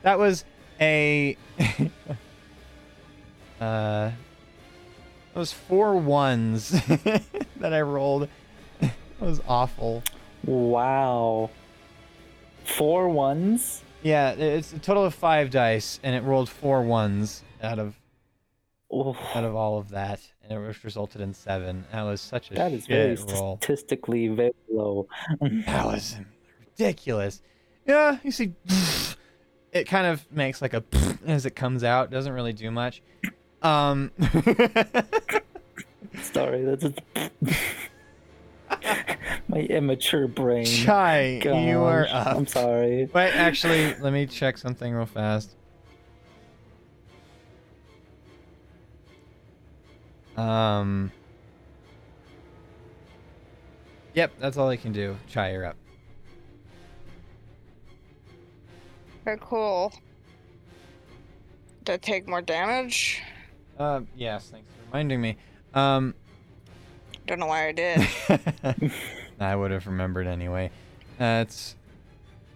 That 0.01 0.19
was 0.19 0.43
a. 0.81 1.37
uh. 3.59 4.11
Was 5.35 5.53
four 5.53 5.95
ones 5.95 6.69
that 7.57 7.73
I 7.73 7.81
rolled. 7.81 8.27
That 8.81 9.25
was 9.25 9.41
awful. 9.47 10.01
Wow. 10.45 11.49
Four 12.63 13.09
ones? 13.09 13.83
Yeah, 14.01 14.31
it's 14.31 14.71
a 14.73 14.79
total 14.79 15.03
of 15.03 15.13
five 15.13 15.49
dice, 15.49 15.99
and 16.03 16.15
it 16.15 16.23
rolled 16.23 16.49
four 16.49 16.81
ones 16.83 17.43
out 17.61 17.79
of 17.79 17.95
Oof. 18.95 19.17
out 19.35 19.43
of 19.43 19.55
all 19.55 19.77
of 19.77 19.89
that, 19.89 20.21
and 20.43 20.53
it 20.53 20.83
resulted 20.85 21.19
in 21.21 21.33
seven. 21.33 21.83
That 21.91 22.03
was 22.03 22.21
such 22.21 22.49
a 22.51 22.53
That 22.53 22.71
is 22.71 22.87
very 22.87 23.15
roll. 23.15 23.57
statistically 23.57 24.29
very 24.29 24.53
low. 24.71 25.07
That 25.41 25.85
was 25.85 26.15
ridiculous. 26.77 27.41
Yeah, 27.85 28.19
you 28.23 28.31
see, 28.31 28.53
it 29.73 29.83
kind 29.85 30.07
of 30.07 30.25
makes 30.31 30.61
like 30.61 30.73
a 30.73 30.83
as 31.25 31.45
it 31.45 31.55
comes 31.57 31.83
out. 31.83 32.09
Doesn't 32.09 32.31
really 32.33 32.53
do 32.53 32.71
much. 32.71 33.01
Um, 33.61 34.11
Sorry, 36.21 36.63
that's 36.63 36.83
just 36.83 36.99
my 39.47 39.59
immature 39.59 40.27
brain. 40.27 40.65
Chai, 40.65 41.41
you 41.43 41.81
are 41.81 42.07
up. 42.09 42.35
I'm 42.35 42.47
sorry. 42.47 43.09
Wait, 43.13 43.31
actually, 43.31 43.95
let 43.95 44.13
me 44.13 44.25
check 44.25 44.57
something 44.57 44.93
real 44.93 45.05
fast. 45.05 45.55
Um. 50.37 51.11
Yep, 54.13 54.33
that's 54.39 54.57
all 54.57 54.69
I 54.69 54.77
can 54.77 54.91
do. 54.91 55.17
Chai, 55.27 55.51
you're 55.51 55.65
up. 55.65 55.75
Okay, 59.27 59.39
cool. 59.41 59.93
Did 61.83 61.93
I 61.93 61.97
take 61.97 62.27
more 62.27 62.41
damage? 62.41 63.21
Uh, 63.79 64.01
yes, 64.13 64.49
thanks 64.49 64.67
for 64.73 64.85
reminding 64.87 65.21
me. 65.21 65.37
Um, 65.73 66.13
Don't 67.25 67.39
know 67.39 67.45
why 67.45 67.69
I 67.69 67.71
did. 67.71 68.05
I 69.39 69.55
would 69.55 69.71
have 69.71 69.87
remembered 69.87 70.27
anyway. 70.27 70.69
That's 71.17 71.75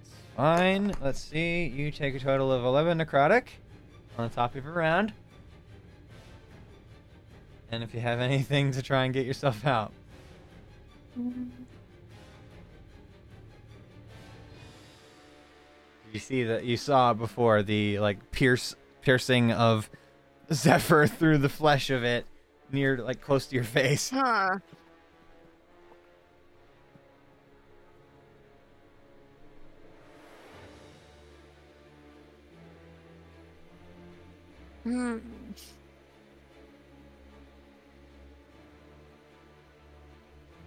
it's 0.01 0.11
fine. 0.35 0.93
Let's 1.01 1.21
see. 1.21 1.65
You 1.65 1.91
take 1.91 2.13
a 2.15 2.19
total 2.19 2.51
of 2.51 2.65
11 2.65 2.97
necrotic 2.97 3.45
on 4.17 4.27
the 4.27 4.35
top 4.35 4.55
of 4.55 4.65
your 4.65 4.73
round. 4.73 5.13
And 7.71 7.83
if 7.83 7.93
you 7.93 8.01
have 8.01 8.19
anything 8.19 8.71
to 8.73 8.81
try 8.81 9.05
and 9.05 9.13
get 9.13 9.25
yourself 9.25 9.65
out. 9.65 9.93
You 16.11 16.19
see 16.19 16.43
that 16.43 16.65
you 16.65 16.75
saw 16.75 17.13
before 17.13 17.63
the 17.63 17.99
like 17.99 18.31
pierce 18.31 18.75
piercing 19.01 19.53
of 19.53 19.89
Zephyr 20.53 21.07
through 21.19 21.39
the 21.39 21.49
flesh 21.49 21.89
of 21.89 22.03
it, 22.03 22.25
near 22.71 22.97
like 22.97 23.21
close 23.21 23.47
to 23.47 23.55
your 23.55 23.63
face. 23.63 24.09
Huh. 24.09 24.57
Hmm. 34.83 35.17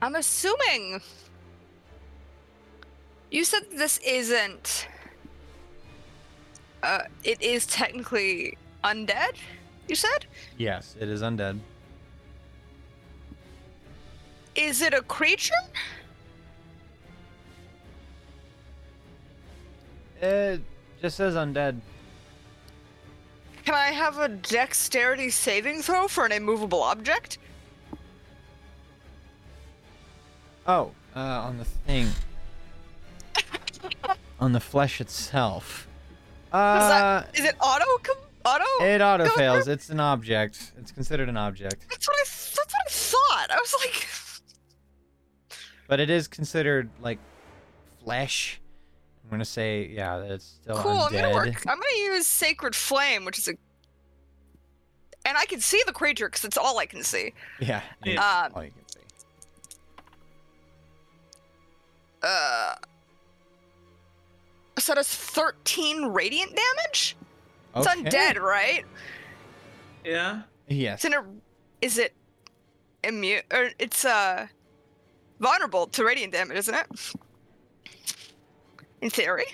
I'm 0.00 0.14
assuming. 0.14 1.00
You 3.30 3.44
said 3.44 3.64
this 3.72 3.98
isn't. 3.98 4.88
Uh, 6.82 7.02
it 7.24 7.42
is 7.42 7.66
technically 7.66 8.56
undead? 8.84 9.34
You 9.88 9.94
said. 9.94 10.26
Yes, 10.58 10.96
it 11.00 11.08
is 11.08 11.22
undead. 11.22 11.58
Is 14.54 14.82
it 14.82 14.94
a 14.94 15.02
creature? 15.02 15.54
It 20.20 20.60
just 21.02 21.16
says 21.16 21.34
undead. 21.34 21.80
Can 23.64 23.74
I 23.74 23.86
have 23.86 24.18
a 24.18 24.28
dexterity 24.28 25.28
saving 25.28 25.82
throw 25.82 26.08
for 26.08 26.24
an 26.24 26.32
immovable 26.32 26.82
object? 26.82 27.38
Oh, 30.66 30.92
uh, 31.14 31.18
on 31.18 31.58
the 31.58 31.64
thing. 31.64 32.08
on 34.40 34.52
the 34.52 34.60
flesh 34.60 35.00
itself. 35.00 35.86
Is, 36.48 36.52
Uh, 36.52 36.88
that, 36.88 37.38
is 37.38 37.44
it 37.44 37.56
auto? 37.60 37.84
Com- 38.46 38.60
auto? 38.62 38.84
it 38.84 39.00
auto 39.02 39.24
go 39.24 39.30
fails. 39.30 39.64
through? 39.64 39.72
It's 39.74 39.90
an 39.90 40.00
object. 40.00 40.72
It's 40.78 40.92
considered 40.92 41.28
an 41.28 41.36
object, 41.36 41.86
That's 41.90 42.06
what 42.08 42.16
I. 42.16 42.24
That's 42.24 42.56
what 42.56 42.68
I 42.86 42.90
thought. 42.90 43.50
I 43.50 43.56
was 43.60 43.74
like. 43.84 44.06
but 45.88 46.00
it 46.00 46.10
is 46.10 46.28
considered 46.28 46.88
like 47.00 47.18
flesh. 48.04 48.60
I'm 49.24 49.30
gonna 49.30 49.44
say, 49.44 49.88
yeah, 49.92 50.18
it's 50.18 50.44
still 50.62 50.76
Cool. 50.76 50.92
I'm 50.92 51.12
undead. 51.12 51.22
gonna 51.22 51.34
work. 51.34 51.66
I'm 51.66 51.78
gonna 51.78 52.14
use 52.14 52.26
Sacred 52.26 52.74
Flame, 52.76 53.24
which 53.24 53.38
is 53.38 53.48
a. 53.48 53.54
And 55.24 55.36
I 55.36 55.44
can 55.46 55.58
see 55.60 55.82
the 55.84 55.92
creature 55.92 56.28
because 56.28 56.44
it's 56.44 56.56
all 56.56 56.78
I 56.78 56.86
can 56.86 57.02
see. 57.02 57.32
Yeah, 57.60 57.82
Yeah. 58.04 58.12
yeah. 58.14 58.42
Um, 58.46 58.52
all 58.54 58.62
you 58.64 58.70
can 58.70 58.88
see. 58.88 59.00
Uh. 62.22 62.74
So 64.78 64.94
does 64.94 65.08
13 65.08 66.04
radiant 66.06 66.54
damage? 66.54 67.16
It's 67.76 67.86
Okay. 67.86 68.02
undead, 68.02 68.40
right? 68.40 68.84
Yeah. 70.04 70.42
Yes. 70.68 71.04
It's 71.04 71.04
in 71.04 71.14
a. 71.14 71.24
Is 71.82 71.98
it 71.98 72.14
immune? 73.04 73.42
Or 73.52 73.70
it's 73.78 74.04
uh 74.04 74.46
vulnerable 75.40 75.86
to 75.88 76.04
radiant 76.04 76.32
damage, 76.32 76.56
isn't 76.58 76.74
it? 76.74 76.86
In 79.02 79.10
theory. 79.10 79.44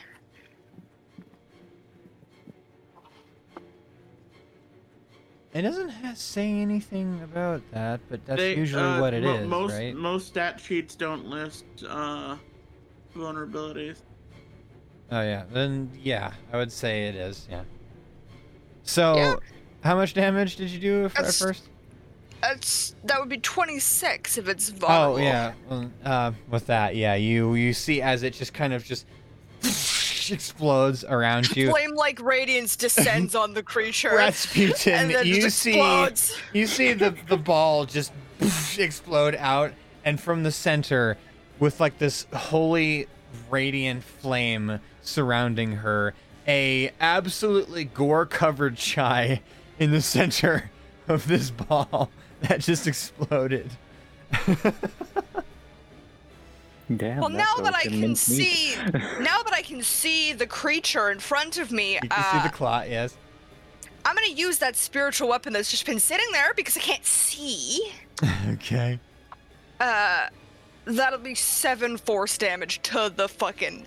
It 5.55 5.62
doesn't 5.62 5.90
ha- 5.90 6.15
say 6.15 6.51
anything 6.51 7.20
about 7.23 7.61
that, 7.73 8.01
but 8.09 8.24
that's 8.24 8.40
They, 8.40 8.57
usually 8.57 8.82
uh, 8.82 9.01
what 9.01 9.12
it 9.12 9.23
is, 9.23 9.47
mo- 9.47 9.61
most, 9.61 9.73
right? 9.73 9.94
Most 9.94 10.28
stat 10.28 10.59
sheets 10.59 10.94
don't 10.94 11.27
list 11.27 11.65
uh, 11.86 12.36
vulnerabilities. 13.15 13.99
Oh 15.11 15.20
yeah, 15.20 15.44
then 15.53 15.90
yeah, 16.03 16.32
I 16.53 16.57
would 16.57 16.73
say 16.73 17.07
it 17.09 17.15
is. 17.16 17.47
Yeah. 17.51 17.65
So, 18.84 19.16
Yeah. 19.16 19.34
how 19.82 19.96
much 19.96 20.14
damage 20.14 20.56
did 20.56 20.70
you 20.70 20.78
do 20.80 21.04
f- 21.06 21.18
at 21.18 21.26
first? 21.34 21.62
That's 22.40 22.94
that 23.04 23.20
would 23.20 23.28
be 23.28 23.38
26 23.38 24.36
if 24.36 24.48
it's 24.48 24.68
vulnerable. 24.70 25.14
Oh 25.14 25.16
yeah, 25.18 25.52
well, 25.70 25.90
uh, 26.04 26.32
with 26.50 26.66
that, 26.66 26.96
yeah, 26.96 27.14
you 27.14 27.54
you 27.54 27.72
see 27.72 28.02
as 28.02 28.24
it 28.24 28.34
just 28.34 28.52
kind 28.52 28.72
of 28.72 28.84
just 28.84 29.06
explodes 30.30 31.04
around 31.04 31.54
you. 31.56 31.70
Flame 31.70 31.94
like 31.94 32.20
radiance 32.20 32.74
descends 32.76 33.34
on 33.36 33.54
the 33.54 33.62
creature. 33.62 34.09
and 34.18 34.18
Rasputin, 34.18 35.09
then 35.09 35.26
you 35.26 35.50
see 35.50 35.70
explodes. 35.74 36.36
you 36.52 36.66
see 36.66 36.92
the 36.94 37.14
the 37.28 37.36
ball 37.36 37.84
just 37.86 38.12
explode 38.78 39.36
out, 39.36 39.72
and 40.04 40.20
from 40.20 40.42
the 40.42 40.50
center, 40.52 41.16
with 41.60 41.78
like 41.80 41.98
this 41.98 42.26
holy 42.34 43.06
radiant 43.50 44.02
flame 44.02 44.80
surrounding 45.02 45.72
her, 45.76 46.12
a 46.47 46.90
absolutely 47.01 47.85
gore 47.85 48.27
covered 48.27 48.77
chai 48.77 49.43
in 49.78 49.90
the 49.90 50.01
center 50.01 50.70
of 51.09 51.27
this 51.28 51.51
ball 51.51 52.10
that 52.40 52.60
just 52.60 52.86
exploded. 52.86 53.70
Damn, 56.97 57.20
Well, 57.20 57.28
now 57.31 57.55
that 57.56 57.74
I 57.74 57.85
can 57.85 58.14
see, 58.16 58.74
now 59.20 59.43
that 59.43 59.52
I 59.52 59.62
can 59.62 59.82
see 59.82 60.32
the 60.32 60.47
creature 60.47 61.10
in 61.10 61.20
front 61.20 61.59
of 61.59 61.70
me, 61.70 61.94
You 61.94 62.01
can 62.01 62.10
uh, 62.12 62.43
see 62.43 62.48
the 62.48 62.55
clot, 62.55 62.90
yes. 62.90 63.16
I'm 64.05 64.14
gonna 64.16 64.28
use 64.28 64.59
that 64.59 64.77
spiritual 64.77 65.28
weapon 65.28 65.52
that's 65.52 65.70
just 65.70 65.86
been 65.86 66.01
sitting 66.01 66.27
there 66.32 66.52
because 66.55 66.77
I 66.77 66.81
can't 66.81 67.06
see. 67.06 67.93
okay. 68.51 68.98
Uh, 69.78 70.27
that'll 70.85 71.20
be 71.20 71.35
seven 71.35 71.97
force 71.97 72.36
damage 72.36 72.82
to 72.82 73.12
the 73.14 73.28
fucking. 73.28 73.86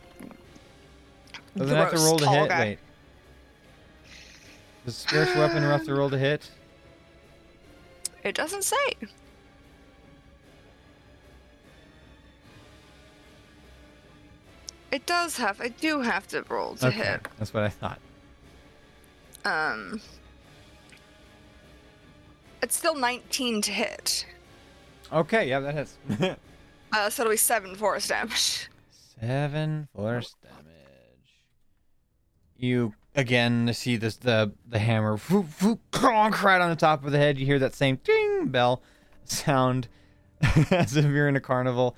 Doesn't 1.57 1.75
have 1.75 1.91
to 1.91 1.97
roll 1.97 2.17
to 2.17 2.29
hit. 2.29 2.49
guy. 2.49 2.59
Wait. 2.59 2.79
Does 4.85 4.97
spiritual 4.97 5.41
weapon 5.41 5.63
have 5.63 5.85
to 5.85 5.95
roll 5.95 6.09
to 6.09 6.17
hit? 6.17 6.51
It 8.23 8.35
doesn't 8.35 8.63
say. 8.63 8.75
It 14.91 15.05
does 15.05 15.37
have. 15.37 15.59
I 15.59 15.69
do 15.69 16.01
have 16.01 16.27
to 16.27 16.43
roll 16.49 16.75
to 16.75 16.87
okay, 16.87 16.97
hit. 16.97 17.27
that's 17.37 17.53
what 17.53 17.63
I 17.63 17.69
thought. 17.69 17.99
Um. 19.43 20.01
It's 22.61 22.75
still 22.75 22.95
19 22.95 23.61
to 23.61 23.71
hit. 23.71 24.25
Okay, 25.11 25.47
yeah, 25.47 25.59
that 25.59 25.73
hits. 25.73 25.97
Uh, 26.91 27.09
so 27.09 27.23
it'll 27.23 27.31
be 27.31 27.35
seven 27.35 27.75
force 27.75 28.07
damage. 28.07 28.69
Seven 29.19 29.89
force 29.93 30.35
damage. 30.41 30.44
You 32.57 32.93
again 33.15 33.71
see 33.73 33.95
this 33.97 34.17
the 34.17 34.53
the 34.67 34.79
hammer 34.79 35.17
whoop, 35.17 35.47
whoop, 35.61 35.79
clonk, 35.91 36.41
right 36.41 36.61
on 36.61 36.69
the 36.69 36.75
top 36.75 37.05
of 37.05 37.11
the 37.11 37.17
head. 37.17 37.37
You 37.37 37.45
hear 37.45 37.59
that 37.59 37.73
same 37.73 37.97
ding 38.03 38.47
bell 38.47 38.81
sound 39.23 39.87
as 40.71 40.95
if 40.95 41.05
you're 41.05 41.27
in 41.27 41.35
a 41.35 41.41
carnival. 41.41 41.95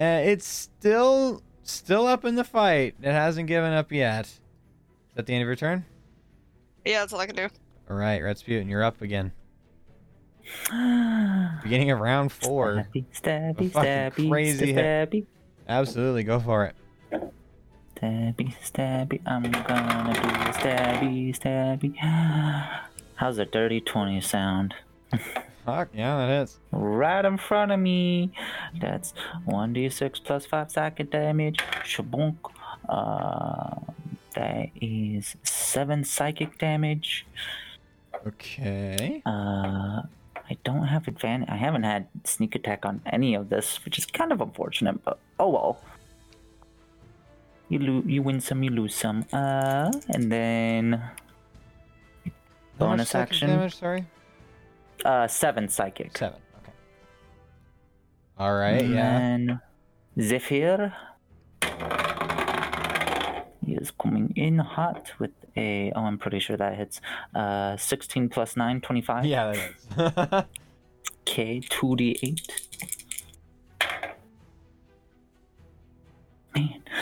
Uh, 0.00 0.22
it's 0.24 0.46
still 0.46 1.42
still 1.62 2.06
up 2.06 2.24
in 2.24 2.34
the 2.36 2.44
fight. 2.44 2.94
It 3.02 3.12
hasn't 3.12 3.48
given 3.48 3.72
up 3.72 3.92
yet. 3.92 4.26
Is 4.26 4.40
that 5.14 5.26
the 5.26 5.34
end 5.34 5.42
of 5.42 5.46
your 5.46 5.56
turn? 5.56 5.84
Yeah, 6.84 7.00
that's 7.00 7.12
all 7.12 7.20
I 7.20 7.26
can 7.26 7.36
do. 7.36 7.48
All 7.90 7.96
right, 7.96 8.22
Rasputin, 8.22 8.68
you're 8.68 8.84
up 8.84 9.02
again. 9.02 9.32
Beginning 11.62 11.90
of 11.90 12.00
round 12.00 12.32
four. 12.32 12.86
Stabby, 12.94 13.04
stabby, 13.12 13.70
stabby, 13.70 14.30
crazy 14.30 14.72
hit. 14.72 15.10
stabby, 15.10 15.26
Absolutely, 15.68 16.22
go 16.22 16.40
for 16.40 16.64
it. 16.64 16.74
Stabby, 17.98 18.54
stabby. 18.62 19.20
I'm 19.26 19.42
gonna 19.42 20.12
do 20.14 20.20
a 20.20 20.52
stabby, 20.52 21.36
stabby. 21.36 21.96
How's 23.16 23.38
a 23.38 23.44
dirty 23.44 23.80
20 23.80 24.20
sound? 24.20 24.74
Fuck, 25.64 25.88
yeah, 25.92 26.16
that 26.16 26.42
is. 26.42 26.58
Right 26.70 27.24
in 27.24 27.36
front 27.36 27.72
of 27.72 27.80
me. 27.80 28.32
That's 28.80 29.12
1d6 29.46 30.24
plus 30.24 30.46
5 30.46 30.70
psychic 30.70 31.10
damage. 31.10 31.58
Shabunk. 31.82 32.36
Uh, 32.88 33.74
that 34.34 34.68
is 34.80 35.36
7 35.42 36.04
psychic 36.04 36.58
damage. 36.58 37.26
Okay. 38.26 39.22
Uh, 39.26 40.02
I 40.50 40.56
don't 40.64 40.86
have 40.86 41.06
advantage. 41.08 41.48
I 41.50 41.56
haven't 41.56 41.82
had 41.82 42.06
sneak 42.24 42.54
attack 42.54 42.86
on 42.86 43.02
any 43.04 43.34
of 43.34 43.50
this, 43.50 43.84
which 43.84 43.98
is 43.98 44.06
kind 44.06 44.32
of 44.32 44.40
unfortunate. 44.40 45.04
But 45.04 45.18
oh 45.38 45.50
well. 45.50 45.82
You 47.68 47.78
lo- 47.78 48.02
you 48.06 48.22
win 48.22 48.40
some, 48.40 48.62
you 48.62 48.70
lose 48.70 48.94
some. 48.94 49.24
Uh, 49.32 49.90
and 50.08 50.32
then 50.32 50.92
How 50.92 51.10
much 52.24 52.32
bonus 52.78 53.08
psychic 53.10 53.28
action. 53.32 53.48
Damage, 53.50 53.74
sorry. 53.76 54.04
Uh, 55.04 55.26
seven 55.28 55.68
psychic. 55.68 56.16
Seven. 56.16 56.38
Okay. 56.62 56.72
All 58.38 58.54
right. 58.54 58.82
and 58.82 58.94
Yeah. 58.94 59.18
then 59.18 59.60
Zephyr 60.20 60.94
he 63.66 63.74
is 63.74 63.90
coming 63.90 64.32
in 64.34 64.58
hot 64.58 65.12
with 65.18 65.32
a. 65.56 65.92
Oh, 65.94 66.04
I'm 66.04 66.16
pretty 66.16 66.38
sure 66.40 66.56
that 66.56 66.74
hits. 66.76 67.00
Uh, 67.34 67.76
16 67.76 68.30
plus 68.30 68.56
9, 68.56 68.80
25. 68.80 69.26
Yeah, 69.26 69.52
that 69.52 69.56
is. 69.58 70.44
Okay, 71.28 71.60
2d8. 71.60 72.40
Man. 76.58 76.82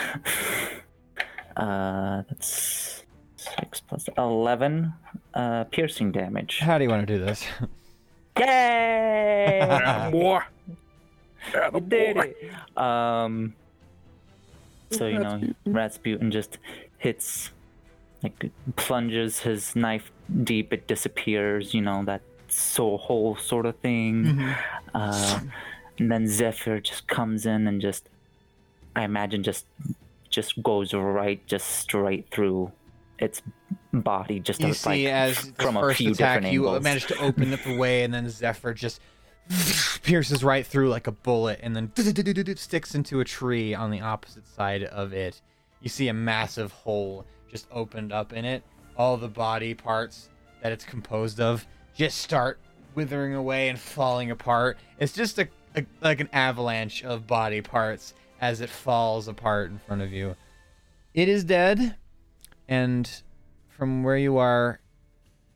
Uh, 1.55 2.21
that's 2.29 3.03
6 3.37 3.79
plus 3.87 4.07
11 4.15 4.93
uh, 5.33 5.63
piercing 5.63 6.11
damage. 6.11 6.59
How 6.59 6.77
do 6.77 6.83
you 6.83 6.89
want 6.91 7.07
to 7.07 7.17
do 7.17 7.25
this? 7.25 7.43
Yay! 8.39 10.09
Boy. 10.11 10.39
We 11.73 11.79
did 11.79 12.17
it! 12.17 12.77
Um, 12.77 13.55
so, 14.91 15.07
you 15.07 15.17
know, 15.17 15.41
Rasputin 15.65 16.29
just 16.29 16.59
hits 16.99 17.49
like 18.21 18.51
plunges 18.75 19.39
his 19.39 19.75
knife 19.75 20.11
deep, 20.43 20.73
it 20.73 20.87
disappears. 20.87 21.73
You 21.73 21.81
know 21.81 22.03
that 22.05 22.21
soul 22.49 22.97
hole 22.97 23.35
sort 23.37 23.65
of 23.65 23.77
thing. 23.77 24.25
Mm-hmm. 24.25 24.51
Uh, 24.93 25.39
and 25.99 26.11
then 26.11 26.27
Zephyr 26.27 26.79
just 26.79 27.07
comes 27.07 27.45
in 27.45 27.67
and 27.67 27.81
just, 27.81 28.09
I 28.97 29.03
imagine, 29.03 29.43
just 29.43 29.65
just 30.29 30.61
goes 30.61 30.93
right, 30.93 31.45
just 31.47 31.67
straight 31.67 32.29
through 32.31 32.71
its 33.19 33.41
body, 33.93 34.39
just 34.39 34.61
You 34.61 34.73
see, 34.73 35.05
like 35.05 35.13
as 35.13 35.51
the 35.51 35.63
from 35.63 35.77
a 35.77 35.81
first 35.81 35.97
few 35.97 36.11
attack, 36.11 36.43
you 36.43 36.67
angles. 36.67 36.83
manage 36.83 37.05
to 37.07 37.19
open 37.19 37.53
up 37.53 37.63
the 37.63 37.77
way, 37.77 38.03
and 38.03 38.13
then 38.13 38.29
Zephyr 38.29 38.73
just 38.73 39.01
pierces 40.03 40.43
right 40.43 40.65
through 40.65 40.89
like 40.89 41.07
a 41.07 41.11
bullet, 41.11 41.59
and 41.63 41.75
then 41.75 41.91
sticks 42.57 42.95
into 42.95 43.19
a 43.19 43.25
tree 43.25 43.73
on 43.73 43.91
the 43.91 44.01
opposite 44.01 44.47
side 44.47 44.83
of 44.83 45.13
it. 45.13 45.41
You 45.81 45.89
see 45.89 46.07
a 46.07 46.13
massive 46.13 46.71
hole 46.71 47.25
just 47.49 47.67
opened 47.71 48.11
up 48.11 48.33
in 48.33 48.45
it. 48.45 48.63
All 48.97 49.15
the 49.15 49.27
body 49.27 49.73
parts 49.73 50.29
that 50.61 50.71
it's 50.71 50.83
composed 50.83 51.39
of 51.39 51.65
just 51.95 52.17
start 52.17 52.59
withering 52.95 53.35
away 53.35 53.69
and 53.69 53.79
falling 53.79 54.31
apart. 54.31 54.77
It's 54.99 55.13
just 55.13 55.37
a, 55.37 55.47
a 55.75 55.85
like 56.01 56.19
an 56.19 56.29
avalanche 56.33 57.03
of 57.03 57.27
body 57.27 57.61
parts 57.61 58.13
as 58.39 58.61
it 58.61 58.69
falls 58.69 59.27
apart 59.27 59.69
in 59.69 59.79
front 59.79 60.01
of 60.01 60.11
you. 60.11 60.35
It 61.13 61.27
is 61.27 61.43
dead, 61.43 61.95
and 62.67 63.09
from 63.69 64.03
where 64.03 64.17
you 64.17 64.37
are, 64.37 64.79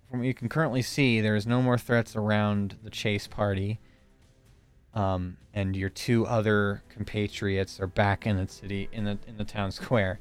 from 0.10 0.20
what 0.20 0.26
you 0.26 0.34
can 0.34 0.50
currently 0.50 0.82
see, 0.82 1.22
there 1.22 1.36
is 1.36 1.46
no 1.46 1.62
more 1.62 1.78
threats 1.78 2.16
around 2.16 2.78
the 2.84 2.90
chase 2.90 3.28
party. 3.28 3.80
Um, 4.94 5.38
and 5.54 5.76
your 5.76 5.90
two 5.90 6.26
other 6.26 6.84
compatriots 6.90 7.80
are 7.80 7.88
back 7.88 8.26
in 8.26 8.38
the 8.38 8.48
city, 8.48 8.90
in 8.92 9.06
the 9.06 9.18
in 9.28 9.38
the 9.38 9.46
town 9.46 9.72
square, 9.72 10.20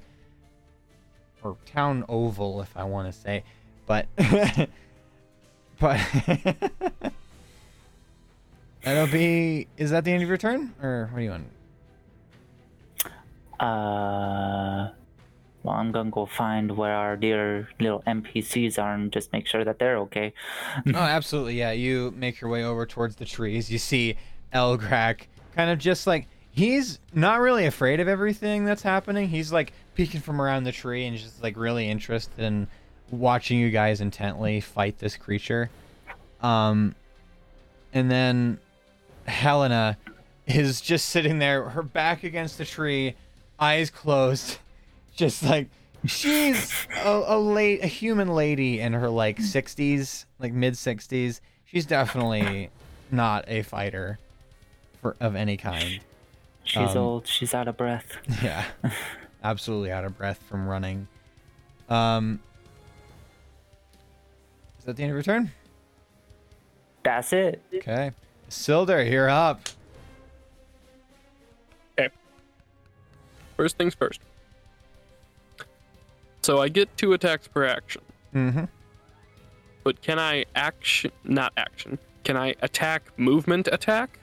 or 1.43 1.57
town 1.67 2.05
oval, 2.09 2.61
if 2.61 2.77
I 2.77 2.85
want 2.85 3.13
to 3.13 3.19
say, 3.19 3.43
but 3.87 4.07
but 5.81 6.01
that'll 8.83 9.07
be. 9.09 9.67
Is 9.77 9.91
that 9.91 10.05
the 10.05 10.13
end 10.13 10.23
of 10.23 10.29
your 10.29 10.39
turn, 10.39 10.75
or 10.83 11.09
what 11.11 11.19
do 11.19 11.25
you 11.25 11.31
want? 11.31 11.47
Uh, 13.61 14.91
well, 15.63 15.75
I'm 15.75 15.93
gonna 15.93 16.11
go 16.11 16.25
find 16.25 16.77
where 16.77 16.95
our 16.95 17.17
dear 17.17 17.69
little 17.79 18.03
NPCs 18.07 18.79
are 18.83 18.95
and 18.95 19.13
just 19.13 19.33
make 19.33 19.47
sure 19.47 19.65
that 19.65 19.79
they're 19.79 19.99
okay. 19.99 20.33
oh, 20.87 20.95
absolutely. 20.95 21.59
Yeah, 21.59 21.73
you 21.73 22.15
make 22.17 22.41
your 22.41 22.51
way 22.51 22.65
over 22.65 22.87
towards 22.87 23.17
the 23.17 23.27
trees. 23.27 23.71
You 23.71 23.79
see 23.79 24.17
Elgrak 24.55 25.27
kind 25.55 25.71
of 25.71 25.79
just 25.79 26.07
like 26.07 26.27
he's 26.51 26.99
not 27.13 27.41
really 27.41 27.67
afraid 27.67 28.01
of 28.01 28.09
everything 28.09 28.65
that's 28.65 28.83
happening. 28.83 29.29
He's 29.29 29.53
like 29.53 29.73
peeking 29.95 30.21
from 30.21 30.41
around 30.41 30.65
the 30.65 30.73
tree 30.73 31.05
and 31.05 31.17
just 31.17 31.43
like 31.43 31.57
really 31.57 31.89
interested 31.89 32.41
in 32.41 32.67
watching 33.11 33.59
you 33.59 33.71
guys 33.71 34.01
intently 34.01 34.61
fight 34.61 34.99
this 34.99 35.17
creature. 35.17 35.69
Um, 36.43 36.95
and 37.93 38.11
then 38.11 38.59
Helena 39.27 39.99
is 40.47 40.81
just 40.81 41.11
sitting 41.11 41.39
there, 41.39 41.69
her 41.69 41.83
back 41.83 42.25
against 42.25 42.59
the 42.59 42.65
tree, 42.65 43.15
eyes 43.61 43.91
closed, 43.91 44.59
just 45.17 45.43
like 45.43 45.69
she's 46.07 46.73
a, 47.05 47.23
a 47.27 47.39
late 47.39 47.83
a 47.85 47.87
human 47.87 48.29
lady 48.29 48.81
in 48.81 48.93
her 48.95 49.09
like 49.09 49.39
60s, 49.39 50.25
like 50.39 50.53
mid 50.53 50.75
60s. 50.75 51.41
She's 51.67 51.87
definitely 51.87 52.71
not 53.11 53.45
a 53.49 53.63
fighter 53.63 54.19
for 55.01 55.17
of 55.21 55.37
any 55.37 55.57
kind. 55.57 56.01
She's 56.65 56.91
Um, 56.91 56.99
old. 56.99 57.27
She's 57.27 57.55
out 57.55 57.69
of 57.69 57.77
breath. 57.77 58.07
Yeah. 58.43 58.65
Absolutely 59.43 59.91
out 59.93 60.05
of 60.05 60.17
breath 60.19 60.41
from 60.49 60.67
running. 60.67 61.07
Um 61.89 62.41
Is 64.79 64.85
that 64.85 64.97
the 64.97 65.03
end 65.03 65.11
of 65.13 65.17
your 65.17 65.23
turn? 65.23 65.51
That's 67.03 67.33
it. 67.33 67.63
Okay. 67.75 68.13
Isildur, 68.51 69.11
you're 69.11 69.31
up. 69.31 69.61
First 73.61 73.77
things 73.77 73.95
first. 73.95 74.23
So 76.41 76.63
I 76.63 76.71
get 76.71 76.97
two 76.97 77.13
attacks 77.13 77.47
per 77.47 77.67
action, 77.67 78.01
Mm-hmm. 78.35 78.65
but 79.85 80.01
can 80.01 80.19
I 80.19 80.47
action? 80.55 81.13
Not 81.25 81.53
action. 81.59 81.99
Can 82.25 82.39
I 82.39 82.55
attack 82.63 83.03
movement 83.19 83.69
attack? 83.71 84.19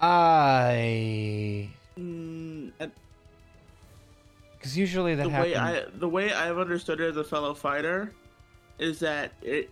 I 0.00 1.68
Mm, 1.98 2.70
and 2.78 2.92
because 4.56 4.76
usually 4.78 5.16
that 5.16 5.24
the 5.24 5.30
happens. 5.30 5.54
way 5.54 5.58
I 5.58 5.84
the 5.94 6.08
way 6.08 6.32
I've 6.32 6.58
understood 6.58 7.00
it 7.00 7.08
as 7.10 7.16
a 7.16 7.24
fellow 7.24 7.54
fighter 7.54 8.12
is 8.78 9.00
that 9.00 9.32
it 9.42 9.70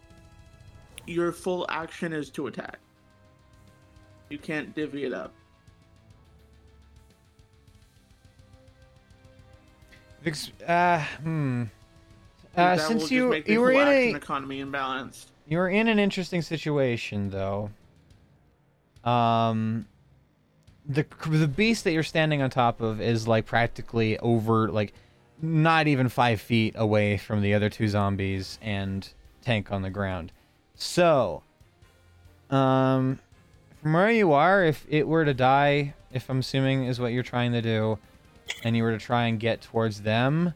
your 1.07 1.31
full 1.31 1.67
action 1.69 2.13
is 2.13 2.31
to 2.31 2.49
attack. 2.49 2.79
You 4.29 4.39
can't 4.39 4.75
divvy 4.75 5.05
it 5.05 5.13
up. 5.13 5.33
Uh, 10.67 11.05
hmm. 11.23 11.65
Uh, 12.57 12.77
think 12.77 12.79
that 12.79 12.89
will 12.89 13.01
since 13.01 13.11
you 13.11 13.35
you 13.47 13.61
were 13.61 13.73
in 13.73 13.87
a 13.87 14.15
economy 14.15 14.65
imbalanced. 14.65 15.27
you 15.47 15.59
were 15.59 15.69
in 15.69 15.89
an 15.89 15.99
interesting 15.99 16.43
situation 16.43 17.31
though. 17.31 17.71
Um, 19.05 19.87
the 20.85 21.07
the 21.29 21.47
beast 21.47 21.85
that 21.85 21.93
you're 21.93 22.03
standing 22.03 22.43
on 22.43 22.51
top 22.51 22.81
of 22.81 23.01
is 23.01 23.29
like 23.29 23.47
practically 23.47 24.19
over 24.19 24.69
like 24.69 24.95
not 25.41 25.87
even 25.87 26.09
five 26.09 26.41
feet 26.41 26.75
away 26.77 27.19
from 27.19 27.43
the 27.43 27.55
other 27.55 27.69
two 27.69 27.87
zombies 27.87 28.59
and 28.63 29.09
tank 29.43 29.71
on 29.71 29.83
the 29.83 29.91
ground. 29.91 30.33
So, 30.75 31.43
um, 32.51 33.21
from 33.87 33.93
where 33.93 34.11
you 34.11 34.33
are, 34.33 34.65
if 34.65 34.85
it 34.89 35.07
were 35.07 35.25
to 35.25 35.33
die, 35.33 35.95
if 36.13 36.29
I'm 36.29 36.41
assuming 36.41 36.87
is 36.87 36.99
what 36.99 37.13
you're 37.13 37.23
trying 37.23 37.53
to 37.53 37.63
do, 37.63 38.01
and 38.65 38.77
you 38.77 38.83
were 38.83 38.91
to 38.91 38.99
try 38.99 39.27
and 39.27 39.39
get 39.39 39.61
towards 39.61 40.03
them, 40.03 40.55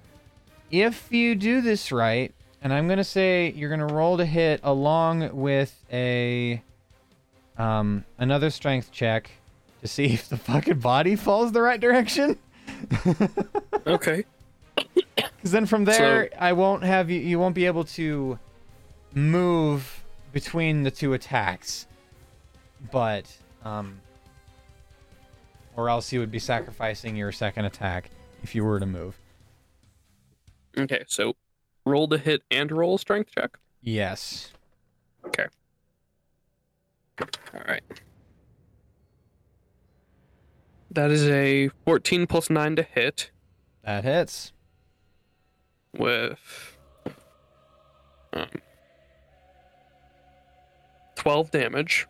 if 0.73 1.13
you 1.13 1.37
do 1.37 1.61
this 1.61 1.93
right, 1.93 2.35
and 2.61 2.73
I'm 2.73 2.89
gonna 2.89 3.05
say 3.05 3.53
you're 3.53 3.71
gonna 3.71 3.87
roll 3.87 4.17
to 4.17 4.27
hit 4.27 4.59
along 4.65 5.31
with 5.33 5.81
a 5.93 6.61
um 7.57 8.05
another 8.19 8.51
strength 8.51 8.91
check 8.91 9.31
to 9.81 9.87
see 9.87 10.07
if 10.13 10.29
the 10.29 10.37
fucking 10.37 10.81
body 10.81 11.15
falls 11.15 11.53
the 11.53 11.63
right 11.63 11.81
direction. 11.81 12.37
Okay. 13.87 14.25
Because 14.75 15.53
then 15.53 15.67
from 15.67 15.85
there, 15.85 16.31
I 16.37 16.53
won't 16.53 16.83
have 16.83 17.11
you. 17.11 17.21
You 17.21 17.39
won't 17.39 17.55
be 17.55 17.67
able 17.67 17.85
to 17.85 18.41
move 19.15 20.03
between 20.33 20.83
the 20.83 20.91
two 20.91 21.13
attacks. 21.13 21.87
But 22.91 23.35
um, 23.65 24.01
or 25.77 25.89
else 25.89 26.13
you 26.13 26.21
would 26.21 26.31
be 26.31 26.39
sacrificing 26.39 27.17
your 27.17 27.33
second 27.33 27.65
attack 27.67 28.11
if 28.43 28.55
you 28.55 28.65
were 28.65 28.81
to 28.81 28.87
move. 28.87 29.17
Okay. 30.79 31.05
So 31.07 31.35
roll 31.85 32.09
to 32.09 32.19
hit 32.19 32.43
and 32.51 32.71
roll 32.73 32.99
strength 32.99 33.31
check. 33.35 33.59
Yes. 33.83 34.53
Okay. 35.27 35.47
All 37.21 37.63
right. 37.69 37.83
That 40.93 41.11
is 41.11 41.29
a 41.29 41.69
14 41.85 42.27
plus 42.27 42.51
9 42.51 42.77
to 42.77 42.83
hit 42.83 43.31
That 43.85 44.03
hits. 44.05 44.53
with 45.93 46.77
um, 48.33 48.49
12 51.17 51.51
damage. 51.51 52.07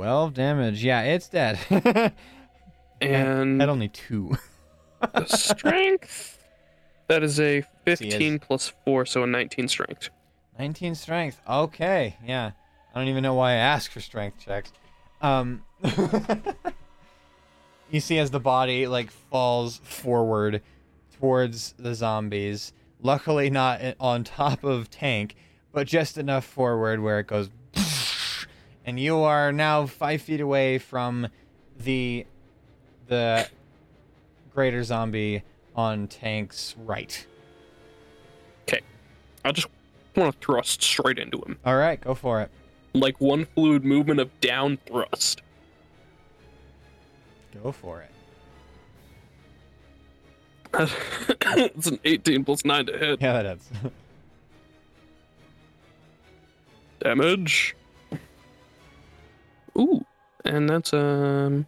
God, 0.00 0.34
Claire. 0.34 0.34
please. 0.34 0.34
Twelve 0.34 0.34
damage. 0.34 0.84
Yeah, 0.84 1.02
it's 1.02 1.28
dead. 1.28 1.58
and. 3.00 3.62
At 3.62 3.68
only 3.68 3.88
two. 3.88 4.36
the 5.14 5.26
strength. 5.26 6.38
That 7.08 7.22
is 7.22 7.40
a 7.40 7.64
Yes, 7.86 7.98
he 7.98 8.08
is. 8.08 8.14
15 8.14 8.38
plus 8.38 8.72
4, 8.84 9.06
so 9.06 9.22
a 9.24 9.26
19 9.26 9.68
strength. 9.68 10.10
19 10.58 10.94
strength. 10.94 11.40
Okay, 11.48 12.16
yeah. 12.24 12.52
I 12.94 12.98
don't 12.98 13.08
even 13.08 13.22
know 13.22 13.34
why 13.34 13.52
I 13.52 13.56
asked 13.56 13.92
for 13.92 14.00
strength 14.00 14.38
checks. 14.44 14.72
Um 15.20 15.64
You 17.90 18.00
see 18.00 18.18
as 18.18 18.30
the 18.30 18.40
body 18.40 18.86
like 18.86 19.10
falls 19.10 19.78
forward 19.78 20.62
towards 21.18 21.74
the 21.78 21.94
zombies. 21.94 22.72
Luckily 23.02 23.50
not 23.50 23.80
on 23.98 24.24
top 24.24 24.62
of 24.62 24.90
Tank, 24.90 25.34
but 25.72 25.88
just 25.88 26.18
enough 26.18 26.44
forward 26.44 27.00
where 27.00 27.18
it 27.18 27.26
goes 27.26 27.50
and 28.90 28.98
you 28.98 29.20
are 29.20 29.52
now 29.52 29.86
5 29.86 30.20
feet 30.20 30.40
away 30.40 30.78
from 30.78 31.28
the 31.78 32.26
the 33.06 33.48
greater 34.52 34.82
zombie 34.82 35.44
on 35.76 36.08
Tank's 36.08 36.74
right. 36.76 37.24
Okay, 38.62 38.80
I 39.44 39.52
just 39.52 39.68
want 40.16 40.34
to 40.34 40.44
thrust 40.44 40.82
straight 40.82 41.20
into 41.20 41.38
him. 41.38 41.56
All 41.64 41.76
right, 41.76 42.00
go 42.00 42.16
for 42.16 42.40
it. 42.40 42.50
Like 42.92 43.20
one 43.20 43.46
fluid 43.54 43.84
movement 43.84 44.18
of 44.18 44.28
down 44.40 44.76
thrust. 44.86 45.42
Go 47.62 47.70
for 47.70 48.04
it. 50.74 50.74
it's 51.76 51.86
an 51.86 52.00
18 52.04 52.44
plus 52.44 52.64
9 52.64 52.86
to 52.86 52.98
hit. 52.98 53.22
Yeah, 53.22 53.40
that 53.40 53.56
is. 53.56 53.70
Damage. 57.00 57.76
Ooh, 59.78 60.04
and 60.44 60.68
that's 60.68 60.92
um 60.92 61.66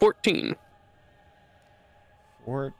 14. 0.00 0.56
14. 2.44 2.72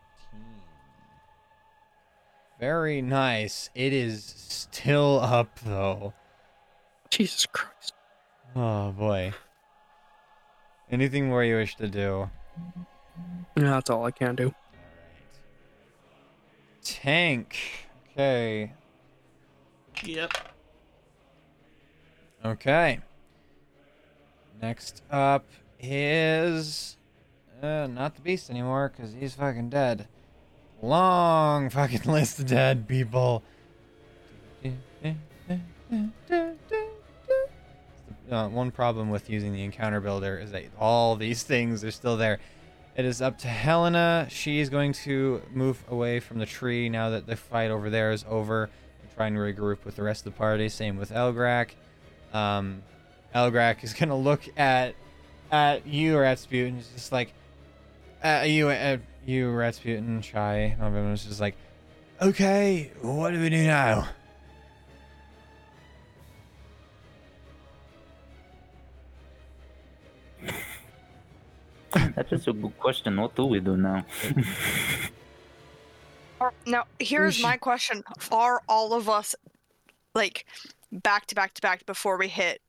Very 2.58 3.02
nice. 3.02 3.70
It 3.74 3.92
is 3.92 4.24
still 4.24 5.20
up 5.20 5.58
though. 5.64 6.12
Jesus 7.10 7.46
Christ. 7.46 7.92
Oh 8.54 8.92
boy. 8.92 9.32
Anything 10.90 11.28
more 11.28 11.42
you 11.42 11.56
wish 11.56 11.74
to 11.76 11.88
do? 11.88 12.30
Yeah, 13.56 13.62
that's 13.62 13.90
all 13.90 14.04
I 14.04 14.10
can 14.10 14.34
do. 14.36 14.44
Alright. 14.44 14.56
Tank. 16.82 17.58
Okay. 18.12 18.72
Yep. 20.04 20.32
Okay. 22.44 23.00
Next 24.62 25.02
up 25.10 25.44
is 25.80 26.96
uh, 27.60 27.88
not 27.88 28.14
the 28.14 28.22
beast 28.22 28.48
anymore 28.48 28.92
because 28.94 29.12
he's 29.12 29.34
fucking 29.34 29.70
dead. 29.70 30.06
Long 30.80 31.68
fucking 31.68 32.02
list 32.06 32.38
of 32.38 32.46
dead 32.46 32.86
people. 32.86 33.42
Uh, 38.30 38.48
one 38.48 38.70
problem 38.70 39.10
with 39.10 39.28
using 39.28 39.52
the 39.52 39.64
encounter 39.64 40.00
builder 40.00 40.38
is 40.38 40.52
that 40.52 40.62
all 40.78 41.16
these 41.16 41.42
things 41.42 41.82
are 41.82 41.90
still 41.90 42.16
there. 42.16 42.38
It 42.96 43.04
is 43.04 43.20
up 43.20 43.38
to 43.38 43.48
Helena. 43.48 44.28
She 44.30 44.60
is 44.60 44.70
going 44.70 44.92
to 44.92 45.42
move 45.52 45.82
away 45.88 46.20
from 46.20 46.38
the 46.38 46.46
tree 46.46 46.88
now 46.88 47.10
that 47.10 47.26
the 47.26 47.34
fight 47.34 47.72
over 47.72 47.90
there 47.90 48.12
is 48.12 48.24
over 48.28 48.70
and 49.02 49.14
try 49.16 49.26
and 49.26 49.36
regroup 49.36 49.84
with 49.84 49.96
the 49.96 50.04
rest 50.04 50.24
of 50.24 50.32
the 50.32 50.38
party. 50.38 50.68
Same 50.68 50.96
with 50.96 51.10
Elgrak. 51.10 51.70
Um, 52.32 52.84
Elgrak 53.34 53.82
is 53.82 53.94
gonna 53.94 54.16
look 54.16 54.42
at 54.56 54.94
at 55.50 55.86
you, 55.86 56.18
Rasputin, 56.18 56.68
and 56.68 56.76
he's 56.76 56.88
just 56.88 57.12
like, 57.12 57.32
uh, 58.24 58.44
you, 58.46 58.68
uh, 58.68 58.96
you, 59.26 59.50
Rasputin, 59.50 60.22
Chai, 60.22 60.56
and 60.56 60.82
everyone's 60.82 61.24
just 61.24 61.40
like, 61.40 61.54
okay, 62.20 62.90
what 63.02 63.32
do 63.32 63.40
we 63.40 63.50
do 63.50 63.64
now? 63.64 64.08
That's 71.92 72.30
just 72.30 72.48
a 72.48 72.52
good 72.52 72.78
question. 72.78 73.20
What 73.20 73.34
do 73.36 73.44
we 73.46 73.60
do 73.60 73.76
now? 73.76 74.04
Now, 76.66 76.86
here's 76.98 77.36
should- 77.36 77.44
my 77.44 77.56
question: 77.56 78.02
Are 78.32 78.62
all 78.68 78.94
of 78.94 79.08
us 79.08 79.36
like 80.12 80.44
back 80.90 81.26
to 81.26 81.36
back 81.36 81.54
to 81.54 81.62
back 81.62 81.86
before 81.86 82.16
we 82.16 82.26
hit 82.26 82.60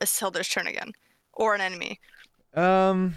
Isildur's 0.00 0.48
turn 0.48 0.66
again, 0.66 0.92
or 1.32 1.54
an 1.54 1.60
enemy? 1.60 2.00
Um, 2.54 3.16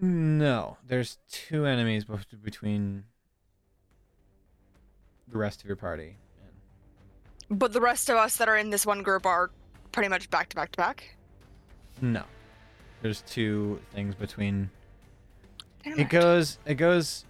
no, 0.00 0.76
there's 0.86 1.18
two 1.30 1.66
enemies 1.66 2.04
between 2.42 3.04
the 5.28 5.38
rest 5.38 5.60
of 5.60 5.66
your 5.66 5.76
party. 5.76 6.16
But 7.50 7.72
the 7.72 7.80
rest 7.80 8.10
of 8.10 8.16
us 8.16 8.36
that 8.36 8.48
are 8.48 8.56
in 8.56 8.70
this 8.70 8.84
one 8.84 9.02
group 9.02 9.24
are 9.24 9.50
pretty 9.92 10.08
much 10.08 10.28
back 10.30 10.48
to 10.50 10.56
back 10.56 10.72
to 10.72 10.76
back. 10.76 11.16
No, 12.00 12.24
there's 13.02 13.22
two 13.22 13.80
things 13.92 14.14
between 14.14 14.70
Damn 15.84 15.98
It 15.98 16.08
goes. 16.08 16.58
It 16.66 16.74
goes. 16.74 17.24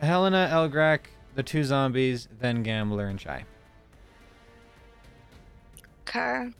Helena, 0.00 0.48
Elgrak, 0.50 1.00
the 1.34 1.42
two 1.42 1.62
zombies, 1.64 2.28
then 2.40 2.62
Gambler 2.62 3.06
and 3.06 3.18
Chai. 3.18 3.44
Okay. 6.08 6.50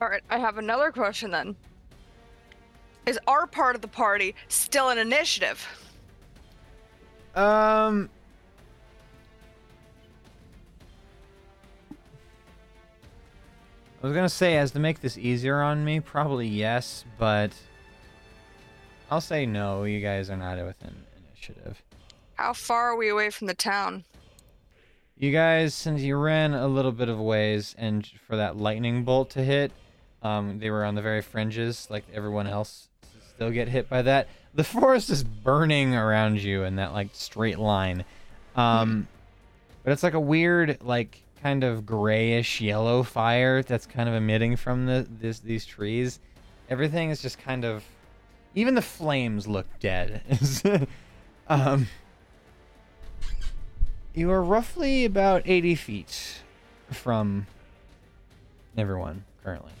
All 0.00 0.08
right, 0.08 0.22
I 0.28 0.38
have 0.38 0.58
another 0.58 0.90
question 0.90 1.30
then. 1.30 1.56
Is 3.06 3.18
our 3.26 3.46
part 3.46 3.76
of 3.76 3.82
the 3.82 3.88
party 3.88 4.34
still 4.48 4.90
an 4.90 4.98
initiative? 4.98 5.66
Um. 7.34 8.10
I 14.02 14.06
was 14.06 14.14
gonna 14.14 14.28
say, 14.28 14.58
as 14.58 14.72
to 14.72 14.78
make 14.78 15.00
this 15.00 15.16
easier 15.16 15.62
on 15.62 15.84
me, 15.84 16.00
probably 16.00 16.46
yes, 16.46 17.04
but 17.18 17.52
I'll 19.10 19.20
say 19.20 19.46
no. 19.46 19.84
You 19.84 20.00
guys 20.00 20.28
are 20.28 20.36
not 20.36 20.58
within 20.64 20.94
initiative. 21.30 21.82
How 22.34 22.52
far 22.52 22.90
are 22.90 22.96
we 22.96 23.08
away 23.08 23.30
from 23.30 23.46
the 23.46 23.54
town? 23.54 24.04
You 25.16 25.32
guys, 25.32 25.74
since 25.74 26.02
you 26.02 26.16
ran 26.16 26.52
a 26.52 26.68
little 26.68 26.92
bit 26.92 27.08
of 27.08 27.18
ways, 27.18 27.74
and 27.78 28.06
for 28.26 28.36
that 28.36 28.58
lightning 28.58 29.02
bolt 29.02 29.30
to 29.30 29.42
hit, 29.42 29.72
um, 30.26 30.58
they 30.58 30.70
were 30.70 30.84
on 30.84 30.94
the 30.94 31.02
very 31.02 31.22
fringes, 31.22 31.86
like 31.90 32.04
everyone 32.12 32.46
else. 32.46 32.88
Still 33.34 33.50
get 33.50 33.68
hit 33.68 33.88
by 33.88 34.02
that. 34.02 34.28
The 34.54 34.64
forest 34.64 35.10
is 35.10 35.22
burning 35.22 35.94
around 35.94 36.42
you 36.42 36.64
in 36.64 36.76
that 36.76 36.92
like 36.92 37.10
straight 37.12 37.58
line, 37.58 38.04
um, 38.56 39.06
but 39.84 39.92
it's 39.92 40.02
like 40.02 40.14
a 40.14 40.20
weird, 40.20 40.78
like 40.82 41.22
kind 41.42 41.62
of 41.62 41.84
grayish 41.84 42.60
yellow 42.60 43.02
fire 43.02 43.62
that's 43.62 43.86
kind 43.86 44.08
of 44.08 44.14
emitting 44.14 44.56
from 44.56 44.86
the 44.86 45.06
this 45.20 45.38
these 45.40 45.66
trees. 45.66 46.18
Everything 46.68 47.10
is 47.10 47.22
just 47.22 47.38
kind 47.38 47.64
of, 47.64 47.84
even 48.54 48.74
the 48.74 48.82
flames 48.82 49.46
look 49.46 49.66
dead. 49.78 50.22
um. 51.48 51.86
You 54.14 54.30
are 54.30 54.42
roughly 54.42 55.04
about 55.04 55.42
80 55.44 55.74
feet 55.74 56.40
from 56.90 57.46
everyone 58.78 59.24
currently. 59.44 59.72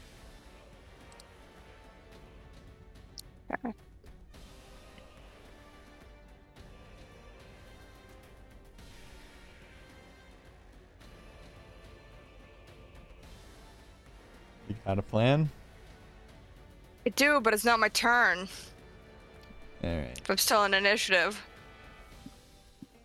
You 14.68 14.74
got 14.84 14.98
a 14.98 15.02
plan? 15.02 15.50
I 17.04 17.10
do, 17.10 17.40
but 17.40 17.54
it's 17.54 17.64
not 17.64 17.78
my 17.78 17.88
turn. 17.88 18.48
All 19.84 19.90
right. 19.90 20.20
I'm 20.28 20.38
still 20.38 20.64
in 20.64 20.74
initiative. 20.74 21.40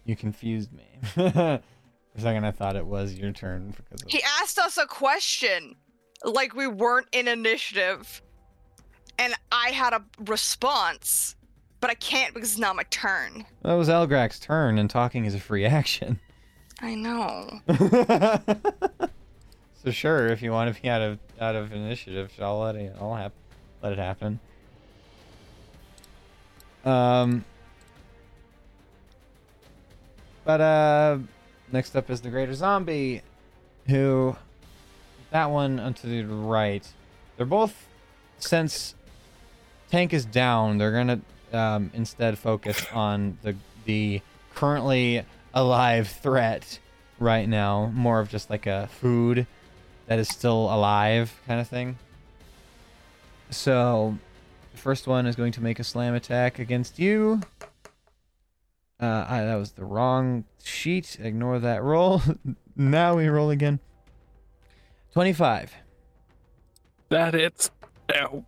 You 0.05 0.15
confused 0.15 0.71
me. 0.73 0.87
For 1.13 2.17
a 2.17 2.21
second, 2.21 2.45
I 2.45 2.51
thought 2.51 2.75
it 2.75 2.85
was 2.85 3.13
your 3.13 3.31
turn 3.31 3.73
because 3.77 4.01
of... 4.01 4.09
He 4.09 4.21
asked 4.41 4.57
us 4.57 4.77
a 4.77 4.85
question 4.85 5.75
like 6.23 6.55
we 6.55 6.67
weren't 6.67 7.07
in 7.11 7.27
initiative. 7.27 8.21
And 9.17 9.33
I 9.51 9.69
had 9.69 9.93
a 9.93 10.03
response, 10.25 11.35
but 11.79 11.89
I 11.89 11.93
can't 11.95 12.33
because 12.33 12.51
it's 12.51 12.59
not 12.59 12.75
my 12.75 12.83
turn. 12.89 13.45
that 13.63 13.73
was 13.73 13.87
Elgrak's 13.87 14.39
turn, 14.39 14.77
and 14.79 14.89
talking 14.89 15.25
is 15.25 15.35
a 15.35 15.39
free 15.39 15.65
action. 15.65 16.19
I 16.81 16.95
know. 16.95 17.61
so 19.83 19.91
sure, 19.91 20.27
if 20.27 20.41
you 20.41 20.51
want 20.51 20.75
to 20.75 20.81
be 20.81 20.89
out 20.89 21.01
of 21.01 21.19
out 21.39 21.55
of 21.55 21.71
initiative, 21.71 22.31
I'll 22.41 22.59
let 22.59 22.75
it. 22.75 22.95
I'll 22.99 23.13
hap- 23.15 23.33
let 23.83 23.93
it 23.93 23.99
happen. 23.99 24.39
Um. 26.83 27.45
But 30.43 30.59
uh, 30.59 31.19
next 31.71 31.95
up 31.95 32.09
is 32.09 32.21
the 32.21 32.29
greater 32.29 32.53
zombie, 32.55 33.21
who, 33.87 34.35
that 35.29 35.51
one 35.51 35.79
onto 35.79 36.09
the 36.09 36.23
right. 36.23 36.87
They're 37.37 37.45
both, 37.45 37.87
since 38.39 38.95
tank 39.91 40.13
is 40.13 40.25
down, 40.25 40.77
they're 40.77 40.91
gonna 40.91 41.21
um, 41.53 41.91
instead 41.93 42.37
focus 42.37 42.83
on 42.93 43.37
the 43.43 43.55
the 43.85 44.21
currently 44.55 45.23
alive 45.53 46.07
threat 46.07 46.79
right 47.19 47.47
now. 47.47 47.91
More 47.93 48.19
of 48.19 48.29
just 48.29 48.49
like 48.49 48.65
a 48.65 48.87
food 48.99 49.45
that 50.07 50.17
is 50.17 50.29
still 50.29 50.73
alive 50.73 51.39
kind 51.45 51.59
of 51.61 51.67
thing. 51.67 51.97
So, 53.49 54.17
the 54.71 54.77
first 54.77 55.07
one 55.07 55.25
is 55.25 55.35
going 55.35 55.51
to 55.53 55.61
make 55.61 55.79
a 55.79 55.83
slam 55.83 56.15
attack 56.15 56.57
against 56.57 56.97
you. 56.99 57.41
Uh, 58.99 59.25
I, 59.27 59.43
that 59.43 59.55
was 59.55 59.71
the 59.71 59.83
wrong 59.83 60.45
sheet. 60.63 61.17
Ignore 61.19 61.59
that 61.59 61.83
roll. 61.83 62.21
now 62.75 63.15
we 63.17 63.27
roll 63.27 63.49
again. 63.49 63.79
25. 65.13 65.73
That 67.09 67.33
hits. 67.33 67.71
Ow. 68.15 68.45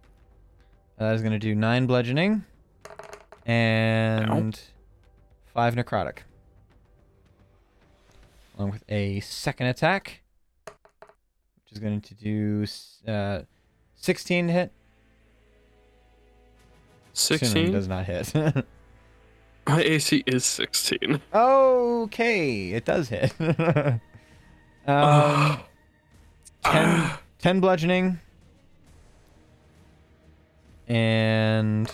That 0.98 1.16
is 1.16 1.22
going 1.22 1.34
to 1.34 1.40
do 1.40 1.56
9 1.56 1.88
bludgeoning 1.88 2.46
and 3.46 4.60
five 5.54 5.76
necrotic. 5.76 6.20
Along 8.58 8.72
with 8.72 8.84
a 8.90 9.20
second 9.22 9.68
attack, 9.68 10.22
which 10.66 11.72
is 11.72 11.80
going 11.80 12.02
to 12.02 12.14
do 12.14 12.66
uh, 13.08 13.42
16 13.96 14.48
to 14.48 14.54
hit. 14.54 14.72
16. 17.14 17.72
does 17.72 17.88
not 17.88 18.06
hit. 18.06 18.34
My 19.68 19.82
AC 19.82 20.24
is 20.26 20.46
16. 20.46 21.22
okay, 21.34 22.72
it 22.72 22.86
does 22.86 23.10
hit. 23.10 23.34
um, 23.40 24.00
Ah. 24.88 25.66
10, 26.66 27.12
10 27.40 27.60
bludgeoning. 27.60 28.20
And. 30.88 31.92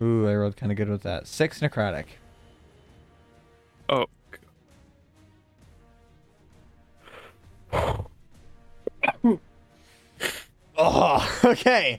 Ooh, 0.00 0.28
I 0.28 0.34
rolled 0.34 0.56
kind 0.56 0.70
of 0.70 0.76
good 0.76 0.88
with 0.88 1.02
that. 1.02 1.26
Six 1.26 1.60
necrotic. 1.60 2.04
oh. 3.88 4.06
Oh, 10.80 11.40
okay. 11.44 11.98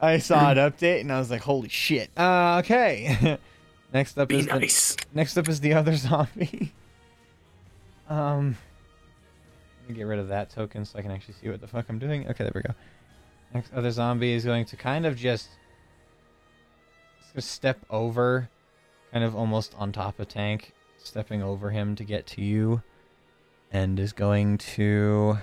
I 0.00 0.18
saw 0.18 0.50
an 0.50 0.58
update 0.58 1.00
and 1.00 1.10
I 1.10 1.18
was 1.18 1.30
like, 1.30 1.40
"Holy 1.40 1.68
shit!" 1.68 2.10
Uh, 2.16 2.60
okay. 2.62 3.38
next 3.92 4.18
up 4.18 4.28
Be 4.28 4.40
is 4.40 4.46
the, 4.46 5.04
next 5.14 5.36
up 5.38 5.48
is 5.48 5.60
the 5.60 5.72
other 5.72 5.96
zombie. 5.96 6.72
um, 8.08 8.56
let 9.80 9.88
me 9.88 9.94
get 9.96 10.02
rid 10.02 10.18
of 10.18 10.28
that 10.28 10.50
token 10.50 10.84
so 10.84 10.98
I 10.98 11.02
can 11.02 11.10
actually 11.10 11.34
see 11.40 11.48
what 11.48 11.60
the 11.60 11.66
fuck 11.66 11.86
I'm 11.88 11.98
doing. 11.98 12.28
Okay, 12.28 12.44
there 12.44 12.52
we 12.54 12.60
go. 12.60 12.74
Next 13.54 13.72
other 13.72 13.90
zombie 13.90 14.32
is 14.32 14.44
going 14.44 14.66
to 14.66 14.76
kind 14.76 15.06
of 15.06 15.16
just, 15.16 15.48
just 17.34 17.50
step 17.50 17.78
over, 17.88 18.48
kind 19.12 19.24
of 19.24 19.34
almost 19.34 19.74
on 19.78 19.90
top 19.90 20.20
of 20.20 20.28
Tank, 20.28 20.72
stepping 20.98 21.42
over 21.42 21.70
him 21.70 21.96
to 21.96 22.04
get 22.04 22.26
to 22.28 22.42
you, 22.42 22.82
and 23.72 23.98
is 23.98 24.12
going 24.12 24.58
to 24.58 25.38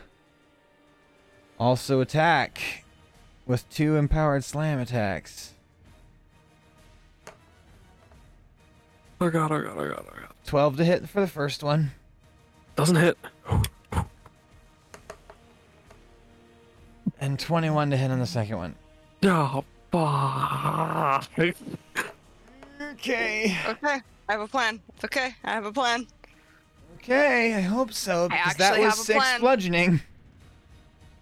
also 1.60 2.00
attack 2.02 2.86
with 3.48 3.68
two 3.70 3.96
empowered 3.96 4.44
slam 4.44 4.80
attacks. 4.80 5.54
Oh 9.20 9.30
god, 9.30 9.52
oh 9.52 9.62
god, 9.62 9.78
oh 9.78 9.88
god, 9.88 10.06
oh 10.08 10.20
god. 10.20 10.34
12 10.46 10.78
to 10.78 10.86
hit 10.86 11.10
for 11.10 11.22
the 11.22 11.28
first 11.28 11.64
one. 11.64 11.92
Doesn't 12.76 12.98
hit. 12.98 13.18
And 17.26 17.40
21 17.40 17.90
to 17.90 17.98
hit 17.98 18.12
on 18.12 18.20
the 18.20 18.28
second 18.28 18.58
one. 18.58 18.76
Oh, 19.24 19.64
fuck. 19.92 21.28
Okay. 22.80 23.58
Okay, 23.68 24.02
I 24.30 24.32
have 24.32 24.42
a 24.42 24.48
plan. 24.48 24.80
It's 24.94 25.06
okay, 25.06 25.34
I 25.44 25.54
have 25.54 25.66
a 25.66 25.72
plan. 25.72 26.06
Okay, 26.98 27.56
I 27.56 27.62
hope 27.62 27.94
so. 27.94 28.30
Because 28.30 28.58
that 28.58 28.74
actually 28.74 28.86
was 28.86 28.94
have 28.94 29.02
a 29.02 29.06
six 29.06 29.18
plan. 29.18 29.40
bludgeoning. 29.40 30.02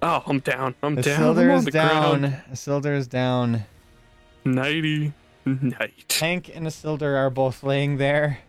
Oh, 0.02 0.22
I'm 0.28 0.40
down. 0.40 0.76
I'm 0.84 0.96
down. 0.96 1.24
I'm 1.24 1.36
Isildur 1.36 1.52
on 1.54 1.60
is 1.60 1.66
the 1.66 1.72
down. 1.72 2.20
ground. 2.20 2.42
Isildur 2.52 2.98
is 2.98 3.08
down. 3.08 3.64
Nighty 4.44 5.14
night. 5.46 5.94
Tank 6.10 6.52
and 6.54 6.68
Isildur 6.68 7.16
are 7.16 7.30
both 7.30 7.64
laying 7.64 7.96
there. 7.96 8.40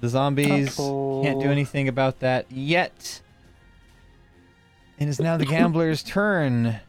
The 0.00 0.08
zombies 0.08 0.76
oh, 0.80 1.20
can't 1.22 1.42
do 1.42 1.50
anything 1.50 1.88
about 1.88 2.20
that 2.20 2.50
yet. 2.50 3.20
It 4.98 5.08
is 5.08 5.20
now 5.20 5.36
the 5.36 5.44
gambler's 5.46 6.02
turn. 6.02 6.80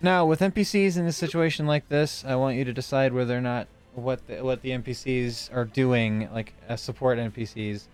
Now, 0.00 0.26
with 0.26 0.40
NPCs 0.40 0.96
in 0.96 1.06
a 1.06 1.12
situation 1.12 1.66
like 1.66 1.88
this, 1.88 2.24
I 2.26 2.34
want 2.36 2.56
you 2.56 2.64
to 2.64 2.72
decide 2.72 3.12
whether 3.12 3.36
or 3.36 3.40
not 3.40 3.68
what 3.94 4.26
the, 4.26 4.42
what 4.44 4.62
the 4.62 4.70
NPCs 4.70 5.54
are 5.54 5.64
doing, 5.64 6.28
like 6.32 6.52
uh, 6.68 6.76
support 6.76 7.18
NPCs. 7.18 7.86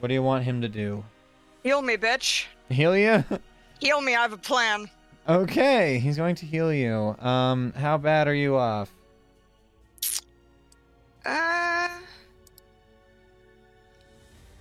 What 0.00 0.08
do 0.08 0.14
you 0.14 0.22
want 0.22 0.44
him 0.44 0.60
to 0.60 0.68
do? 0.68 1.04
Heal 1.62 1.82
me, 1.82 1.96
bitch. 1.96 2.46
Heal 2.68 2.96
you? 2.96 3.24
Heal 3.80 4.00
me, 4.00 4.14
I 4.14 4.22
have 4.22 4.32
a 4.32 4.36
plan. 4.38 4.88
okay, 5.28 5.98
he's 5.98 6.16
going 6.16 6.34
to 6.36 6.46
heal 6.46 6.72
you. 6.72 7.16
Um, 7.20 7.72
how 7.76 7.96
bad 7.96 8.26
are 8.28 8.34
you 8.34 8.56
off? 8.56 8.92
Uh, 11.24 11.88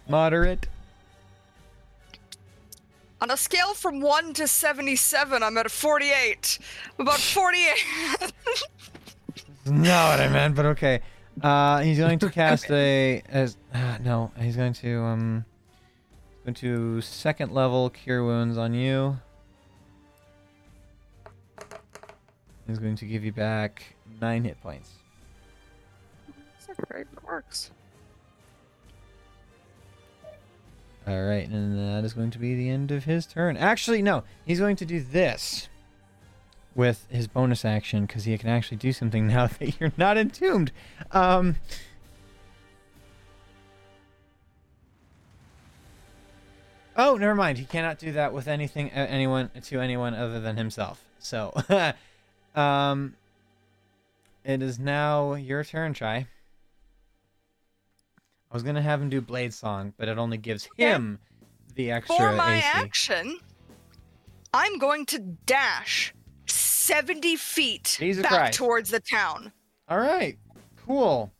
Moderate. 0.07 0.68
On 3.22 3.31
a 3.31 3.38
scale 3.38 3.73
from 3.73 3.99
1 3.99 4.34
to 4.34 4.48
77, 4.48 5.44
I'm 5.44 5.57
at 5.57 5.65
a 5.65 5.69
48. 5.69 6.60
I'm 6.98 7.07
about 7.07 7.19
48. 7.19 8.34
Not 9.65 10.11
what 10.11 10.19
I 10.22 10.30
meant, 10.30 10.56
but 10.56 10.65
okay. 10.65 11.02
Uh, 11.41 11.81
he's 11.81 11.98
going 11.99 12.19
to 12.19 12.30
cast 12.30 12.69
a 12.72 13.22
as 13.30 13.57
uh, 13.73 13.98
no, 14.02 14.31
he's 14.39 14.56
going 14.56 14.73
to 14.73 14.99
um, 15.02 15.45
going 16.45 16.56
to 16.56 17.02
second 17.02 17.52
level 17.52 17.89
cure 17.89 18.23
wounds 18.23 18.57
on 18.57 18.73
you. 18.73 19.18
He's 22.68 22.80
going 22.80 22.95
to 22.95 23.06
give 23.06 23.23
you 23.23 23.31
back 23.31 23.95
nine 24.19 24.44
hit 24.45 24.60
points. 24.61 24.91
That's 26.65 26.80
Great, 26.89 27.07
it 27.11 27.23
works. 27.23 27.72
All 31.07 31.23
right, 31.23 31.47
and 31.47 31.79
that 31.79 32.03
is 32.03 32.13
going 32.13 32.31
to 32.31 32.38
be 32.38 32.53
the 32.53 32.69
end 32.69 32.91
of 32.91 33.05
his 33.05 33.25
turn. 33.25 33.55
Actually, 33.55 34.01
no, 34.01 34.25
he's 34.45 34.59
going 34.59 34.75
to 34.75 34.85
do 34.85 34.99
this 34.99 35.69
with 36.75 37.07
his 37.09 37.27
bonus 37.27 37.63
action 37.63 38.05
because 38.05 38.25
he 38.25 38.38
can 38.38 38.49
actually 38.49 38.75
do 38.75 38.91
something 38.91 39.25
now 39.27 39.47
that 39.47 39.79
you're 39.79 39.93
not 39.95 40.17
entombed. 40.17 40.73
Um, 41.11 41.55
oh, 46.97 47.15
never 47.15 47.35
mind. 47.35 47.57
He 47.57 47.65
cannot 47.65 47.99
do 47.99 48.11
that 48.11 48.34
with 48.34 48.49
anything, 48.49 48.91
anyone 48.91 49.49
to 49.63 49.79
anyone 49.79 50.13
other 50.13 50.41
than 50.41 50.57
himself. 50.57 51.01
So, 51.19 51.53
um, 52.53 53.15
it 54.43 54.61
is 54.61 54.77
now 54.77 55.35
your 55.35 55.63
turn, 55.63 55.93
Chai. 55.93 56.27
I 58.57 58.59
was 58.59 58.63
gonna 58.63 58.81
have 58.81 58.99
him 58.99 59.09
do 59.09 59.21
Blade 59.21 59.53
Song, 59.53 59.93
but 59.97 60.07
it 60.07 60.17
only 60.17 60.38
gives 60.39 60.67
him 60.77 61.19
the 61.75 61.91
extra 61.91 62.15
For 62.15 62.31
my 62.31 62.55
AC. 62.55 62.65
action, 62.73 63.38
I'm 64.51 64.79
going 64.79 65.05
to 65.07 65.19
dash 65.45 66.11
70 66.47 67.35
feet 67.35 67.97
Jesus 67.99 68.23
back 68.23 68.31
Christ. 68.31 68.57
towards 68.57 68.89
the 68.89 68.99
town. 68.99 69.51
All 69.88 69.99
right, 69.99 70.39
cool. 70.88 71.31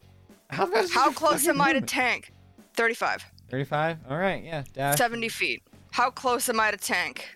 How? 0.52 0.70
How 0.90 1.12
close 1.12 1.48
am 1.48 1.60
I 1.60 1.74
to 1.74 1.82
tank? 1.82 2.32
35. 2.76 3.26
Thirty-five. 3.50 3.98
All 4.08 4.18
right, 4.20 4.44
yeah. 4.44 4.64
Dash. 4.74 5.00
70 5.00 5.28
feet. 5.30 5.64
How 5.90 6.12
close 6.12 6.48
am 6.50 6.60
I 6.60 6.70
to 6.70 6.78
tank? 6.78 7.36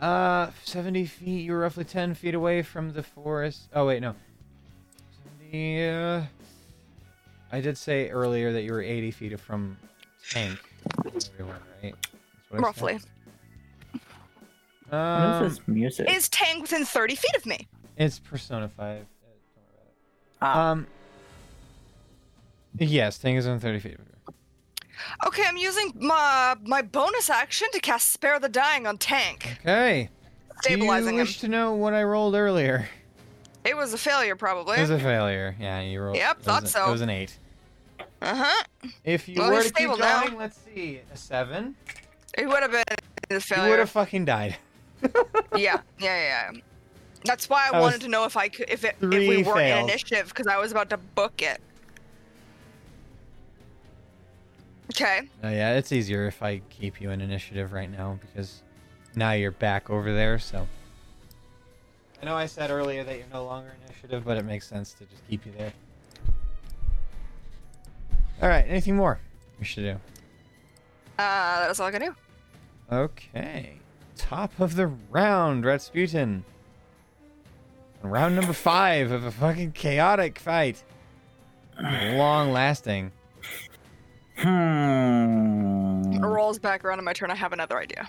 Uh, 0.00 0.50
seventy 0.64 1.06
feet. 1.06 1.44
You're 1.44 1.60
roughly 1.60 1.84
ten 1.84 2.14
feet 2.14 2.34
away 2.34 2.62
from 2.62 2.92
the 2.92 3.04
forest. 3.04 3.68
Oh 3.72 3.86
wait, 3.86 4.00
no. 4.02 4.16
Seventy. 5.38 5.88
Uh, 5.88 6.22
I 7.52 7.60
did 7.60 7.76
say 7.76 8.08
earlier 8.08 8.52
that 8.52 8.62
you 8.62 8.72
were 8.72 8.82
eighty 8.82 9.10
feet 9.10 9.38
from 9.38 9.76
tank. 10.30 10.58
Everyone, 11.38 11.56
right? 11.82 11.94
That's 12.02 12.50
what 12.50 12.60
Roughly. 12.62 12.98
What 14.88 14.98
Um, 14.98 15.44
is 15.44 15.58
this 15.58 15.68
music? 15.68 16.10
Is 16.10 16.28
tank 16.28 16.60
within 16.62 16.84
30 16.84 17.14
feet 17.14 17.34
of 17.36 17.46
me? 17.46 17.66
it's 17.96 18.18
Persona 18.18 18.68
Five. 18.68 19.06
Uh, 20.40 20.46
Don't 20.46 20.46
worry 20.46 20.56
Ah. 20.56 20.70
Um. 20.70 20.86
Yes, 22.78 23.18
tank 23.18 23.38
is 23.38 23.46
on 23.46 23.60
thirty 23.60 23.78
feet. 23.80 23.98
Okay, 25.26 25.42
I'm 25.46 25.56
using 25.58 25.92
my 25.96 26.56
my 26.64 26.80
bonus 26.82 27.28
action 27.28 27.68
to 27.72 27.80
cast 27.80 28.10
Spare 28.12 28.38
the 28.40 28.48
Dying 28.48 28.86
on 28.86 28.96
tank, 28.98 29.58
Okay. 29.60 30.08
stabilizing 30.62 31.10
Do 31.10 31.16
you 31.16 31.22
wish 31.22 31.40
to 31.40 31.48
know 31.48 31.74
what 31.74 31.92
I 31.92 32.02
rolled 32.02 32.34
earlier? 32.34 32.88
It 33.64 33.76
was 33.76 33.92
a 33.92 33.98
failure, 33.98 34.36
probably. 34.36 34.78
It 34.78 34.80
was 34.80 34.90
a 34.90 34.98
failure. 34.98 35.54
Yeah, 35.60 35.80
you 35.82 36.00
rolled. 36.00 36.16
Yep, 36.16 36.42
thought 36.42 36.64
a- 36.64 36.66
so. 36.66 36.88
It 36.88 36.92
was 36.92 37.00
an 37.02 37.10
eight. 37.10 37.36
Uh 38.22 38.36
huh. 38.36 38.64
If 39.04 39.28
you 39.28 39.40
Well, 39.40 39.50
were 39.50 39.58
to 39.58 39.64
keep 39.64 39.74
stable 39.74 39.96
now. 39.98 40.24
let's 40.38 40.56
see, 40.56 41.00
a 41.12 41.16
seven. 41.16 41.74
It 42.38 42.46
would 42.46 42.62
have 42.62 42.70
been 42.70 42.84
a 43.30 43.34
You 43.34 43.68
would 43.68 43.80
have 43.80 43.90
fucking 43.90 44.24
died. 44.26 44.56
yeah, 45.56 45.80
yeah, 45.98 46.50
yeah. 46.50 46.50
That's 47.24 47.50
why 47.50 47.66
I 47.68 47.72
That 47.72 47.80
wanted 47.80 48.00
to 48.02 48.08
know 48.08 48.24
if 48.24 48.36
I 48.36 48.48
could, 48.48 48.70
if 48.70 48.84
it, 48.84 48.94
if 49.00 49.08
we 49.28 49.42
weren't 49.42 49.60
in 49.60 49.78
initiative, 49.88 50.28
because 50.28 50.46
I 50.46 50.56
was 50.56 50.70
about 50.70 50.88
to 50.90 50.96
book 50.98 51.42
it. 51.42 51.60
Okay. 54.94 55.22
Uh, 55.42 55.48
yeah, 55.48 55.74
it's 55.74 55.90
easier 55.90 56.26
if 56.28 56.42
I 56.42 56.58
keep 56.70 57.00
you 57.00 57.10
in 57.10 57.20
initiative 57.20 57.72
right 57.72 57.90
now 57.90 58.18
because 58.20 58.62
now 59.16 59.32
you're 59.32 59.50
back 59.50 59.90
over 59.90 60.12
there. 60.12 60.38
So 60.38 60.68
I 62.20 62.26
know 62.26 62.36
I 62.36 62.46
said 62.46 62.70
earlier 62.70 63.02
that 63.02 63.16
you're 63.16 63.26
no 63.32 63.44
longer 63.44 63.74
initiative, 63.84 64.24
but 64.24 64.36
it 64.36 64.44
makes 64.44 64.68
sense 64.68 64.92
to 64.94 65.04
just 65.06 65.26
keep 65.28 65.44
you 65.44 65.52
there. 65.58 65.72
All 68.42 68.48
right. 68.48 68.64
Anything 68.68 68.96
more 68.96 69.18
we 69.58 69.64
should 69.64 69.82
do? 69.84 69.92
Uh, 71.18 71.66
that's 71.66 71.78
all 71.80 71.86
I 71.86 71.90
can 71.92 72.00
do. 72.00 72.14
Okay. 72.90 73.78
Top 74.16 74.58
of 74.60 74.76
the 74.76 74.86
round, 74.86 75.64
Rasputin. 75.64 76.44
Round 78.02 78.34
number 78.34 78.52
five 78.52 79.12
of 79.12 79.24
a 79.24 79.30
fucking 79.30 79.72
chaotic 79.72 80.38
fight. 80.38 80.82
Long 81.80 82.50
lasting. 82.52 83.12
Hmm. 84.38 86.12
It 86.12 86.20
rolls 86.20 86.58
back 86.58 86.84
around 86.84 86.98
on 86.98 87.04
my 87.04 87.12
turn. 87.12 87.30
I 87.30 87.34
have 87.36 87.52
another 87.52 87.78
idea. 87.78 88.08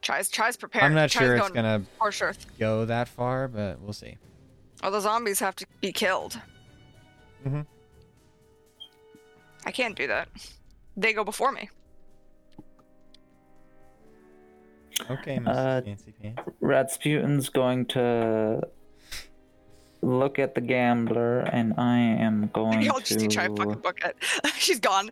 Chai's, 0.00 0.28
Chai's 0.30 0.56
prepared. 0.56 0.84
I'm 0.84 0.94
not 0.94 1.10
Chai's 1.10 1.22
sure 1.22 1.36
it's 1.36 1.42
going 1.42 1.54
gonna 1.54 1.82
Harsh 1.98 2.22
Earth. 2.22 2.46
go 2.58 2.84
that 2.86 3.08
far, 3.08 3.46
but 3.48 3.80
we'll 3.80 3.92
see. 3.92 4.16
Oh, 4.82 4.90
the 4.90 5.00
zombies 5.00 5.40
have 5.40 5.54
to 5.56 5.66
be 5.80 5.92
killed. 5.92 6.40
Mhm. 7.46 7.66
I 9.68 9.70
can't 9.70 9.94
do 9.94 10.06
that. 10.06 10.28
They 10.96 11.12
go 11.12 11.24
before 11.24 11.52
me. 11.52 11.68
Okay, 15.10 15.36
Mrs. 15.36 15.46
Uh, 15.48 15.82
Fancy 15.82 16.12
Pants. 16.22 16.42
Rasputin's 16.62 17.50
going 17.50 17.84
to 17.86 18.66
look 20.00 20.38
at 20.38 20.54
the 20.54 20.62
gambler, 20.62 21.40
and 21.40 21.74
I 21.76 21.98
am 21.98 22.48
going 22.54 22.80
Y'all 22.80 22.98
just 23.00 23.20
to. 23.20 23.28
try 23.28 23.44
and 23.44 23.58
fucking 23.58 23.80
book 23.80 23.98
it. 24.02 24.16
She's 24.54 24.80
gone. 24.80 25.10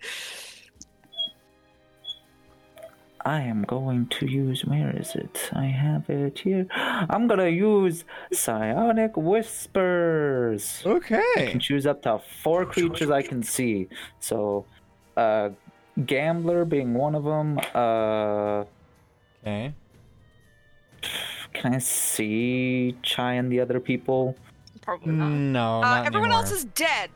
I 3.26 3.40
am 3.40 3.64
going 3.64 4.06
to 4.18 4.26
use. 4.30 4.64
Where 4.64 4.94
is 4.96 5.16
it? 5.16 5.50
I 5.52 5.64
have 5.64 6.08
it 6.08 6.38
here. 6.38 6.66
I'm 7.10 7.26
gonna 7.26 7.48
use 7.48 8.04
Psionic 8.32 9.16
Whispers. 9.16 10.82
Okay. 10.86 11.24
I 11.36 11.46
can 11.50 11.58
choose 11.60 11.86
up 11.86 12.02
to 12.02 12.20
four 12.42 12.64
creatures 12.66 13.10
I 13.10 13.22
can 13.22 13.42
see. 13.42 13.88
So, 14.20 14.64
uh, 15.16 15.50
Gambler 16.06 16.64
being 16.64 16.94
one 16.94 17.14
of 17.16 17.24
them. 17.24 17.58
Uh, 17.74 18.64
Okay. 19.42 19.72
can 21.52 21.74
I 21.74 21.78
see 21.78 22.96
Chai 23.02 23.34
and 23.34 23.50
the 23.50 23.60
other 23.60 23.78
people? 23.80 24.36
Probably 24.82 25.12
not. 25.12 25.28
No, 25.30 25.78
uh, 25.78 25.80
not 25.80 26.06
everyone 26.06 26.30
anymore. 26.30 26.44
else 26.44 26.52
is 26.52 26.64
dead. 26.66 27.10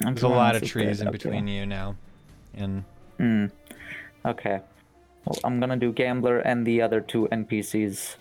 There's 0.00 0.22
a 0.22 0.28
lot 0.28 0.56
of 0.56 0.62
trees 0.64 1.00
in 1.02 1.10
between 1.10 1.46
you 1.48 1.66
now, 1.66 1.96
and 2.54 2.84
Hmm. 3.18 3.46
Okay. 4.24 4.60
Well, 5.28 5.38
I'm 5.44 5.60
gonna 5.60 5.76
do 5.76 5.92
Gambler 5.92 6.38
and 6.38 6.66
the 6.66 6.80
other 6.80 7.00
two 7.02 7.28
NPCs. 7.30 8.16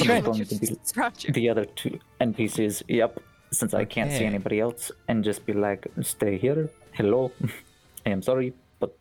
Okay. 0.00 0.20
going 0.28 0.44
to 0.44 0.56
be 0.56 0.66
It's 0.72 0.96
around 0.96 1.22
you. 1.24 1.32
the 1.32 1.48
other 1.48 1.64
two 1.64 1.98
NPCs. 2.20 2.82
Yep. 2.88 3.20
Since 3.52 3.72
I 3.74 3.84
can't 3.86 4.10
see 4.12 4.24
anybody 4.24 4.60
else, 4.60 4.90
and 5.08 5.24
just 5.24 5.46
be 5.46 5.54
like, 5.54 5.86
stay 6.02 6.36
here. 6.36 6.68
Hello. 6.92 7.32
I 8.06 8.10
am 8.10 8.20
sorry, 8.20 8.52
but 8.80 8.94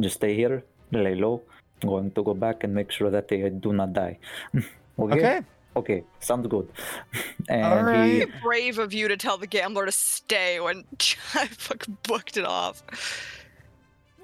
just 0.00 0.16
stay 0.16 0.34
here. 0.34 0.64
Lay 0.92 1.14
low. 1.14 1.40
I'm 1.82 1.88
going 1.88 2.10
to 2.10 2.22
go 2.22 2.34
back 2.34 2.64
and 2.64 2.74
make 2.74 2.90
sure 2.90 3.08
that 3.10 3.28
they 3.28 3.48
do 3.48 3.72
not 3.72 3.94
die. 3.94 4.18
okay. 4.54 4.68
okay. 4.98 5.40
Okay. 5.76 6.04
Sounds 6.20 6.46
good. 6.48 6.68
and 7.48 7.64
Alright. 7.64 8.10
he, 8.10 8.24
brave 8.42 8.78
of 8.78 8.92
you 8.92 9.08
to 9.08 9.16
tell 9.16 9.38
the 9.38 9.46
gambler 9.46 9.86
to 9.86 9.92
stay 9.92 10.60
when 10.60 10.84
I 11.34 11.46
fucking 11.46 11.96
booked 12.02 12.36
it 12.36 12.44
off. 12.44 12.82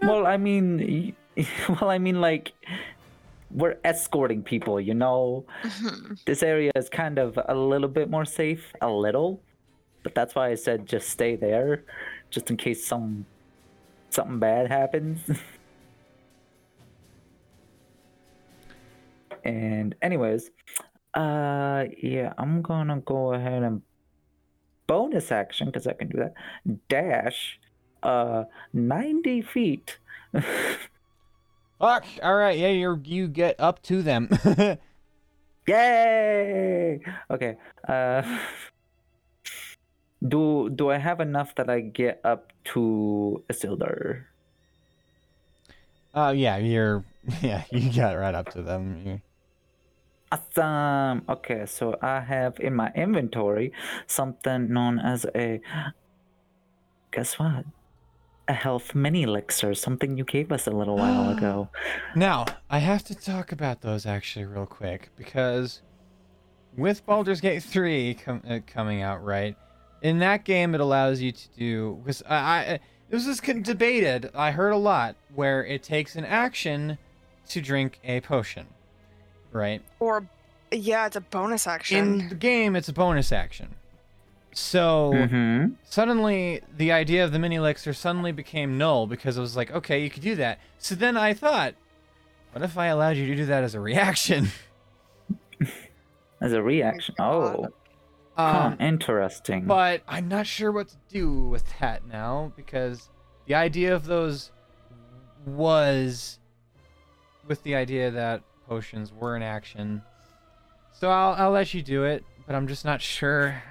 well, 0.03 0.27
I 0.27 0.37
mean, 0.37 0.79
y- 0.79 1.13
well, 1.69 1.91
I 1.91 1.99
mean, 1.99 2.21
like, 2.21 2.53
we're 3.51 3.77
escorting 3.85 4.43
people. 4.43 4.81
You 4.81 4.95
know, 4.95 5.45
this 6.27 6.43
area 6.43 6.73
is 6.75 6.89
kind 6.89 7.19
of 7.19 7.39
a 7.49 7.55
little 7.55 7.89
bit 7.89 8.11
more 8.11 8.25
safe, 8.25 8.73
a 8.81 8.91
little, 8.91 9.41
but 10.03 10.15
that's 10.15 10.35
why 10.35 10.49
I 10.51 10.55
said 10.55 10.87
just 10.87 11.09
stay 11.09 11.37
there, 11.37 11.85
just 12.31 12.51
in 12.51 12.57
case 12.57 12.85
some 12.85 13.27
something 14.11 14.39
bad 14.39 14.69
happens. 14.71 15.21
and 19.45 19.95
anyways, 20.03 20.51
uh, 21.15 21.85
yeah, 22.03 22.33
I'm 22.39 22.63
gonna 22.63 23.01
go 23.01 23.35
ahead 23.35 23.63
and 23.63 23.83
bonus 24.87 25.33
action 25.33 25.67
because 25.67 25.87
I 25.87 25.93
can 25.93 26.09
do 26.09 26.19
that. 26.19 26.35
Dash, 26.89 27.59
uh, 28.03 28.45
ninety 28.73 29.43
feet. 29.43 29.99
Fuck. 31.83 32.07
All 32.23 32.37
right. 32.37 32.57
Yeah, 32.57 32.69
you 32.69 32.95
you 33.03 33.27
get 33.27 33.59
up 33.59 33.83
to 33.91 34.03
them. 34.07 34.31
Yay! 35.67 37.01
Okay. 37.29 37.57
Uh, 37.83 38.23
do 40.23 40.71
do 40.71 40.95
I 40.95 40.99
have 40.99 41.19
enough 41.19 41.57
that 41.57 41.69
I 41.69 41.81
get 41.81 42.21
up 42.23 42.53
to 42.71 43.43
Isildur? 43.51 44.31
uh, 46.15 46.33
yeah, 46.37 46.57
you're 46.59 47.03
yeah, 47.43 47.65
you 47.73 47.91
got 47.91 48.15
right 48.15 48.35
up 48.35 48.55
to 48.55 48.63
them. 48.63 49.21
Awesome. 50.31 51.27
Okay, 51.29 51.67
so 51.67 51.99
I 52.01 52.21
have 52.21 52.61
in 52.61 52.77
my 52.77 52.93
inventory 52.95 53.73
something 54.07 54.73
known 54.73 55.01
as 55.01 55.27
a. 55.35 55.61
Guess 57.11 57.41
what? 57.41 57.67
A 58.48 58.52
health 58.55 58.94
mini 58.94 59.23
elixir, 59.23 59.74
something 59.74 60.16
you 60.19 60.24
gave 60.24 60.51
us 60.51 60.66
a 60.66 60.70
little 60.70 60.97
while 60.97 61.31
ago. 61.36 61.69
Now, 62.16 62.44
I 62.69 62.78
have 62.78 63.05
to 63.05 63.14
talk 63.14 63.52
about 63.52 63.81
those 63.81 64.05
actually 64.05 64.44
real 64.44 64.66
quick 64.66 65.09
because 65.16 65.81
with 66.77 67.06
Baldur's 67.06 67.40
Gate 67.40 67.62
3 67.62 68.14
com- 68.14 68.43
uh, 68.48 68.59
coming 68.66 69.01
out, 69.01 69.24
right? 69.24 69.56
In 70.02 70.19
that 70.19 70.44
game, 70.44 70.74
it 70.74 70.81
allows 70.81 71.20
you 71.20 71.32
to 71.32 71.48
do 71.56 72.01
because 72.02 72.23
I, 72.28 72.36
I 72.36 72.81
this 73.09 73.27
was 73.27 73.40
con- 73.40 73.62
debated. 73.62 74.31
I 74.35 74.51
heard 74.51 74.73
a 74.73 74.77
lot 74.77 75.16
where 75.35 75.64
it 75.64 75.82
takes 75.82 76.16
an 76.16 76.24
action 76.24 76.98
to 77.48 77.60
drink 77.60 78.01
a 78.05 78.20
potion, 78.20 78.66
right? 79.52 79.82
Or, 80.01 80.27
yeah, 80.70 81.06
it's 81.06 81.16
a 81.16 81.20
bonus 81.20 81.66
action. 81.66 81.98
In 82.23 82.28
the 82.28 82.35
game, 82.35 82.74
it's 82.74 82.89
a 82.89 82.93
bonus 82.93 83.31
action. 83.31 83.74
So 84.53 85.12
Mm-hmm. 85.12 85.73
suddenly 85.85 86.61
the 86.77 86.93
idea 86.93 87.24
of 87.24 87.33
the 87.33 87.39
mini 87.39 87.57
elixir 87.57 87.93
suddenly 87.93 88.33
became 88.33 88.77
null 88.79 89.07
because 89.07 89.37
it 89.37 89.41
was 89.41 89.57
like, 89.57 89.70
okay, 89.70 90.03
you 90.03 90.11
could 90.11 90.23
do 90.23 90.35
that. 90.37 90.59
So 90.79 90.95
then 90.95 91.16
I 91.16 91.33
thought, 91.35 91.74
what 92.53 92.62
if 92.62 92.77
I 92.77 92.87
allowed 92.87 93.16
you 93.16 93.27
to 93.27 93.35
do 93.37 93.47
that 93.47 93.65
as 93.65 93.74
a 93.74 93.81
reaction? 93.81 94.49
As 96.41 96.53
a 96.53 96.61
reaction. 96.61 97.15
Oh, 97.20 97.66
Um, 98.37 98.73
huh, 98.73 98.77
interesting. 98.81 99.65
but 99.66 100.03
I'm 100.09 100.27
not 100.27 100.45
sure 100.47 100.73
what 100.73 100.89
to 100.89 100.97
do 101.09 101.31
with 101.49 101.65
that 101.79 102.05
now 102.05 102.53
because 102.57 103.09
the 103.47 103.55
idea 103.55 103.95
of 103.95 104.07
those 104.07 104.51
was 105.47 106.41
with 107.47 107.62
the 107.62 107.77
idea 107.77 108.11
that 108.11 108.43
potions 108.69 109.12
were 109.12 109.37
an 109.37 109.43
action. 109.43 110.03
So 110.93 111.11
I'll 111.11 111.35
I'll 111.35 111.51
let 111.53 111.74
you 111.74 111.83
do 111.83 112.03
it, 112.05 112.24
but 112.45 112.57
I'm 112.57 112.66
just 112.66 112.85
not 112.85 113.01
sure 113.01 113.62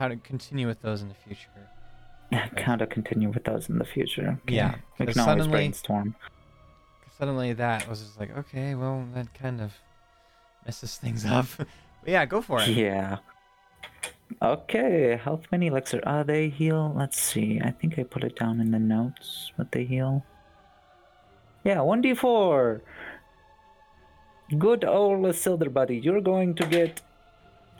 how 0.00 0.08
to 0.08 0.16
continue 0.16 0.66
with 0.66 0.80
those 0.80 1.02
in 1.02 1.08
the 1.08 1.14
future. 1.14 1.68
How 2.64 2.76
to 2.76 2.86
continue 2.86 3.28
with 3.28 3.44
those 3.44 3.68
in 3.68 3.78
the 3.78 3.84
future? 3.84 4.38
Okay. 4.44 4.54
Yeah, 4.54 4.76
we 4.98 5.06
can 5.06 5.18
always 5.18 5.24
suddenly- 5.24 5.50
brainstorm. 5.50 6.14
Suddenly 7.18 7.52
that 7.52 7.86
was 7.86 8.00
just 8.00 8.18
like, 8.18 8.34
okay, 8.34 8.74
well 8.74 9.04
that 9.14 9.34
kind 9.34 9.60
of 9.60 9.74
messes 10.64 10.96
things 10.96 11.26
up. 11.26 11.44
but 11.58 11.66
yeah, 12.06 12.24
go 12.24 12.40
for 12.40 12.62
it. 12.62 12.68
Yeah. 12.68 13.18
Okay, 14.40 15.20
health 15.22 15.44
mini 15.52 15.66
elixir. 15.66 16.00
Uh, 16.06 16.22
they 16.22 16.48
heal. 16.48 16.94
Let's 16.96 17.20
see. 17.20 17.60
I 17.62 17.72
think 17.72 17.98
I 17.98 18.04
put 18.04 18.24
it 18.24 18.36
down 18.36 18.58
in 18.58 18.70
the 18.70 18.78
notes. 18.78 19.52
What 19.56 19.70
they 19.72 19.84
heal. 19.84 20.24
Yeah, 21.62 21.82
one 21.82 22.00
d 22.00 22.14
four. 22.14 22.80
Good 24.56 24.86
old 24.86 25.26
Isildur 25.26 25.70
buddy. 25.70 25.98
You're 25.98 26.22
going 26.22 26.54
to 26.54 26.66
get 26.66 27.02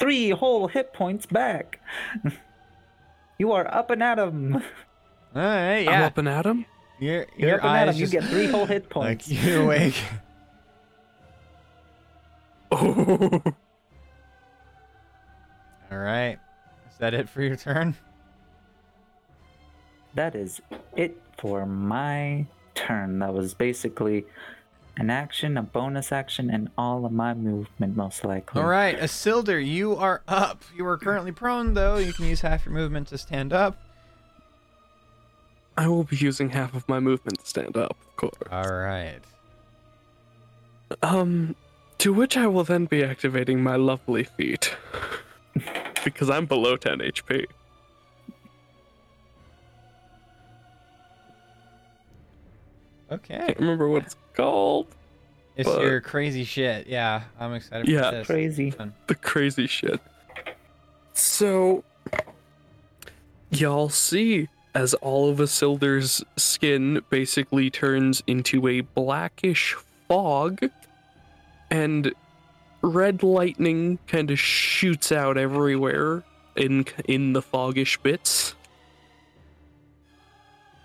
three 0.01 0.31
whole 0.31 0.67
hit 0.67 0.93
points 0.93 1.27
back. 1.27 1.79
you 3.39 3.53
are 3.53 3.73
up 3.73 3.91
and 3.91 4.03
at 4.03 4.19
'em. 4.19 4.55
All 5.37 5.43
right, 5.43 5.87
I'm 5.89 6.03
up 6.03 6.19
and 6.19 6.29
at 6.29 6.45
him. 6.47 6.67
Your 6.99 7.27
You're 7.37 7.49
your 7.51 7.59
up 7.59 7.65
and 7.65 7.77
at 7.77 7.83
'em. 7.83 7.89
eyes 7.91 8.01
You 8.01 8.07
just 8.07 8.13
get 8.13 8.25
three 8.25 8.47
whole 8.47 8.67
hit 8.67 8.83
like 8.85 8.91
points. 8.91 9.29
you're 9.31 9.63
awake. 9.63 9.95
Oh, 12.73 13.43
All 15.91 15.99
right, 15.99 16.39
is 16.91 16.99
that 16.99 17.15
it 17.15 17.29
for 17.29 17.43
your 17.43 17.57
turn? 17.57 17.97
That 20.15 20.35
is 20.35 20.61
it 20.97 21.21
for 21.39 21.67
my 21.67 22.47
turn. 22.75 23.19
That 23.21 23.35
was 23.35 23.55
basically 23.55 24.25
an 25.01 25.09
action, 25.09 25.57
a 25.57 25.63
bonus 25.63 26.13
action, 26.13 26.51
and 26.51 26.69
all 26.77 27.07
of 27.07 27.13
my 27.13 27.33
movement, 27.33 27.97
most 27.97 28.23
likely. 28.23 28.61
All 28.61 28.69
right, 28.69 28.99
Isildur, 28.99 29.67
you 29.67 29.97
are 29.97 30.21
up. 30.29 30.63
You 30.77 30.87
are 30.87 30.99
currently 30.99 31.33
prone, 31.33 31.73
though. 31.73 31.97
You 31.97 32.13
can 32.13 32.27
use 32.27 32.43
half 32.43 32.67
your 32.67 32.75
movement 32.75 33.09
to 33.09 33.17
stand 33.17 33.55
up. 33.55 33.79
I 35.79 35.89
will 35.89 36.05
be 36.05 36.17
using 36.17 36.51
half 36.51 36.75
of 36.75 36.87
my 36.87 37.01
movement 37.01 37.41
to 37.41 37.47
stand 37.47 37.79
up, 37.79 37.97
of 37.99 38.17
course. 38.17 38.35
All 38.53 38.71
right. 38.71 39.21
Um, 41.03 41.57
to 41.97 42.13
which 42.13 42.37
I 42.37 42.47
will 42.47 42.65
then 42.65 42.85
be 42.85 43.03
activating 43.03 43.63
my 43.63 43.77
lovely 43.77 44.25
feat. 44.25 44.77
because 46.05 46.29
I'm 46.29 46.45
below 46.45 46.77
10 46.77 46.99
HP. 46.99 47.47
Okay. 53.11 53.35
I 53.35 53.47
Can't 53.47 53.59
remember 53.59 53.89
what 53.89 54.05
it's 54.05 54.17
called. 54.41 54.87
It's 55.57 55.69
but- 55.69 55.83
your 55.83 56.01
crazy 56.01 56.45
shit. 56.45 56.87
Yeah, 56.87 57.23
I'm 57.39 57.55
excited 57.55 57.87
for 57.87 57.91
Yeah. 57.93 58.11
this. 58.11 58.27
Crazy. 58.27 58.73
The 59.07 59.15
crazy 59.15 59.67
shit. 59.67 60.01
So, 61.13 61.85
y'all 63.51 63.89
see 63.91 64.49
as 64.75 64.95
all 64.95 65.29
of 65.29 65.39
Isildur's 65.39 66.23
skin 66.37 67.03
basically 67.11 67.69
turns 67.71 68.23
into 68.27 68.67
a 68.69 68.81
blackish 68.81 69.77
fog, 70.09 70.61
and 71.71 72.15
red 72.81 73.23
lightning 73.23 73.99
kind 74.07 74.31
of 74.31 74.39
shoots 74.39 75.11
out 75.13 75.37
everywhere 75.37 76.23
in 76.57 76.87
in 77.05 77.33
the 77.33 77.43
foggish 77.43 77.99
bits. 77.99 78.55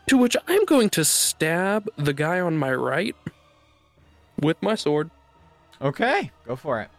To 0.07 0.18
which 0.18 0.36
I'm 0.48 0.65
going 0.65 0.90
to 0.91 1.06
stab 1.06 1.88
the 1.95 2.14
guy 2.14 2.40
on 2.40 2.57
my 2.57 2.73
right 2.73 3.15
with 4.41 4.62
my 4.62 4.76
sword. 4.76 5.10
Okay, 5.82 6.32
go 6.45 6.56
for 6.56 6.82
it. 6.82 6.90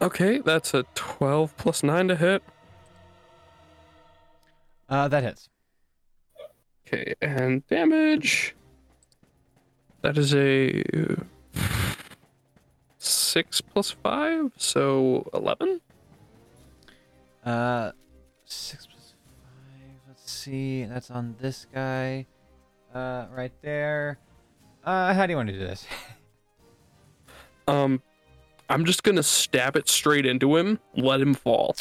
Okay, 0.00 0.38
that's 0.38 0.74
a 0.74 0.84
12 0.94 1.56
plus 1.56 1.82
9 1.82 2.08
to 2.08 2.16
hit. 2.16 2.42
Uh, 4.88 5.08
that 5.08 5.22
hits. 5.22 5.48
Okay, 6.86 7.14
and 7.20 7.66
damage. 7.66 8.54
That 10.02 10.16
is 10.16 10.34
a 10.34 10.84
6 12.98 13.60
plus 13.60 13.90
5, 13.90 14.52
so 14.56 15.28
11. 15.34 15.80
Uh, 17.48 17.92
six 18.44 18.86
plus 18.86 19.14
five. 19.42 20.00
Let's 20.06 20.30
see. 20.30 20.84
That's 20.84 21.10
on 21.10 21.36
this 21.40 21.66
guy. 21.72 22.26
Uh, 22.94 23.26
right 23.32 23.52
there. 23.62 24.18
Uh, 24.84 25.12
how 25.14 25.26
do 25.26 25.32
you 25.32 25.36
want 25.36 25.48
to 25.48 25.52
do 25.52 25.58
this? 25.60 25.86
Um, 27.68 28.00
I'm 28.70 28.86
just 28.86 29.02
gonna 29.02 29.22
stab 29.22 29.76
it 29.76 29.90
straight 29.90 30.24
into 30.24 30.56
him, 30.56 30.78
let 30.96 31.20
him 31.20 31.34
fall, 31.34 31.76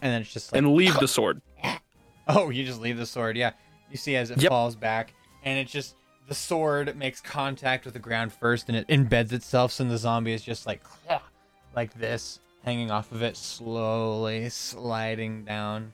And 0.00 0.10
then 0.12 0.22
it's 0.22 0.32
just 0.32 0.50
like, 0.50 0.58
and 0.58 0.74
leave 0.74 0.98
the 0.98 1.06
sword. 1.06 1.42
oh, 2.28 2.48
you 2.48 2.64
just 2.64 2.80
leave 2.80 2.96
the 2.96 3.04
sword. 3.04 3.36
Yeah, 3.36 3.50
you 3.90 3.98
see 3.98 4.16
as 4.16 4.30
it 4.30 4.40
Yep. 4.40 4.48
falls 4.48 4.74
back, 4.74 5.12
and 5.44 5.58
it 5.58 5.68
just 5.68 5.96
the 6.26 6.34
sword 6.34 6.96
makes 6.96 7.20
contact 7.20 7.84
with 7.84 7.92
the 7.92 8.00
ground 8.00 8.32
first, 8.32 8.70
and 8.70 8.78
it 8.78 8.88
embeds 8.88 9.32
itself. 9.32 9.72
So 9.72 9.84
the 9.84 9.98
zombie 9.98 10.32
is 10.32 10.40
just 10.42 10.66
like, 10.66 10.82
like 11.76 11.92
this, 11.92 12.40
hanging 12.64 12.90
off 12.90 13.12
of 13.12 13.20
it, 13.22 13.36
slowly 13.36 14.48
sliding 14.48 15.44
down 15.44 15.92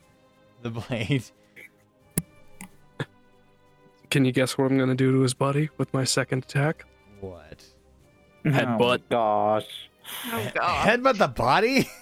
the 0.62 0.70
blade. 0.70 1.24
Can 4.10 4.24
you 4.24 4.32
guess 4.32 4.58
what 4.58 4.70
I'm 4.70 4.76
gonna 4.78 4.94
do 4.94 5.12
to 5.12 5.20
his 5.20 5.34
buddy 5.34 5.70
with 5.78 5.92
my 5.94 6.04
second 6.04 6.44
attack? 6.44 6.84
What? 7.20 7.64
Headbutt. 8.44 9.00
Oh, 9.02 9.04
gosh. 9.10 9.88
Oh 10.32 10.50
god. 10.54 10.88
Headbutt 10.88 11.18
the 11.18 11.28
body? 11.28 11.88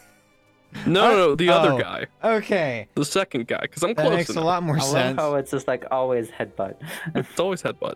No, 0.86 1.09
no, 1.10 1.16
no, 1.16 1.35
the 1.35 1.48
Oh. 1.48 1.55
other 1.55 1.82
guy, 1.82 2.06
okay, 2.22 2.89
the 2.94 3.02
second 3.02 3.47
guy, 3.47 3.60
because 3.62 3.82
I'm 3.82 3.94
that 3.94 4.02
close 4.05 4.14
makes 4.16 4.36
a 4.36 4.40
lot 4.43 4.62
more 4.62 4.76
I 4.76 4.80
sense. 4.80 5.18
how 5.18 5.36
it's 5.36 5.51
just 5.51 5.66
like 5.66 5.86
always 5.90 6.28
headbutt. 6.28 6.74
It's 7.14 7.40
always 7.40 7.62
headbutt. 7.62 7.94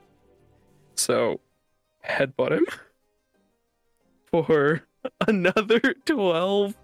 So, 0.95 1.39
headbutt 2.03 2.53
him 2.53 2.65
for 4.31 4.85
another 5.29 5.81
12, 6.07 6.75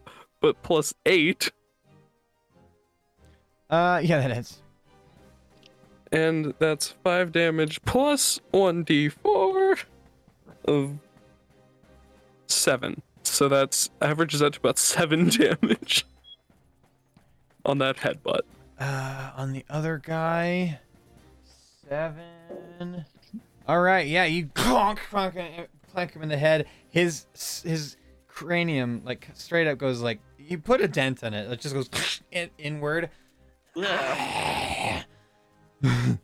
but 0.42 0.62
plus 0.62 0.92
8. 1.06 1.50
Uh, 3.70 4.00
yeah, 4.04 4.20
that 4.28 4.36
is. 4.36 4.60
And 6.10 6.54
that's 6.58 6.88
5 7.04 7.32
damage 7.32 7.82
plus 7.82 8.40
1d4 8.52 9.84
of 10.64 10.98
7. 12.46 13.02
So 13.22 13.48
that's 13.48 13.90
averages 14.00 14.42
out 14.42 14.54
to 14.54 14.58
about 14.60 14.78
7 14.78 15.28
damage 15.28 16.06
on 17.64 17.78
that 17.78 17.98
headbutt. 17.98 18.40
Uh, 18.80 19.32
on 19.36 19.52
the 19.52 19.64
other 19.68 19.98
guy, 19.98 20.78
seven. 21.88 23.04
All 23.66 23.80
right, 23.80 24.06
yeah, 24.06 24.24
you 24.24 24.46
clonk, 24.46 24.98
clonk, 25.10 25.66
clank 25.92 26.12
him 26.12 26.22
in 26.22 26.28
the 26.28 26.38
head. 26.38 26.66
His 26.88 27.26
his 27.64 27.96
cranium, 28.28 29.02
like 29.04 29.28
straight 29.34 29.66
up, 29.66 29.78
goes 29.78 30.00
like 30.00 30.20
you 30.38 30.58
put 30.58 30.80
a 30.80 30.86
dent 30.86 31.24
on 31.24 31.34
it. 31.34 31.50
It 31.50 31.60
just 31.60 31.74
goes 31.74 31.90
in, 32.32 32.50
inward. 32.58 33.10
Ugh. 33.76 35.04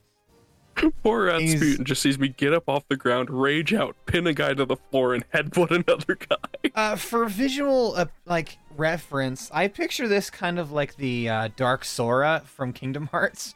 Poor 1.02 1.30
He's- 1.38 1.52
Rasputin 1.54 1.84
just 1.84 2.02
sees 2.02 2.18
me 2.18 2.28
get 2.28 2.52
up 2.52 2.68
off 2.68 2.86
the 2.88 2.96
ground, 2.96 3.30
rage 3.30 3.72
out, 3.72 3.94
pin 4.06 4.26
a 4.26 4.32
guy 4.32 4.54
to 4.54 4.64
the 4.64 4.76
floor, 4.76 5.14
and 5.14 5.28
headbutt 5.30 5.70
another 5.86 6.16
guy. 6.16 6.70
Uh, 6.74 6.96
for 6.96 7.26
visual 7.26 7.94
uh, 7.96 8.06
like 8.26 8.58
reference, 8.76 9.50
I 9.54 9.68
picture 9.68 10.08
this 10.08 10.30
kind 10.30 10.58
of 10.58 10.72
like 10.72 10.96
the 10.96 11.28
uh, 11.28 11.48
Dark 11.56 11.84
Sora 11.84 12.42
from 12.44 12.72
Kingdom 12.72 13.06
Hearts. 13.08 13.54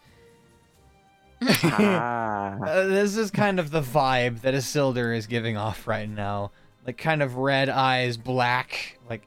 ah. 1.42 2.56
Uh, 2.68 2.86
this 2.86 3.16
is 3.16 3.30
kind 3.30 3.58
of 3.60 3.70
the 3.70 3.80
vibe 3.82 4.40
that 4.42 4.54
Isildur 4.54 5.16
is 5.16 5.26
giving 5.26 5.56
off 5.56 5.86
right 5.86 6.08
now. 6.08 6.50
Like 6.86 6.98
kind 6.98 7.22
of 7.22 7.36
red 7.36 7.68
eyes, 7.68 8.16
black, 8.16 8.98
like 9.08 9.22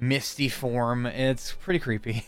misty 0.00 0.48
form. 0.48 1.06
It's 1.06 1.52
pretty 1.52 1.78
creepy. 1.80 2.24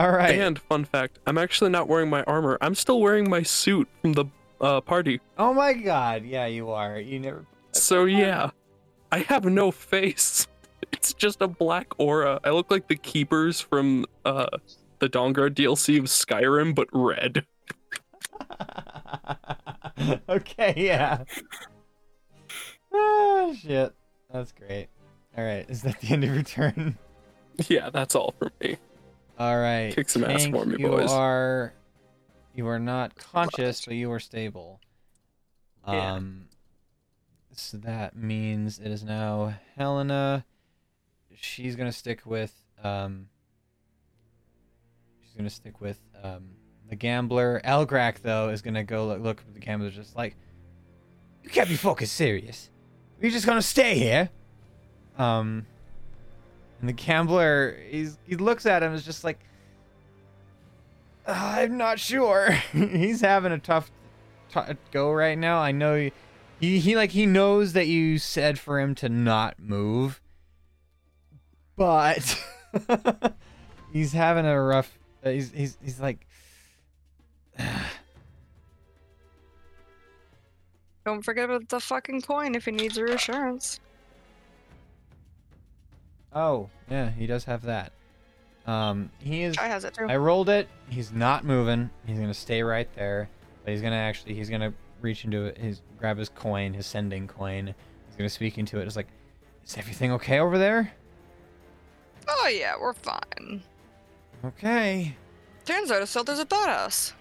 All 0.00 0.10
right. 0.10 0.38
And 0.40 0.58
fun 0.58 0.86
fact, 0.86 1.18
I'm 1.26 1.36
actually 1.36 1.68
not 1.68 1.86
wearing 1.86 2.08
my 2.08 2.22
armor. 2.22 2.56
I'm 2.62 2.74
still 2.74 3.02
wearing 3.02 3.28
my 3.28 3.42
suit 3.42 3.86
from 4.00 4.14
the 4.14 4.24
uh, 4.58 4.80
party. 4.80 5.20
oh 5.36 5.52
my 5.52 5.74
god, 5.74 6.24
yeah, 6.24 6.46
you 6.46 6.70
are. 6.70 6.98
You 6.98 7.20
never 7.20 7.44
So 7.72 8.06
yeah, 8.06 8.48
I 9.12 9.18
have 9.20 9.44
no 9.44 9.70
face. 9.70 10.46
It's 10.92 11.12
just 11.12 11.40
a 11.42 11.46
black 11.46 11.86
aura. 11.98 12.40
I 12.42 12.50
look 12.50 12.70
like 12.70 12.88
the 12.88 12.96
keepers 12.96 13.60
from 13.60 14.06
uh, 14.24 14.48
the 14.98 15.08
Dawnguard 15.08 15.54
DLC 15.54 15.98
of 15.98 16.06
Skyrim, 16.06 16.74
but 16.74 16.88
red. 16.90 17.44
okay, 20.28 20.74
yeah. 20.76 21.24
Ah, 22.92 23.52
shit. 23.52 23.94
That's 24.32 24.52
great. 24.52 24.88
All 25.36 25.44
right, 25.44 25.68
is 25.68 25.82
that 25.82 26.00
the 26.00 26.08
end 26.08 26.24
of 26.24 26.34
your 26.34 26.42
turn? 26.42 26.98
Yeah, 27.68 27.90
that's 27.90 28.14
all 28.14 28.34
for 28.38 28.50
me. 28.60 28.78
All 29.40 29.58
right. 29.58 29.94
Kick 29.94 30.10
some 30.10 30.22
ass 30.22 30.46
for 30.48 30.66
me, 30.66 30.76
you 30.78 30.88
boys. 30.88 31.10
are 31.10 31.72
you 32.54 32.68
are 32.68 32.78
not 32.78 33.14
conscious, 33.14 33.86
but 33.86 33.94
you 33.94 34.12
are 34.12 34.20
stable. 34.20 34.82
Yeah. 35.88 36.12
Um 36.12 36.48
so 37.52 37.78
that 37.78 38.14
means 38.14 38.78
it 38.78 38.88
is 38.88 39.02
now 39.02 39.54
Helena. 39.78 40.44
She's 41.34 41.74
gonna 41.74 41.90
stick 41.90 42.26
with 42.26 42.52
um 42.84 43.30
she's 45.22 45.32
gonna 45.32 45.48
stick 45.48 45.80
with 45.80 45.98
um 46.22 46.50
the 46.90 46.96
gambler. 46.96 47.62
Elgrak 47.64 48.20
though 48.20 48.50
is 48.50 48.60
gonna 48.60 48.84
go 48.84 49.06
look, 49.06 49.22
look 49.22 49.40
at 49.40 49.54
the 49.54 49.60
gambler 49.60 49.88
just 49.88 50.14
like 50.14 50.36
You 51.42 51.48
can't 51.48 51.66
be 51.70 51.76
fucking 51.76 52.08
serious. 52.08 52.68
You're 53.18 53.30
just 53.30 53.46
gonna 53.46 53.62
stay 53.62 53.98
here. 53.98 54.28
Um 55.16 55.64
and 56.80 56.88
the 56.88 56.92
gambler, 56.92 57.76
he's 57.88 58.18
he 58.26 58.36
looks 58.36 58.64
at 58.66 58.82
him, 58.82 58.94
is 58.94 59.04
just 59.04 59.22
like, 59.22 59.38
I'm 61.26 61.76
not 61.76 62.00
sure. 62.00 62.52
he's 62.72 63.20
having 63.20 63.52
a 63.52 63.58
tough 63.58 63.90
t- 64.52 64.60
go 64.90 65.12
right 65.12 65.38
now. 65.38 65.58
I 65.58 65.72
know 65.72 65.96
he, 65.96 66.12
he 66.58 66.78
he 66.78 66.96
like 66.96 67.10
he 67.10 67.26
knows 67.26 67.74
that 67.74 67.86
you 67.86 68.18
said 68.18 68.58
for 68.58 68.80
him 68.80 68.94
to 68.96 69.08
not 69.08 69.60
move, 69.60 70.20
but 71.76 72.42
he's 73.92 74.12
having 74.12 74.46
a 74.46 74.60
rough. 74.60 74.98
Uh, 75.24 75.30
he's 75.30 75.52
he's 75.52 75.78
he's 75.82 76.00
like. 76.00 76.26
Don't 81.04 81.22
forget 81.22 81.46
about 81.46 81.68
the 81.68 81.80
fucking 81.80 82.20
coin 82.22 82.54
if 82.54 82.66
he 82.66 82.72
needs 82.72 83.00
reassurance. 83.00 83.80
Oh 86.34 86.68
yeah, 86.90 87.10
he 87.10 87.26
does 87.26 87.44
have 87.44 87.62
that. 87.62 87.92
Um, 88.66 89.10
he 89.18 89.42
is. 89.42 89.56
Has 89.56 89.84
it 89.84 89.94
too. 89.94 90.06
I 90.08 90.16
rolled 90.16 90.48
it. 90.48 90.68
He's 90.88 91.12
not 91.12 91.44
moving. 91.44 91.90
He's 92.06 92.18
gonna 92.18 92.34
stay 92.34 92.62
right 92.62 92.88
there. 92.94 93.28
But 93.64 93.72
he's 93.72 93.82
gonna 93.82 93.96
actually. 93.96 94.34
He's 94.34 94.48
gonna 94.50 94.72
reach 95.00 95.24
into 95.24 95.46
it. 95.46 95.58
His 95.58 95.80
grab 95.98 96.18
his 96.18 96.28
coin, 96.28 96.74
his 96.74 96.86
sending 96.86 97.26
coin. 97.26 97.74
He's 98.06 98.16
gonna 98.16 98.28
speak 98.28 98.58
into 98.58 98.78
it. 98.80 98.86
It's 98.86 98.96
like, 98.96 99.08
is 99.66 99.76
everything 99.76 100.12
okay 100.12 100.38
over 100.38 100.56
there? 100.58 100.92
Oh 102.28 102.48
yeah, 102.48 102.74
we're 102.80 102.92
fine. 102.92 103.62
Okay, 104.44 105.16
Turns 105.64 105.90
out 105.90 106.00
a 106.00 106.04
Isildur's 106.04 106.38
a 106.38 106.46
badass. 106.46 107.12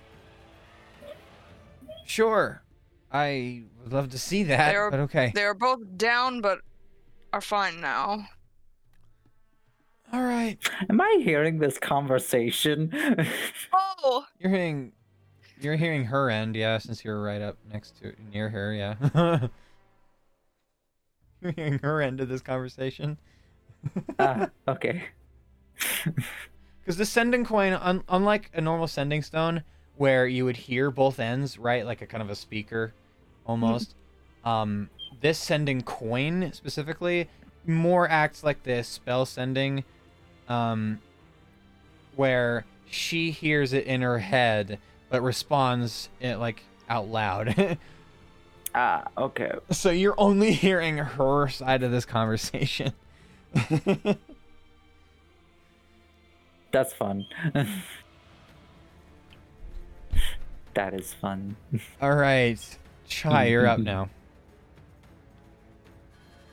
sure. 2.05 2.61
I 3.11 3.63
would 3.83 3.91
love 3.91 4.09
to 4.11 4.19
see 4.19 4.43
that, 4.43 4.71
They're- 4.71 4.91
but 4.91 4.99
okay. 5.01 5.31
They 5.33 5.43
are 5.43 5.53
both 5.55 5.79
down, 5.97 6.41
but 6.41 6.59
are 7.33 7.41
fine 7.41 7.81
now. 7.81 8.27
All 10.11 10.23
right. 10.23 10.57
Am 10.89 10.99
I 10.99 11.19
hearing 11.23 11.59
this 11.59 11.77
conversation? 11.77 12.91
Oh, 14.01 14.25
You're 14.39 14.49
hearing. 14.51 14.91
You're 15.59 15.75
hearing 15.75 16.05
her 16.05 16.29
end, 16.29 16.55
yeah, 16.55 16.77
since 16.77 17.03
you're 17.03 17.21
right 17.21 17.41
up 17.41 17.57
next 17.71 17.99
to 18.01 18.13
near 18.31 18.49
her, 18.49 18.73
yeah. 18.73 18.95
you're 21.41 21.51
hearing 21.51 21.79
her 21.79 22.01
end 22.01 22.21
of 22.21 22.29
this 22.29 22.41
conversation. 22.41 23.17
Ah, 24.17 24.49
okay. 24.67 25.03
Because 26.81 26.97
the 26.97 27.05
sending 27.05 27.45
coin, 27.45 27.73
un- 27.73 28.03
unlike 28.09 28.49
a 28.53 28.61
normal 28.61 28.87
sending 28.87 29.21
stone, 29.21 29.63
where 29.97 30.25
you 30.25 30.43
would 30.45 30.57
hear 30.57 30.89
both 30.89 31.19
ends, 31.19 31.59
right, 31.59 31.85
like 31.85 32.01
a 32.01 32.07
kind 32.07 32.23
of 32.23 32.31
a 32.31 32.35
speaker, 32.35 32.93
almost. 33.45 33.93
Um, 34.43 34.89
this 35.21 35.37
sending 35.37 35.83
coin 35.83 36.51
specifically 36.53 37.29
more 37.67 38.09
acts 38.09 38.43
like 38.43 38.63
the 38.63 38.81
spell 38.83 39.25
sending, 39.27 39.83
um, 40.49 40.99
where 42.15 42.65
she 42.89 43.31
hears 43.31 43.71
it 43.71 43.85
in 43.85 44.01
her 44.01 44.19
head 44.19 44.79
but 45.09 45.21
responds 45.21 46.09
it 46.19 46.35
like 46.37 46.63
out 46.89 47.07
loud. 47.07 47.77
Ah, 48.75 49.05
okay. 49.17 49.51
so 49.71 49.89
you're 49.89 50.13
only 50.19 50.53
hearing 50.67 50.97
her 50.97 51.47
side 51.47 51.81
of 51.81 51.89
this 51.89 52.05
conversation. 52.05 52.93
That's 56.71 56.93
fun. 56.93 57.25
that 60.75 60.93
is 60.93 61.15
fun. 61.15 61.55
All 61.99 62.13
right, 62.13 62.59
Chai, 63.07 63.45
you're 63.45 63.65
up 63.65 63.79
now. 63.79 64.09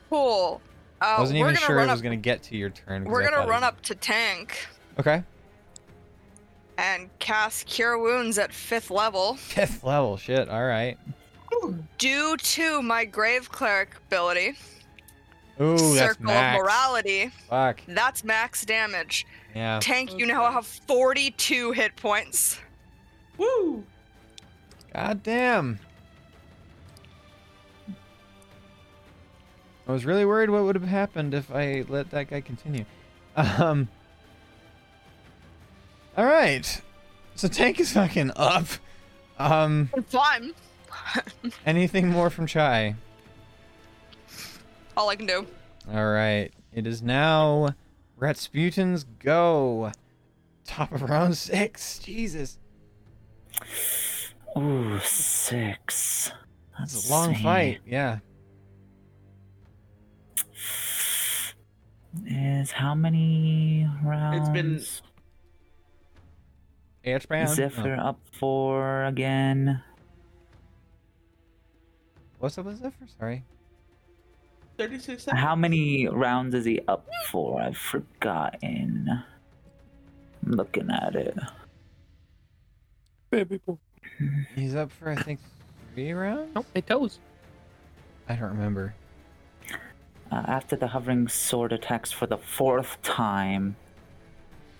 Cool. 0.09 0.59
Uh, 0.99 1.17
Wasn't 1.19 1.37
even 1.37 1.55
sure 1.55 1.75
run 1.75 1.89
it 1.89 1.91
was 1.91 2.01
gonna 2.01 2.15
get 2.15 2.41
to 2.43 2.57
your 2.57 2.69
turn. 2.71 3.03
We're 3.05 3.29
gonna 3.29 3.47
run 3.47 3.63
up 3.63 3.81
to 3.83 3.95
tank 3.95 4.67
Okay, 4.99 5.23
and 6.77 7.09
cast 7.19 7.65
Cure 7.67 7.97
Wounds 7.99 8.37
at 8.37 8.51
fifth 8.51 8.89
level. 8.89 9.35
fifth 9.35 9.83
level. 9.83 10.17
Shit. 10.17 10.49
All 10.49 10.65
right. 10.65 10.97
Due 11.97 12.37
to 12.37 12.81
my 12.81 13.05
Grave 13.05 13.49
Cleric 13.51 13.95
ability, 14.07 14.55
Ooh, 15.61 15.77
that's 15.95 15.97
Circle 16.13 16.25
max. 16.25 16.55
of 16.55 16.61
Mortality, 16.61 17.31
Fuck. 17.49 17.81
that's 17.87 18.23
max 18.23 18.65
damage. 18.65 19.25
Yeah. 19.55 19.79
Tank, 19.81 20.17
you 20.17 20.25
now 20.27 20.51
have 20.51 20.65
42 20.67 21.71
hit 21.71 21.95
points. 21.95 22.59
Woo! 23.37 23.83
God 24.93 25.23
damn. 25.23 25.79
I 29.87 29.91
was 29.91 30.05
really 30.05 30.25
worried 30.25 30.49
what 30.49 30.63
would 30.63 30.75
have 30.75 30.83
happened 30.87 31.33
if 31.33 31.49
I 31.51 31.85
let 31.87 32.09
that 32.11 32.29
guy 32.29 32.41
continue. 32.41 32.85
Um. 33.35 33.87
All 36.17 36.25
right. 36.25 36.81
So 37.35 37.47
tank 37.47 37.79
is 37.79 37.93
fucking 37.93 38.31
up. 38.35 38.65
Um. 39.37 39.91
It's 39.95 40.11
Fine. 40.11 40.53
Anything 41.67 42.07
more 42.09 42.31
from 42.31 42.47
Chai? 42.47 42.95
All 44.95 45.09
I 45.09 45.15
can 45.15 45.27
do. 45.27 45.45
All 45.93 46.07
right. 46.09 46.49
It 46.73 46.87
is 46.87 47.03
now 47.03 47.75
Rasputin's 48.17 49.03
go. 49.03 49.91
Top 50.65 50.91
of 50.91 51.03
round 51.03 51.37
six. 51.37 51.99
Jesus. 51.99 52.57
Ooh, 54.57 54.97
six. 55.03 56.31
It's 56.81 56.95
Let's 56.95 57.07
a 57.07 57.13
long 57.13 57.35
see. 57.35 57.43
fight. 57.43 57.79
Yeah. 57.85 58.17
Is 62.25 62.71
how 62.71 62.95
many 62.95 63.87
rounds? 64.03 64.39
It's 64.39 64.49
been- 64.49 64.81
H 67.03 67.27
band. 67.29 67.49
Zephyr 67.49 67.95
up 67.95 68.19
for 68.33 69.05
again. 69.05 69.81
What's 72.39 72.57
up 72.57 72.65
with 72.65 72.77
Zephyr? 72.77 73.07
Sorry. 73.17 73.43
36 74.77 75.23
seconds. 75.23 75.41
How 75.41 75.55
many 75.55 76.07
rounds 76.07 76.53
is 76.53 76.65
he 76.65 76.81
up 76.87 77.07
for? 77.29 77.61
I've 77.61 77.77
forgotten. 77.77 79.23
I'm 80.45 80.51
looking 80.51 80.91
at 80.91 81.15
it. 81.15 81.37
Baby 83.29 83.57
boy. 83.65 83.77
He's 84.55 84.75
up 84.75 84.91
for 84.91 85.09
I 85.09 85.15
think 85.15 85.39
three 85.93 86.11
rounds. 86.11 86.51
Oh, 86.55 86.65
it 86.75 86.85
tells. 86.87 87.19
I 88.29 88.35
don't 88.35 88.49
remember. 88.49 88.93
Uh, 90.29 90.43
after 90.47 90.75
the 90.75 90.87
hovering 90.87 91.27
sword 91.27 91.71
attacks 91.71 92.11
for 92.11 92.27
the 92.27 92.37
fourth 92.37 93.01
time, 93.01 93.75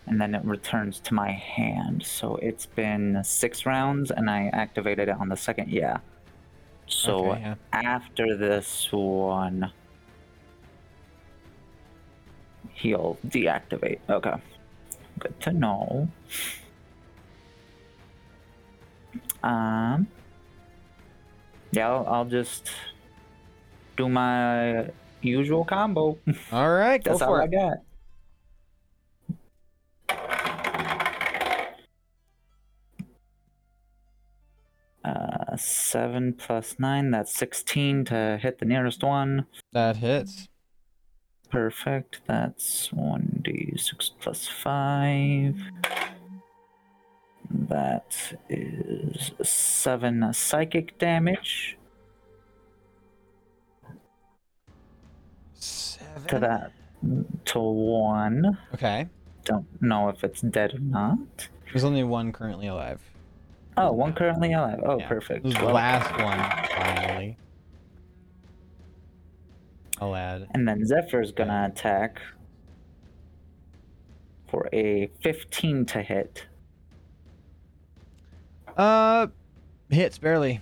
and 0.05 0.19
then 0.19 0.35
it 0.35 0.43
returns 0.43 0.99
to 0.99 1.13
my 1.13 1.31
hand. 1.31 2.03
So 2.05 2.35
it's 2.37 2.65
been 2.65 3.21
six 3.23 3.65
rounds, 3.65 4.11
and 4.11 4.29
I 4.29 4.47
activated 4.53 5.07
it 5.09 5.15
on 5.19 5.29
the 5.29 5.37
second. 5.37 5.69
Yeah. 5.69 5.99
So 6.87 7.31
Okay, 7.31 7.41
yeah. 7.41 7.55
after 7.71 8.35
this 8.35 8.89
one, 8.91 9.71
he'll 12.73 13.17
deactivate. 13.27 13.99
Okay. 14.09 14.35
Good 15.19 15.39
to 15.41 15.51
know. 15.51 16.09
Um. 19.43 20.07
Yeah, 21.71 21.89
I'll, 21.89 22.07
I'll 22.07 22.25
just 22.25 22.71
do 23.97 24.07
my 24.07 24.89
usual 25.21 25.65
combo. 25.65 26.17
All 26.51 26.69
right, 26.73 27.03
That's 27.03 27.21
all 27.21 27.29
for 27.29 27.41
I 27.41 27.47
got. 27.47 27.77
Uh, 35.03 35.55
seven 35.55 36.33
plus 36.33 36.75
nine, 36.79 37.11
that's 37.11 37.33
16 37.35 38.05
to 38.05 38.37
hit 38.41 38.59
the 38.59 38.65
nearest 38.65 39.03
one. 39.03 39.45
That 39.71 39.97
hits. 39.97 40.49
Perfect. 41.49 42.21
That's 42.27 42.89
1d6 42.89 44.11
plus 44.19 44.47
5. 44.47 45.55
That 47.49 48.35
is 48.49 49.31
7 49.41 50.33
psychic 50.33 50.97
damage 50.97 51.76
Seven. 55.67 56.27
to 56.29 56.39
that. 56.39 56.71
To 57.45 57.59
1. 57.59 58.57
Okay. 58.73 59.07
Don't 59.43 59.65
know 59.81 60.09
if 60.09 60.23
it's 60.23 60.41
dead 60.41 60.73
or 60.75 60.79
not. 60.79 61.47
There's 61.71 61.83
only 61.83 62.03
one 62.03 62.31
currently 62.31 62.67
alive. 62.67 62.99
Oh, 63.77 63.91
one 63.91 64.13
currently 64.13 64.53
alive. 64.53 64.79
Oh, 64.83 64.97
Yeah. 64.97 65.07
perfect. 65.07 65.43
This 65.43 65.53
Well, 65.61 65.73
last 65.73 66.09
one, 66.19 66.39
finally. 66.71 67.37
I'll 69.99 70.15
add. 70.15 70.47
And 70.53 70.67
then 70.67 70.85
Zephyr's 70.85 71.31
gonna 71.31 71.69
attack 71.71 72.19
for 74.47 74.67
a 74.73 75.07
15 75.21 75.85
to 75.87 76.01
hit. 76.01 76.47
Uh, 78.75 79.27
hits 79.89 80.17
barely. 80.17 80.61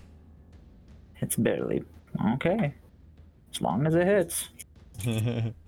Hits 1.16 1.36
barely. 1.36 1.84
Okay. 2.34 2.74
As 3.54 3.62
long 3.62 3.86
as 3.88 3.96
it 3.96 4.06
hits. 4.08 4.50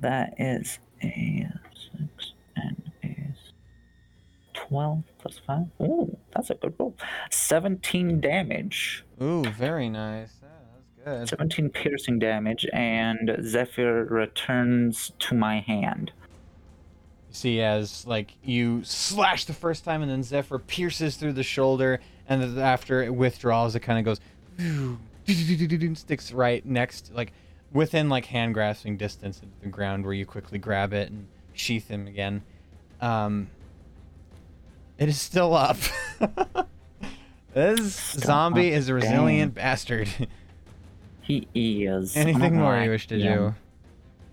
That 0.00 0.34
is 0.38 0.78
a 1.02 1.48
6 1.92 2.32
and 2.56 2.92
is 3.02 3.36
12 4.54 5.02
plus 5.18 5.40
5. 5.44 5.66
Ooh, 5.82 6.16
that's 6.34 6.50
a 6.50 6.54
good 6.54 6.74
roll. 6.78 6.94
17 7.30 8.20
damage. 8.20 9.04
Ooh, 9.20 9.42
very 9.42 9.88
nice. 9.88 10.34
Yeah, 10.42 10.48
that's 11.04 11.30
good. 11.30 11.38
17 11.38 11.70
piercing 11.70 12.18
damage, 12.20 12.66
and 12.72 13.36
Zephyr 13.42 14.04
returns 14.04 15.12
to 15.18 15.34
my 15.34 15.60
hand. 15.60 16.12
You 17.28 17.34
see, 17.34 17.60
as 17.60 18.06
like 18.06 18.34
you 18.44 18.84
slash 18.84 19.46
the 19.46 19.52
first 19.52 19.84
time, 19.84 20.02
and 20.02 20.10
then 20.10 20.22
Zephyr 20.22 20.60
pierces 20.60 21.16
through 21.16 21.32
the 21.32 21.42
shoulder, 21.42 22.00
and 22.28 22.40
then 22.40 22.58
after 22.58 23.02
it 23.02 23.14
withdraws, 23.14 23.74
it 23.74 23.80
kind 23.80 23.98
of 23.98 24.04
goes, 24.04 24.20
sticks 25.94 26.32
right 26.32 26.64
next, 26.64 27.12
like 27.12 27.32
within 27.72 28.08
like 28.08 28.26
hand 28.26 28.54
grasping 28.54 28.96
distance 28.96 29.40
of 29.42 29.48
the 29.60 29.68
ground, 29.68 30.04
where 30.04 30.14
you 30.14 30.26
quickly 30.26 30.58
grab 30.58 30.92
it 30.92 31.10
and 31.10 31.26
sheath 31.52 31.88
him 31.88 32.06
again. 32.06 32.42
Um, 33.00 33.48
it 34.98 35.08
is 35.08 35.20
still 35.20 35.54
up. 35.54 35.76
this 37.54 37.94
Still 37.94 38.22
zombie 38.22 38.72
is 38.72 38.88
a 38.88 38.94
resilient 38.94 39.54
bastard. 39.54 40.08
He 41.28 41.46
is. 41.84 42.16
Anything 42.16 42.56
more 42.56 42.80
you 42.80 42.88
wish 42.88 43.06
to 43.08 43.16
yeah. 43.18 43.52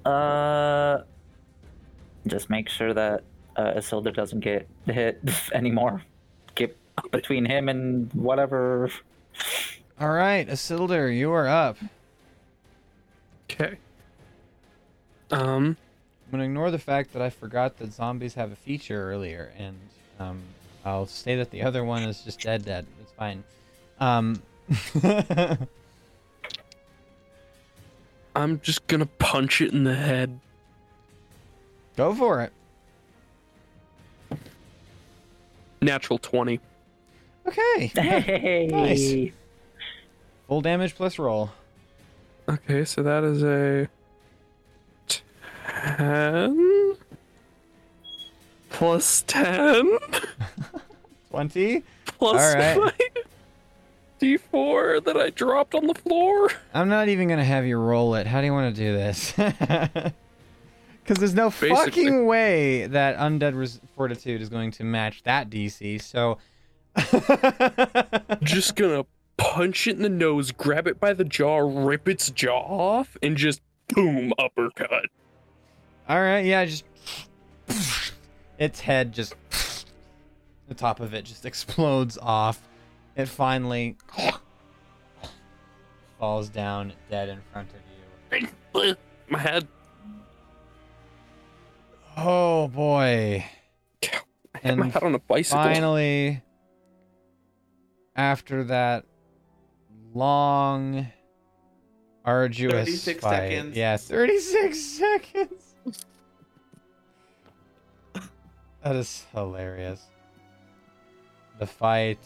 do? 0.05 0.09
Uh, 0.09 1.03
just 2.26 2.49
make 2.49 2.69
sure 2.69 2.93
that 2.93 3.23
uh, 3.57 3.73
Isildur 3.73 4.13
doesn't 4.13 4.39
get 4.39 4.65
hit 4.85 5.22
anymore. 5.53 6.03
Get 6.55 6.77
between 7.11 7.43
him 7.43 7.67
and 7.67 8.09
whatever. 8.13 8.89
All 9.99 10.09
right, 10.11 10.45
Isildur, 10.47 11.15
you 11.15 11.31
are 11.31 11.47
up. 11.47 11.77
Okay. 13.49 13.77
Um, 15.31 15.77
I'm 16.26 16.31
gonna 16.31 16.43
ignore 16.43 16.69
the 16.69 16.80
fact 16.80 17.13
that 17.13 17.22
I 17.22 17.30
forgot 17.30 17.77
that 17.77 17.93
zombies 17.93 18.34
have 18.34 18.51
a 18.51 18.57
feature 18.57 19.09
earlier, 19.09 19.53
and 19.57 19.77
um, 20.19 20.41
I'll 20.84 21.05
say 21.05 21.38
that 21.38 21.51
the 21.51 21.61
other 21.61 21.85
one 21.85 22.03
is 22.03 22.22
just 22.22 22.41
dead. 22.41 22.65
Dead. 22.65 22.85
It's 23.01 23.11
fine. 23.13 23.43
Um, 24.01 24.41
I'm 28.35 28.59
just 28.59 28.85
gonna 28.88 29.05
punch 29.05 29.61
it 29.61 29.72
in 29.72 29.85
the 29.85 29.95
head. 29.95 30.39
Go 31.95 32.13
for 32.13 32.41
it. 32.41 32.51
Natural 35.81 36.19
20. 36.19 36.59
Okay. 37.47 37.88
Hey. 37.95 38.67
Nice. 38.69 39.31
Full 40.47 40.61
damage 40.61 40.95
plus 40.95 41.17
roll. 41.19 41.51
Okay, 42.47 42.85
so 42.85 43.01
that 43.01 43.23
is 43.23 43.41
a 43.43 43.88
10 45.97 46.95
plus 48.69 49.23
10 49.27 49.97
20. 51.31 51.84
plus 52.05 52.55
right. 52.55 52.77
my 52.77 52.93
d4 54.22 55.03
that 55.05 55.17
I 55.17 55.30
dropped 55.31 55.73
on 55.76 55.88
the 55.88 55.93
floor. 55.95 56.49
I'm 56.73 56.88
not 56.89 57.09
even 57.09 57.27
gonna 57.27 57.43
have 57.43 57.65
you 57.65 57.77
roll 57.77 58.15
it. 58.15 58.27
How 58.27 58.39
do 58.41 58.45
you 58.45 58.53
want 58.53 58.76
to 58.76 58.81
do 58.81 58.93
this? 58.93 59.34
Because 61.03 61.19
there's 61.19 61.35
no 61.35 61.51
Basically. 61.51 61.76
fucking 61.76 62.26
way 62.26 62.88
that 62.88 63.15
undead 63.19 63.55
res- 63.55 63.80
fortitude 63.95 64.41
is 64.41 64.49
going 64.49 64.72
to 64.72 64.84
match 64.84 65.22
that 65.22 65.51
DC. 65.51 66.01
So. 66.01 66.39
Just 68.41 68.76
gonna 68.76 69.05
punch 69.38 69.88
it 69.88 69.95
in 69.95 70.02
the 70.02 70.10
nose, 70.10 70.52
grab 70.52 70.88
it 70.88 70.99
by 70.99 71.14
the 71.14 71.24
jaw, 71.24 71.57
rip 71.57 72.07
its 72.07 72.30
jaw 72.32 72.60
off, 72.60 73.18
and 73.22 73.38
just 73.38 73.62
boom, 73.90 74.34
uppercut. 74.38 75.06
All 76.07 76.22
right, 76.22 76.45
yeah, 76.45 76.66
just 76.66 76.84
its 78.57 78.80
head 78.80 79.12
just 79.14 79.36
the 80.68 80.74
top 80.74 80.99
of 80.99 81.14
it 81.14 81.26
just 81.26 81.45
explodes 81.45 82.18
off. 82.22 82.62
It 83.16 83.28
finally 83.28 83.98
falls 86.20 86.49
down 86.49 86.94
dead 87.10 87.30
in 87.30 87.40
front 87.52 87.70
of 87.70 88.41
you. 88.41 88.95
My 89.30 89.40
head. 89.40 89.68
Oh 92.18 92.68
boy. 92.68 93.45
And 94.64 94.80
my 94.80 94.88
head 94.88 95.03
on 95.03 95.16
a 95.16 95.20
bicycle. 95.20 95.64
Finally, 95.64 96.41
after 98.16 98.64
that 98.66 99.06
long, 100.16 101.08
arduous 102.24 102.74
36 102.88 103.22
fight, 103.24 103.30
seconds. 103.30 103.78
yeah, 103.78 103.98
36 103.98 104.80
seconds. 104.82 105.76
that 108.84 108.96
is 108.96 109.26
hilarious. 109.34 110.02
The 111.60 111.68
fight 111.68 112.20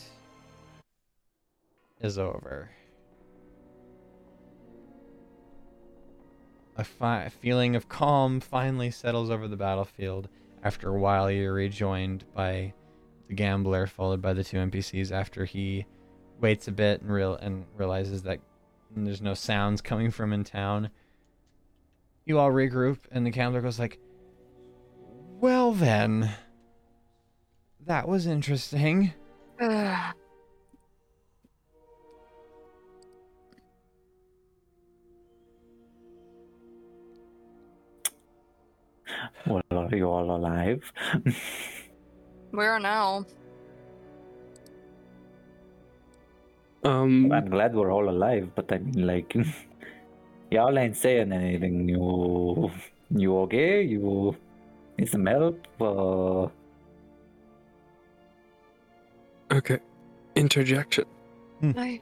is 2.00 2.18
over. 2.18 2.70
A 6.78 6.84
fi- 6.84 7.28
feeling 7.30 7.76
of 7.76 7.90
calm 7.90 8.40
finally 8.40 8.90
settles 8.92 9.30
over 9.30 9.48
the 9.48 9.58
battlefield. 9.58 10.30
After 10.64 10.90
a 10.90 11.00
while, 11.00 11.30
you're 11.30 11.54
rejoined 11.54 12.24
by 12.34 12.74
the 13.28 13.34
gambler, 13.34 13.86
followed 13.86 14.22
by 14.22 14.34
the 14.34 14.44
two 14.44 14.58
NPCs. 14.58 15.12
After 15.12 15.46
he 15.46 15.86
waits 16.40 16.68
a 16.68 16.72
bit 16.72 17.02
and 17.02 17.12
real 17.12 17.36
and 17.36 17.66
realizes 17.76 18.24
that 18.24 18.40
there's 18.96 19.22
no 19.22 19.34
sounds 19.34 19.82
coming 19.82 20.12
from 20.12 20.34
in 20.34 20.44
town, 20.44 20.90
you 22.26 22.40
all 22.40 22.52
regroup, 22.52 23.00
and 23.12 23.26
the 23.26 23.30
gambler 23.30 23.62
goes 23.62 23.80
like, 23.80 24.00
"Well 25.40 25.74
then, 25.74 26.32
that 27.86 28.08
was 28.08 28.28
interesting." 28.28 29.14
Well, 39.48 39.64
are 39.72 39.96
you 39.96 40.08
all 40.08 40.36
alive? 40.36 40.92
We 42.52 42.66
are 42.66 42.80
now. 42.80 43.26
Um, 46.84 47.32
I'm 47.32 47.50
glad 47.50 47.76
we're 47.76 47.92
all 47.92 48.10
alive, 48.10 48.50
but 48.56 48.72
I 48.72 48.78
mean, 48.78 49.06
like, 49.06 49.36
y'all 50.52 50.78
ain't 50.78 50.96
saying 50.96 51.32
anything. 51.32 51.90
You, 51.90 52.72
you 53.12 53.38
okay? 53.40 53.82
You 53.82 54.36
need 54.98 55.10
some 55.10 55.26
help? 55.26 55.68
Uh, 55.80 56.48
okay. 59.54 59.80
Interjection. 60.36 61.06
I, 61.62 62.02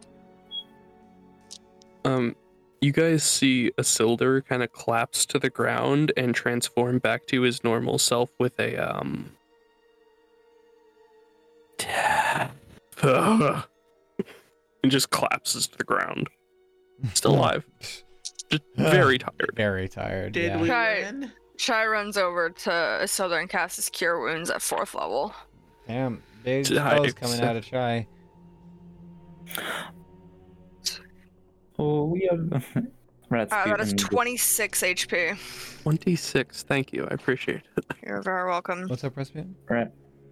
Um, 2.05 2.35
you 2.79 2.91
guys 2.91 3.23
see 3.23 3.71
Isildur 3.77 4.45
kind 4.45 4.61
of 4.61 4.71
collapse 4.71 5.25
to 5.25 5.39
the 5.39 5.49
ground 5.49 6.13
and 6.15 6.35
transform 6.35 6.99
back 6.99 7.25
to 7.27 7.41
his 7.41 7.63
normal 7.63 7.97
self 7.97 8.29
with 8.39 8.59
a 8.59 8.77
um. 8.77 9.31
and 14.87 14.91
just 14.93 15.09
collapses 15.09 15.67
to 15.67 15.77
the 15.77 15.83
ground. 15.83 16.29
Still 17.13 17.35
alive. 17.35 17.65
Just 18.49 18.63
very 18.77 19.17
tired. 19.17 19.51
Very 19.57 19.89
tired. 19.89 20.31
Did 20.31 20.45
yeah. 20.53 20.61
we 20.61 20.69
Right. 20.69 21.03
win? 21.13 21.31
Chai 21.57 21.85
runs 21.85 22.15
over 22.15 22.49
to 22.49 23.05
Southern 23.05 23.49
cast 23.49 23.75
his 23.75 23.89
cure 23.89 24.21
wounds 24.21 24.49
at 24.49 24.61
fourth 24.61 24.95
level. 24.95 25.33
Damn, 25.89 26.23
big 26.45 26.63
Tired. 26.67 27.09
spells 27.11 27.13
coming 27.15 27.41
out 27.41 27.57
of 27.57 27.65
Chai. 27.65 28.07
oh, 31.77 32.05
we 32.05 32.29
have. 32.31 32.65
Rats 33.29 33.51
Uh, 33.51 33.65
that 33.65 33.81
is 33.81 33.91
26 33.91 34.81
HP. 34.83 35.81
26. 35.83 36.63
Thank 36.63 36.93
you. 36.93 37.03
I 37.11 37.13
appreciate 37.13 37.63
it. 37.75 37.85
You're 38.05 38.21
very 38.21 38.47
welcome. 38.47 38.87
What's 38.87 39.03
up, 39.03 39.17
Rasputin? 39.17 39.53
Rat, 39.67 39.91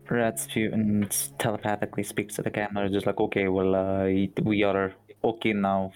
Rasputin 0.10 1.08
telepathically 1.38 2.04
speaks 2.04 2.36
to 2.36 2.42
the 2.42 2.52
camera, 2.52 2.90
just 2.90 3.06
like, 3.06 3.20
okay, 3.20 3.48
well, 3.48 3.76
uh, 3.76 4.06
we 4.44 4.64
are 4.64 4.94
okay 5.24 5.54
now, 5.54 5.92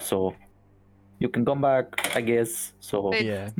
so 0.00 0.34
you 1.18 1.28
can 1.28 1.44
come 1.44 1.60
back, 1.60 2.14
I 2.16 2.20
guess. 2.20 2.72
So 2.80 3.12
Yeah. 3.14 3.50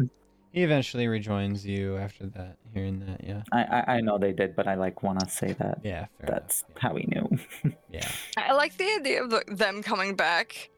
He 0.51 0.63
eventually 0.65 1.07
rejoins 1.09 1.65
you 1.67 1.99
after 1.99 2.27
that, 2.29 2.57
hearing 2.75 3.01
that, 3.01 3.23
yeah. 3.23 3.43
I, 3.53 3.63
I 3.63 3.97
I 3.97 4.01
know 4.01 4.19
they 4.19 4.33
did, 4.33 4.57
but 4.57 4.67
I 4.67 4.75
like 4.75 5.03
want 5.03 5.21
to 5.21 5.29
say 5.29 5.53
that 5.53 5.79
Yeah, 5.85 6.07
fair 6.19 6.27
that's 6.31 6.63
enough. 6.63 6.79
how 6.83 6.95
we 6.95 7.05
knew. 7.13 7.29
Yeah. 7.93 8.09
I 8.37 8.53
like 8.53 8.77
the 8.79 8.85
idea 8.99 9.23
of 9.23 9.31
the, 9.31 9.45
them 9.47 9.83
coming 9.83 10.17
back, 10.17 10.71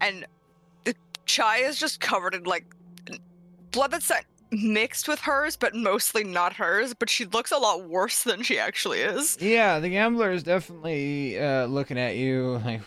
and 0.00 0.24
the 0.84 0.94
chai 1.26 1.58
is 1.58 1.78
just 1.78 2.00
covered 2.00 2.34
in 2.34 2.44
like 2.44 2.64
blood 3.72 3.90
that's 3.90 4.08
not 4.08 4.24
mixed 4.52 5.08
with 5.08 5.20
hers, 5.20 5.56
but 5.56 5.74
mostly 5.74 6.24
not 6.24 6.54
hers. 6.54 6.94
But 6.94 7.10
she 7.10 7.24
looks 7.24 7.50
a 7.50 7.58
lot 7.58 7.88
worse 7.88 8.22
than 8.22 8.42
she 8.42 8.58
actually 8.58 9.00
is. 9.00 9.38
Yeah, 9.40 9.78
the 9.78 9.88
gambler 9.88 10.30
is 10.30 10.42
definitely 10.42 11.38
uh, 11.38 11.66
looking 11.66 11.98
at 11.98 12.16
you 12.16 12.60
like, 12.64 12.82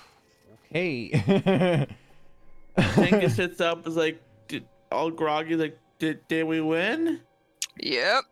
okay. 0.71 1.87
Tenga 2.77 3.29
sits 3.29 3.61
up, 3.61 3.87
is 3.87 3.95
like, 3.95 4.21
did, 4.47 4.65
all 4.91 5.09
groggy, 5.09 5.55
like, 5.55 5.77
did 5.99 6.27
did 6.27 6.43
we 6.43 6.61
win? 6.61 7.21
Yep. 7.81 8.23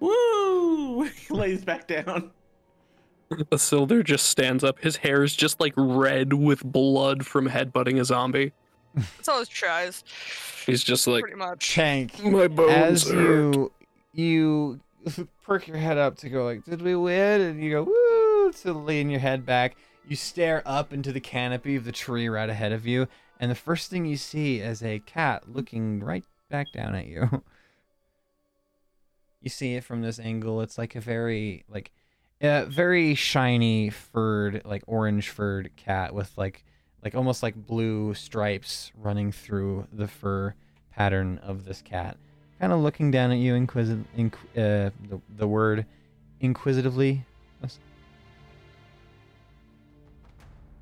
Woo! 0.00 1.04
He 1.28 1.34
lays 1.34 1.64
back 1.64 1.88
down. 1.88 2.30
Isildur 3.30 4.04
just 4.04 4.26
stands 4.26 4.62
up. 4.62 4.78
His 4.78 4.96
hair 4.96 5.22
is 5.22 5.34
just 5.34 5.60
like 5.60 5.72
red 5.76 6.32
with 6.34 6.62
blood 6.64 7.26
from 7.26 7.48
headbutting 7.48 8.00
a 8.00 8.04
zombie. 8.04 8.52
That's 8.94 9.28
all 9.28 9.38
his 9.38 9.48
tries. 9.48 10.04
He's 10.66 10.84
just 10.84 11.06
like, 11.06 11.22
pretty 11.22 11.36
much. 11.36 11.74
Tank, 11.74 12.22
my 12.24 12.48
bones 12.48 12.72
as 12.72 13.10
hurt." 13.10 13.14
you 13.14 13.72
you 14.12 14.80
perk 15.42 15.66
your 15.66 15.76
head 15.76 15.98
up 15.98 16.16
to 16.18 16.28
go 16.28 16.44
like, 16.44 16.64
did 16.64 16.82
we 16.82 16.94
win? 16.94 17.40
And 17.40 17.62
you 17.62 17.70
go 17.70 17.82
woo 17.82 18.52
to 18.62 18.72
lean 18.72 19.10
your 19.10 19.20
head 19.20 19.44
back. 19.44 19.76
You 20.06 20.16
stare 20.16 20.62
up 20.66 20.92
into 20.92 21.12
the 21.12 21.20
canopy 21.20 21.76
of 21.76 21.84
the 21.84 21.92
tree 21.92 22.28
right 22.28 22.48
ahead 22.48 22.72
of 22.72 22.86
you, 22.86 23.08
and 23.40 23.50
the 23.50 23.56
first 23.56 23.90
thing 23.90 24.04
you 24.04 24.16
see 24.16 24.58
is 24.58 24.82
a 24.82 25.00
cat 25.00 25.44
looking 25.52 26.00
right 26.00 26.24
back 26.50 26.72
down 26.72 26.94
at 26.94 27.06
you. 27.06 27.42
You 29.40 29.50
see 29.50 29.74
it 29.74 29.84
from 29.84 30.00
this 30.00 30.18
angle. 30.18 30.62
It's 30.62 30.78
like 30.78 30.94
a 30.94 31.02
very 31.02 31.66
like 31.68 31.92
a 32.40 32.64
very 32.64 33.14
shiny 33.14 33.90
furred, 33.90 34.62
like 34.64 34.82
orange 34.86 35.28
furred 35.28 35.70
cat 35.76 36.14
with 36.14 36.32
like 36.38 36.64
like 37.04 37.14
almost 37.14 37.42
like 37.42 37.54
blue 37.54 38.14
stripes 38.14 38.90
running 38.98 39.30
through 39.30 39.86
the 39.92 40.08
fur 40.08 40.54
pattern 40.90 41.38
of 41.42 41.66
this 41.66 41.82
cat. 41.82 42.16
Kind 42.58 42.72
of 42.72 42.80
looking 42.80 43.10
down 43.10 43.30
at 43.30 43.38
you, 43.38 43.54
inquisit, 43.54 43.98
inqu- 44.16 44.34
uh, 44.56 44.90
the, 45.08 45.20
the 45.36 45.46
word 45.46 45.84
inquisitively. 46.40 47.24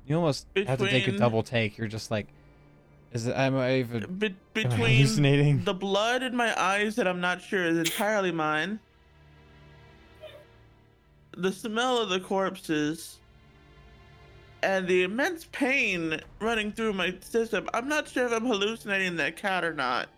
You 0.05 0.17
almost 0.17 0.47
have 0.55 0.79
to 0.79 0.89
take 0.89 1.07
a 1.07 1.13
double 1.13 1.43
take. 1.43 1.77
You're 1.77 1.87
just 1.87 2.11
like, 2.11 2.27
is 3.13 3.27
it, 3.27 3.35
am 3.35 3.55
I 3.55 3.77
even 3.77 4.15
Be- 4.17 4.27
am 4.27 4.33
I 4.33 4.35
between 4.53 4.79
hallucinating? 4.79 5.63
the 5.63 5.73
blood 5.73 6.23
in 6.23 6.35
my 6.35 6.53
eyes 6.61 6.95
that 6.95 7.07
I'm 7.07 7.21
not 7.21 7.41
sure 7.41 7.63
is 7.65 7.77
entirely 7.77 8.31
mine, 8.31 8.79
the 11.37 11.51
smell 11.51 11.99
of 11.99 12.09
the 12.09 12.19
corpses, 12.19 13.19
and 14.63 14.87
the 14.87 15.03
immense 15.03 15.47
pain 15.51 16.19
running 16.39 16.71
through 16.71 16.93
my 16.93 17.15
system. 17.19 17.69
I'm 17.73 17.87
not 17.87 18.07
sure 18.07 18.25
if 18.25 18.31
I'm 18.31 18.45
hallucinating 18.45 19.17
that 19.17 19.35
cat 19.35 19.63
or 19.63 19.73
not. 19.73 20.09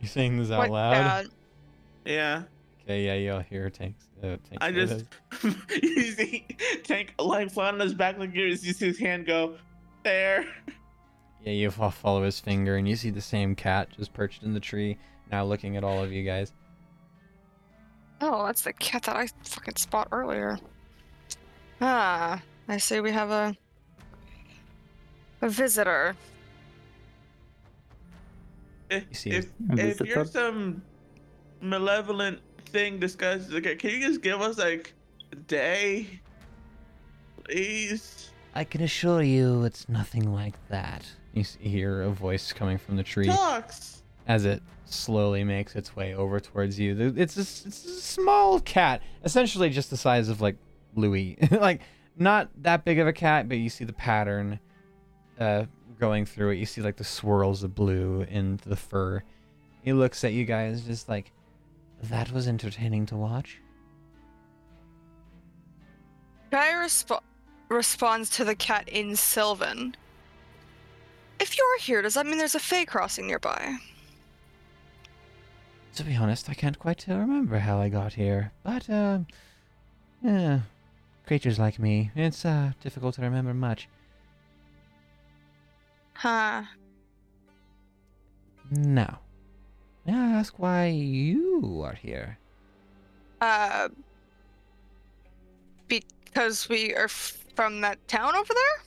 You 0.00 0.08
saying 0.08 0.36
this 0.38 0.50
out 0.50 0.58
What 0.58 0.70
loud? 0.70 0.94
cat? 0.94 1.26
Yeah. 2.04 2.42
Okay, 2.82 3.04
yeah, 3.04 3.14
you'll 3.14 3.40
hear 3.40 3.70
Tank. 3.70 3.96
Uh, 4.22 4.36
Tank 4.48 4.58
I 4.60 4.70
just 4.72 5.04
you 5.82 6.02
see 6.12 6.46
Tank 6.84 7.14
like 7.18 7.50
flat 7.50 7.74
on 7.74 7.80
his 7.80 7.94
back 7.94 8.18
like 8.18 8.34
you 8.34 8.44
you 8.44 8.56
see 8.56 8.86
his 8.86 8.98
hand 8.98 9.26
go 9.26 9.56
there. 10.04 10.46
Yeah, 11.44 11.52
you 11.52 11.70
follow 11.70 12.24
his 12.24 12.40
finger 12.40 12.76
and 12.76 12.88
you 12.88 12.96
see 12.96 13.10
the 13.10 13.20
same 13.20 13.54
cat 13.54 13.90
just 13.96 14.12
perched 14.12 14.42
in 14.42 14.52
the 14.52 14.60
tree, 14.60 14.98
now 15.30 15.44
looking 15.44 15.76
at 15.76 15.84
all 15.84 16.02
of 16.02 16.12
you 16.12 16.24
guys. 16.24 16.52
Oh, 18.20 18.46
that's 18.46 18.62
the 18.62 18.72
cat 18.72 19.02
that 19.04 19.16
I 19.16 19.28
fucking 19.44 19.76
spot 19.76 20.08
earlier. 20.10 20.58
Ah, 21.80 22.42
I 22.68 22.78
see 22.78 23.00
we 23.00 23.12
have 23.12 23.30
a 23.30 23.56
a 25.42 25.48
visitor. 25.48 26.16
If 28.90 29.04
you 29.10 29.14
see 29.14 29.30
if, 29.30 29.46
if 29.70 30.00
you're 30.00 30.24
some 30.24 30.82
malevolent 31.60 32.40
thing 32.66 32.98
disguised 33.00 33.48
as 33.48 33.54
a 33.54 33.60
cat, 33.60 33.78
can 33.78 33.90
you 33.90 34.00
just 34.00 34.22
give 34.22 34.40
us 34.40 34.58
like 34.58 34.94
a 35.32 35.36
day? 35.36 36.20
Please. 37.44 38.30
I 38.54 38.64
can 38.64 38.82
assure 38.82 39.22
you 39.22 39.64
it's 39.64 39.88
nothing 39.88 40.32
like 40.32 40.54
that. 40.68 41.04
You 41.34 41.44
hear 41.60 42.02
a 42.02 42.10
voice 42.10 42.52
coming 42.52 42.78
from 42.78 42.96
the 42.96 43.02
tree 43.02 43.26
Talks. 43.26 44.02
as 44.26 44.44
it 44.46 44.62
slowly 44.86 45.44
makes 45.44 45.74
its 45.76 45.94
way 45.94 46.14
over 46.14 46.40
towards 46.40 46.78
you. 46.78 47.12
It's 47.16 47.36
a, 47.36 47.40
s- 47.40 47.64
it's 47.66 47.84
a 47.84 48.00
small 48.00 48.60
cat, 48.60 49.02
essentially 49.24 49.68
just 49.68 49.90
the 49.90 49.96
size 49.96 50.28
of 50.28 50.40
like 50.40 50.56
Louis. 50.94 51.36
like 51.50 51.82
not 52.16 52.48
that 52.62 52.84
big 52.84 52.98
of 52.98 53.06
a 53.06 53.12
cat, 53.12 53.48
but 53.48 53.58
you 53.58 53.68
see 53.68 53.84
the 53.84 53.92
pattern 53.92 54.58
uh, 55.38 55.64
going 55.98 56.26
through 56.26 56.50
it. 56.50 56.56
You 56.56 56.66
see 56.66 56.80
like 56.82 56.96
the 56.96 57.04
swirls 57.04 57.62
of 57.62 57.74
blue 57.74 58.26
in 58.28 58.60
the 58.64 58.76
fur. 58.76 59.22
He 59.82 59.92
looks 59.92 60.24
at 60.24 60.32
you 60.32 60.44
guys 60.44 60.82
just 60.82 61.08
like, 61.08 61.32
that 62.04 62.32
was 62.32 62.48
entertaining 62.48 63.06
to 63.06 63.16
watch. 63.16 63.60
Guy 66.50 66.68
resp- 66.72 67.22
responds 67.68 68.30
to 68.30 68.44
the 68.44 68.54
cat 68.54 68.88
in 68.88 69.16
Sylvan. 69.16 69.96
If 71.38 71.56
you're 71.56 71.78
here, 71.78 72.02
does 72.02 72.14
that 72.14 72.26
mean 72.26 72.38
there's 72.38 72.54
a 72.54 72.60
Fey 72.60 72.84
crossing 72.84 73.26
nearby? 73.26 73.76
To 75.96 76.04
be 76.04 76.14
honest, 76.14 76.50
I 76.50 76.54
can't 76.54 76.78
quite 76.78 77.06
remember 77.08 77.58
how 77.58 77.78
I 77.78 77.88
got 77.88 78.14
here, 78.14 78.52
but 78.62 78.88
uh, 78.90 79.20
yeah, 80.22 80.60
creatures 81.26 81.58
like 81.58 81.78
me, 81.78 82.10
it's 82.14 82.44
uh 82.44 82.72
difficult 82.82 83.14
to 83.14 83.22
remember 83.22 83.54
much. 83.54 83.88
Huh. 86.16 86.62
No. 88.70 89.02
Now, 89.02 89.20
may 90.06 90.12
I 90.14 90.38
ask 90.38 90.58
why 90.58 90.86
you 90.86 91.82
are 91.84 91.94
here? 91.94 92.38
Uh, 93.40 93.88
because 95.88 96.68
we 96.68 96.94
are 96.94 97.04
f- 97.04 97.44
from 97.54 97.82
that 97.82 98.06
town 98.08 98.34
over 98.34 98.52
there? 98.52 98.84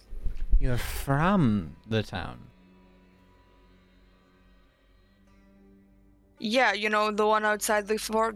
You're 0.60 0.78
from 0.78 1.76
the 1.88 2.04
town. 2.04 2.40
Yeah, 6.40 6.74
you 6.74 6.90
know, 6.90 7.12
the 7.12 7.28
one 7.28 7.46
outside 7.46 7.88
the 7.88 7.98
for 7.98 8.34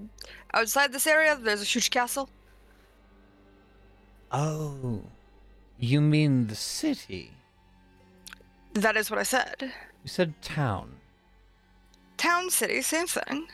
outside 0.53 0.93
this 0.93 1.07
area, 1.07 1.37
there's 1.41 1.61
a 1.61 1.65
huge 1.65 1.89
castle. 1.89 2.29
Oh, 4.31 5.01
you 5.79 6.01
mean 6.01 6.47
the 6.47 6.55
city? 6.55 7.31
That 8.73 8.97
is 8.97 9.09
what 9.11 9.19
I 9.19 9.23
said. 9.23 9.55
You 9.59 9.69
said 10.05 10.33
town. 10.41 10.95
Town, 12.17 12.49
city, 12.49 12.81
same 12.81 13.07
thing. 13.07 13.47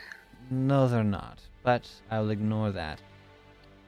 No, 0.49 0.88
they're 0.88 1.03
not. 1.03 1.39
But 1.64 1.89
I'll 2.09 2.30
ignore 2.30 2.72
that. 2.72 2.99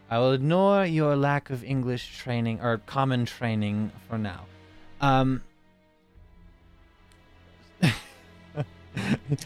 I 0.09 0.19
will 0.19 0.33
ignore 0.33 0.85
your 0.85 1.15
lack 1.15 1.49
of 1.49 1.63
English 1.63 2.17
training 2.17 2.59
or 2.61 2.79
common 2.79 3.25
training 3.25 3.91
for 4.09 4.17
now. 4.17 4.45
Um. 4.99 5.41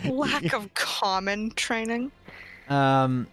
Lack 0.05 0.53
of 0.53 0.73
common 0.73 1.51
training. 1.51 2.11
Um. 2.67 3.27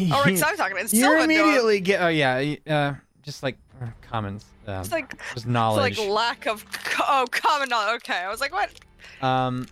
Oh, 0.00 0.22
right, 0.24 0.38
so 0.38 0.46
I'm 0.46 0.56
talking 0.56 0.78
in 0.78 0.86
you 0.90 1.20
immediately 1.20 1.80
get. 1.80 2.00
Oh 2.00 2.08
yeah. 2.08 2.54
Uh, 2.66 2.94
just 3.22 3.42
like 3.42 3.58
commons. 4.02 4.44
Um, 4.66 4.80
It's 4.80 4.92
like 4.92 5.10
just 5.34 5.46
it's 5.46 5.46
like 5.46 5.98
lack 5.98 6.46
of 6.46 6.64
co- 6.84 7.04
oh 7.08 7.26
common 7.30 7.68
knowledge. 7.68 7.96
Okay, 8.04 8.18
I 8.18 8.28
was 8.28 8.40
like, 8.40 8.52
what? 8.52 8.70
Um, 9.20 9.66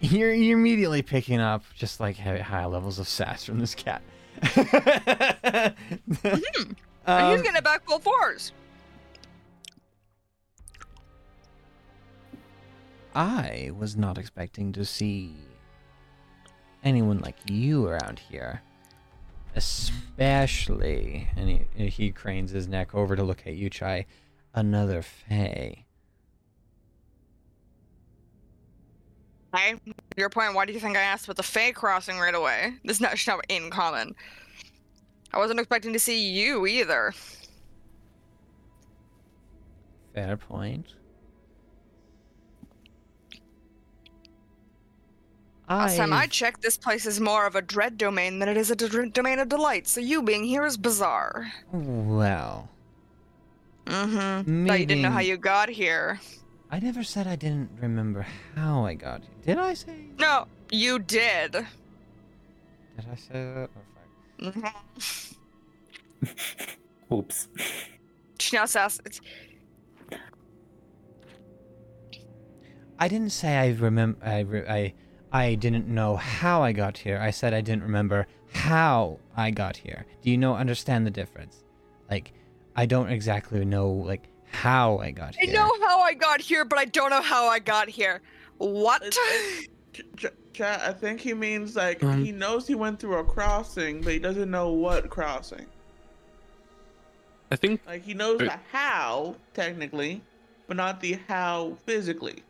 you're, 0.00 0.32
you're 0.32 0.58
immediately 0.58 1.02
picking 1.02 1.40
up 1.40 1.64
just 1.74 2.00
like 2.00 2.16
high, 2.18 2.66
levels 2.66 2.98
of 2.98 3.08
sass 3.08 3.44
from 3.44 3.58
this 3.60 3.74
cat. 3.74 4.02
Mm-hmm. 4.42 5.72
He's 6.22 6.74
Um, 7.06 7.36
getting 7.42 7.56
it 7.56 7.64
back 7.64 7.84
full 7.86 7.98
force. 8.00 8.52
I 13.14 13.70
was 13.76 13.96
not 13.96 14.18
expecting 14.18 14.72
to 14.72 14.84
see 14.84 15.34
anyone 16.84 17.18
like 17.20 17.36
you 17.48 17.86
around 17.86 18.18
here. 18.18 18.60
Especially, 19.56 21.28
and 21.34 21.48
he, 21.48 21.88
he 21.88 22.12
cranes 22.12 22.50
his 22.50 22.68
neck 22.68 22.94
over 22.94 23.16
to 23.16 23.22
look 23.24 23.46
at 23.46 23.54
you, 23.54 23.70
Chai, 23.70 24.04
another 24.54 25.00
Fae. 25.00 25.86
Okay. 29.54 29.80
Your 30.18 30.28
point. 30.28 30.54
Why 30.54 30.66
do 30.66 30.74
you 30.74 30.80
think 30.80 30.98
I 30.98 31.00
asked 31.00 31.24
about 31.24 31.36
the 31.36 31.42
Fey 31.42 31.72
crossing 31.72 32.18
right 32.18 32.34
away? 32.34 32.74
This 32.84 32.98
is 32.98 33.00
not, 33.00 33.16
not 33.26 33.46
in 33.48 33.70
common. 33.70 34.14
I 35.32 35.38
wasn't 35.38 35.58
expecting 35.58 35.94
to 35.94 35.98
see 35.98 36.28
you 36.28 36.66
either. 36.66 37.14
Fair 40.14 40.36
point. 40.36 40.95
Last 45.68 45.96
time 45.96 46.12
I 46.12 46.18
I've- 46.22 46.30
checked, 46.30 46.62
this 46.62 46.76
place 46.76 47.06
is 47.06 47.20
more 47.20 47.44
of 47.46 47.56
a 47.56 47.62
dread 47.62 47.98
domain 47.98 48.38
than 48.38 48.48
it 48.48 48.56
is 48.56 48.70
a 48.70 48.76
d- 48.76 49.08
domain 49.10 49.38
of 49.40 49.48
delight. 49.48 49.88
So 49.88 50.00
you 50.00 50.22
being 50.22 50.44
here 50.44 50.64
is 50.64 50.76
bizarre. 50.76 51.52
Well, 51.72 52.68
Mm-hmm. 53.86 54.66
But 54.66 54.80
you 54.80 54.86
didn't 54.86 55.02
know 55.02 55.10
how 55.12 55.20
you 55.20 55.36
got 55.36 55.68
here. 55.68 56.18
I 56.72 56.80
never 56.80 57.04
said 57.04 57.28
I 57.28 57.36
didn't 57.36 57.70
remember 57.80 58.26
how 58.56 58.84
I 58.84 58.94
got 58.94 59.20
here. 59.22 59.54
Did 59.54 59.58
I 59.58 59.74
say? 59.74 60.06
No, 60.18 60.48
you 60.72 60.98
did. 60.98 61.52
Did 61.52 61.64
I 63.12 63.14
say 63.14 63.32
that? 63.54 63.70
Oh, 64.42 64.50
fuck. 64.50 64.54
Mm-hmm. 66.28 67.14
Oops. 67.14 67.48
She 68.40 68.56
now 68.56 68.64
says, 68.66 69.00
it's- 69.06 69.20
I 72.98 73.06
didn't 73.08 73.30
say 73.30 73.56
I 73.56 73.68
remember. 73.68 74.18
I, 74.24 74.40
re- 74.40 74.66
I 74.68 74.94
I 75.36 75.54
didn't 75.54 75.86
know 75.86 76.16
how 76.16 76.62
I 76.62 76.72
got 76.72 76.96
here. 76.96 77.18
I 77.20 77.30
said 77.30 77.52
I 77.52 77.60
didn't 77.60 77.82
remember 77.82 78.26
how 78.54 79.18
I 79.36 79.50
got 79.50 79.76
here. 79.76 80.06
Do 80.22 80.30
you 80.30 80.38
know 80.38 80.54
understand 80.54 81.06
the 81.06 81.10
difference? 81.10 81.62
Like, 82.10 82.32
I 82.74 82.86
don't 82.86 83.10
exactly 83.10 83.62
know 83.66 83.90
like 83.90 84.28
how 84.50 84.96
I 84.98 85.10
got 85.10 85.34
here. 85.36 85.50
I 85.50 85.52
know 85.52 85.70
how 85.86 86.00
I 86.00 86.14
got 86.14 86.40
here, 86.40 86.64
but 86.64 86.78
I 86.78 86.86
don't 86.86 87.10
know 87.10 87.20
how 87.20 87.48
I 87.48 87.58
got 87.58 87.88
here. 87.90 88.22
What? 88.56 89.02
It's- 89.04 89.66
Ch- 89.92 90.02
ch- 90.16 90.26
Chat, 90.52 90.80
I 90.80 90.92
think 90.92 91.20
he 91.20 91.34
means 91.34 91.76
like 91.76 92.02
Um, 92.02 92.24
he 92.24 92.32
knows 92.32 92.66
he 92.66 92.74
went 92.74 92.98
through 92.98 93.16
a 93.18 93.24
crossing, 93.24 94.00
but 94.00 94.14
he 94.14 94.18
doesn't 94.18 94.50
know 94.50 94.70
what 94.72 95.10
crossing. 95.10 95.66
I 97.50 97.56
think 97.56 97.82
Like 97.86 98.04
he 98.04 98.14
knows 98.14 98.40
Uh, 98.40 98.44
the 98.44 98.58
how 98.72 99.36
technically, 99.52 100.22
but 100.66 100.78
not 100.78 101.00
the 101.00 101.18
how 101.28 101.76
physically. 101.84 102.42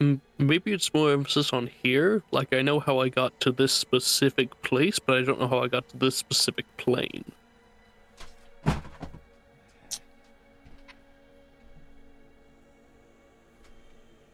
Mm, 0.00 0.20
maybe 0.38 0.72
it's 0.72 0.92
more 0.92 1.12
emphasis 1.12 1.52
on 1.52 1.70
here. 1.82 2.22
Like 2.30 2.52
I 2.52 2.62
know 2.62 2.80
how 2.80 3.00
I 3.00 3.08
got 3.08 3.38
to 3.40 3.52
this 3.52 3.72
specific 3.72 4.62
place, 4.62 4.98
but 4.98 5.16
I 5.18 5.22
don't 5.22 5.40
know 5.40 5.48
how 5.48 5.60
I 5.60 5.68
got 5.68 5.88
to 5.90 5.96
this 5.96 6.16
specific 6.16 6.66
plane. 6.76 7.24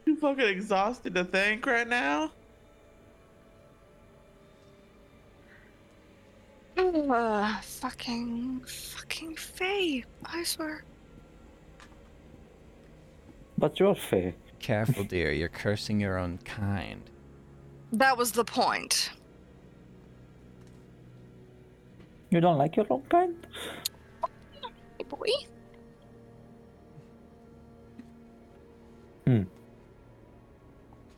You 0.06 0.16
fucking 0.16 0.44
exhausted 0.44 1.14
to 1.14 1.24
think 1.24 1.66
right 1.66 1.86
now. 1.86 2.32
Ugh, 6.76 7.62
fucking, 7.62 8.60
fucking 8.66 9.36
Faye. 9.36 10.04
I 10.24 10.42
swear. 10.44 10.84
But 13.58 13.78
you're 13.78 13.94
fair. 13.94 14.34
Careful, 14.60 15.04
dear. 15.04 15.32
You're 15.32 15.48
cursing 15.48 15.98
your 15.98 16.18
own 16.18 16.38
kind. 16.44 17.02
That 17.92 18.16
was 18.16 18.32
the 18.32 18.44
point. 18.44 19.10
You 22.30 22.40
don't 22.40 22.58
like 22.58 22.76
your 22.76 22.86
own 22.90 23.02
kind? 23.08 23.34
Hey, 24.98 25.04
boy. 25.08 25.26
Hmm. 29.26 29.42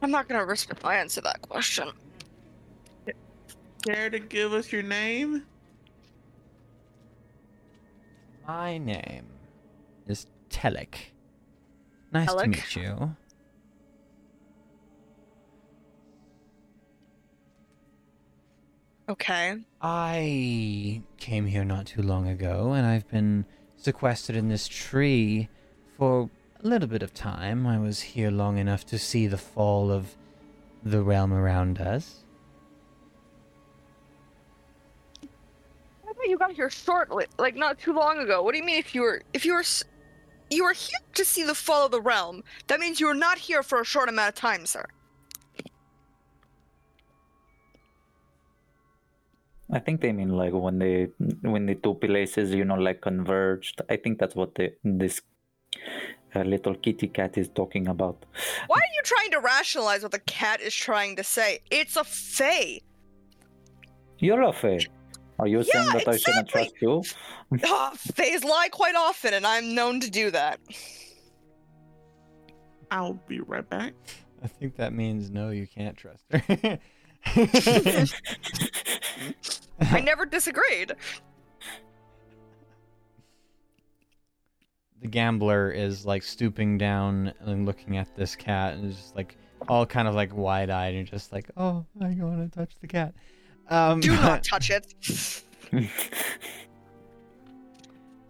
I'm 0.00 0.10
not 0.10 0.28
gonna 0.28 0.46
risk 0.46 0.72
my 0.82 0.96
answer 0.96 1.20
that 1.20 1.42
question. 1.42 1.90
Care 3.84 4.10
to 4.10 4.18
give 4.18 4.52
us 4.52 4.72
your 4.72 4.82
name? 4.82 5.44
My 8.46 8.78
name 8.78 9.26
is 10.06 10.26
Telik. 10.50 10.94
Nice 12.12 12.32
to 12.32 12.46
meet 12.46 12.76
you. 12.76 13.16
Okay. 19.08 19.56
I 19.80 21.02
came 21.18 21.46
here 21.46 21.64
not 21.64 21.86
too 21.86 22.02
long 22.02 22.28
ago, 22.28 22.72
and 22.72 22.86
I've 22.86 23.08
been 23.10 23.44
sequestered 23.76 24.36
in 24.36 24.48
this 24.48 24.68
tree 24.68 25.48
for 25.98 26.30
a 26.62 26.66
little 26.66 26.88
bit 26.88 27.02
of 27.02 27.12
time. 27.12 27.66
I 27.66 27.78
was 27.78 28.00
here 28.00 28.30
long 28.30 28.58
enough 28.58 28.86
to 28.86 28.98
see 28.98 29.26
the 29.26 29.38
fall 29.38 29.90
of 29.90 30.16
the 30.84 31.02
realm 31.02 31.32
around 31.32 31.80
us. 31.80 32.24
I 35.22 36.12
thought 36.12 36.28
you 36.28 36.38
got 36.38 36.52
here 36.52 36.70
shortly, 36.70 37.26
like 37.38 37.56
not 37.56 37.78
too 37.78 37.92
long 37.92 38.18
ago. 38.18 38.42
What 38.42 38.52
do 38.52 38.58
you 38.58 38.64
mean 38.64 38.78
if 38.78 38.94
you 38.94 39.02
were 39.02 39.22
if 39.32 39.44
you 39.44 39.54
were 39.54 39.64
you 40.50 40.64
were 40.64 40.74
here 40.74 41.00
to 41.14 41.24
see 41.24 41.42
the 41.42 41.54
fall 41.54 41.86
of 41.86 41.90
the 41.90 42.00
realm? 42.00 42.44
That 42.68 42.78
means 42.78 43.00
you 43.00 43.06
were 43.06 43.14
not 43.14 43.38
here 43.38 43.62
for 43.62 43.80
a 43.80 43.84
short 43.84 44.08
amount 44.08 44.28
of 44.28 44.34
time, 44.36 44.66
sir. 44.66 44.86
I 49.72 49.78
think 49.78 50.02
they 50.02 50.12
mean 50.12 50.28
like 50.28 50.52
when 50.52 50.78
they 50.78 51.08
when 51.40 51.66
the 51.66 51.74
two 51.74 51.94
places 51.94 52.54
you 52.54 52.64
know 52.64 52.74
like 52.74 53.00
converged. 53.00 53.80
I 53.88 53.96
think 53.96 54.18
that's 54.18 54.36
what 54.36 54.54
the 54.54 54.74
this 54.84 55.22
uh, 56.34 56.40
little 56.42 56.74
kitty 56.74 57.08
cat 57.08 57.38
is 57.38 57.48
talking 57.48 57.88
about. 57.88 58.24
Why 58.66 58.76
are 58.76 58.94
you 58.94 59.02
trying 59.04 59.30
to 59.32 59.40
rationalize 59.40 60.02
what 60.02 60.12
the 60.12 60.20
cat 60.20 60.60
is 60.60 60.74
trying 60.74 61.16
to 61.16 61.24
say? 61.24 61.60
It's 61.70 61.96
a 61.96 62.04
fae. 62.04 62.80
You're 64.18 64.42
a 64.42 64.52
fae. 64.52 64.80
Are 65.38 65.46
you 65.48 65.62
saying 65.62 65.86
Yeah, 65.86 65.92
that 65.98 66.08
I 66.08 66.16
shouldn't 66.16 66.48
trust 66.48 66.74
you? 66.80 67.02
Ah, 67.64 67.92
fays 67.96 68.44
lie 68.44 68.68
quite 68.70 68.94
often, 68.94 69.34
and 69.34 69.46
I'm 69.46 69.74
known 69.74 70.00
to 70.00 70.10
do 70.10 70.30
that. 70.30 70.58
I'll 72.90 73.18
be 73.26 73.40
right 73.40 73.68
back. 73.68 73.94
I 74.42 74.48
think 74.48 74.76
that 74.76 74.92
means 74.92 75.30
no, 75.30 75.50
you 75.50 75.66
can't 75.66 75.96
trust 75.96 76.24
her. 76.30 76.78
I 79.80 80.00
never 80.00 80.24
disagreed. 80.26 80.94
the 85.02 85.08
gambler 85.08 85.70
is 85.70 86.06
like 86.06 86.22
stooping 86.22 86.78
down 86.78 87.34
and 87.40 87.66
looking 87.66 87.96
at 87.96 88.14
this 88.14 88.36
cat 88.36 88.74
and 88.74 88.86
is 88.86 88.96
just 88.96 89.16
like 89.16 89.36
all 89.68 89.84
kind 89.84 90.06
of 90.06 90.14
like 90.14 90.34
wide 90.34 90.70
eyed 90.70 90.94
and 90.94 91.06
just 91.06 91.32
like, 91.32 91.50
oh, 91.56 91.84
I 92.00 92.14
want 92.20 92.50
to 92.52 92.58
touch 92.58 92.76
the 92.80 92.86
cat. 92.86 93.12
Um, 93.68 93.98
Do 94.00 94.12
not 94.12 94.44
touch 94.48 94.70
it. 94.70 94.94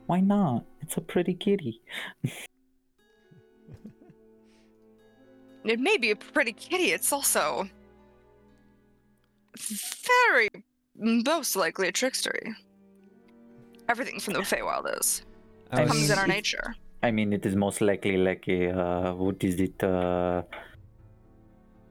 Why 0.07 0.21
not? 0.21 0.65
It's 0.81 0.97
a 0.97 1.03
pretty 1.03 1.35
kitty. 1.35 1.83
It 5.65 5.79
may 5.79 5.99
be 5.99 6.11
a 6.11 6.17
pretty 6.17 6.53
kitty. 6.53 6.93
It's 6.93 7.13
also 7.13 7.69
very 9.57 10.49
most 11.03 11.57
likely 11.57 11.89
a 11.89 11.93
trickstery. 11.93 12.55
Everything 13.89 14.21
from 14.21 14.35
the 14.35 14.41
Feywild 14.41 14.99
is 15.01 15.23
I 15.71 15.83
was- 15.83 15.91
comes 15.93 16.11
in 16.11 16.19
our 16.19 16.27
nature. 16.27 16.75
I 17.03 17.11
mean, 17.11 17.33
it 17.33 17.45
is 17.45 17.57
most 17.57 17.81
likely 17.81 18.17
like 18.17 18.47
a 18.49 18.71
uh, 18.71 19.15
what 19.15 19.43
is 19.43 19.59
it? 19.61 19.83
Uh, 19.83 20.43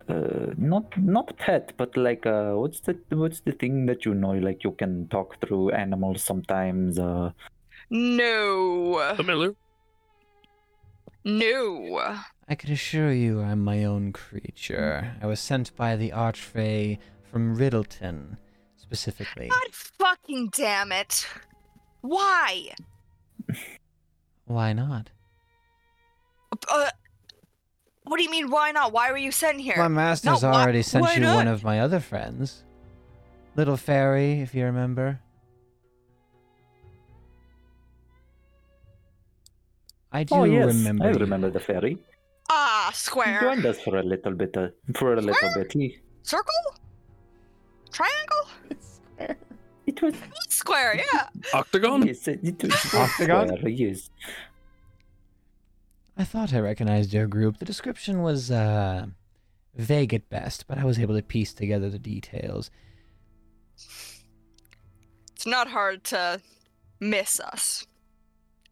uh, 0.08 0.48
not 0.58 0.86
not 0.98 1.36
pet, 1.38 1.74
but 1.78 1.96
like 1.98 2.26
uh, 2.26 2.54
what's 2.54 2.80
the 2.80 2.98
what's 3.10 3.42
the 3.42 3.52
thing 3.52 3.86
that 3.88 4.06
you 4.06 4.14
know? 4.14 4.32
Like 4.32 4.64
you 4.64 4.72
can 4.72 5.08
talk 5.10 5.40
through 5.42 5.72
animals 5.72 6.24
sometimes. 6.24 6.98
Uh, 6.98 7.32
No, 7.90 9.14
familiar. 9.18 9.54
no. 11.26 12.16
I 12.48 12.56
can 12.56 12.72
assure 12.72 13.12
you 13.12 13.42
I'm 13.42 13.64
my 13.64 13.84
own 13.84 14.12
creature. 14.14 15.12
I 15.22 15.26
was 15.26 15.40
sent 15.40 15.76
by 15.76 15.96
the 15.98 16.12
Archfey 16.12 16.98
from 17.30 17.56
Riddleton, 17.58 18.38
specifically. 18.96 19.48
God 19.48 19.72
fucking 19.72 20.50
damn 20.54 20.92
it! 20.92 21.26
Why? 22.02 22.72
Why 24.46 24.74
not? 24.74 25.10
Uh, 26.70 26.90
what 28.04 28.18
do 28.18 28.24
you 28.24 28.30
mean? 28.32 28.50
Why 28.52 28.72
not? 28.72 28.92
Why 28.92 29.12
were 29.12 29.18
you 29.18 29.32
sent 29.32 29.62
here? 29.62 29.78
My 29.78 29.88
master's 29.88 30.44
why- 30.44 30.52
already 30.64 30.82
sent 30.82 31.04
why 31.04 31.16
you 31.16 31.24
one 31.26 31.48
of 31.48 31.64
my 31.64 31.80
other 31.80 32.00
friends. 32.02 32.64
Little 33.56 33.78
Fairy, 33.78 34.42
if 34.42 34.54
you 34.56 34.66
remember. 34.66 35.20
I 40.12 40.24
do 40.26 40.36
oh 40.36 40.44
yes, 40.44 40.68
remember. 40.68 41.06
I 41.06 41.12
you. 41.12 41.18
remember 41.20 41.50
the 41.50 41.60
fairy. 41.62 41.98
Ah, 42.50 42.90
He 42.92 42.96
square, 42.98 43.40
joined 43.42 43.66
us 43.66 43.80
for 43.82 43.96
a 43.98 44.04
little 44.04 44.34
bit. 44.34 44.56
Uh, 44.58 44.68
for 44.94 45.14
a 45.14 45.22
little 45.22 45.34
Square? 45.34 45.54
bit. 45.64 45.72
He, 45.74 45.98
circle, 46.24 46.54
triangle, 47.92 48.48
square. 48.80 49.38
it 49.88 50.02
was 50.02 50.16
square. 50.50 50.96
Yeah. 50.96 51.28
Octagon? 51.54 52.06
yes, 52.06 52.28
it 52.28 52.64
was 52.64 52.94
Octagon? 52.94 53.58
Yes. 53.68 54.10
I 56.18 56.24
thought 56.24 56.54
I 56.54 56.60
recognized 56.60 57.14
your 57.14 57.28
group. 57.28 57.58
The 57.58 57.66
description 57.66 58.22
was 58.22 58.52
uh, 58.52 59.08
vague 59.76 60.14
at 60.14 60.30
best, 60.30 60.68
but 60.68 60.78
I 60.78 60.86
was 60.86 61.00
able 61.00 61.16
to 61.16 61.22
piece 61.24 61.54
together 61.54 61.90
the 61.90 62.00
details. 62.00 62.70
It's 65.34 65.48
not 65.48 65.70
hard 65.70 66.04
to 66.06 66.42
miss 67.00 67.40
us, 67.40 67.88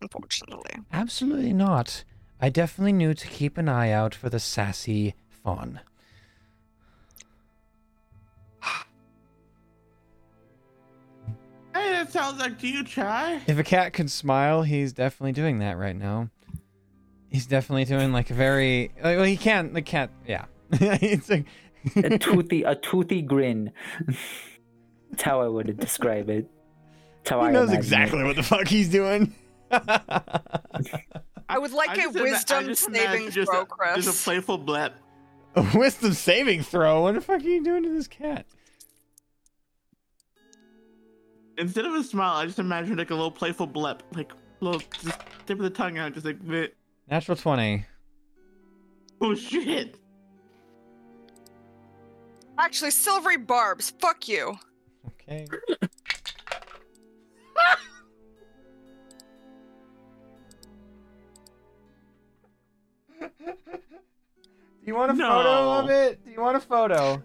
unfortunately. 0.01 0.75
Absolutely 0.93 1.53
not. 1.53 2.03
I 2.39 2.49
definitely 2.49 2.93
knew 2.93 3.13
to 3.13 3.27
keep 3.27 3.57
an 3.57 3.67
eye 3.67 3.91
out 3.91 4.13
for 4.13 4.29
the 4.29 4.39
sassy 4.39 5.15
fawn. 5.29 5.79
Hey, 11.73 11.91
that 11.91 12.11
sounds 12.11 12.39
like 12.39 12.57
do 12.59 12.67
you, 12.67 12.83
Chai. 12.83 13.41
If 13.47 13.57
a 13.57 13.63
cat 13.63 13.93
could 13.93 14.09
smile, 14.11 14.63
he's 14.63 14.93
definitely 14.93 15.33
doing 15.33 15.59
that 15.59 15.77
right 15.77 15.95
now. 15.95 16.29
He's 17.29 17.45
definitely 17.45 17.85
doing 17.85 18.11
like 18.11 18.29
a 18.31 18.33
very 18.33 18.91
like, 18.95 19.17
well, 19.17 19.23
he 19.23 19.37
can't. 19.37 19.73
The 19.73 19.81
cat, 19.83 20.09
yeah. 20.27 20.45
it's 20.71 21.29
like 21.29 21.45
a 21.95 22.17
toothy, 22.17 22.63
a 22.63 22.75
toothy 22.75 23.21
grin. 23.21 23.71
That's 25.11 25.21
how 25.23 25.41
I 25.41 25.47
would 25.47 25.77
describe 25.79 26.29
it. 26.29 26.49
That's 27.17 27.29
how 27.29 27.41
he 27.41 27.47
I 27.47 27.51
knows 27.51 27.69
imagine 27.69 27.75
it. 27.75 27.77
exactly 27.77 28.23
what 28.23 28.35
the 28.35 28.43
fuck 28.43 28.67
he's 28.67 28.89
doing. 28.89 29.35
I 29.71 31.57
would 31.57 31.71
like 31.71 31.89
I 31.89 31.93
a 31.93 31.95
just 31.97 32.15
ima- 32.15 32.19
I 32.25 32.31
wisdom 32.31 32.65
just 32.65 32.83
saving 32.83 33.01
imagine 33.03 33.31
just 33.31 33.51
throw, 33.51 33.61
a, 33.61 33.65
Chris. 33.65 34.05
Just 34.05 34.21
a 34.21 34.23
playful 34.23 34.57
blep. 34.57 34.93
a 35.55 35.65
wisdom 35.77 36.13
saving 36.13 36.63
throw. 36.63 37.01
What 37.03 37.15
the 37.15 37.21
fuck 37.21 37.41
are 37.41 37.47
you 37.47 37.63
doing 37.63 37.83
to 37.83 37.89
this 37.89 38.07
cat? 38.07 38.45
Instead 41.59 41.85
of 41.85 41.93
a 41.93 42.03
smile, 42.03 42.37
I 42.37 42.45
just 42.45 42.57
imagine 42.57 42.95
like 42.95 43.09
a 43.09 43.13
little 43.13 43.29
playful 43.29 43.67
blep, 43.67 44.01
like 44.15 44.31
little 44.61 44.81
just 45.03 45.19
tip 45.45 45.57
of 45.57 45.63
the 45.63 45.69
tongue 45.69 45.97
out, 45.97 46.13
just 46.13 46.25
like 46.25 46.45
bit. 46.47 46.77
Natural 47.09 47.35
twenty. 47.35 47.85
Oh 49.19 49.35
shit! 49.35 49.97
Actually, 52.57 52.91
silvery 52.91 53.35
barbs. 53.35 53.91
Fuck 53.99 54.29
you. 54.29 54.57
Okay. 55.05 55.45
Do 64.81 64.85
you 64.85 64.95
want 64.95 65.11
a 65.11 65.15
photo 65.15 65.71
of 65.73 65.89
it? 65.89 66.23
Do 66.23 66.31
you 66.31 66.39
want 66.39 66.55
a 66.55 66.61
photo? 66.61 67.21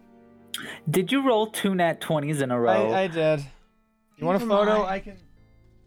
Did 0.91 1.13
you 1.13 1.25
roll 1.25 1.47
two 1.47 1.75
nat 1.77 2.01
twenties 2.01 2.43
in 2.43 2.51
a 2.51 2.59
row? 2.59 2.91
I, 2.93 3.03
I 3.03 3.07
did. 3.07 3.45
You 4.25 4.29
want 4.29 4.43
a 4.43 4.47
photo? 4.47 4.79
mind. 4.79 4.91
I 4.91 5.01
can. 5.01 5.17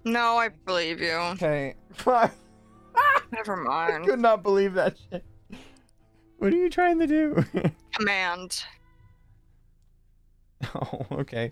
No, 0.05 0.37
I 0.37 0.49
believe 0.49 1.01
you. 1.01 1.09
Okay. 1.09 1.73
I 2.05 2.29
Never 3.31 3.57
mind. 3.57 4.05
could 4.05 4.19
not 4.19 4.43
believe 4.43 4.75
that 4.75 4.95
shit. 5.09 5.25
What 6.37 6.53
are 6.53 6.55
you 6.55 6.69
trying 6.69 6.99
to 6.99 7.07
do? 7.07 7.43
Command. 7.95 8.63
oh, 10.75 11.07
okay. 11.13 11.51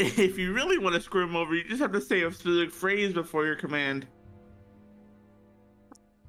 If 0.00 0.38
you 0.38 0.52
really 0.52 0.78
want 0.78 0.96
to 0.96 1.00
screw 1.00 1.22
him 1.22 1.36
over, 1.36 1.54
you 1.54 1.62
just 1.62 1.80
have 1.80 1.92
to 1.92 2.00
say 2.00 2.22
a 2.22 2.32
specific 2.32 2.72
phrase 2.72 3.12
before 3.12 3.46
your 3.46 3.54
command. 3.54 4.08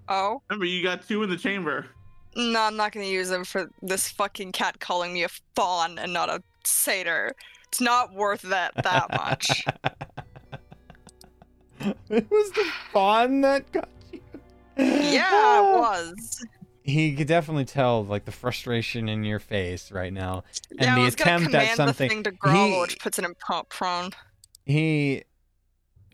Oh? 0.08 0.40
Remember, 0.52 0.66
you 0.66 0.84
got 0.84 1.08
two 1.08 1.24
in 1.24 1.32
the 1.32 1.38
chamber. 1.38 1.88
No, 2.36 2.62
I'm 2.62 2.78
not 2.78 2.92
gonna 2.92 3.08
use 3.08 3.30
them 3.30 3.44
for 3.44 3.72
this 3.82 4.10
fucking 4.10 4.52
cat 4.52 4.80
calling 4.80 5.14
me 5.14 5.24
a 5.24 5.30
fawn 5.56 5.98
and 5.98 6.14
not 6.14 6.30
a 6.30 6.44
satyr. 6.68 7.34
It's 7.68 7.82
not 7.82 8.14
worth 8.14 8.42
that 8.44 8.74
that 8.84 9.10
much. 9.12 9.66
it 12.10 12.30
was 12.30 12.52
the 12.52 12.66
fawn 12.92 13.42
that 13.42 13.72
got 13.72 13.90
you. 14.12 14.22
Yeah, 14.78 15.60
it 15.60 15.78
was. 15.80 16.46
He 16.84 17.16
could 17.16 17.28
definitely 17.28 17.66
tell 17.66 18.04
like 18.06 18.26
the 18.26 18.32
frustration 18.32 19.08
in 19.08 19.24
your 19.24 19.40
face 19.40 19.92
right 19.92 20.12
now, 20.12 20.44
and 20.72 20.82
yeah, 20.82 20.96
the 20.96 21.06
attempt 21.06 21.54
at 21.54 21.76
something. 21.76 22.10
the 22.10 22.14
thing 22.16 22.24
to 22.24 22.52
he- 22.52 22.80
which 22.80 23.00
puts 23.00 23.18
it 23.20 23.26
in 23.26 23.34
pro- 23.36 23.64
prone. 23.64 24.12
he 24.66 25.24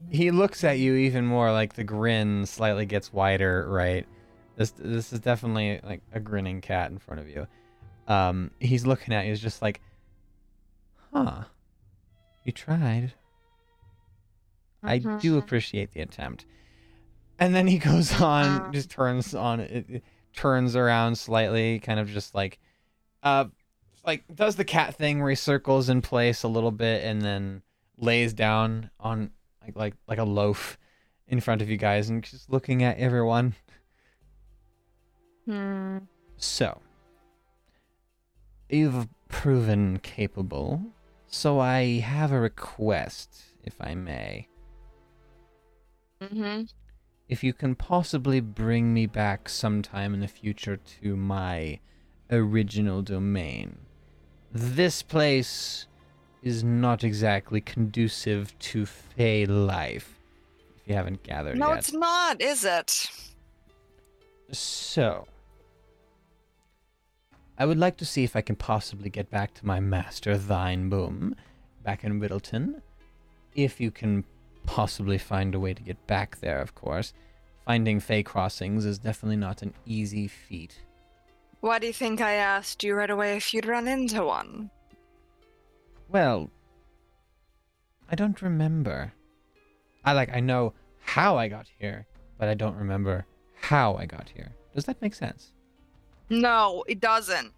he 0.10 0.32
looks 0.32 0.64
at 0.64 0.78
you 0.80 0.94
even 0.96 1.26
more 1.26 1.52
like 1.52 1.74
the 1.74 1.84
grin 1.84 2.46
slightly 2.46 2.86
gets 2.86 3.12
wider 3.12 3.68
right 3.70 4.08
this 4.56 4.72
this 4.72 5.12
is 5.12 5.20
definitely 5.20 5.82
like 5.84 6.02
a 6.14 6.22
grinning 6.22 6.62
cat 6.62 6.90
in 6.90 6.98
front 6.98 7.20
of 7.20 7.28
you 7.28 7.46
um 8.08 8.50
he's 8.62 8.86
looking 8.86 9.14
at 9.14 9.26
you 9.26 9.32
he's 9.32 9.42
just 9.42 9.62
like 9.62 9.82
huh 11.14 11.44
you 12.44 12.52
tried 12.52 13.14
i 14.84 14.98
do 14.98 15.08
Mhm. 15.10 15.38
appreciate 15.40 15.92
the 15.94 16.02
attempt 16.02 16.46
and 17.40 17.54
then 17.56 17.68
he 17.68 17.78
goes 17.90 18.20
on 18.22 18.46
Uh. 18.46 18.72
just 18.72 18.90
turns 18.90 19.34
on 19.36 19.60
it, 19.60 19.86
it 19.90 20.04
turns 20.36 20.76
around 20.76 21.18
slightly 21.18 21.80
kind 21.80 22.00
of 22.00 22.10
just 22.10 22.34
like 22.36 22.60
uh 23.24 23.46
like 24.06 24.24
does 24.34 24.56
the 24.56 24.64
cat 24.64 24.96
thing 24.96 25.20
where 25.20 25.30
he 25.30 25.36
circles 25.36 25.90
in 25.90 26.02
place 26.02 26.44
a 26.44 26.48
little 26.48 26.72
bit 26.72 27.04
and 27.04 27.22
then 27.22 27.62
lays 27.98 28.34
down 28.34 28.90
on 29.00 29.32
like 29.62 29.76
like 29.76 29.94
like 30.08 30.20
a 30.20 30.24
loaf 30.24 30.78
in 31.28 31.40
front 31.42 31.62
of 31.62 31.70
you 31.70 31.78
guys 31.78 32.10
and 32.10 32.24
just 32.24 32.50
looking 32.50 32.82
at 32.82 32.98
everyone. 32.98 33.54
Hmm. 35.46 35.98
So, 36.38 36.82
you've 38.70 39.08
proven 39.28 40.00
capable. 40.00 40.82
So 41.30 41.60
I 41.60 42.00
have 42.00 42.32
a 42.32 42.40
request, 42.40 43.44
if 43.64 43.76
I 43.80 43.94
may. 43.96 44.48
Mm-hmm. 46.22 46.64
If 47.28 47.44
you 47.44 47.54
can 47.54 47.76
possibly 47.76 48.40
bring 48.40 48.94
me 48.94 49.06
back 49.06 49.48
sometime 49.48 50.14
in 50.16 50.20
the 50.20 50.28
future 50.28 50.78
to 51.02 51.16
my 51.16 51.80
original 52.32 53.04
domain. 53.04 53.78
This 54.52 55.04
place 55.04 55.86
is 56.42 56.64
not 56.64 57.04
exactly 57.04 57.62
conducive 57.62 58.58
to 58.60 58.86
Fey 58.88 59.46
life, 59.46 60.20
if 60.78 60.88
you 60.88 60.96
haven't 60.96 61.22
gathered 61.22 61.58
No, 61.58 61.70
yet. 61.70 61.78
it's 61.78 61.94
not, 61.94 62.42
is 62.42 62.66
it? 62.66 63.12
So, 64.52 65.28
I 67.60 67.66
would 67.66 67.78
like 67.78 67.98
to 67.98 68.06
see 68.06 68.24
if 68.24 68.38
I 68.38 68.42
can 68.42 68.56
possibly 68.56 69.10
get 69.10 69.30
back 69.30 69.54
to 69.56 69.66
my 69.66 69.82
master, 69.82 70.38
Thine 70.38 70.88
Boom, 70.88 71.36
back 71.84 72.06
in 72.06 72.22
Whittleton. 72.22 72.82
If 73.54 73.82
you 73.82 73.92
can 73.92 74.24
possibly 74.66 75.18
find 75.18 75.54
a 75.54 75.60
way 75.60 75.74
to 75.74 75.84
get 75.84 76.08
back 76.08 76.40
there, 76.40 76.62
of 76.62 76.74
course. 76.74 77.14
Finding 77.66 78.00
Fey 78.00 78.24
crossings 78.24 78.86
is 78.86 78.98
definitely 78.98 79.36
not 79.36 79.62
an 79.62 79.74
easy 79.86 80.26
feat. 80.26 80.80
Why 81.60 81.80
do 81.80 81.88
you 81.88 81.94
think 81.94 82.22
I 82.22 82.36
asked 82.36 82.82
you 82.82 82.96
right 82.96 83.10
away 83.10 83.36
if 83.36 83.54
you'd 83.54 83.66
run 83.66 83.90
into 83.90 84.24
one? 84.24 84.72
Well, 86.08 86.50
I 88.10 88.16
don't 88.16 88.42
remember. 88.42 89.12
I 90.06 90.14
like 90.14 90.34
I 90.34 90.40
know 90.40 90.74
how 91.02 91.38
I 91.38 91.50
got 91.50 91.68
here, 91.78 92.08
but 92.38 92.48
I 92.48 92.54
don't 92.54 92.78
remember 92.78 93.26
how 93.56 93.96
I 93.98 94.06
got 94.06 94.30
here. 94.30 94.54
Does 94.74 94.86
that 94.86 95.02
make 95.02 95.14
sense? 95.14 95.52
No, 96.30 96.84
it 96.88 97.00
doesn't. 97.00 97.52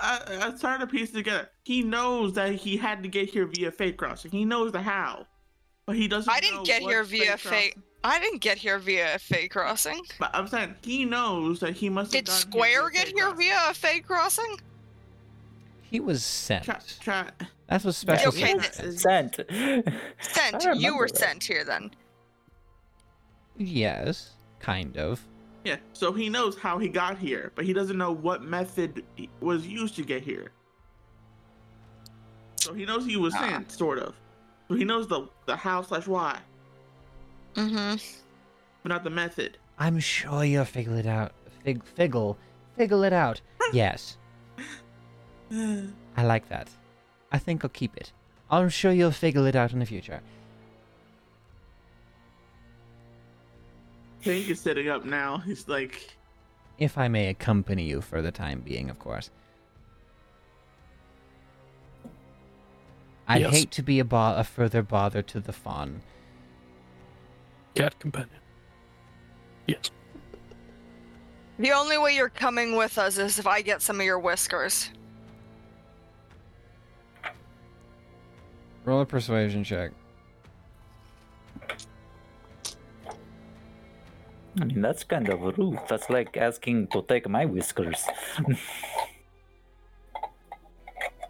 I, 0.00 0.50
I 0.52 0.56
started 0.56 0.86
to 0.86 0.90
piece 0.90 1.10
it 1.10 1.14
together. 1.14 1.48
He 1.64 1.82
knows 1.82 2.32
that 2.34 2.52
he 2.54 2.76
had 2.76 3.02
to 3.02 3.08
get 3.08 3.28
here 3.28 3.46
via 3.46 3.70
Fey 3.72 3.92
crossing. 3.92 4.30
He 4.30 4.44
knows 4.44 4.72
the 4.72 4.80
how, 4.82 5.26
but 5.86 5.96
he 5.96 6.06
doesn't. 6.08 6.32
I 6.32 6.40
didn't 6.40 6.58
know 6.58 6.64
get 6.64 6.82
here 6.82 7.02
via 7.04 7.36
fake 7.36 7.74
fake. 7.74 7.78
I 8.04 8.20
didn't 8.20 8.38
get 8.40 8.58
here 8.58 8.78
via 8.78 9.16
a 9.16 9.18
Fey 9.18 9.48
crossing. 9.48 10.02
But 10.20 10.30
I'm 10.34 10.46
saying 10.46 10.76
he 10.82 11.04
knows 11.04 11.58
that 11.60 11.72
he 11.74 11.88
must. 11.88 12.12
Did 12.12 12.26
gotten 12.26 12.40
Square 12.40 12.82
via 12.90 12.90
get 12.92 13.08
here 13.08 13.24
crossing. 13.24 13.38
via 13.38 13.58
a 13.70 13.74
Fey 13.74 14.00
crossing? 14.00 14.56
He 15.82 16.00
was 16.00 16.22
sent. 16.22 16.64
Try, 16.64 16.78
try. 17.00 17.30
That's 17.66 17.84
what 17.84 17.94
special 17.94 18.28
Okay, 18.28 18.46
circumstances- 18.46 19.02
Sent. 19.02 19.40
Sent. 20.20 20.80
You 20.80 20.96
were 20.96 21.08
that. 21.08 21.16
sent 21.16 21.44
here 21.44 21.64
then. 21.64 21.90
Yes, 23.56 24.30
kind 24.60 24.96
of. 24.96 25.20
Yeah, 25.64 25.76
so 25.92 26.12
he 26.12 26.28
knows 26.28 26.56
how 26.56 26.78
he 26.78 26.88
got 26.88 27.18
here, 27.18 27.52
but 27.54 27.64
he 27.64 27.72
doesn't 27.72 27.98
know 27.98 28.12
what 28.12 28.42
method 28.42 29.04
was 29.40 29.66
used 29.66 29.96
to 29.96 30.02
get 30.02 30.22
here. 30.22 30.52
So 32.60 32.72
he 32.74 32.84
knows 32.84 33.04
he 33.04 33.16
was 33.16 33.34
Ah. 33.34 33.40
sent, 33.48 33.72
sort 33.72 33.98
of. 33.98 34.14
So 34.68 34.74
he 34.74 34.84
knows 34.84 35.06
the 35.08 35.28
the 35.46 35.56
how 35.56 35.82
slash 35.82 36.06
why, 36.06 36.38
Mm-hmm. 37.54 37.96
but 38.82 38.88
not 38.88 39.04
the 39.04 39.10
method. 39.10 39.58
I'm 39.78 39.98
sure 39.98 40.44
you'll 40.44 40.64
figure 40.64 40.96
it 40.96 41.06
out. 41.06 41.32
Fig, 41.64 41.82
figgle, 41.96 42.36
figgle 42.78 43.06
it 43.06 43.12
out. 43.12 43.40
yes, 43.72 44.16
I 45.50 46.24
like 46.24 46.48
that. 46.48 46.68
I 47.32 47.38
think 47.38 47.64
I'll 47.64 47.70
keep 47.70 47.96
it. 47.96 48.12
I'm 48.50 48.68
sure 48.68 48.92
you'll 48.92 49.10
figure 49.10 49.46
it 49.46 49.56
out 49.56 49.72
in 49.72 49.78
the 49.78 49.86
future. 49.86 50.20
Hank 54.28 54.50
is 54.50 54.60
setting 54.60 54.88
up 54.90 55.04
now. 55.06 55.38
He's 55.38 55.66
like, 55.68 56.14
If 56.78 56.98
I 56.98 57.08
may 57.08 57.28
accompany 57.28 57.84
you 57.84 58.02
for 58.02 58.20
the 58.20 58.30
time 58.30 58.60
being, 58.60 58.90
of 58.90 58.98
course. 58.98 59.30
I'd 63.26 63.40
Yes. 63.42 63.52
hate 63.54 63.70
to 63.72 63.82
be 63.82 63.98
a, 64.00 64.04
bo- 64.04 64.34
a 64.36 64.44
further 64.44 64.82
bother 64.82 65.22
to 65.22 65.40
the 65.40 65.52
fawn. 65.52 66.02
Cat 67.74 67.98
companion. 67.98 68.30
Yes. 69.66 69.90
The 71.58 71.72
only 71.72 71.96
way 71.98 72.14
you're 72.14 72.28
coming 72.28 72.76
with 72.76 72.98
us 72.98 73.18
is 73.18 73.38
if 73.38 73.46
I 73.46 73.62
get 73.62 73.82
some 73.82 73.98
of 73.98 74.06
your 74.06 74.18
whiskers. 74.18 74.90
Roll 78.84 79.00
a 79.00 79.06
persuasion 79.06 79.64
check. 79.64 79.90
I 84.60 84.64
mean, 84.64 84.80
that's 84.82 85.04
kind 85.04 85.28
of 85.28 85.40
rude. 85.58 85.78
That's 85.88 86.08
like 86.10 86.36
asking 86.36 86.88
to 86.88 87.02
take 87.02 87.28
my 87.28 87.44
whiskers. 87.44 88.04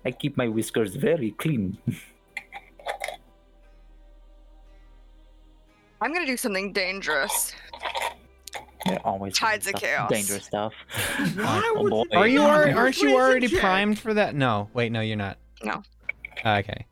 I 0.05 0.11
keep 0.13 0.37
my 0.37 0.49
whiskers 0.49 0.95
very 0.97 1.33
clean. 1.33 1.77
I'm 6.01 6.13
gonna 6.15 6.27
do 6.27 6.37
something 6.37 6.73
dangerous. 6.73 7.55
They're 8.87 9.05
always 9.05 9.35
Tides 9.37 9.67
of 9.67 9.75
chaos. 9.75 10.09
dangerous 10.09 10.45
stuff. 10.45 10.73
why 11.35 11.63
Oh, 11.75 11.83
would 11.83 11.91
boy. 11.91 12.05
Are 12.17 12.29
you 12.29 12.39
not 12.39 12.51
already, 12.51 12.73
aren't 12.73 13.03
you 13.03 13.17
already 13.17 13.49
primed 13.49 13.99
for 13.99 14.15
that? 14.15 14.35
No. 14.37 14.71
Wait, 14.73 14.93
no, 14.93 15.01
you're 15.01 15.17
not. 15.17 15.37
No. 15.65 15.83
Okay. 16.47 16.87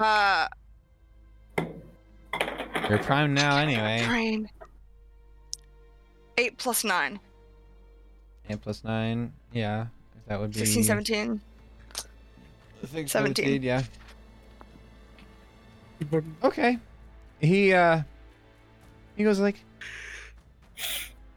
Uh, 0.00 0.48
You're 2.90 2.98
primed 2.98 3.34
now 3.34 3.56
anyway. 3.56 4.04
brain. 4.04 4.50
Eight 6.36 6.58
plus 6.58 6.84
nine. 6.84 7.20
8 8.50 8.60
plus 8.62 8.82
9. 8.82 9.32
Yeah. 9.52 9.86
That 10.26 10.40
would 10.40 10.52
be 10.52 10.58
16, 10.58 10.82
17. 10.82 11.40
I 12.82 12.86
think 12.86 13.08
17. 13.08 13.44
17, 13.44 13.62
yeah. 13.62 13.82
Okay. 16.42 16.78
He 17.40 17.72
uh 17.72 18.02
he 19.16 19.22
goes 19.22 19.38
like 19.38 19.56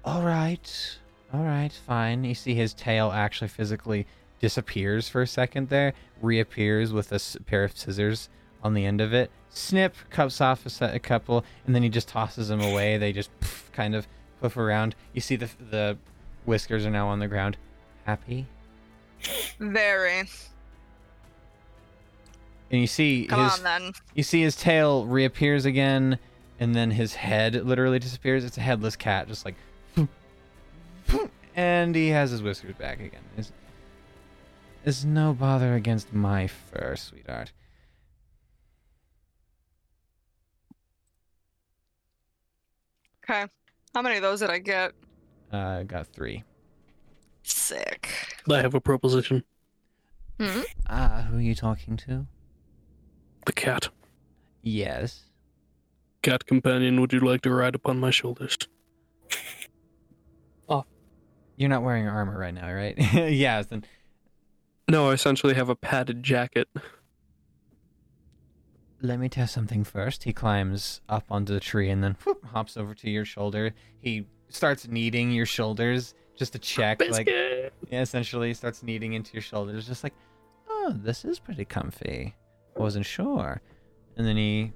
All 0.03 0.23
right. 0.23 0.97
All 1.33 1.43
right, 1.43 1.71
fine. 1.85 2.23
You 2.23 2.35
see 2.35 2.55
his 2.55 2.73
tail 2.73 3.11
actually 3.11 3.47
physically 3.47 4.07
disappears 4.39 5.09
for 5.09 5.21
a 5.21 5.27
second 5.27 5.69
there, 5.69 5.93
reappears 6.21 6.93
with 6.93 7.11
a 7.11 7.19
pair 7.43 7.63
of 7.63 7.77
scissors 7.77 8.29
on 8.63 8.73
the 8.73 8.85
end 8.85 9.01
of 9.01 9.13
it. 9.13 9.31
Snip 9.55 9.95
cuts 10.09 10.41
off 10.41 10.65
a, 10.65 10.69
set, 10.69 10.95
a 10.95 10.99
couple 10.99 11.45
and 11.65 11.75
then 11.75 11.83
he 11.83 11.89
just 11.89 12.07
tosses 12.07 12.47
them 12.47 12.59
away. 12.59 12.97
They 12.97 13.13
just 13.13 13.29
poof, 13.39 13.69
kind 13.71 13.93
of 13.95 14.07
poof 14.41 14.57
around. 14.57 14.95
You 15.13 15.21
see 15.21 15.35
the 15.35 15.49
the 15.69 15.97
whiskers 16.45 16.85
are 16.85 16.89
now 16.89 17.07
on 17.07 17.19
the 17.19 17.27
ground. 17.27 17.57
Happy? 18.05 18.47
Very. 19.59 20.19
And 22.71 22.81
you 22.81 22.87
see 22.87 23.27
Come 23.27 23.43
his 23.43 23.59
on 23.59 23.63
then. 23.63 23.93
You 24.15 24.23
see 24.23 24.41
his 24.41 24.55
tail 24.55 25.05
reappears 25.05 25.65
again, 25.65 26.17
and 26.59 26.73
then 26.75 26.89
his 26.89 27.13
head 27.13 27.53
literally 27.53 27.99
disappears. 27.99 28.43
It's 28.43 28.57
a 28.57 28.61
headless 28.61 28.95
cat, 28.95 29.27
just 29.27 29.45
like, 29.45 29.55
and 31.55 31.93
he 31.93 32.09
has 32.09 32.31
his 32.31 32.41
whiskers 32.41 32.73
back 32.75 32.99
again. 32.99 33.21
It's, 33.37 33.51
it's 34.83 35.03
no 35.03 35.33
bother 35.33 35.75
against 35.75 36.11
my 36.11 36.47
fur, 36.47 36.95
sweetheart. 36.95 37.51
Okay. 43.23 43.45
How 43.93 44.01
many 44.01 44.17
of 44.17 44.21
those 44.21 44.39
did 44.39 44.49
I 44.49 44.59
get? 44.59 44.93
Uh, 45.51 45.83
got 45.83 46.07
three. 46.07 46.43
Sick. 47.43 48.09
I 48.49 48.61
have 48.61 48.73
a 48.73 48.81
proposition. 48.81 49.43
Hmm? 50.39 50.61
Ah, 50.89 51.27
who 51.29 51.37
are 51.37 51.41
you 51.41 51.55
talking 51.55 51.95
to? 51.97 52.25
The 53.45 53.53
cat. 53.53 53.89
Yes. 54.61 55.25
cat 56.21 56.45
companion, 56.45 56.99
would 57.01 57.11
you 57.13 57.19
like 57.19 57.41
to 57.41 57.51
ride 57.53 57.75
upon 57.75 57.99
my 57.99 58.09
shoulders? 58.09 58.57
Oh. 60.69 60.85
You're 61.57 61.69
not 61.69 61.83
wearing 61.83 62.07
armor 62.07 62.37
right 62.37 62.53
now, 62.53 62.71
right? 62.71 62.95
yes. 63.13 63.67
Then 63.67 63.83
No, 64.89 65.09
I 65.09 65.13
essentially 65.13 65.53
have 65.53 65.69
a 65.69 65.75
padded 65.75 66.23
jacket. 66.23 66.67
Let 69.03 69.19
me 69.19 69.29
test 69.29 69.53
something 69.53 69.83
first. 69.83 70.23
He 70.23 70.33
climbs 70.33 71.01
up 71.09 71.25
onto 71.29 71.53
the 71.53 71.59
tree 71.59 71.89
and 71.89 72.03
then 72.03 72.15
whoop, 72.25 72.43
hops 72.45 72.77
over 72.77 72.93
to 72.95 73.09
your 73.09 73.25
shoulder. 73.25 73.73
He 73.99 74.25
starts 74.49 74.87
kneading 74.87 75.31
your 75.31 75.45
shoulders 75.45 76.15
just 76.35 76.53
to 76.53 76.59
check, 76.59 76.99
like 77.01 77.25
Biscuit! 77.27 77.73
yeah, 77.89 78.01
essentially 78.01 78.53
starts 78.53 78.81
kneading 78.81 79.13
into 79.13 79.33
your 79.33 79.41
shoulders, 79.41 79.85
just 79.85 80.03
like, 80.03 80.13
oh, 80.69 80.93
this 81.03 81.25
is 81.25 81.37
pretty 81.37 81.65
comfy. 81.65 82.33
I 82.75 82.79
wasn't 82.79 83.05
sure. 83.05 83.61
And 84.17 84.25
then 84.25 84.37
he 84.37 84.71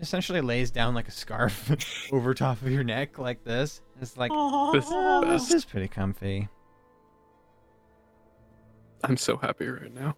essentially 0.00 0.40
lays 0.40 0.70
down 0.70 0.94
like 0.94 1.08
a 1.08 1.12
scarf 1.12 2.08
over 2.12 2.32
top 2.34 2.62
of 2.62 2.70
your 2.70 2.84
neck, 2.84 3.18
like 3.18 3.44
this. 3.44 3.82
It's 4.00 4.16
like, 4.16 4.30
This- 4.72 4.86
oh, 4.88 5.24
this 5.28 5.52
is 5.52 5.64
pretty 5.64 5.88
comfy. 5.88 6.48
I'm 9.04 9.16
so 9.16 9.36
happy 9.36 9.66
right 9.66 9.92
now. 9.92 10.14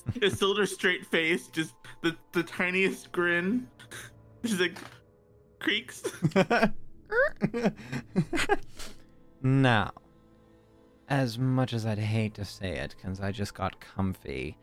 Isildur's 0.20 0.72
straight 0.72 1.06
face, 1.06 1.48
just 1.48 1.74
the, 2.02 2.16
the 2.32 2.42
tiniest 2.42 3.12
grin. 3.12 3.68
She's 4.44 4.60
like, 4.60 4.78
creaks. 5.58 6.02
now, 9.42 9.92
as 11.08 11.38
much 11.38 11.72
as 11.72 11.86
I'd 11.86 11.98
hate 11.98 12.34
to 12.34 12.44
say 12.44 12.78
it, 12.78 12.94
because 12.96 13.20
I 13.20 13.32
just 13.32 13.54
got 13.54 13.80
comfy, 13.80 14.56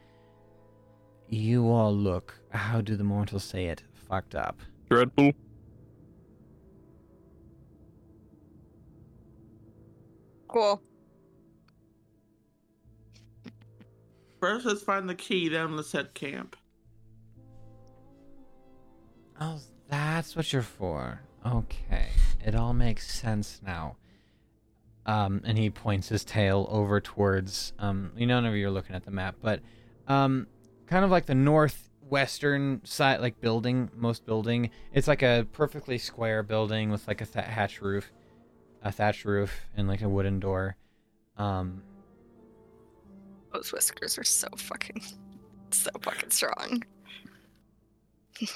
you 1.28 1.70
all 1.70 1.94
look, 1.94 2.40
how 2.50 2.82
do 2.82 2.96
the 2.96 3.04
mortals 3.04 3.44
say 3.44 3.66
it, 3.66 3.84
fucked 3.94 4.36
up. 4.36 4.60
Dreadful. 4.90 5.32
Cool. 10.48 10.82
First, 14.40 14.66
let's 14.66 14.82
find 14.82 15.10
the 15.10 15.16
key 15.16 15.50
down 15.50 15.72
in 15.72 15.76
the 15.76 15.84
set 15.84 16.14
camp. 16.14 16.56
Oh, 19.40 19.60
that's 19.90 20.36
what 20.36 20.52
you're 20.52 20.62
for. 20.62 21.22
Okay, 21.46 22.08
it 22.46 22.56
all 22.56 22.74
makes 22.74 23.10
sense 23.10 23.62
now. 23.66 23.98
Um, 25.06 25.42
and 25.46 25.58
he 25.58 25.70
points 25.70 26.10
his 26.10 26.24
tail 26.24 26.68
over 26.70 27.02
towards 27.02 27.74
um, 27.80 28.12
you 28.16 28.28
know, 28.28 28.36
whenever 28.36 28.56
you're 28.56 28.70
looking 28.70 28.96
at 28.96 29.06
the 29.06 29.12
map, 29.12 29.36
but 29.42 29.62
um, 30.08 30.48
kind 30.88 31.04
of 31.04 31.12
like 31.12 31.26
the 31.26 31.36
northwestern 31.36 32.82
side, 32.84 33.22
like 33.22 33.40
building, 33.42 33.90
most 33.96 34.26
building. 34.26 34.70
It's 34.94 35.08
like 35.08 35.22
a 35.22 35.48
perfectly 35.52 35.98
square 35.98 36.44
building 36.44 36.92
with 36.92 37.08
like 37.08 37.22
a 37.22 37.26
th- 37.26 37.46
hatch 37.46 37.82
roof, 37.82 38.12
a 38.84 38.92
thatch 38.92 39.26
roof, 39.26 39.62
and 39.76 39.88
like 39.88 40.02
a 40.02 40.10
wooden 40.10 40.40
door. 40.40 40.76
Um, 41.38 41.82
Those 43.54 43.72
whiskers 43.72 44.18
are 44.18 44.24
so 44.24 44.48
fucking, 44.56 45.02
so 45.72 45.90
fucking 46.02 46.30
strong. 46.30 46.84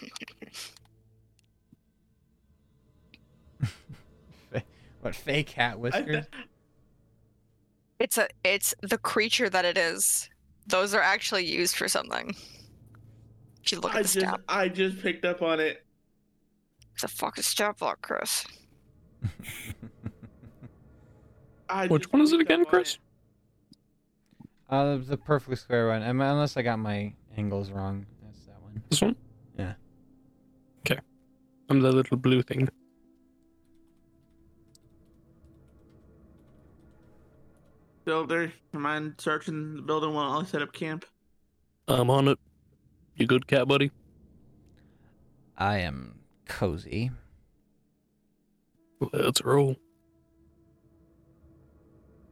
what 5.02 5.16
fake 5.16 5.50
hat 5.50 5.80
whiskers? 5.80 6.26
It's 8.00 8.18
a, 8.18 8.28
it's 8.44 8.74
the 8.82 8.98
creature 8.98 9.50
that 9.50 9.66
it 9.66 9.78
is. 9.78 10.30
Those 10.68 10.94
are 10.94 11.02
actually 11.02 11.46
used 11.46 11.76
for 11.76 11.88
something. 11.88 12.36
If 13.64 13.72
you 13.72 13.80
look 13.80 13.96
I 13.96 14.00
at 14.00 14.04
the 14.06 14.10
just, 14.10 14.26
stat, 14.28 14.42
I 14.48 14.68
just 14.68 15.02
picked 15.02 15.26
up 15.26 15.42
on 15.42 15.60
it. 15.60 15.86
it's 16.94 17.04
a 17.04 17.08
fucking 17.08 17.44
stat 17.44 17.78
block, 17.80 18.02
Chris. 18.02 18.46
Which 21.88 22.12
one 22.12 22.22
is 22.22 22.34
it 22.34 22.42
again, 22.42 22.60
on 22.60 22.66
Chris? 22.66 22.98
Uh, 24.74 24.98
the 24.98 25.16
perfectly 25.16 25.56
square 25.56 25.90
one. 25.90 26.02
I 26.02 26.10
unless 26.10 26.58
I 26.58 26.64
got 26.64 26.80
my 26.80 27.14
angles 27.38 27.70
wrong. 27.70 28.08
That's 28.24 28.40
that 28.48 28.60
one. 28.60 28.82
This 28.90 29.02
one? 29.04 29.16
Yeah. 29.56 29.74
Okay. 30.80 31.00
I'm 31.70 31.80
the 31.80 31.92
little 31.92 32.18
blue 32.18 32.42
thing. 32.42 32.68
Builder, 38.04 38.48
do 38.48 38.54
you 38.74 38.80
mind 38.80 39.14
searching 39.20 39.76
the 39.76 39.84
building 39.84 40.16
while 40.16 40.40
I 40.40 40.44
set 40.44 40.64
up 40.64 40.74
camp? 40.74 41.06
I'm 41.88 42.10
on 42.10 42.28
it. 42.28 42.40
You 43.16 43.28
good, 43.28 43.46
cat 43.46 43.68
buddy? 43.68 43.92
I 45.56 45.78
am 45.82 46.16
cozy. 46.48 47.12
Let's 49.14 49.44
roll. 49.46 49.76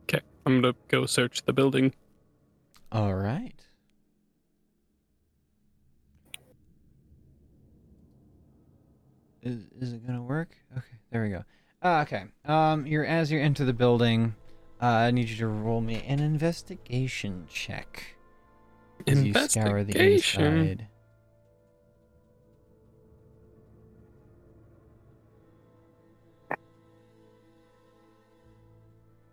Okay, 0.06 0.22
I'm 0.48 0.60
gonna 0.60 0.74
go 0.88 1.06
search 1.06 1.44
the 1.46 1.54
building. 1.54 1.94
All 2.92 3.14
right. 3.14 3.56
Is, 9.42 9.66
is 9.80 9.94
it 9.94 10.06
gonna 10.06 10.22
work? 10.22 10.56
Okay, 10.78 10.98
there 11.12 11.24
we 11.24 11.30
go. 11.30 11.44
Uh, 11.84 12.02
okay. 12.02 12.26
Um, 12.46 12.86
you're 12.86 13.06
as 13.06 13.32
you 13.32 13.40
enter 13.40 13.66
the 13.66 13.74
building. 13.74 14.36
Uh, 14.82 14.86
I 14.86 15.12
need 15.12 15.30
you 15.30 15.38
to 15.38 15.48
roll 15.48 15.82
me 15.82 16.04
an 16.08 16.20
investigation 16.20 17.48
check. 17.50 18.16
as 19.08 19.24
you 19.24 19.34
scour 19.34 19.84
the 19.84 19.92
Investigation. 19.98 20.44
inside. 20.44 20.88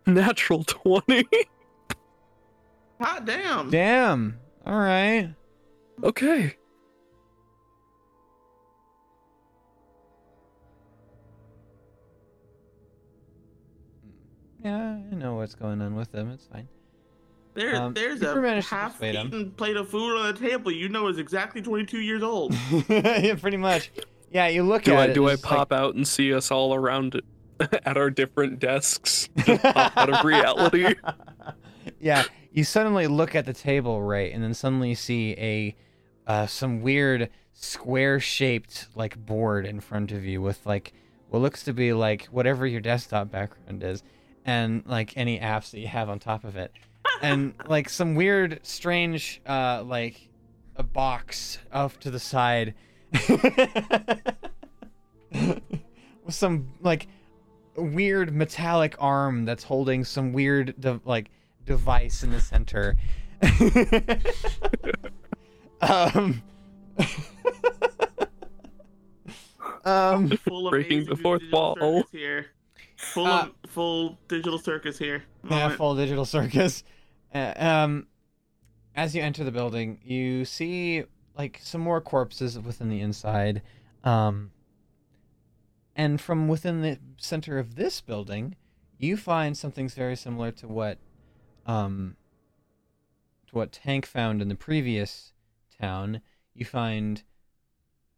Natural 0.05 0.63
20. 0.63 1.23
Hot 2.99 3.25
damn! 3.25 3.69
Damn. 3.69 4.39
All 4.65 4.77
right. 4.77 5.33
okay. 6.03 6.55
Yeah, 14.63 14.97
I 15.11 15.15
know 15.15 15.35
what's 15.35 15.55
going 15.55 15.81
on 15.81 15.95
with 15.95 16.11
them. 16.11 16.31
It's 16.31 16.45
fine. 16.45 16.67
There, 17.53 17.75
Um, 17.75 17.93
there's 17.93 18.21
you 18.21 18.29
a 18.29 18.41
managed 18.41 18.69
half 18.69 18.93
persuade 18.93 19.15
him. 19.15 19.27
eaten 19.27 19.51
plate 19.51 19.75
of 19.77 19.89
food 19.89 20.17
on 20.17 20.33
the 20.33 20.39
table 20.39 20.71
you 20.71 20.89
know 20.89 21.07
is 21.07 21.17
exactly 21.17 21.61
22 21.61 21.99
years 21.99 22.21
old. 22.23 22.53
yeah, 22.89 23.35
pretty 23.35 23.57
much. 23.57 23.91
Yeah, 24.31 24.47
you 24.47 24.63
look 24.63 24.83
Do 24.83 24.93
at 24.93 24.99
I 24.99 25.05
it. 25.05 25.13
do 25.13 25.27
I 25.29 25.33
it's 25.33 25.43
like- 25.43 25.49
pop 25.57 25.71
out 25.73 25.95
and 25.95 26.07
see 26.07 26.33
us 26.33 26.51
all 26.51 26.73
around 26.75 27.15
it 27.15 27.23
at 27.85 27.97
our 27.97 28.09
different 28.09 28.59
desks? 28.59 29.29
Out 29.63 30.09
of 30.13 30.23
reality. 30.23 30.93
yeah, 31.99 32.23
you 32.51 32.63
suddenly 32.63 33.07
look 33.07 33.35
at 33.35 33.45
the 33.45 33.53
table, 33.53 34.01
right, 34.01 34.33
and 34.33 34.43
then 34.43 34.53
suddenly 34.53 34.89
you 34.89 34.95
see 34.95 35.35
a 35.37 35.75
uh, 36.27 36.45
some 36.45 36.81
weird 36.81 37.29
square-shaped 37.53 38.87
like 38.95 39.17
board 39.25 39.65
in 39.65 39.79
front 39.79 40.11
of 40.11 40.23
you 40.23 40.41
with 40.41 40.65
like 40.65 40.93
what 41.29 41.39
looks 41.39 41.63
to 41.63 41.73
be 41.73 41.91
like 41.93 42.25
whatever 42.25 42.65
your 42.67 42.81
desktop 42.81 43.31
background 43.31 43.83
is, 43.83 44.03
and 44.45 44.83
like 44.85 45.15
any 45.17 45.39
apps 45.39 45.71
that 45.71 45.79
you 45.79 45.87
have 45.87 46.09
on 46.09 46.19
top 46.19 46.43
of 46.43 46.55
it, 46.55 46.71
and 47.21 47.53
like 47.67 47.89
some 47.89 48.15
weird, 48.15 48.59
strange, 48.63 49.41
uh, 49.45 49.83
like 49.85 50.29
a 50.75 50.83
box 50.83 51.59
off 51.71 51.99
to 51.99 52.11
the 52.11 52.19
side. 52.19 52.73
with 55.31 56.35
some 56.35 56.71
like 56.81 57.07
weird 57.75 58.33
metallic 58.33 58.95
arm 58.99 59.45
that's 59.45 59.63
holding 59.63 60.03
some 60.03 60.31
weird 60.33 60.75
like 61.05 61.31
device 61.73 62.23
in 62.23 62.31
the 62.31 62.41
center. 62.41 62.95
um, 65.81 66.41
um, 69.85 70.29
Full 70.29 70.67
of 70.67 70.71
Breaking 70.71 71.05
the 71.05 71.15
fourth 71.15 71.41
digital 71.41 71.75
wall. 71.79 72.03
circus 72.03 72.11
Here. 72.11 72.47
Full 72.97 73.27
Uh, 73.27 73.43
of 73.43 73.51
full 73.69 74.19
digital 74.27 74.57
circus 74.57 74.97
here. 74.97 75.23
yeah, 75.49 75.69
full 75.69 75.95
digital 75.95 76.25
circus. 76.25 76.83
Uh, 77.33 77.53
um, 77.55 78.07
as 78.95 79.15
you 79.15 79.21
enter 79.21 79.43
the 79.43 79.51
building, 79.51 79.99
you 80.03 80.43
see 80.43 81.03
like 81.37 81.59
some 81.63 81.81
more 81.81 82.01
corpses 82.01 82.59
within 82.59 82.89
the 82.89 82.99
inside. 82.99 83.61
Um, 84.03 84.51
and 85.95 86.19
from 86.19 86.47
within 86.47 86.81
the 86.81 86.99
center 87.17 87.59
of 87.59 87.75
this 87.75 88.01
building, 88.01 88.55
you 88.97 89.15
find 89.15 89.55
something 89.55 89.87
very 89.87 90.15
similar 90.17 90.51
to 90.53 90.67
what, 90.67 90.97
um, 91.69 92.15
to 93.47 93.55
what 93.55 93.71
Tank 93.71 94.07
found 94.07 94.41
in 94.41 94.49
the 94.49 94.55
previous 94.55 95.33
town. 95.79 96.21
You 96.55 96.65
find 96.65 97.21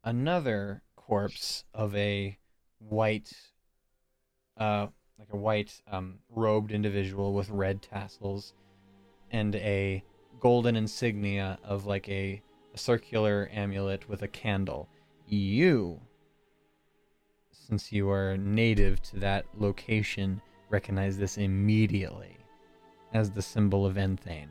another 0.06 0.84
corpse 0.96 1.66
of 1.74 1.94
a 1.94 2.38
white, 2.80 3.34
uh, 4.58 4.88
like 5.20 5.28
a 5.34 5.38
white 5.38 5.82
um, 5.92 6.20
robed 6.30 6.72
individual 6.72 7.34
with 7.34 7.50
red 7.50 7.82
tassels 7.82 8.54
and 9.32 9.54
a 9.56 10.02
golden 10.40 10.78
insignia 10.78 11.60
of 11.62 11.86
like 11.86 12.08
a, 12.08 12.42
a 12.74 12.78
circular 12.78 13.50
amulet 13.52 14.08
with 14.08 14.22
a 14.22 14.30
candle. 14.30 14.88
you, 15.28 16.00
since 17.52 17.92
you 17.92 18.10
are 18.10 18.38
native 18.38 19.02
to 19.02 19.18
that 19.20 19.46
location, 19.58 20.42
recognize 20.70 21.18
this 21.18 21.38
immediately 21.38 22.41
as 23.14 23.32
the 23.32 23.42
symbol 23.42 23.86
of 23.86 23.96
Enthane, 23.96 24.48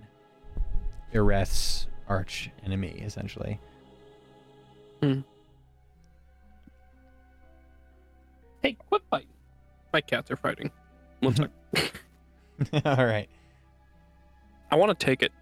Ireth's 1.14 1.86
arch 2.08 2.50
enemy, 2.64 3.00
essentially. 3.04 3.58
Hey, 8.62 8.74
quit 8.88 9.02
fighting. 9.10 9.28
My 9.92 10.00
cats 10.00 10.30
are 10.30 10.36
fighting. 10.36 10.70
One 11.20 11.34
sec. 11.34 11.50
All 12.84 13.06
right. 13.06 13.28
I 14.70 14.76
want 14.76 14.96
to 14.96 15.04
take 15.06 15.22
it, 15.22 15.32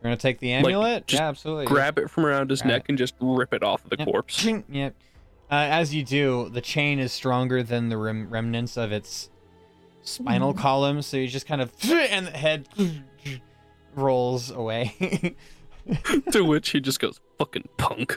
You're 0.00 0.04
gonna 0.10 0.16
take 0.16 0.38
the 0.38 0.52
amulet. 0.52 1.06
just 1.08 1.20
yeah, 1.20 1.28
absolutely. 1.28 1.66
grab 1.66 1.98
it 1.98 2.08
from 2.10 2.24
around 2.26 2.48
his 2.50 2.62
Grab 2.62 2.72
neck, 2.74 2.82
it. 2.82 2.88
and 2.90 2.98
just 2.98 3.14
rip 3.20 3.52
it 3.52 3.62
off 3.64 3.82
of 3.84 3.90
the 3.90 3.96
Yep. 3.98 4.06
corpse. 4.08 4.44
Yep. 4.68 4.94
Uh, 5.50 5.54
as 5.68 5.92
you 5.92 6.04
do, 6.04 6.48
the 6.50 6.60
chain 6.60 7.00
is 7.00 7.12
stronger 7.12 7.64
than 7.64 7.88
the 7.88 7.96
rem- 7.96 8.30
remnants 8.30 8.76
of 8.76 8.92
its 8.92 9.30
spinal 10.02 10.54
column, 10.54 11.02
so 11.02 11.16
you 11.16 11.28
just 11.28 11.46
kind 11.46 11.60
of 11.60 11.72
and 11.90 12.26
the 12.26 12.30
head 12.30 12.68
rolls 13.94 14.50
away. 14.50 15.36
to 16.32 16.44
which 16.44 16.70
he 16.70 16.80
just 16.80 17.00
goes, 17.00 17.20
"Fucking 17.38 17.68
punk." 17.76 18.16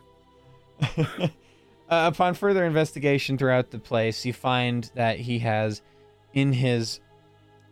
uh, 0.81 1.27
upon 1.89 2.33
further 2.33 2.65
investigation 2.65 3.37
throughout 3.37 3.71
the 3.71 3.79
place, 3.79 4.25
you 4.25 4.33
find 4.33 4.89
that 4.95 5.19
he 5.19 5.39
has 5.39 5.81
in 6.33 6.53
his 6.53 6.99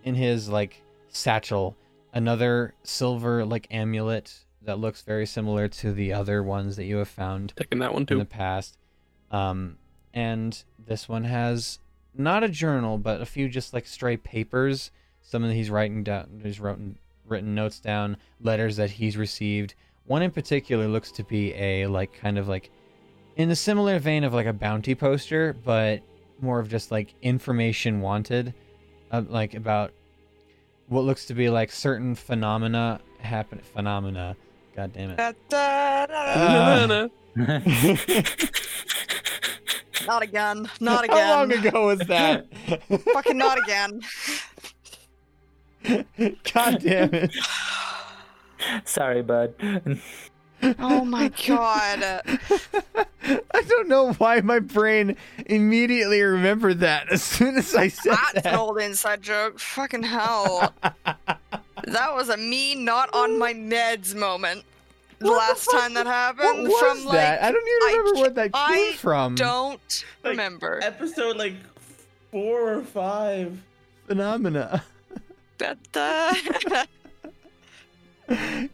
in 0.03 0.15
his 0.15 0.49
like 0.49 0.81
satchel 1.09 1.75
another 2.14 2.73
silver 2.83 3.45
like 3.45 3.67
amulet 3.72 4.45
that 4.64 4.80
looks 4.80 5.01
very 5.01 5.25
similar 5.25 5.67
to 5.67 5.91
the 5.91 6.14
other 6.14 6.43
ones 6.43 6.75
that 6.75 6.85
you 6.85 6.98
have 6.98 7.07
found 7.07 7.53
Taking 7.56 7.80
that 7.80 7.93
one 7.93 8.06
in 8.09 8.19
the 8.19 8.25
past. 8.25 8.77
Um, 9.31 9.77
and 10.14 10.64
this 10.85 11.09
one 11.09 11.23
has 11.23 11.80
not 12.15 12.43
a 12.43 12.49
journal, 12.49 12.98
but 12.98 13.22
a 13.22 13.25
few 13.25 13.49
just 13.49 13.73
like 13.73 13.88
stray 13.88 14.17
papers. 14.17 14.91
Some 15.22 15.43
of 15.43 15.51
he's 15.51 15.69
writing 15.69 16.03
down, 16.03 16.41
he's 16.43 16.59
written 16.59 16.98
written 17.27 17.56
notes 17.56 17.80
down, 17.80 18.17
letters 18.41 18.75
that 18.77 18.91
he's 18.91 19.17
received. 19.17 19.75
One 20.06 20.22
in 20.22 20.31
particular 20.31 20.88
looks 20.88 21.11
to 21.14 21.23
be 21.23 21.53
a 21.53 21.88
like 21.88 22.14
kind 22.14 22.38
of 22.38 22.48
like 22.48 22.69
in 23.35 23.49
a 23.49 23.56
similar 23.56 23.99
vein 23.99 24.23
of 24.23 24.33
like 24.33 24.45
a 24.48 24.53
bounty 24.53 24.95
poster, 24.95 25.56
but 25.64 26.01
more 26.41 26.59
of 26.59 26.69
just 26.69 26.91
like 26.91 27.14
information 27.22 28.01
wanted, 28.01 28.53
uh, 29.11 29.23
like 29.27 29.53
about 29.53 29.93
what 30.88 31.06
looks 31.06 31.25
to 31.25 31.33
be 31.33 31.49
like 31.49 31.72
certain 31.72 32.15
phenomena 32.15 32.99
happen. 33.19 33.59
Phenomena, 33.59 34.35
god 34.75 34.91
damn 34.93 35.11
it. 35.11 35.19
Uh, 35.19 35.33
Na-na. 37.38 37.61
Not 40.08 40.24
again. 40.24 40.70
Not 40.80 41.04
again. 41.06 41.18
How 41.18 41.40
long 41.40 41.52
ago 41.52 41.88
was 41.88 42.00
that? 42.00 42.48
Fucking 43.14 43.38
not 43.38 43.58
again. 43.58 44.02
God 46.54 46.82
damn 46.82 47.14
it. 47.14 47.36
Sorry, 48.86 49.22
bud. 49.22 49.54
Oh 50.80 51.04
my 51.04 51.30
god. 51.48 52.04
I 53.24 53.62
don't 53.68 53.88
know 53.88 54.14
why 54.14 54.42
my 54.42 54.60
brain 54.60 55.18
immediately 55.46 56.22
remembered 56.22 56.80
that 56.80 57.12
as 57.12 57.24
soon 57.24 57.58
as 57.58 57.76
I 57.76 57.88
said 57.88 58.14
that. 58.14 58.32
That's 58.36 58.48
an 58.48 58.56
old 58.56 58.80
inside 58.80 59.22
joke. 59.22 59.60
Fucking 59.60 60.04
hell. 60.04 60.74
That 61.86 62.14
was 62.14 62.30
a 62.30 62.38
me 62.38 62.76
not 62.76 63.10
on 63.12 63.40
my 63.40 63.56
meds 63.56 64.14
moment. 64.14 64.64
The 65.22 65.27
What 65.27 65.38
last 65.38 65.66
fuck- 65.66 65.80
time 65.82 65.93
that 65.93 66.06
What 66.06 66.14
happened 66.14 66.67
was 66.67 66.80
from 66.80 67.06
like 67.06 67.14
that? 67.17 67.43
I 67.43 67.51
don't 67.51 67.67
even 67.67 67.88
remember 67.98 68.14
ca- 68.14 68.22
where 68.22 68.30
that 68.32 68.53
came 68.53 68.53
I 68.53 68.93
from. 68.98 69.35
don't 69.35 70.06
Like, 70.24 70.32
remember. 70.32 70.80
Episode 70.82 71.38
like 71.38 71.53
four 72.32 72.74
or 72.74 72.82
five. 72.82 73.61
Phenomena. 74.08 74.83
Da, 75.59 75.75
da. 75.91 76.33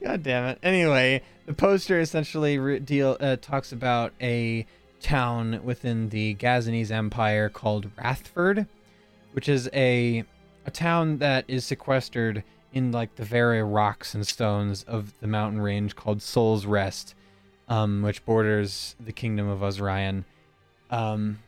God 0.03 0.23
damn 0.23 0.45
it. 0.45 0.59
Anyway, 0.63 1.21
the 1.47 1.53
poster 1.53 1.99
essentially 1.99 2.57
re- 2.59 2.79
deal 2.79 3.17
uh, 3.19 3.35
talks 3.41 3.71
about 3.71 4.13
a 4.21 4.65
town 5.01 5.59
within 5.63 6.09
the 6.09 6.35
Gazanese 6.35 6.91
Empire 6.91 7.49
called 7.49 7.93
Rathford, 7.97 8.67
which 9.33 9.49
is 9.49 9.69
a 9.73 10.23
a 10.65 10.71
town 10.71 11.17
that 11.17 11.45
is 11.47 11.65
sequestered 11.65 12.43
in 12.77 12.91
like 12.91 13.15
the 13.15 13.25
very 13.25 13.61
rocks 13.61 14.13
and 14.13 14.25
stones 14.25 14.83
of 14.83 15.13
the 15.19 15.27
mountain 15.27 15.59
range 15.59 15.95
called 15.95 16.21
Soul's 16.21 16.65
Rest, 16.65 17.15
um, 17.67 18.01
which 18.01 18.23
borders 18.25 18.95
the 18.99 19.11
kingdom 19.11 19.49
of 19.49 19.61
Osrian. 19.61 20.25
Um, 20.89 21.39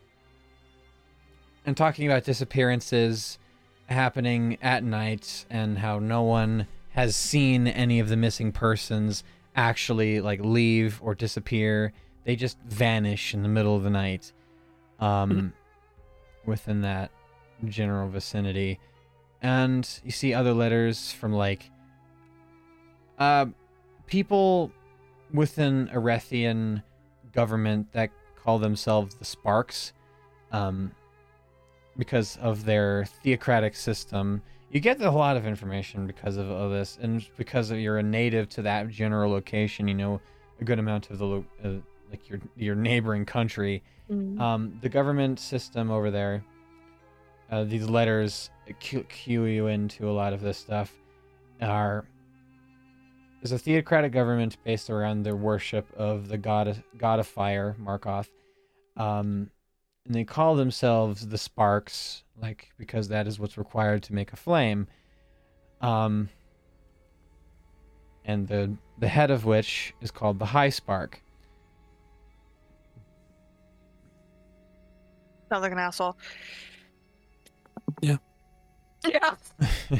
and 1.65 1.77
talking 1.77 2.07
about 2.07 2.23
disappearances 2.23 3.39
happening 3.85 4.57
at 4.61 4.83
night 4.83 5.45
and 5.49 5.77
how 5.77 5.99
no 5.99 6.23
one 6.23 6.67
has 6.91 7.15
seen 7.15 7.67
any 7.67 7.99
of 7.99 8.09
the 8.09 8.17
missing 8.17 8.51
persons 8.51 9.23
actually 9.55 10.21
like 10.21 10.39
leave 10.41 10.99
or 11.01 11.15
disappear. 11.15 11.93
They 12.25 12.35
just 12.35 12.57
vanish 12.67 13.33
in 13.33 13.43
the 13.43 13.49
middle 13.49 13.75
of 13.75 13.83
the 13.83 13.89
night 13.89 14.31
um, 14.99 15.53
within 16.45 16.81
that 16.81 17.11
general 17.65 18.09
vicinity. 18.09 18.79
And 19.41 19.87
you 20.03 20.11
see 20.11 20.33
other 20.33 20.53
letters 20.53 21.11
from 21.11 21.33
like 21.33 21.69
uh, 23.17 23.47
people 24.07 24.71
within 25.33 25.87
Erethian 25.93 26.83
government 27.33 27.91
that 27.93 28.09
call 28.35 28.59
themselves 28.59 29.15
the 29.15 29.25
Sparks 29.25 29.93
um, 30.51 30.91
because 31.97 32.37
of 32.37 32.65
their 32.65 33.05
theocratic 33.23 33.75
system. 33.75 34.41
You 34.71 34.79
get 34.79 35.01
a 35.01 35.11
lot 35.11 35.37
of 35.37 35.45
information 35.45 36.05
because 36.05 36.37
of, 36.37 36.49
of 36.49 36.71
this 36.71 36.97
and 37.01 37.25
because 37.37 37.71
of 37.71 37.79
you're 37.79 37.97
a 37.97 38.03
native 38.03 38.49
to 38.49 38.61
that 38.63 38.89
general 38.89 39.31
location 39.31 39.87
you 39.87 39.95
know 39.95 40.21
a 40.61 40.63
good 40.63 40.79
amount 40.79 41.09
of 41.09 41.17
the 41.17 41.25
lo- 41.25 41.45
uh, 41.63 41.69
like 42.11 42.29
your 42.29 42.39
your 42.55 42.75
neighboring 42.75 43.25
country. 43.25 43.83
Um, 44.41 44.77
the 44.81 44.89
government 44.89 45.39
system 45.39 45.91
over 45.91 46.09
there 46.11 46.43
uh, 47.51 47.63
these 47.63 47.87
letters 47.87 48.49
cue, 48.79 49.03
cue 49.03 49.45
you 49.45 49.67
into 49.67 50.09
a 50.09 50.13
lot 50.13 50.33
of 50.33 50.41
this 50.41 50.57
stuff. 50.57 50.93
Are 51.61 52.05
is 53.41 53.51
a 53.51 53.59
theocratic 53.59 54.11
government 54.11 54.57
based 54.63 54.89
around 54.89 55.23
their 55.23 55.35
worship 55.35 55.87
of 55.95 56.27
the 56.27 56.37
god 56.37 56.83
god 56.97 57.19
of 57.19 57.27
fire 57.27 57.75
markoth. 57.79 58.29
Um, 58.97 59.49
and 60.05 60.15
they 60.15 60.23
call 60.23 60.55
themselves 60.55 61.27
the 61.27 61.37
sparks 61.37 62.23
like 62.41 62.69
because 62.77 63.07
that 63.09 63.27
is 63.27 63.39
what's 63.39 63.57
required 63.57 64.03
to 64.03 64.13
make 64.13 64.33
a 64.33 64.35
flame. 64.35 64.87
Um 65.81 66.29
and 68.25 68.47
the 68.47 68.75
the 68.99 69.07
head 69.07 69.31
of 69.31 69.45
which 69.45 69.93
is 70.01 70.11
called 70.11 70.39
the 70.39 70.45
high 70.45 70.69
spark. 70.69 71.21
Sounds 75.49 75.63
like 75.63 75.71
an 75.71 75.79
asshole. 75.79 76.15
Yeah. 78.01 78.17
Yeah. 79.07 79.35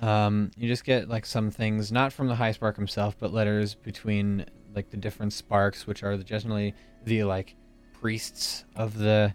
um 0.00 0.50
you 0.56 0.68
just 0.68 0.84
get 0.84 1.08
like 1.08 1.26
some 1.26 1.50
things 1.50 1.90
not 1.90 2.12
from 2.12 2.28
the 2.28 2.34
high 2.34 2.52
spark 2.52 2.76
himself 2.76 3.16
but 3.18 3.32
letters 3.32 3.74
between 3.74 4.44
like 4.74 4.90
the 4.90 4.96
different 4.96 5.32
sparks 5.32 5.86
which 5.86 6.02
are 6.02 6.16
the, 6.16 6.22
generally 6.22 6.74
the 7.04 7.24
like 7.24 7.56
priests 8.00 8.64
of 8.76 8.96
the 8.96 9.34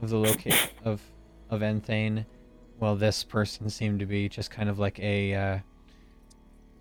of 0.00 0.10
the 0.10 0.16
locate 0.16 0.72
of 0.84 1.02
of 1.50 1.60
Enthane 1.60 2.24
well 2.78 2.94
this 2.94 3.24
person 3.24 3.68
seemed 3.68 3.98
to 4.00 4.06
be 4.06 4.28
just 4.28 4.50
kind 4.50 4.68
of 4.68 4.78
like 4.78 4.98
a 5.00 5.34
uh 5.34 5.58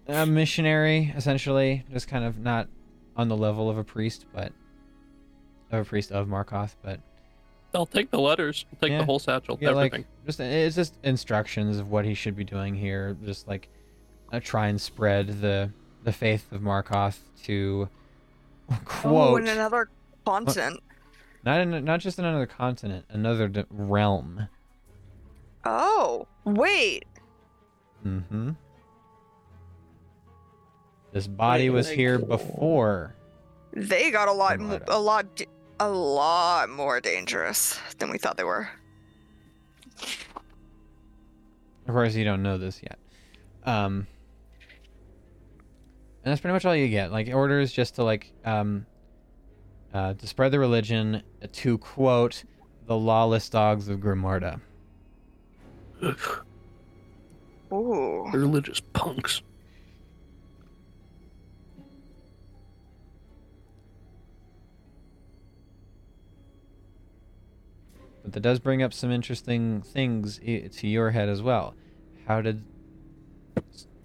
a 0.07 0.25
missionary 0.25 1.13
essentially 1.15 1.83
just 1.91 2.07
kind 2.07 2.23
of 2.25 2.37
not 2.37 2.67
on 3.15 3.27
the 3.27 3.37
level 3.37 3.69
of 3.69 3.77
a 3.77 3.83
priest 3.83 4.25
but 4.33 4.51
of 5.71 5.79
a 5.81 5.85
priest 5.85 6.11
of 6.11 6.27
Markoth 6.27 6.75
but 6.83 6.99
I'll 7.75 7.85
take 7.85 8.11
the 8.11 8.19
letters. 8.19 8.65
I'll 8.71 8.79
take 8.79 8.91
Yeah. 8.91 8.99
the 8.99 9.05
whole 9.05 9.19
satchel. 9.19 9.57
yeah, 9.61 9.71
everything. 9.71 10.01
like 10.01 10.07
just 10.25 10.39
it's 10.39 10.75
just 10.75 10.97
instructions 11.03 11.77
of 11.79 11.89
what 11.89 12.05
he 12.05 12.13
should 12.13 12.35
be 12.35 12.43
doing 12.43 12.75
here. 12.75 13.17
Just 13.25 13.47
like 13.47 13.69
uh, 14.31 14.39
try 14.41 14.67
and 14.67 14.79
spread 14.79 15.41
the 15.41 15.71
the 16.03 16.11
faith 16.11 16.51
of 16.51 16.61
Markoth 16.61 17.19
to 17.43 17.89
Oh, 18.69 18.79
quote 18.85 19.41
in 19.41 19.47
another 19.47 19.89
continent. 20.25 20.79
not 21.43 21.59
in 21.61 21.83
not 21.83 21.99
just 21.99 22.19
in 22.19 22.25
another 22.25 22.45
continent, 22.45 23.05
another 23.09 23.47
d- 23.47 23.65
realm. 23.69 24.47
Oh, 25.65 26.27
wait. 26.45 27.05
Mm-hmm. 28.05 28.51
This 31.13 31.27
body 31.27 31.69
Wait, 31.69 31.75
was 31.75 31.87
like- 31.87 31.97
here 31.97 32.19
before. 32.19 33.15
They 33.75 34.11
got 34.11 34.27
a 34.27 34.31
lot, 34.31 34.57
Come 34.57 34.67
mo- 34.69 34.75
on. 34.75 34.81
a 34.87 34.99
lot, 34.99 35.35
d- 35.35 35.47
a 35.83 35.87
lot 35.87 36.69
more 36.69 37.01
dangerous 37.01 37.77
than 37.97 38.09
we 38.09 38.17
thought 38.17 38.37
they 38.37 38.43
were. 38.43 38.69
Of 41.87 41.93
course, 41.93 42.15
you 42.15 42.23
don't 42.23 42.41
know 42.41 42.57
this 42.57 42.81
yet. 42.81 42.97
Um, 43.65 44.07
and 46.23 46.31
that's 46.31 46.39
pretty 46.39 46.53
much 46.53 46.65
all 46.65 46.75
you 46.75 46.87
get. 46.87 47.11
Like 47.11 47.27
orders 47.33 47.73
just 47.73 47.95
to 47.95 48.03
like 48.03 48.31
um, 48.45 48.85
uh, 49.93 50.13
to 50.13 50.27
spread 50.27 50.53
the 50.53 50.59
religion, 50.59 51.21
to 51.51 51.77
quote, 51.77 52.45
the 52.87 52.95
lawless 52.95 53.49
dogs 53.49 53.89
of 53.89 53.99
Grimorda. 53.99 54.61
Ugh, 56.01 56.45
Ooh. 57.73 58.29
religious 58.31 58.79
punks. 58.93 59.41
But 68.23 68.33
that 68.33 68.39
does 68.39 68.59
bring 68.59 68.81
up 68.81 68.93
some 68.93 69.11
interesting 69.11 69.81
things 69.81 70.37
to 70.39 70.87
your 70.87 71.11
head 71.11 71.29
as 71.29 71.41
well. 71.41 71.75
How 72.27 72.41
did 72.41 72.63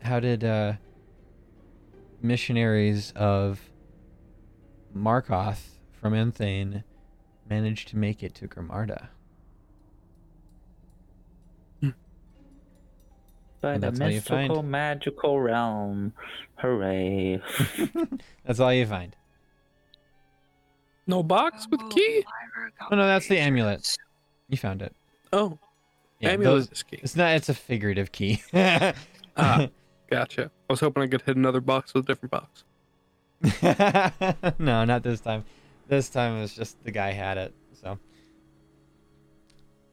how 0.03 0.21
did 0.21 0.43
uh, 0.45 0.75
missionaries 2.21 3.13
of 3.15 3.61
Markoth 4.97 5.79
from 5.93 6.13
Enthane 6.15 6.83
manage 7.49 7.85
to 7.87 7.97
make 7.97 8.23
it 8.23 8.35
to 8.37 8.49
Grimarda? 8.49 9.09
By 13.61 13.73
And 13.75 13.83
the 13.83 13.91
that's 13.91 14.01
all 14.01 14.11
you 14.11 14.21
find. 14.21 14.49
mystical, 14.49 14.63
magical 14.63 15.41
realm. 15.41 16.13
Hooray. 16.59 17.41
That's 18.45 18.61
all 18.61 18.73
you 18.73 18.87
find. 18.87 19.17
No 21.09 21.25
box 21.25 21.67
with 21.69 21.81
key? 21.91 22.25
Oh 22.91 22.95
no, 22.95 23.07
that's 23.09 23.27
the 23.27 23.39
amulet. 23.39 23.97
You 24.49 24.57
found 24.57 24.83
it. 24.83 24.95
Oh, 25.33 25.59
Yeah, 26.21 26.31
amulet 26.31 26.71
those- 26.71 26.83
key. 26.83 26.99
it's 27.03 27.17
not. 27.17 27.33
It's 27.37 27.49
a 27.49 27.55
figurative 27.55 28.13
key. 28.13 28.43
Ah, 29.41 29.69
gotcha. 30.11 30.51
I 30.69 30.73
was 30.73 30.81
hoping 30.81 31.05
I 31.05 31.07
could 31.07 31.23
hit 31.23 31.37
another 31.37 31.61
box 31.61 31.95
with 31.95 32.05
a 32.05 32.07
different 32.09 32.33
box. 32.33 32.65
no, 34.59 34.85
not 34.85 35.05
this 35.05 35.21
time. 35.21 35.45
This 35.87 36.09
time 36.09 36.37
it 36.39 36.41
was 36.41 36.55
just 36.55 36.83
the 36.83 36.91
guy 36.91 37.13
had 37.13 37.39
it. 37.39 37.55
So 37.81 38.01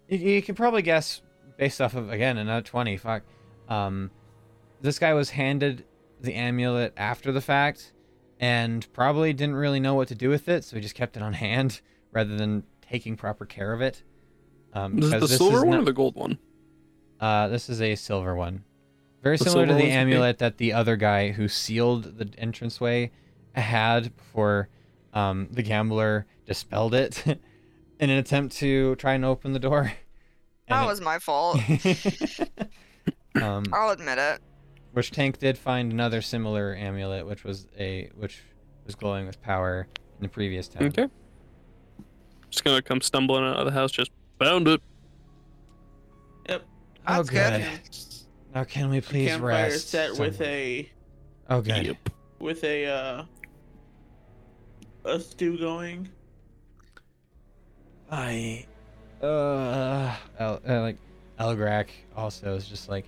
you, 0.08 0.18
you 0.18 0.42
can 0.42 0.56
probably 0.56 0.82
guess 0.82 1.22
based 1.58 1.80
off 1.80 1.94
of 1.96 2.10
again 2.12 2.38
another 2.40 2.64
twenty. 2.64 2.98
Fuck. 2.98 3.22
Um, 3.70 4.10
this 4.82 4.98
guy 4.98 5.14
was 5.14 5.30
handed 5.30 5.86
the 6.22 6.34
amulet 6.34 6.94
after 6.98 7.32
the 7.32 7.42
fact, 7.42 7.92
and 8.40 8.92
probably 8.94 9.32
didn't 9.32 9.56
really 9.56 9.80
know 9.80 9.94
what 9.94 10.08
to 10.08 10.16
do 10.16 10.30
with 10.30 10.48
it, 10.50 10.64
so 10.64 10.76
he 10.76 10.82
just 10.82 10.96
kept 10.96 11.16
it 11.18 11.22
on 11.22 11.34
hand 11.34 11.82
rather 12.12 12.36
than 12.36 12.64
taking 12.82 13.16
proper 13.16 13.46
care 13.46 13.74
of 13.74 13.82
it. 13.82 14.02
Um, 14.76 15.00
Is 15.00 15.12
it 15.14 15.20
the 15.22 15.28
this 15.28 15.38
silver 15.38 15.58
is 15.58 15.64
one 15.64 15.70
not- 15.72 15.80
or 15.82 15.86
the 15.86 15.94
gold 15.94 16.16
one? 16.16 16.38
uh, 17.20 17.48
this 17.48 17.70
is 17.70 17.82
a 17.82 17.96
silver 17.96 18.36
one. 18.36 18.64
Very 19.24 19.38
The 19.38 19.46
similar 19.46 19.66
to 19.66 19.74
the 19.74 19.80
one's 19.80 19.86
okay. 19.92 19.96
amulet 19.96 20.38
that 20.40 20.58
the 20.58 20.74
other 20.74 20.96
guy 20.98 21.32
who 21.32 21.48
sealed 21.48 22.18
the 22.20 22.30
entranceway 22.38 23.12
had 23.54 24.16
before 24.16 24.70
um, 25.14 25.48
the 25.50 25.64
gambler 25.64 26.26
dispelled 26.46 26.94
it 26.94 27.24
in 28.00 28.10
an 28.10 28.18
attempt 28.18 28.56
to 28.58 28.96
try 28.98 29.14
and 29.14 29.26
open 29.26 29.54
the 29.54 29.60
door. 29.60 29.94
That 30.68 30.80
And 30.80 30.88
was 30.88 31.00
my 31.00 31.20
fault. 31.20 31.60
um, 33.36 33.64
I'll 33.72 33.92
admit 33.92 34.18
it. 34.18 34.40
which 34.94 35.12
Tank 35.12 35.38
did 35.38 35.58
find 35.60 35.92
another 35.92 36.22
similar 36.24 36.76
amulet, 36.76 37.28
which 37.28 37.44
was 37.44 37.68
a 37.78 38.10
which 38.16 38.42
was 38.86 38.96
glowing 38.96 39.28
with 39.28 39.40
power 39.42 39.88
in 40.18 40.24
the 40.24 40.28
previous 40.28 40.68
town. 40.68 40.86
Okay. 40.88 41.08
Just 42.50 42.64
gonna 42.64 42.82
come 42.82 43.00
stumbling 43.02 43.44
out 43.44 43.58
of 43.58 43.66
the 43.66 43.72
house, 43.74 43.92
just 43.92 44.10
found 44.40 44.68
it. 44.68 44.82
Yep. 46.50 46.64
Oh, 47.08 47.24
That's 47.24 47.30
good. 47.30 47.62
good. 47.62 47.90
Now 48.54 48.64
can 48.64 48.90
we 48.90 49.02
please 49.02 49.30
Campfire 49.30 49.50
rest? 49.50 49.90
set 49.90 50.18
with 50.18 50.40
a 50.42 50.90
Oh, 51.50 51.62
good. 51.62 51.86
Yep. 51.86 52.10
with 52.40 52.64
a 52.64 52.86
uh 52.86 53.24
a 55.06 55.20
stew 55.20 55.58
going. 55.58 56.10
I, 58.12 58.66
uh, 59.22 60.16
El, 60.40 60.62
uh, 60.68 60.82
like 60.82 60.98
Elgrak 61.40 61.88
also 62.16 62.56
is 62.56 62.68
just 62.68 62.88
like, 62.88 63.06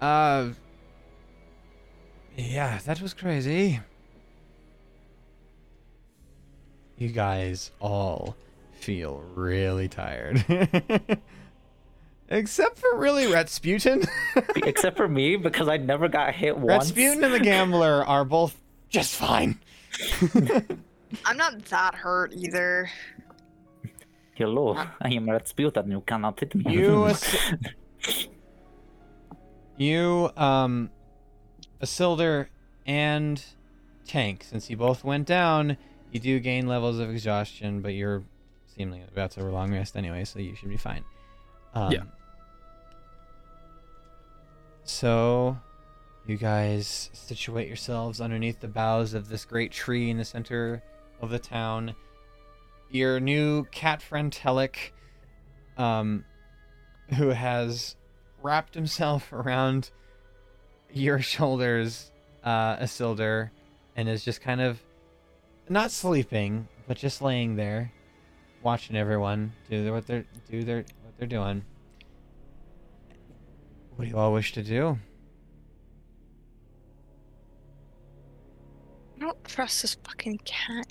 uh, 0.00 0.50
yeah, 2.36 2.78
that 2.84 3.00
was 3.00 3.14
crazy. 3.14 3.80
You 6.98 7.08
guys 7.08 7.70
all 7.80 8.36
feel 8.82 9.22
really 9.34 9.88
tired. 9.88 10.44
Except 12.28 12.78
for 12.78 12.96
really 12.96 13.26
Ratsputin. 13.26 14.08
Except 14.56 14.96
for 14.96 15.08
me, 15.08 15.36
because 15.36 15.68
I 15.68 15.76
never 15.76 16.08
got 16.08 16.34
hit 16.34 16.56
once. 16.58 16.90
Ratsputin 16.90 17.22
and 17.22 17.34
the 17.34 17.40
Gambler 17.40 18.04
are 18.04 18.24
both 18.24 18.60
just 18.88 19.14
fine. 19.14 19.60
I'm 21.24 21.36
not 21.36 21.64
that 21.66 21.94
hurt 21.94 22.32
either. 22.32 22.90
Hello, 24.34 24.74
I 25.00 25.10
am 25.10 25.28
Rasputin. 25.28 25.90
You 25.90 26.00
cannot 26.00 26.40
hit 26.40 26.54
me. 26.54 26.72
You, 26.72 27.06
ass- 27.06 27.36
you, 29.76 30.30
um, 30.36 30.90
Isildur 31.82 32.46
and 32.86 33.44
Tank, 34.06 34.44
since 34.44 34.70
you 34.70 34.76
both 34.78 35.04
went 35.04 35.26
down, 35.26 35.76
you 36.10 36.18
do 36.18 36.40
gain 36.40 36.66
levels 36.66 36.98
of 36.98 37.10
exhaustion, 37.10 37.82
but 37.82 37.92
you're 37.92 38.24
seemingly 38.74 39.04
about 39.10 39.30
to 39.32 39.42
a 39.42 39.50
long 39.50 39.72
rest 39.72 39.96
anyway, 39.96 40.24
so 40.24 40.38
you 40.38 40.54
should 40.54 40.68
be 40.68 40.76
fine. 40.76 41.04
Um, 41.74 41.92
Yeah. 41.92 42.02
So, 44.84 45.58
you 46.26 46.36
guys 46.36 47.10
situate 47.12 47.68
yourselves 47.68 48.20
underneath 48.20 48.60
the 48.60 48.68
boughs 48.68 49.14
of 49.14 49.28
this 49.28 49.44
great 49.44 49.72
tree 49.72 50.10
in 50.10 50.18
the 50.18 50.24
center 50.24 50.82
of 51.20 51.30
the 51.30 51.38
town. 51.38 51.94
Your 52.90 53.20
new 53.20 53.64
cat 53.66 54.02
friend 54.02 54.32
Telek, 54.32 54.92
um, 55.78 56.24
who 57.16 57.28
has 57.28 57.96
wrapped 58.42 58.74
himself 58.74 59.32
around 59.32 59.90
your 60.92 61.20
shoulders, 61.20 62.10
uh, 62.44 62.76
Isildur, 62.76 63.50
and 63.96 64.08
is 64.08 64.24
just 64.24 64.40
kind 64.40 64.60
of 64.60 64.80
not 65.68 65.90
sleeping, 65.90 66.68
but 66.86 66.96
just 66.96 67.22
laying 67.22 67.56
there, 67.56 67.92
watching 68.62 68.96
everyone 68.96 69.52
do 69.68 69.82
their, 69.82 69.92
what 69.92 70.06
they're 70.06 70.24
do 70.50 70.64
their 70.64 70.78
what 70.78 71.18
they're 71.18 71.28
doing. 71.28 71.64
What 73.96 74.04
do 74.04 74.10
you 74.10 74.18
all 74.18 74.32
wish 74.32 74.52
to 74.52 74.62
do? 74.62 74.98
I 79.16 79.20
don't 79.20 79.44
trust 79.44 79.82
this 79.82 79.96
fucking 80.02 80.40
cat. 80.44 80.86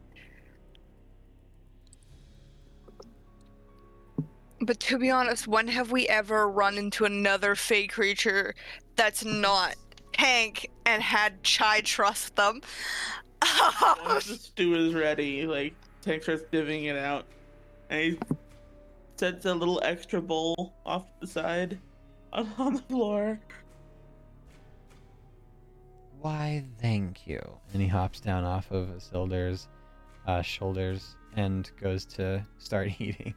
But 4.62 4.80
to 4.82 5.00
be 5.00 5.10
honest, 5.10 5.48
when 5.48 5.68
have 5.70 5.92
we 5.92 6.08
ever 6.08 6.48
run 6.48 6.78
into 6.78 7.06
another 7.06 7.56
fey 7.56 7.88
creature 7.88 8.54
that's 8.96 9.26
not 9.26 9.76
Tank 10.14 10.70
and 10.86 11.02
had 11.02 11.42
Chai 11.42 11.82
trust 11.82 12.36
them? 12.36 12.62
Once 14.06 14.28
the 14.28 14.36
stew 14.36 14.76
is 14.76 14.94
ready, 14.94 15.48
like 15.48 15.74
Tank 16.04 16.22
starts 16.24 16.44
divvying 16.54 16.86
it 16.86 16.98
out, 16.98 17.26
and 17.92 18.00
he 18.02 18.18
sets 19.18 19.46
a 19.46 19.54
little 19.54 19.80
extra 19.84 20.22
bowl 20.22 20.74
off 20.86 21.06
to 21.06 21.12
the 21.22 21.28
side 21.28 21.78
on, 22.34 22.50
on 22.58 22.74
the 22.74 22.82
floor. 22.82 23.40
Why, 26.22 26.64
thank 26.80 27.28
you. 27.28 27.42
And 27.74 27.82
he 27.82 27.88
hops 27.88 28.20
down 28.20 28.44
off 28.44 28.72
of 28.72 28.88
Isildur's 28.90 29.68
uh, 30.28 30.42
shoulders 30.42 31.16
and 31.36 31.70
goes 31.82 32.06
to 32.06 32.46
start 32.58 32.90
eating. 33.00 33.34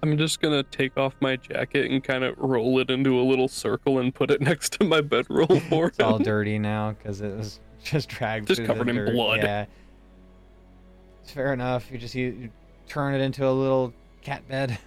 I'm 0.00 0.16
just 0.16 0.40
gonna 0.40 0.62
take 0.62 0.96
off 0.96 1.14
my 1.20 1.34
jacket 1.34 1.90
and 1.90 2.02
kind 2.04 2.22
of 2.22 2.38
roll 2.38 2.78
it 2.78 2.88
into 2.88 3.18
a 3.20 3.22
little 3.22 3.48
circle 3.48 3.98
and 3.98 4.14
put 4.14 4.30
it 4.30 4.40
next 4.40 4.74
to 4.74 4.84
my 4.84 5.00
bedroll 5.00 5.58
for 5.68 5.88
It's 5.88 5.98
all 5.98 6.18
dirty 6.20 6.58
now 6.58 6.92
because 6.92 7.20
it 7.20 7.36
was 7.36 7.58
just 7.82 8.08
dragged. 8.08 8.46
Just 8.46 8.58
through 8.58 8.68
the 8.68 8.72
covered 8.72 8.88
in 8.90 8.96
dirt. 8.96 9.12
blood. 9.12 9.38
Yeah. 9.42 9.66
It's 11.22 11.32
fair 11.32 11.52
enough. 11.52 11.90
You 11.90 11.98
just 11.98 12.14
you, 12.14 12.26
you 12.28 12.50
turn 12.88 13.14
it 13.14 13.20
into 13.20 13.46
a 13.46 13.52
little 13.52 13.92
cat 14.22 14.46
bed. 14.48 14.78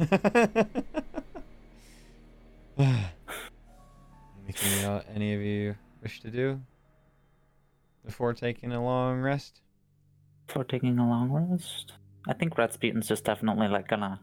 Anything 2.78 4.78
you 4.78 4.82
know, 4.82 5.02
any 5.14 5.34
of 5.34 5.42
you 5.42 5.76
wish 6.02 6.22
to 6.22 6.30
do 6.30 6.60
before 8.06 8.34
taking 8.34 8.72
a 8.72 8.84
long 8.84 9.22
rest? 9.22 9.62
Before 10.48 10.64
taking 10.64 10.98
a 11.00 11.08
long 11.08 11.32
rest, 11.32 11.94
I 12.28 12.34
think 12.34 12.58
Rasputin's 12.58 13.08
just 13.08 13.24
definitely 13.24 13.68
like 13.68 13.88
gonna, 13.88 14.20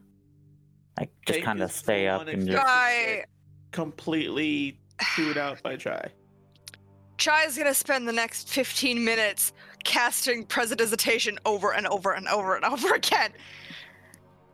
like, 0.97 1.09
just 1.25 1.41
kind 1.41 1.61
of 1.61 1.71
stay 1.71 2.07
up 2.07 2.27
and 2.27 2.47
just. 2.47 2.61
Chai, 2.61 3.25
Completely 3.71 4.79
chewed 5.15 5.37
out 5.37 5.61
by 5.63 5.75
Chai. 5.75 6.09
Chai's 7.17 7.57
gonna 7.57 7.73
spend 7.73 8.07
the 8.07 8.13
next 8.13 8.49
15 8.49 9.03
minutes 9.03 9.53
casting 9.83 10.45
Prestidigitation 10.45 11.37
over 11.45 11.73
and 11.73 11.87
over 11.87 12.13
and 12.13 12.27
over 12.27 12.55
and 12.55 12.65
over 12.65 12.93
again. 12.95 13.31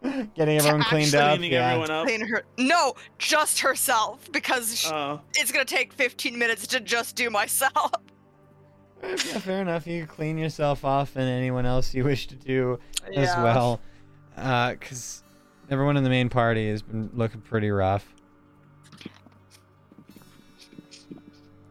Getting 0.36 0.58
everyone 0.58 0.84
cleaned 0.84 1.16
up. 1.16 1.40
Yeah. 1.40 1.70
everyone 1.70 1.92
up. 1.92 2.06
Clean 2.06 2.22
her. 2.28 2.44
No, 2.58 2.94
just 3.18 3.60
herself, 3.60 4.32
because 4.32 4.80
sh 4.80 4.92
Oh, 4.92 5.22
it's 5.36 5.52
gonna 5.52 5.66
take 5.66 5.94
15 5.94 6.38
minutes 6.38 6.68
to 6.68 6.80
just 6.80 7.16
do 7.16 7.30
myself. 7.30 7.92
yeah, 9.04 9.16
fair 9.16 9.62
enough. 9.62 9.88
You 9.88 10.06
clean 10.06 10.38
yourself 10.38 10.86
off 10.86 11.16
and 11.16 11.28
anyone 11.28 11.66
else 11.66 11.94
you 11.94 12.04
wish 12.04 12.28
to 12.28 12.36
do 12.36 12.80
as 13.16 13.30
well. 13.38 13.80
Uh, 14.38 14.72
because 14.72 15.24
everyone 15.70 15.98
in 15.98 16.04
the 16.04 16.10
main 16.10 16.30
party 16.30 16.70
has 16.70 16.82
been 16.82 17.10
looking 17.14 17.42
pretty 17.42 17.70
rough. 17.70 18.06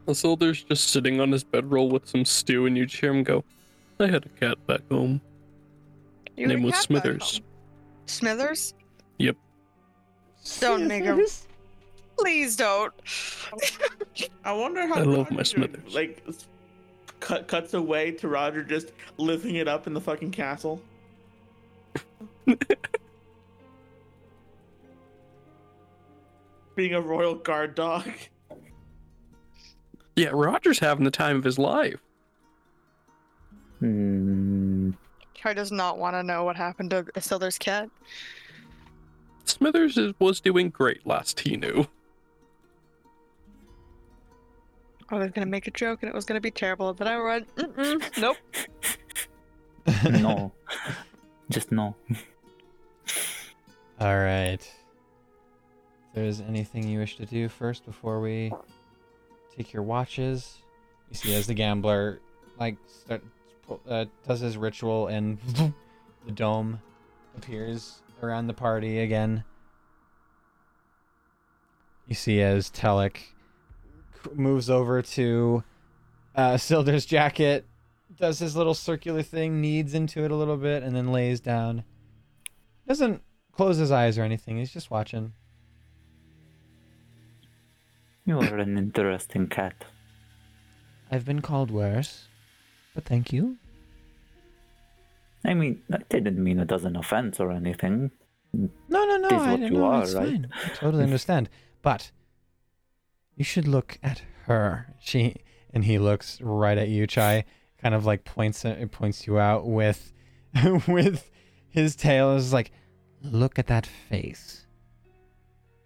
Isildur's 0.06 0.62
just 0.62 0.88
sitting 0.88 1.20
on 1.20 1.32
his 1.32 1.44
bedroll 1.44 1.88
with 1.88 2.06
some 2.06 2.26
stew, 2.26 2.66
and 2.66 2.76
you 2.76 2.84
hear 2.86 3.10
him 3.10 3.22
go, 3.22 3.42
I 3.98 4.06
had 4.06 4.26
a 4.26 4.28
cat 4.28 4.66
back 4.66 4.80
home. 4.90 5.22
You 6.36 6.46
Name 6.46 6.62
was 6.62 6.72
cat 6.72 6.80
back 6.80 6.86
Smithers. 7.02 7.40
Home. 8.04 8.08
Smithers? 8.08 8.74
Yep. 9.18 9.36
Don't 10.60 10.86
make 10.86 11.04
him. 11.04 11.20
Please 12.16 12.56
don't. 12.56 12.92
I 14.44 14.52
wonder 14.52 14.86
how. 14.86 14.96
I 14.96 15.02
love 15.02 15.30
my 15.30 15.42
Smithers. 15.42 15.94
Like, 15.94 16.22
cut 17.20 17.48
cuts 17.48 17.74
away 17.74 18.12
to 18.12 18.28
Roger 18.28 18.62
just 18.62 18.92
living 19.16 19.56
it 19.56 19.66
up 19.68 19.86
in 19.86 19.94
the 19.94 20.00
fucking 20.00 20.30
castle. 20.30 20.80
Being 26.76 26.94
a 26.94 27.00
royal 27.00 27.36
guard 27.36 27.74
dog. 27.74 28.08
Yeah, 30.16 30.30
Roger's 30.32 30.78
having 30.78 31.04
the 31.04 31.10
time 31.10 31.36
of 31.36 31.44
his 31.44 31.58
life. 31.58 32.00
Hmm. 33.80 34.90
Kai 35.44 35.52
does 35.52 35.70
not 35.70 35.98
want 35.98 36.14
to 36.14 36.22
know 36.22 36.42
what 36.42 36.56
happened 36.56 36.88
to 36.88 37.02
Isildur's 37.02 37.58
cat. 37.58 37.90
Smithers 39.44 39.98
is, 39.98 40.14
was 40.18 40.40
doing 40.40 40.70
great 40.70 41.06
last 41.06 41.38
he 41.38 41.58
knew. 41.58 41.86
I 45.10 45.16
was 45.16 45.30
gonna 45.32 45.44
make 45.44 45.66
a 45.66 45.70
joke 45.70 45.98
and 46.02 46.08
it 46.08 46.14
was 46.14 46.24
gonna 46.24 46.40
be 46.40 46.50
terrible, 46.50 46.94
but 46.94 47.06
I 47.06 47.22
went, 47.22 47.54
Mm-mm, 47.56 48.18
nope. 48.18 48.38
No. 50.10 50.50
Just 51.50 51.70
no. 51.70 51.94
All 54.00 54.16
right. 54.16 54.62
If 54.62 56.14
there's 56.14 56.40
anything 56.40 56.88
you 56.88 57.00
wish 57.00 57.18
to 57.18 57.26
do 57.26 57.50
first 57.50 57.84
before 57.84 58.18
we 58.22 58.50
take 59.54 59.74
your 59.74 59.82
watches, 59.82 60.56
you 61.10 61.16
see 61.16 61.34
as 61.34 61.46
the 61.46 61.52
gambler 61.52 62.20
like 62.58 62.78
start, 62.86 63.22
uh, 63.88 64.06
does 64.26 64.40
his 64.40 64.56
ritual 64.56 65.08
and 65.08 65.38
the 66.26 66.32
dome 66.32 66.80
appears 67.36 68.02
around 68.22 68.46
the 68.46 68.54
party 68.54 69.00
again. 69.00 69.44
You 72.06 72.14
see 72.14 72.40
as 72.40 72.70
Telek 72.70 73.18
moves 74.34 74.68
over 74.70 75.02
to 75.02 75.64
uh, 76.34 76.56
Sildur's 76.56 77.06
jacket, 77.06 77.66
does 78.16 78.38
his 78.38 78.56
little 78.56 78.74
circular 78.74 79.22
thing, 79.22 79.60
kneads 79.60 79.94
into 79.94 80.24
it 80.24 80.30
a 80.30 80.36
little 80.36 80.56
bit, 80.56 80.82
and 80.82 80.94
then 80.94 81.12
lays 81.12 81.40
down. 81.40 81.84
Doesn't 82.86 83.22
close 83.52 83.78
his 83.78 83.90
eyes 83.90 84.18
or 84.18 84.22
anything. 84.22 84.58
He's 84.58 84.72
just 84.72 84.90
watching. 84.90 85.32
You 88.26 88.38
are 88.40 88.58
an 88.58 88.78
interesting 88.78 89.48
cat. 89.48 89.84
I've 91.10 91.24
been 91.24 91.42
called 91.42 91.70
worse, 91.70 92.28
but 92.94 93.04
thank 93.04 93.32
you. 93.32 93.56
I 95.44 95.54
mean, 95.54 95.82
I 95.92 95.98
didn't 96.08 96.42
mean 96.42 96.58
it 96.58 96.72
as 96.72 96.84
an 96.84 96.96
offense 96.96 97.38
or 97.38 97.50
anything. 97.50 98.10
No, 98.52 98.70
no, 98.88 99.16
no. 99.16 99.28
It 99.28 99.32
is 99.32 99.42
I 99.42 99.50
what 99.50 99.60
you 99.60 99.70
know. 99.70 99.84
are, 99.84 100.02
it's 100.02 100.14
right? 100.14 100.26
fine. 100.26 100.48
I 100.64 100.68
totally 100.70 101.02
understand. 101.04 101.50
But 101.82 102.10
you 103.36 103.44
should 103.44 103.68
look 103.68 103.98
at 104.02 104.22
her. 104.46 104.94
She 105.00 105.36
and 105.72 105.84
he 105.84 105.98
looks 105.98 106.40
right 106.40 106.78
at 106.78 106.88
you, 106.88 107.06
Chai. 107.06 107.44
Kind 107.78 107.94
of 107.94 108.06
like 108.06 108.24
points 108.24 108.64
at, 108.64 108.90
points 108.90 109.26
you 109.26 109.38
out 109.38 109.66
with 109.66 110.12
with 110.88 111.30
his 111.68 111.96
tail. 111.96 112.36
Is 112.36 112.52
like, 112.52 112.70
look 113.22 113.58
at 113.58 113.66
that 113.66 113.86
face. 113.86 114.66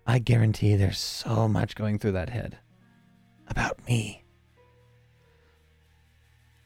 I 0.06 0.18
guarantee 0.18 0.76
there's 0.76 0.98
so 0.98 1.48
much 1.48 1.74
going 1.74 1.98
through 1.98 2.12
that 2.12 2.30
head 2.30 2.58
about 3.48 3.86
me. 3.86 4.24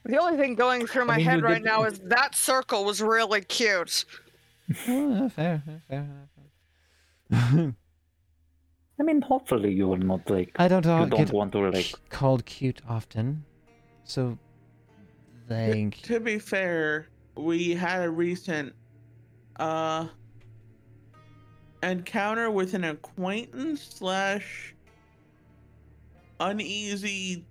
The 0.04 0.18
only 0.18 0.36
thing 0.36 0.54
going 0.56 0.86
through 0.86 1.04
my 1.06 1.16
mean, 1.18 1.26
head 1.26 1.42
right 1.42 1.62
did- 1.62 1.64
now 1.64 1.84
is 1.84 1.98
that 2.00 2.34
circle 2.34 2.84
was 2.84 3.00
really 3.00 3.40
cute. 3.42 4.04
Oh, 4.88 5.28
fair, 5.28 5.62
fair, 5.64 5.82
fair, 5.88 6.06
fair. 7.30 7.74
I 9.00 9.02
mean, 9.02 9.20
hopefully 9.22 9.72
you 9.72 9.88
will 9.88 9.96
not 9.96 10.28
like. 10.30 10.52
I 10.56 10.68
don't, 10.68 10.86
uh, 10.86 11.00
You 11.04 11.10
don't 11.10 11.18
get 11.18 11.32
want 11.32 11.52
to 11.52 11.70
like. 11.70 11.92
called 12.10 12.44
cute 12.46 12.80
often, 12.88 13.44
so 14.04 14.38
thank 15.48 16.02
To 16.02 16.20
be 16.20 16.38
fair, 16.38 17.08
we 17.36 17.74
had 17.74 18.02
a 18.02 18.10
recent 18.10 18.74
uh 19.56 20.06
encounter 21.82 22.50
with 22.50 22.74
an 22.74 22.84
acquaintance 22.84 23.82
slash 23.82 24.74
uneasy 26.40 27.44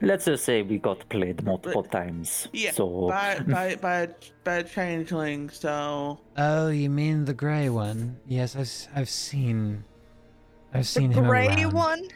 Let's 0.00 0.24
just 0.26 0.44
say 0.44 0.62
we 0.62 0.78
got 0.78 1.08
played 1.08 1.42
multiple 1.44 1.82
times. 1.82 2.48
yeah 2.52 2.72
So 2.72 3.08
by 3.08 3.40
by 3.46 3.74
by 3.76 4.08
by 4.44 4.62
changeling, 4.62 5.50
so 5.50 6.18
Oh, 6.36 6.68
you 6.68 6.88
mean 6.90 7.24
the 7.24 7.34
gray 7.34 7.68
one? 7.68 8.18
Yes, 8.26 8.54
I've 8.54 8.62
s- 8.62 8.88
I've 8.94 9.08
seen 9.10 9.84
I've 10.72 10.86
seen 10.86 11.10
the 11.10 11.18
him 11.18 11.24
gray 11.26 11.48
around. 11.48 11.72
one? 11.72 12.08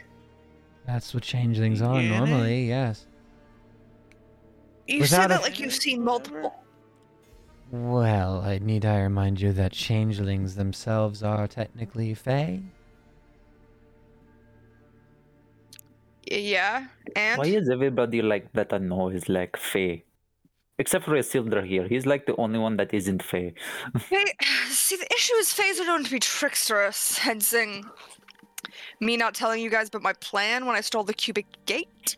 That's 0.85 1.13
what 1.13 1.23
changelings 1.23 1.81
are 1.81 2.01
Yeah. 2.01 2.17
normally. 2.19 2.67
Yes. 2.67 3.05
You 4.87 5.01
Without 5.01 5.15
said 5.15 5.25
a- 5.25 5.33
that 5.35 5.41
like 5.41 5.59
you've 5.59 5.73
seen 5.73 6.03
multiple. 6.03 6.53
Well, 7.71 8.41
I 8.41 8.59
need 8.59 8.85
I 8.85 8.99
remind 9.01 9.39
you 9.39 9.53
that 9.53 9.71
changelings 9.71 10.55
themselves 10.55 11.23
are 11.23 11.47
technically 11.47 12.13
fae. 12.13 12.61
Yeah, 16.39 16.87
and 17.15 17.39
why 17.39 17.45
is 17.45 17.69
everybody 17.69 18.21
like 18.21 18.51
that 18.53 18.71
annoys 18.71 19.27
like 19.27 19.57
fae? 19.57 20.03
Except 20.79 21.05
for 21.05 21.11
Isildur 21.11 21.65
here. 21.65 21.87
He's 21.87 22.05
like 22.05 22.25
the 22.25 22.35
only 22.37 22.57
one 22.57 22.77
that 22.77 22.93
isn't 22.93 23.21
fae. 23.21 23.53
Hey, 24.09 24.25
see, 24.69 24.95
the 24.95 25.13
issue 25.13 25.35
is 25.35 25.53
Fays 25.53 25.79
are 25.79 25.85
known 25.85 26.03
to 26.03 26.09
be 26.09 26.19
tricksterous, 26.19 27.17
hensing 27.17 27.85
me 28.99 29.17
not 29.17 29.33
telling 29.33 29.61
you 29.61 29.69
guys 29.69 29.89
about 29.89 30.01
my 30.01 30.13
plan 30.13 30.65
when 30.65 30.75
I 30.75 30.81
stole 30.81 31.03
the 31.03 31.13
cubic 31.13 31.45
gate. 31.65 32.17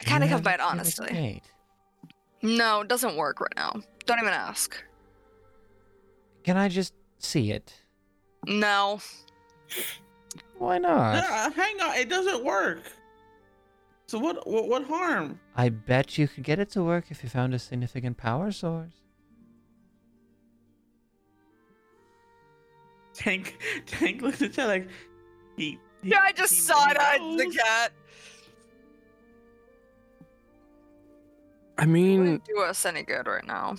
I 0.00 0.04
kind 0.04 0.24
of 0.24 0.30
You 0.30 0.36
comes 0.36 0.44
by 0.44 0.54
it, 0.54 0.60
honestly. 0.60 1.08
gate. 1.10 1.42
No, 2.42 2.80
it 2.80 2.88
doesn't 2.88 3.16
work 3.16 3.40
right 3.40 3.52
now. 3.56 3.80
Don't 4.06 4.18
even 4.18 4.32
ask. 4.32 4.82
Can 6.42 6.56
I 6.56 6.68
just 6.68 6.94
see 7.18 7.52
it? 7.52 7.74
No. 8.46 9.00
Why 10.58 10.78
not? 10.78 11.24
Uh, 11.24 11.50
hang 11.50 11.80
on, 11.80 11.94
it 11.96 12.08
doesn't 12.08 12.44
work. 12.44 12.82
So 14.06 14.18
what 14.18 14.46
what 14.46 14.68
what 14.68 14.84
harm? 14.84 15.38
I 15.56 15.68
bet 15.68 16.18
you 16.18 16.26
could 16.28 16.44
get 16.44 16.58
it 16.58 16.70
to 16.70 16.82
work 16.82 17.06
if 17.10 17.22
you 17.22 17.28
found 17.28 17.54
a 17.54 17.58
significant 17.58 18.16
power 18.16 18.50
source. 18.52 18.92
Tank 23.14 23.56
Tank 23.86 24.22
looks 24.22 24.40
at 24.42 24.56
you 24.56 24.64
like 24.64 24.88
he, 25.56 25.78
he 26.02 26.10
Yeah, 26.10 26.20
I 26.22 26.32
just 26.32 26.54
he- 26.54 26.60
saw 26.60 26.86
he 26.86 26.90
it 26.92 26.98
on 27.20 27.36
the 27.36 27.46
cat. 27.50 27.92
I 31.78 31.84
It 31.84 31.86
mean, 31.86 32.18
wouldn't 32.20 32.44
do 32.44 32.60
us 32.60 32.84
any 32.84 33.02
good 33.02 33.26
right 33.26 33.46
now. 33.46 33.74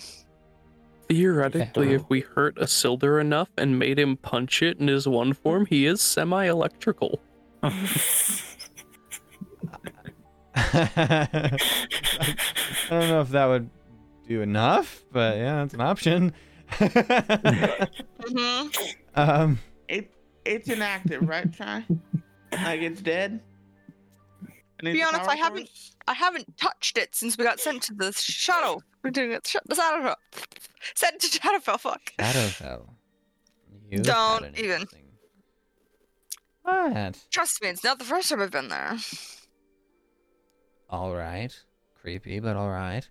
Theoretically, 1.12 1.92
if 1.92 2.02
we 2.08 2.20
hurt 2.20 2.56
Isildur 2.56 3.20
enough 3.20 3.50
and 3.58 3.78
made 3.78 3.98
him 3.98 4.16
punch 4.16 4.62
it 4.62 4.78
in 4.78 4.88
his 4.88 5.06
one 5.06 5.32
form, 5.32 5.66
he 5.66 5.86
is 5.86 6.00
semi-electrical. 6.00 7.20
I 10.54 11.58
don't 12.90 13.08
know 13.08 13.20
if 13.20 13.30
that 13.30 13.46
would 13.46 13.70
do 14.28 14.42
enough, 14.42 15.02
but 15.12 15.36
yeah, 15.36 15.56
that's 15.56 15.74
an 15.74 15.80
option. 15.80 16.32
hmm 16.78 18.66
um, 19.14 19.58
It 19.88 20.10
it's 20.44 20.68
inactive, 20.68 21.28
right, 21.28 21.52
Chai? 21.52 21.84
like 22.52 22.80
it's 22.80 23.00
dead. 23.00 23.40
And 24.82 24.92
Be 24.94 25.02
honest, 25.02 25.28
I 25.28 25.36
haven't- 25.36 25.66
source? 25.68 25.96
I 26.08 26.14
haven't 26.14 26.56
touched 26.58 26.98
it 26.98 27.14
since 27.14 27.38
we 27.38 27.44
got 27.44 27.60
sent 27.60 27.82
to 27.84 27.94
the 27.94 28.12
shadow. 28.12 28.80
We're 29.04 29.10
doing 29.10 29.30
it. 29.32 29.46
sh- 29.46 29.56
The 29.66 29.76
Shadowfell. 29.76 30.16
Sent 30.96 31.20
to 31.20 31.26
Shadowfell. 31.38 31.78
Fuck. 31.80 32.12
Shadowfell. 32.18 32.88
You've 33.90 34.02
Don't 34.02 34.58
even. 34.58 34.86
What? 36.62 37.18
Trust 37.30 37.62
me, 37.62 37.68
it's 37.68 37.84
not 37.84 37.98
the 37.98 38.04
first 38.04 38.28
time 38.30 38.40
I've 38.42 38.50
been 38.50 38.68
there. 38.68 38.96
All 40.90 41.14
right. 41.14 41.52
Creepy, 42.00 42.40
but 42.40 42.56
all 42.56 42.70
right. 42.70 43.08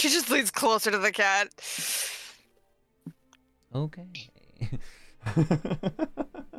She 0.00 0.08
just 0.08 0.30
leans 0.30 0.50
closer 0.50 0.90
to 0.90 0.98
the 0.98 1.12
cat. 1.12 1.48
Okay. 3.74 4.08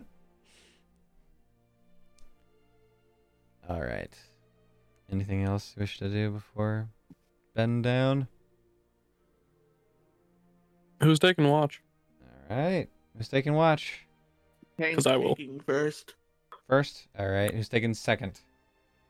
Anything 5.11 5.43
else 5.43 5.73
you 5.75 5.81
wish 5.81 5.99
to 5.99 6.09
do 6.09 6.31
before 6.31 6.89
bend 7.53 7.83
down? 7.83 8.27
Who's 11.01 11.19
taking 11.19 11.47
watch? 11.49 11.81
All 12.49 12.57
right. 12.57 12.87
Who's 13.17 13.27
taking 13.27 13.53
watch? 13.53 14.05
Because 14.77 15.05
I 15.07 15.17
will. 15.17 15.35
taking 15.35 15.59
First. 15.59 16.15
First? 16.67 17.07
All 17.19 17.27
right. 17.27 17.53
Who's 17.53 17.69
taking 17.69 17.93
second? 17.93 18.39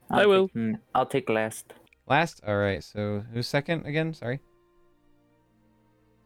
I 0.10 0.26
I'll. 0.26 0.48
Take, 0.48 0.56
mm, 0.56 0.80
I'll 0.96 1.06
take 1.06 1.30
last. 1.30 1.74
Last? 2.08 2.42
All 2.48 2.58
right. 2.58 2.84
So 2.84 3.24
who's 3.34 3.48
second 3.48 3.86
again? 3.86 4.14
Sorry. 4.14 4.40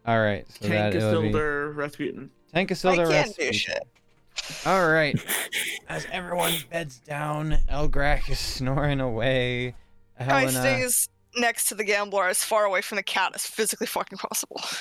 All 0.07 0.22
right. 0.22 0.45
So 0.49 0.67
Tank 0.67 0.93
that 0.93 0.95
it'll 0.95 1.22
be 1.22 1.30
Isildur, 1.31 1.75
Rasputin. 1.75 2.30
Tank 2.53 2.69
Isildur 2.69 3.07
I 3.07 3.23
can't 3.23 3.35
do 3.38 3.51
shit. 3.53 3.88
All 4.65 4.88
right. 4.90 5.19
As 5.90 6.06
everyone 6.11 6.53
beds 6.72 6.99
down, 6.99 7.57
Elgrak 7.72 8.30
is 8.30 8.40
snoring 8.40 8.99
away. 8.99 9.75
I 10.19 10.24
Helena. 10.24 10.51
stays 10.51 11.09
next 11.38 11.67
to 11.69 11.75
the 11.75 11.83
gambler 11.83 12.27
as 12.27 12.43
far 12.43 12.64
away 12.65 12.82
from 12.82 12.95
the 12.95 13.03
cat 13.03 13.32
as 13.35 13.45
physically 13.45 13.88
fucking 13.88 14.17
possible. 14.17 14.61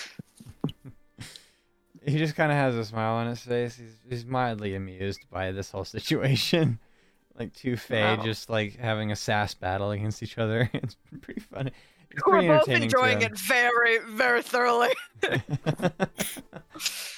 He 2.06 2.18
just 2.18 2.36
kind 2.36 2.52
of 2.52 2.58
has 2.58 2.74
a 2.74 2.84
smile 2.84 3.14
on 3.14 3.28
his 3.28 3.40
face. 3.40 3.76
He's, 3.76 3.96
he's 4.06 4.26
mildly 4.26 4.74
amused 4.74 5.20
by 5.30 5.52
this 5.52 5.70
whole 5.70 5.84
situation. 5.84 6.78
Like 7.36 7.52
two 7.52 7.76
Fae 7.76 8.14
Wow. 8.16 8.22
just 8.22 8.48
like 8.48 8.76
having 8.76 9.10
a 9.10 9.16
sass 9.16 9.54
battle 9.54 9.90
against 9.90 10.22
each 10.22 10.38
other. 10.38 10.70
It's 10.74 10.96
pretty 11.20 11.40
funny. 11.40 11.72
It's 12.12 12.22
We're 12.24 12.42
both 12.42 12.68
enjoying 12.68 13.22
it 13.22 13.36
very, 13.36 13.98
very 14.10 14.40
thoroughly. 14.40 14.90
but 15.20 16.12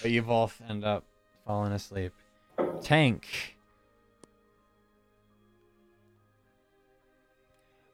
you 0.05 0.23
both 0.23 0.59
end 0.71 0.85
up 0.87 1.05
falling 1.45 1.73
asleep. 1.73 2.15
Tank. 2.83 3.57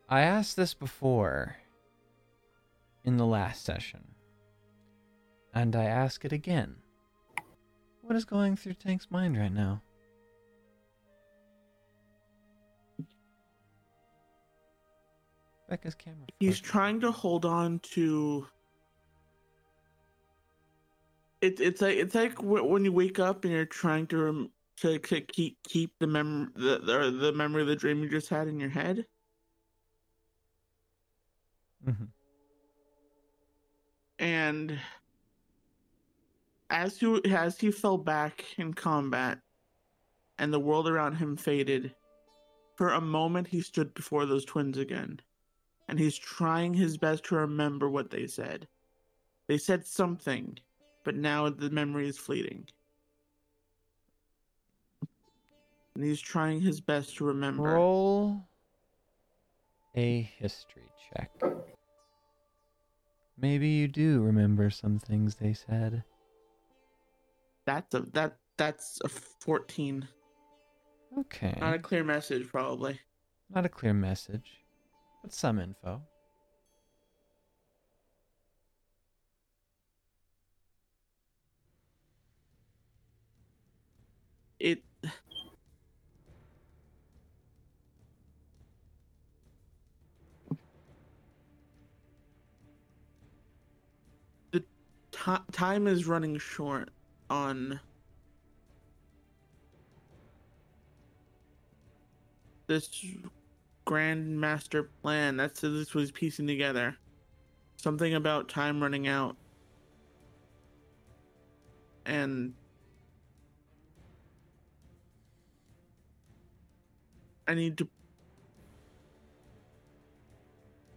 I 0.09 0.21
asked 0.21 0.57
this 0.57 0.75
before 0.75 1.57
in 3.05 3.17
the 3.17 3.27
last 3.27 3.65
session, 3.65 4.15
and 5.55 5.75
I 5.75 5.85
ask 5.85 6.25
it 6.25 6.33
again. 6.33 6.77
What 8.03 8.17
is 8.17 8.25
going 8.25 8.57
through 8.57 8.75
Tank's 8.75 9.11
mind 9.11 9.39
right 9.39 9.53
now? 9.53 9.81
Becca's 15.69 15.95
camera. 15.95 16.27
He's 16.39 16.61
trying 16.61 17.01
to 17.01 17.11
hold 17.11 17.47
on 17.47 17.79
to. 17.95 18.47
It, 21.43 21.61
it's 21.61 21.83
like 21.83 21.97
it's 21.97 22.15
like 22.15 22.41
when 22.41 22.85
you 22.85 22.93
wake 22.93 23.19
up 23.19 23.45
and 23.45 23.53
you're 23.53 23.67
trying 23.67 24.07
to 24.09 24.17
rem- 24.19 24.53
to, 24.79 24.99
to 24.99 25.21
keep 25.21 25.59
keep 25.65 25.93
the 25.99 26.07
mem 26.07 26.53
the, 26.55 26.79
the 26.79 27.11
the 27.11 27.33
memory 27.33 27.63
of 27.63 27.69
the 27.69 27.77
dream 27.77 28.03
you 28.03 28.09
just 28.09 28.29
had 28.29 28.49
in 28.49 28.61
your 28.61 28.71
head. 28.71 29.05
Mhm. 31.85 32.09
and 34.21 34.79
as 36.71 36.97
he 36.99 37.21
as 37.35 37.59
he 37.59 37.73
fell 37.73 37.99
back 37.99 38.45
in 38.57 38.73
combat 38.73 39.41
and 40.39 40.53
the 40.53 40.61
world 40.61 40.89
around 40.89 41.17
him 41.17 41.37
faded 41.37 41.93
for 42.77 42.91
a 42.93 43.01
moment 43.01 43.49
he 43.49 43.61
stood 43.61 43.93
before 43.95 44.27
those 44.27 44.45
twins 44.45 44.79
again 44.79 45.21
and 45.89 45.99
he's 45.99 46.17
trying 46.17 46.73
his 46.73 46.97
best 46.97 47.25
to 47.25 47.35
remember 47.35 47.91
what 47.91 48.11
they 48.11 48.29
said 48.29 48.69
they 49.49 49.59
said 49.59 49.85
something 49.85 50.57
but 51.05 51.15
now 51.17 51.49
the 51.49 51.71
memory 51.71 52.09
is 52.09 52.19
fleeting 52.19 52.67
and 55.95 56.05
he's 56.05 56.21
trying 56.21 56.61
his 56.61 56.81
best 56.81 57.17
to 57.17 57.25
remember 57.25 57.63
Roll 57.75 58.43
a 59.95 60.23
history 60.39 60.89
check. 61.15 61.31
Maybe 63.39 63.69
you 63.69 63.89
do 63.89 64.21
remember 64.23 64.71
some 64.71 64.99
things 64.99 65.35
they 65.37 65.53
said. 65.53 66.03
that's 67.67 67.95
a 67.95 68.01
that 68.13 68.39
that's 68.57 69.01
a 69.05 69.09
14 69.09 70.09
Okay. 71.19 71.59
not 71.61 71.75
a 71.75 71.79
clear 71.79 72.05
message 72.05 72.49
probably 72.49 72.99
Not 73.55 73.67
a 73.67 73.69
clear 73.69 73.93
message, 73.93 74.63
but 75.23 75.33
some 75.33 75.59
info. 75.61 76.01
It 84.63 84.81
the 94.53 94.61
ti 95.11 95.33
time 95.51 95.89
is 95.89 96.07
running 96.07 96.39
short 96.39 96.91
on 97.29 97.81
this 102.69 103.05
grand 103.85 104.41
master 104.41 104.85
plan. 105.03 105.37
That's 105.37 105.61
this 105.61 105.93
was 105.93 106.13
piecing 106.13 106.47
together. 106.47 106.97
Something 107.77 108.15
about 108.15 108.49
time 108.49 108.81
running 108.81 109.09
out. 109.09 109.37
And 112.07 112.55
I 117.47 117.55
need 117.55 117.79
to 117.79 117.89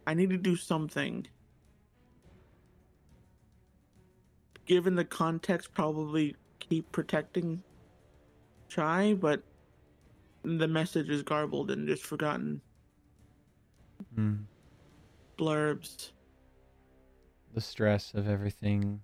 I 0.06 0.14
need 0.14 0.30
to 0.30 0.36
do 0.36 0.56
something. 0.56 1.26
Given 4.66 4.94
the 4.94 5.04
context, 5.04 5.74
probably 5.74 6.36
keep 6.60 6.90
protecting 6.92 7.62
Chai, 8.68 9.14
but 9.14 9.42
the 10.42 10.68
message 10.68 11.08
is 11.08 11.22
garbled 11.22 11.70
and 11.70 11.88
just 11.88 12.04
forgotten 12.04 12.60
Hmm. 14.14 14.34
blurbs. 15.36 16.12
The 17.54 17.60
stress 17.60 18.14
of 18.14 18.28
everything 18.28 19.00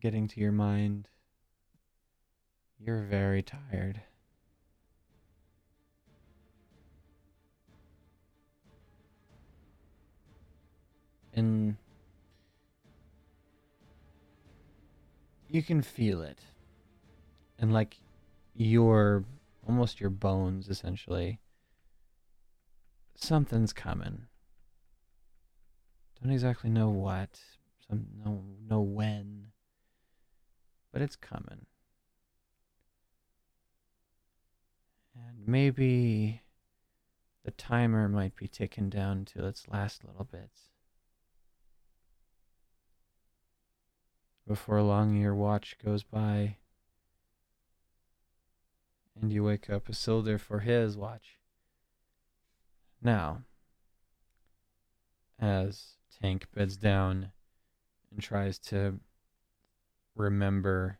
getting 0.00 0.28
to 0.28 0.40
your 0.40 0.52
mind. 0.52 1.08
You're 2.78 3.02
very 3.02 3.42
tired. 3.42 4.02
And 11.32 11.76
you 15.48 15.62
can 15.62 15.82
feel 15.82 16.22
it. 16.22 16.40
And 17.58 17.72
like 17.72 17.96
your 18.54 19.24
almost 19.66 20.00
your 20.00 20.10
bones 20.10 20.68
essentially. 20.68 21.40
Something's 23.14 23.72
coming. 23.72 24.26
Don't 26.22 26.32
exactly 26.32 26.70
know 26.70 26.88
what, 26.88 27.40
some 27.86 28.06
no 28.24 28.42
know 28.66 28.80
when, 28.80 29.48
but 30.92 31.02
it's 31.02 31.16
coming. 31.16 31.66
And 35.16 35.46
maybe 35.46 36.42
the 37.44 37.50
timer 37.52 38.08
might 38.08 38.36
be 38.36 38.48
ticking 38.48 38.90
down 38.90 39.24
to 39.26 39.46
its 39.46 39.68
last 39.68 40.04
little 40.04 40.24
bits. 40.24 40.70
Before 44.46 44.82
long, 44.82 45.16
your 45.16 45.34
watch 45.34 45.76
goes 45.82 46.02
by, 46.02 46.58
and 49.20 49.32
you 49.32 49.42
wake 49.42 49.70
up 49.70 49.88
Isildur 49.88 50.38
for 50.38 50.60
his 50.60 50.96
watch. 50.96 51.38
Now, 53.02 53.42
as 55.38 55.96
Tank 56.20 56.46
beds 56.54 56.76
down 56.76 57.32
and 58.10 58.22
tries 58.22 58.58
to 58.60 59.00
remember 60.14 60.98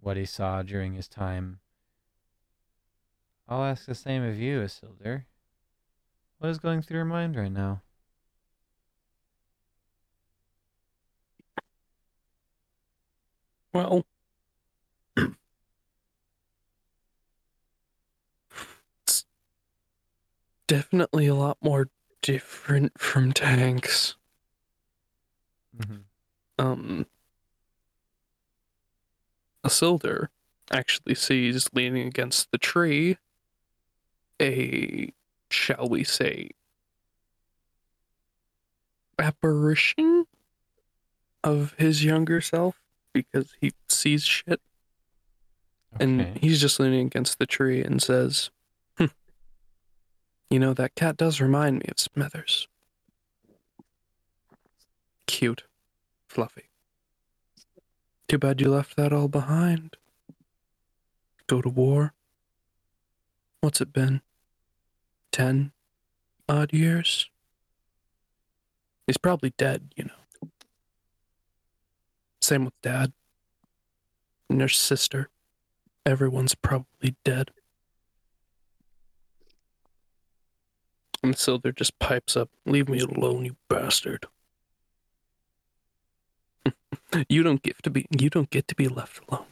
what 0.00 0.16
he 0.16 0.24
saw 0.24 0.62
during 0.62 0.94
his 0.94 1.08
time, 1.08 1.60
I'll 3.48 3.62
ask 3.62 3.86
the 3.86 3.94
same 3.94 4.24
of 4.24 4.38
you, 4.38 4.60
Isildur. 4.60 5.24
What 6.38 6.50
is 6.50 6.58
going 6.58 6.82
through 6.82 6.96
your 6.96 7.04
mind 7.04 7.36
right 7.36 7.52
now? 7.52 7.82
Well, 13.72 14.04
it's 19.04 19.24
definitely 20.66 21.26
a 21.26 21.34
lot 21.34 21.58
more 21.62 21.88
different 22.22 22.98
from 22.98 23.32
tanks. 23.32 24.16
Mm-hmm. 25.78 25.96
Um, 26.58 27.06
Isildur 29.64 30.28
actually 30.72 31.14
sees 31.14 31.68
leaning 31.72 32.08
against 32.08 32.50
the 32.50 32.58
tree 32.58 33.18
a, 34.40 35.12
shall 35.50 35.88
we 35.88 36.04
say, 36.04 36.50
apparition 39.18 40.26
of 41.42 41.74
his 41.78 42.04
younger 42.04 42.40
self 42.40 42.80
because 43.12 43.54
he 43.60 43.72
sees 43.88 44.24
shit. 44.24 44.60
And 45.98 46.36
he's 46.38 46.60
just 46.60 46.78
leaning 46.78 47.06
against 47.06 47.38
the 47.38 47.46
tree 47.46 47.82
and 47.82 48.02
says, 48.02 48.50
"Hmm. 48.98 49.06
You 50.50 50.58
know, 50.58 50.74
that 50.74 50.94
cat 50.94 51.16
does 51.16 51.40
remind 51.40 51.78
me 51.78 51.86
of 51.88 51.98
Smithers. 51.98 52.68
Cute. 55.26 55.64
Fluffy. 56.28 56.68
Too 58.28 58.38
bad 58.38 58.60
you 58.60 58.68
left 58.68 58.96
that 58.96 59.12
all 59.12 59.28
behind. 59.28 59.96
Go 61.46 61.62
to 61.62 61.68
war. 61.68 62.12
What's 63.60 63.80
it 63.80 63.92
been? 63.92 64.20
Ten 65.36 65.72
odd 66.48 66.72
years? 66.72 67.28
He's 69.06 69.18
probably 69.18 69.52
dead, 69.58 69.92
you 69.94 70.04
know. 70.04 70.48
Same 72.40 72.64
with 72.64 72.72
dad. 72.82 73.12
And 74.48 74.60
your 74.60 74.70
sister. 74.70 75.28
Everyone's 76.06 76.54
probably 76.54 77.16
dead. 77.22 77.50
And 81.22 81.36
Silder 81.36 81.72
just 81.72 81.98
pipes 81.98 82.34
up, 82.34 82.48
Leave 82.64 82.88
me 82.88 83.00
alone, 83.00 83.44
you 83.44 83.56
bastard. 83.68 84.24
you 87.28 87.42
don't 87.42 87.60
get 87.62 87.82
to 87.82 87.90
be 87.90 88.06
you 88.18 88.30
don't 88.30 88.48
get 88.48 88.66
to 88.68 88.74
be 88.74 88.88
left 88.88 89.20
alone. 89.28 89.44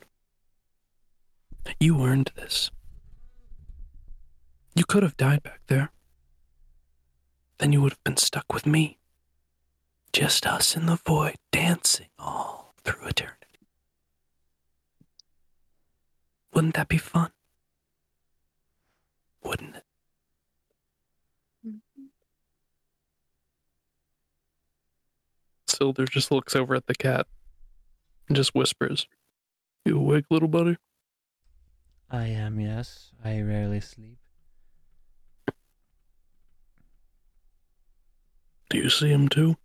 You 1.78 2.02
earned 2.02 2.30
this. 2.36 2.70
You 4.74 4.84
could 4.84 5.02
have 5.02 5.16
died 5.16 5.42
back 5.42 5.60
there. 5.68 5.92
Then 7.58 7.72
you 7.72 7.80
would 7.80 7.92
have 7.92 8.04
been 8.04 8.16
stuck 8.16 8.52
with 8.52 8.66
me. 8.66 8.98
Just 10.12 10.46
us 10.46 10.76
in 10.76 10.86
the 10.86 10.96
void 11.06 11.36
dancing 11.52 12.08
all 12.18 12.74
through 12.84 13.06
eternity. 13.06 13.38
Wouldn't 16.52 16.74
that 16.74 16.88
be 16.88 16.98
fun? 16.98 17.30
Wouldn't 19.42 19.76
it? 19.76 19.84
Silder 25.66 26.04
just 26.06 26.30
looks 26.30 26.54
over 26.54 26.74
at 26.74 26.86
the 26.86 26.94
cat 26.94 27.26
and 28.28 28.36
just 28.36 28.54
whispers, 28.54 29.06
You 29.84 29.98
awake, 29.98 30.26
little 30.30 30.48
buddy? 30.48 30.76
I 32.10 32.26
am, 32.26 32.60
yes. 32.60 33.10
I 33.24 33.40
rarely 33.40 33.80
sleep. 33.80 34.18
Do 38.70 38.78
you 38.78 38.91
see 38.91 39.10
him 39.10 39.28
too? 39.28 39.57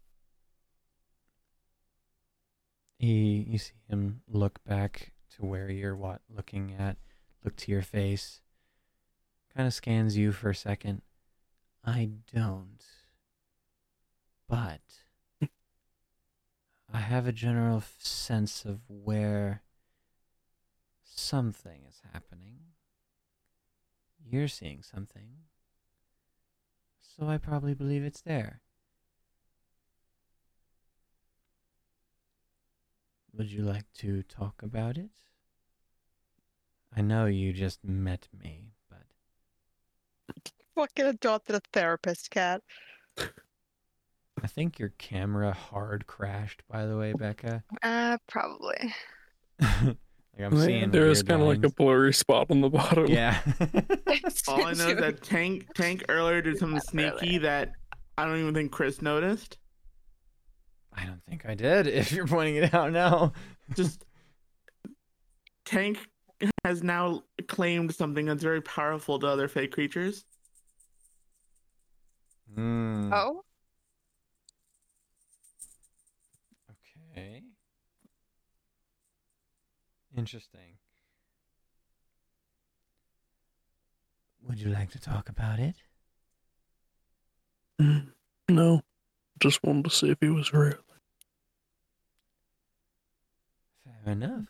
He, 2.98 3.45
you 3.48 3.58
see 3.58 3.74
him 3.88 4.22
look 4.28 4.64
back 4.66 5.14
to 5.36 5.45
where 5.45 5.72
you're 5.72 5.95
what 5.95 6.22
looking 6.30 6.76
at, 6.78 6.98
look 7.44 7.56
to 7.58 7.72
your 7.72 7.82
face, 7.82 8.42
kind 9.56 9.66
of 9.66 9.74
scans 9.74 10.18
you 10.18 10.32
for 10.32 10.50
a 10.50 10.56
second. 10.56 11.02
I 11.86 12.10
don't, 12.34 12.84
but 14.50 14.82
I 16.94 17.00
have 17.00 17.26
a 17.26 17.32
general 17.32 17.82
sense 18.00 18.66
of 18.66 18.82
where 18.90 19.64
something 21.03 21.82
is 21.88 22.02
happening. 22.11 22.58
You're 24.30 24.50
seeing 24.50 24.84
something, 24.84 25.30
so 27.00 27.28
I 27.28 27.38
probably 27.38 27.74
believe 27.74 28.03
it's 28.03 28.22
there. 28.22 28.61
Would 33.38 33.51
you 33.51 33.64
like 33.64 33.85
to 33.99 34.24
talk 34.24 34.61
about 34.64 34.98
it? 34.98 35.09
I 36.95 37.01
know 37.01 37.25
you 37.25 37.53
just 37.53 37.83
met 37.83 38.27
me, 38.38 38.72
but 38.90 39.03
Fucking 40.75 41.06
adopted 41.06 41.56
a 41.56 41.61
therapist 41.74 42.32
cat. 42.32 42.61
I 44.41 44.48
think 44.48 44.80
your 44.80 44.93
camera 44.98 45.51
hard 45.53 46.08
crashed, 46.08 46.64
by 46.69 46.85
the 46.85 46.98
way, 46.98 47.14
Becca. 47.14 47.64
Uh, 47.83 48.17
probably. 48.27 48.93
like 49.61 49.98
I'm 50.40 50.53
Yeah, 50.56 50.66
seeing 50.66 50.91
there 50.91 51.08
is 51.09 51.19
weird 51.19 51.27
kind 51.27 51.41
of 51.41 51.48
like 51.49 51.64
a 51.66 51.69
blurry 51.75 52.14
spot 52.14 52.48
on 52.49 52.61
the 52.61 52.69
bottom. 52.69 53.08
Yeah. 53.08 53.40
All 54.48 54.66
I 54.66 54.74
know 54.74 54.90
is 54.90 54.98
that 54.98 55.22
Tank 55.22 55.67
Tank 55.75 56.06
earlier 56.08 56.41
did 56.41 56.58
something 56.58 56.75
Not 56.93 56.93
really. 56.93 57.19
sneaky 57.19 57.38
that 57.40 57.74
I 58.17 58.25
don't 58.25 58.38
even 58.40 58.53
think 58.53 58.72
Chris 58.72 59.01
noticed. 59.01 59.58
I 60.93 61.06
don't 61.06 61.24
think 61.26 61.45
I 61.45 61.56
did. 61.56 61.88
If 62.00 62.11
you're 62.11 62.27
pointing 62.27 62.56
it 62.56 62.74
out 62.74 62.92
now. 62.92 63.34
Just 63.76 64.06
Tank 65.66 66.00
has 66.64 66.82
now 66.84 67.24
claimed 67.48 67.93
something 67.93 68.26
that's 68.26 68.43
very 68.43 68.61
powerful 68.61 69.19
to 69.19 69.27
other 69.27 69.48
fake 69.48 69.72
creatures. 69.72 70.26
Hmm. 72.53 73.11
Oh, 73.14 73.43
Okay. 77.18 77.43
Interesting. 80.18 80.77
Would 84.48 84.59
you 84.59 84.69
like 84.69 84.90
to 84.92 85.00
talk 85.00 85.30
about 85.30 85.59
it? 85.59 85.76
Mm, 87.80 88.08
No, 88.50 88.82
just 89.40 89.64
wanted 89.64 89.85
to 89.85 89.90
see 89.90 90.09
if 90.09 90.18
he 90.22 90.30
was 90.30 90.53
real. 90.53 90.76
Fair 94.03 94.14
enough. 94.14 94.45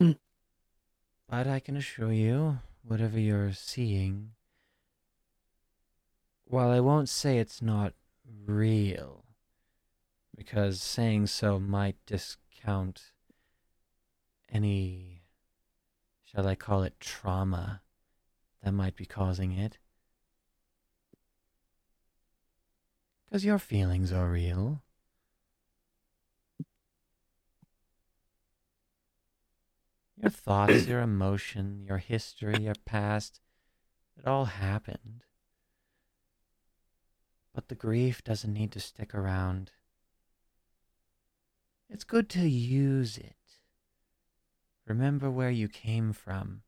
Hmm. 0.00 0.12
But 1.28 1.46
I 1.46 1.60
can 1.60 1.76
assure 1.76 2.12
you, 2.12 2.58
whatever 2.82 3.18
you're 3.18 3.52
seeing, 3.52 4.30
while 6.46 6.70
I 6.70 6.80
won't 6.80 7.08
say 7.08 7.38
it's 7.38 7.62
not 7.62 7.94
real, 8.46 9.24
because 10.36 10.80
saying 10.82 11.28
so 11.28 11.58
might 11.58 11.96
discount 12.06 13.12
any, 14.50 15.22
shall 16.24 16.46
I 16.46 16.54
call 16.54 16.82
it 16.82 17.00
trauma, 17.00 17.80
that 18.62 18.72
might 18.72 18.96
be 18.96 19.06
causing 19.06 19.52
it. 19.52 19.78
Because 23.34 23.44
your 23.44 23.58
feelings 23.58 24.12
are 24.12 24.30
real. 24.30 24.80
Your 30.16 30.30
thoughts, 30.30 30.86
your 30.86 31.00
emotion, 31.00 31.82
your 31.84 31.98
history, 31.98 32.58
your 32.62 32.76
past, 32.84 33.40
it 34.16 34.24
all 34.24 34.44
happened. 34.44 35.24
But 37.52 37.66
the 37.66 37.74
grief 37.74 38.22
doesn't 38.22 38.54
need 38.54 38.70
to 38.70 38.78
stick 38.78 39.12
around. 39.12 39.72
It's 41.90 42.04
good 42.04 42.28
to 42.28 42.48
use 42.48 43.18
it. 43.18 43.34
Remember 44.86 45.28
where 45.28 45.50
you 45.50 45.66
came 45.66 46.12
from, 46.12 46.62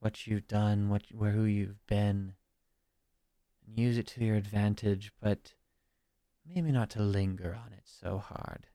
what 0.00 0.26
you've 0.26 0.48
done, 0.48 0.88
what 0.88 1.04
where 1.12 1.30
who 1.30 1.44
you've 1.44 1.86
been, 1.86 2.32
use 3.74 3.98
it 3.98 4.06
to 4.08 4.24
your 4.24 4.36
advantage, 4.36 5.12
but 5.20 5.54
maybe 6.46 6.72
not 6.72 6.90
to 6.90 7.02
linger 7.02 7.54
on 7.54 7.72
it 7.72 7.84
so 7.84 8.18
hard. 8.18 8.66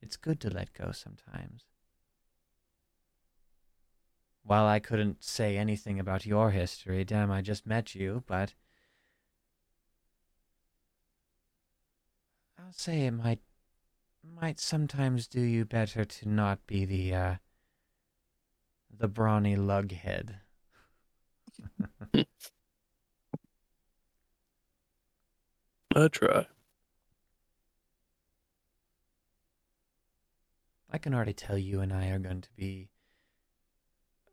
It's 0.00 0.16
good 0.16 0.40
to 0.40 0.50
let 0.50 0.72
go 0.72 0.92
sometimes. 0.92 1.64
While 4.42 4.66
I 4.66 4.78
couldn't 4.78 5.22
say 5.22 5.58
anything 5.58 6.00
about 6.00 6.24
your 6.24 6.50
history, 6.50 7.04
damn, 7.04 7.30
I 7.30 7.42
just 7.42 7.66
met 7.66 7.94
you, 7.94 8.24
but 8.26 8.54
I'll 12.58 12.72
say 12.72 13.06
it 13.06 13.10
might 13.10 13.40
might 14.22 14.58
sometimes 14.58 15.26
do 15.26 15.40
you 15.40 15.64
better 15.64 16.04
to 16.04 16.28
not 16.28 16.66
be 16.66 16.84
the 16.84 17.14
uh 17.14 17.34
the 18.90 19.08
brawny 19.08 19.56
lughead. 19.56 20.36
I 25.94 26.08
try. 26.08 26.46
I 30.90 30.98
can 30.98 31.14
already 31.14 31.32
tell 31.32 31.58
you 31.58 31.80
and 31.80 31.92
I 31.92 32.08
are 32.08 32.18
going 32.18 32.40
to 32.40 32.52
be 32.56 32.88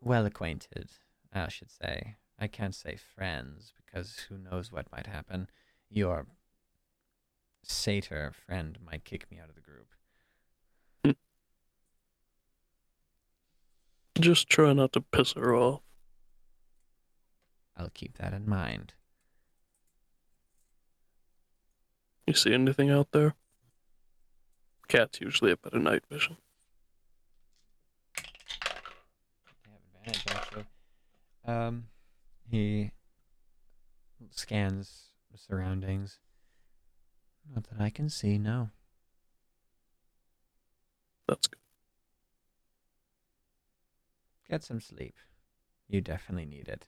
well 0.01 0.25
acquainted, 0.25 0.89
I 1.33 1.49
should 1.49 1.71
say. 1.71 2.15
I 2.39 2.47
can't 2.47 2.75
say 2.75 2.97
friends 2.97 3.73
because 3.75 4.25
who 4.29 4.37
knows 4.37 4.71
what 4.71 4.91
might 4.91 5.07
happen. 5.07 5.49
Your 5.89 6.27
satyr 7.63 8.31
friend 8.31 8.77
might 8.85 9.05
kick 9.05 9.29
me 9.31 9.39
out 9.39 9.49
of 9.49 9.55
the 9.55 9.61
group. 9.61 9.87
Just 14.19 14.49
try 14.49 14.71
not 14.71 14.93
to 14.93 15.01
piss 15.01 15.33
her 15.33 15.55
off. 15.55 15.81
I'll 17.75 17.89
keep 17.93 18.17
that 18.17 18.33
in 18.33 18.47
mind. 18.47 18.93
You 22.27 22.33
see 22.33 22.53
anything 22.53 22.89
out 22.89 23.11
there? 23.11 23.35
Cats 24.87 25.21
usually 25.21 25.51
have 25.51 25.61
better 25.61 25.79
night 25.79 26.03
vision. 26.09 26.37
They 28.15 28.23
have 29.71 30.15
advantage 30.15 30.35
actually. 30.35 30.65
Um, 31.45 31.87
he 32.49 32.91
scans 34.31 35.11
the 35.31 35.37
surroundings. 35.37 36.19
Not 37.53 37.65
that 37.65 37.79
I 37.79 37.89
can 37.89 38.09
see. 38.09 38.37
No. 38.37 38.69
That's 41.27 41.47
good. 41.47 41.59
Get 44.49 44.63
some 44.63 44.79
sleep. 44.79 45.15
You 45.87 46.01
definitely 46.01 46.45
need 46.45 46.67
it. 46.67 46.87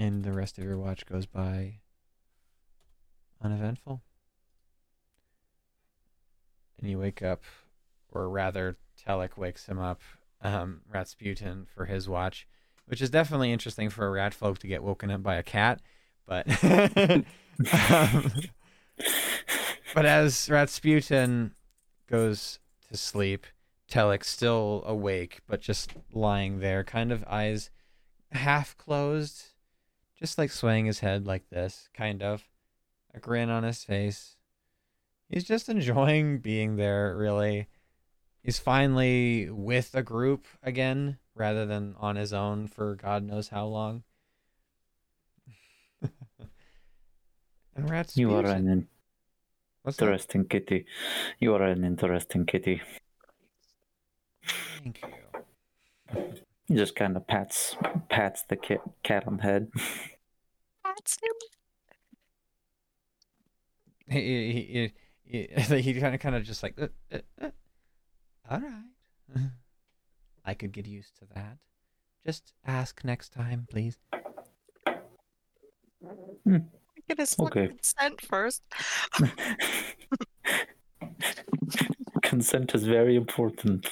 And 0.00 0.24
the 0.24 0.32
rest 0.32 0.56
of 0.56 0.64
your 0.64 0.78
watch 0.78 1.04
goes 1.04 1.26
by 1.26 1.80
uneventful. 3.44 4.00
And 6.80 6.90
you 6.90 6.98
wake 6.98 7.22
up, 7.22 7.44
or 8.10 8.30
rather, 8.30 8.78
Telek 9.06 9.36
wakes 9.36 9.66
him 9.66 9.78
up, 9.78 10.00
um, 10.40 10.80
Ratsputin, 10.90 11.66
for 11.68 11.84
his 11.84 12.08
watch, 12.08 12.48
which 12.86 13.02
is 13.02 13.10
definitely 13.10 13.52
interesting 13.52 13.90
for 13.90 14.06
a 14.06 14.10
rat 14.10 14.32
folk 14.32 14.58
to 14.60 14.66
get 14.66 14.82
woken 14.82 15.10
up 15.10 15.22
by 15.22 15.34
a 15.36 15.42
cat. 15.42 15.82
But 16.26 16.46
um, 16.64 17.26
but 19.94 20.06
as 20.06 20.48
Ratsputin 20.48 21.50
goes 22.08 22.58
to 22.90 22.96
sleep, 22.96 23.46
Telek's 23.92 24.30
still 24.30 24.82
awake, 24.86 25.40
but 25.46 25.60
just 25.60 25.92
lying 26.10 26.60
there, 26.60 26.84
kind 26.84 27.12
of 27.12 27.22
eyes 27.28 27.68
half 28.32 28.78
closed, 28.78 29.50
just 30.20 30.38
like 30.38 30.50
swaying 30.50 30.86
his 30.86 31.00
head 31.00 31.26
like 31.26 31.48
this, 31.50 31.88
kind 31.94 32.22
of. 32.22 32.44
A 33.14 33.18
grin 33.18 33.50
on 33.50 33.64
his 33.64 33.82
face. 33.82 34.36
He's 35.28 35.44
just 35.44 35.68
enjoying 35.70 36.38
being 36.38 36.76
there, 36.76 37.16
really. 37.16 37.68
He's 38.42 38.58
finally 38.58 39.50
with 39.50 39.94
a 39.94 40.02
group 40.02 40.46
again, 40.62 41.18
rather 41.34 41.66
than 41.66 41.94
on 41.98 42.16
his 42.16 42.32
own 42.32 42.68
for 42.68 42.94
God 42.94 43.22
knows 43.22 43.48
how 43.48 43.66
long. 43.66 44.02
and 46.02 47.88
Ratsputin. 47.88 48.16
You 48.16 48.34
are 48.34 48.46
an 48.46 48.88
interesting 49.86 50.44
kitty. 50.44 50.86
You 51.38 51.54
are 51.54 51.62
an 51.62 51.84
interesting 51.84 52.46
kitty. 52.46 52.80
Thank 54.82 55.02
you. 56.14 56.34
He 56.70 56.76
just 56.76 56.94
kind 56.94 57.16
of 57.16 57.26
pats 57.26 57.74
pats 58.08 58.44
the 58.48 58.54
cat 58.54 58.78
cat 59.02 59.26
on 59.26 59.38
the 59.38 59.42
head. 59.42 59.72
That's 60.84 61.16
him. 61.20 61.32
he 64.08 64.52
he 64.52 64.92
he, 65.24 65.48
he, 65.74 65.80
he 65.94 66.00
kind 66.00 66.14
of 66.14 66.20
kind 66.20 66.36
of 66.36 66.44
just 66.44 66.62
like 66.62 66.80
uh, 66.80 66.86
uh, 67.12 67.18
uh, 67.42 67.50
all 68.48 68.60
right 68.60 68.84
i 70.44 70.54
could 70.54 70.70
get 70.72 70.86
used 70.86 71.16
to 71.18 71.24
that 71.34 71.58
just 72.24 72.52
ask 72.64 73.04
next 73.04 73.32
time 73.32 73.66
please 73.68 73.98
Get 77.08 77.18
his 77.18 77.34
Okay. 77.40 77.66
fucking 77.66 77.78
consent 77.78 78.20
first. 78.20 78.62
Consent 82.22 82.74
is 82.74 82.84
very 82.84 83.16
important. 83.16 83.88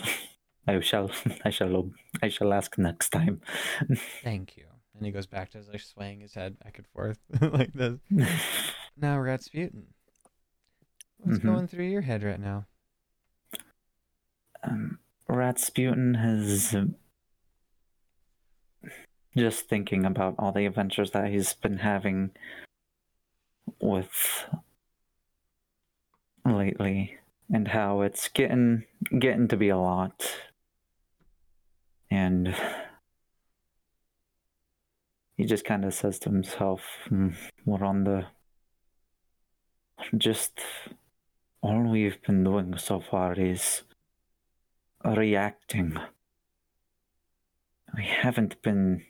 I 0.68 0.80
shall 0.80 1.10
I 1.44 1.50
shall 1.50 1.90
I 2.22 2.28
shall 2.28 2.52
ask 2.52 2.76
next 2.78 3.08
time. 3.10 3.40
thank 4.22 4.56
you. 4.56 4.66
And 4.94 5.04
he 5.06 5.12
goes 5.12 5.26
back 5.26 5.50
to 5.50 5.62
like 5.70 5.80
swaying 5.80 6.20
his 6.20 6.34
head 6.34 6.58
back 6.58 6.78
and 6.78 6.86
forth 6.88 7.18
like 7.40 7.72
this. 7.72 7.98
Now 8.96 9.16
ratsputin 9.18 9.84
what's 11.18 11.38
Mhm. 11.38 11.44
going 11.44 11.68
through 11.68 11.86
your 11.86 12.02
head 12.02 12.22
right 12.22 12.40
now? 12.40 12.66
Um, 14.62 14.98
Ratsputin 15.28 16.16
has 16.20 16.74
uh, 16.74 16.86
just 19.36 19.68
thinking 19.68 20.04
about 20.04 20.34
all 20.38 20.52
the 20.52 20.66
adventures 20.66 21.12
that 21.12 21.28
he's 21.30 21.52
been 21.54 21.78
having 21.78 22.30
with 23.80 24.46
lately 26.44 27.16
and 27.52 27.68
how 27.68 28.00
it's 28.00 28.28
getting 28.28 28.84
getting 29.18 29.48
to 29.48 29.56
be 29.56 29.68
a 29.68 29.76
lot 29.78 30.47
and 32.10 32.54
he 35.36 35.44
just 35.44 35.64
kind 35.64 35.84
of 35.84 35.94
says 35.94 36.18
to 36.20 36.30
himself 36.30 36.82
"Hmm, 37.08 37.30
we're 37.64 37.84
on 37.84 38.04
the 38.04 38.26
just 40.16 40.60
all 41.60 41.82
we've 41.82 42.20
been 42.22 42.44
doing 42.44 42.76
so 42.78 43.00
far 43.00 43.34
is 43.34 43.82
reacting. 45.04 45.96
We 47.96 48.04
haven't 48.04 48.60
been. 48.62 49.04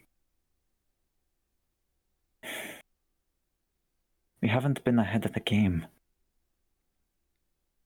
We 4.41 4.49
haven't 4.49 4.85
been 4.85 4.99
ahead 4.99 5.25
of 5.25 5.33
the 5.33 5.41
game. 5.41 5.87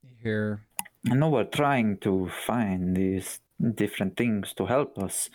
you 0.03 0.11
hear 0.23 0.67
I 1.11 1.15
know 1.15 1.31
we're 1.31 1.45
trying 1.45 1.99
to 1.99 2.29
find 2.29 2.97
these 2.97 3.41
different 3.75 4.17
things 4.17 4.53
to 4.55 4.67
help 4.67 4.99
us, 4.99 5.31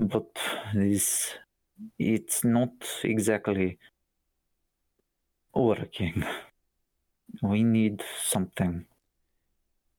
but 0.00 0.38
this 0.74 1.34
it's 1.98 2.42
not 2.44 2.72
exactly 3.04 3.78
working. 5.54 6.24
We 7.42 7.62
need 7.64 8.02
something 8.22 8.86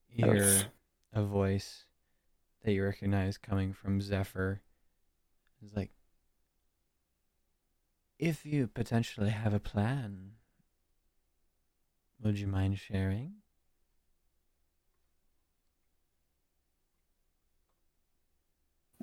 hear 0.08 0.44
else. 0.44 0.66
a 1.14 1.24
voice 1.24 1.86
that 2.64 2.74
you 2.74 2.84
recognize 2.84 3.38
coming 3.38 3.74
from 3.74 4.02
Zephyr. 4.02 4.62
It's 5.62 5.76
like, 5.76 5.92
if 8.18 8.46
you 8.46 8.68
potentially 8.68 9.30
have 9.30 9.54
a 9.54 9.60
plan, 9.60 10.32
would 12.24 12.40
you 12.40 12.48
mind 12.48 12.80
sharing? 12.80 13.34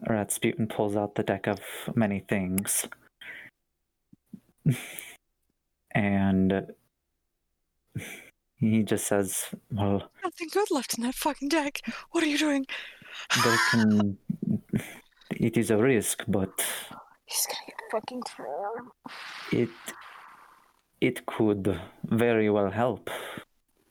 Ratsputin 0.08 0.68
pulls 0.68 0.96
out 0.96 1.14
the 1.14 1.22
deck 1.22 1.46
of 1.46 1.60
many 1.94 2.20
things. 2.20 2.86
and 5.92 6.66
he 8.56 8.82
just 8.82 9.06
says, 9.06 9.46
Well, 9.70 10.10
Nothing 10.22 10.48
good 10.52 10.70
left 10.70 10.96
in 10.98 11.04
that 11.04 11.14
fucking 11.14 11.48
deck. 11.48 11.80
What 12.10 12.24
are 12.24 12.28
you 12.28 12.38
doing? 12.38 12.66
there 13.44 13.58
can. 13.70 14.18
It 15.30 15.56
is 15.56 15.70
a 15.70 15.76
risk, 15.78 16.22
but 16.28 16.52
He's 17.24 17.46
gonna 17.46 17.66
get 17.66 17.76
fucking 17.90 18.22
thrown. 18.22 18.90
it 19.52 19.70
it 21.00 21.26
could 21.26 21.80
very 22.04 22.50
well 22.50 22.70
help. 22.70 23.10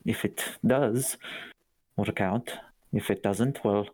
If 0.06 0.24
it 0.26 0.44
does 0.66 1.18
work 1.98 2.22
out, 2.22 2.52
if 2.92 3.10
it 3.10 3.24
doesn't, 3.24 3.64
well, 3.66 3.88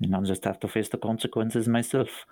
then 0.00 0.14
I'll 0.14 0.22
just 0.22 0.44
have 0.44 0.58
to 0.60 0.68
face 0.68 0.88
the 0.88 0.98
consequences 0.98 1.68
myself. 1.68 2.24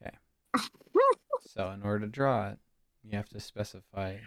Okay. 0.00 0.16
so, 1.40 1.70
in 1.70 1.82
order 1.82 2.06
to 2.06 2.10
draw 2.10 2.50
it, 2.50 2.58
you 3.02 3.16
have 3.16 3.28
to 3.30 3.40
specify 3.40 4.18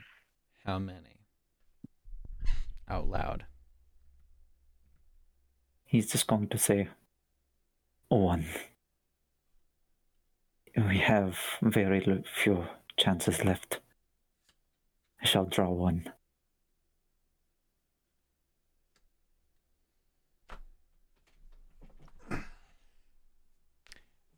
how 0.66 0.80
many 0.80 1.22
out 2.90 3.08
loud. 3.08 3.46
He's 5.86 6.12
just 6.12 6.28
going 6.28 6.50
to 6.50 6.58
say 6.58 6.90
one. 8.10 8.46
We 10.76 10.98
have 10.98 11.38
very 11.62 12.24
few 12.44 12.66
chances 12.98 13.46
left. 13.46 13.80
I 15.22 15.26
shall 15.26 15.46
draw 15.46 15.70
one. 15.70 16.12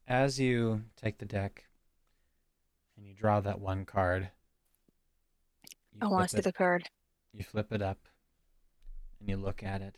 As 0.07 0.39
you 0.39 0.83
take 0.95 1.17
the 1.17 1.25
deck 1.25 1.65
and 2.95 3.05
you 3.05 3.13
draw 3.13 3.41
that 3.41 3.59
one 3.59 3.83
card, 3.83 4.29
I 6.01 6.07
want 6.07 6.29
to 6.29 6.37
see 6.37 6.41
the 6.41 6.53
card. 6.53 6.89
You 7.33 7.43
flip 7.43 7.73
it 7.73 7.81
up 7.81 8.07
and 9.19 9.27
you 9.27 9.35
look 9.35 9.63
at 9.63 9.81
it. 9.81 9.97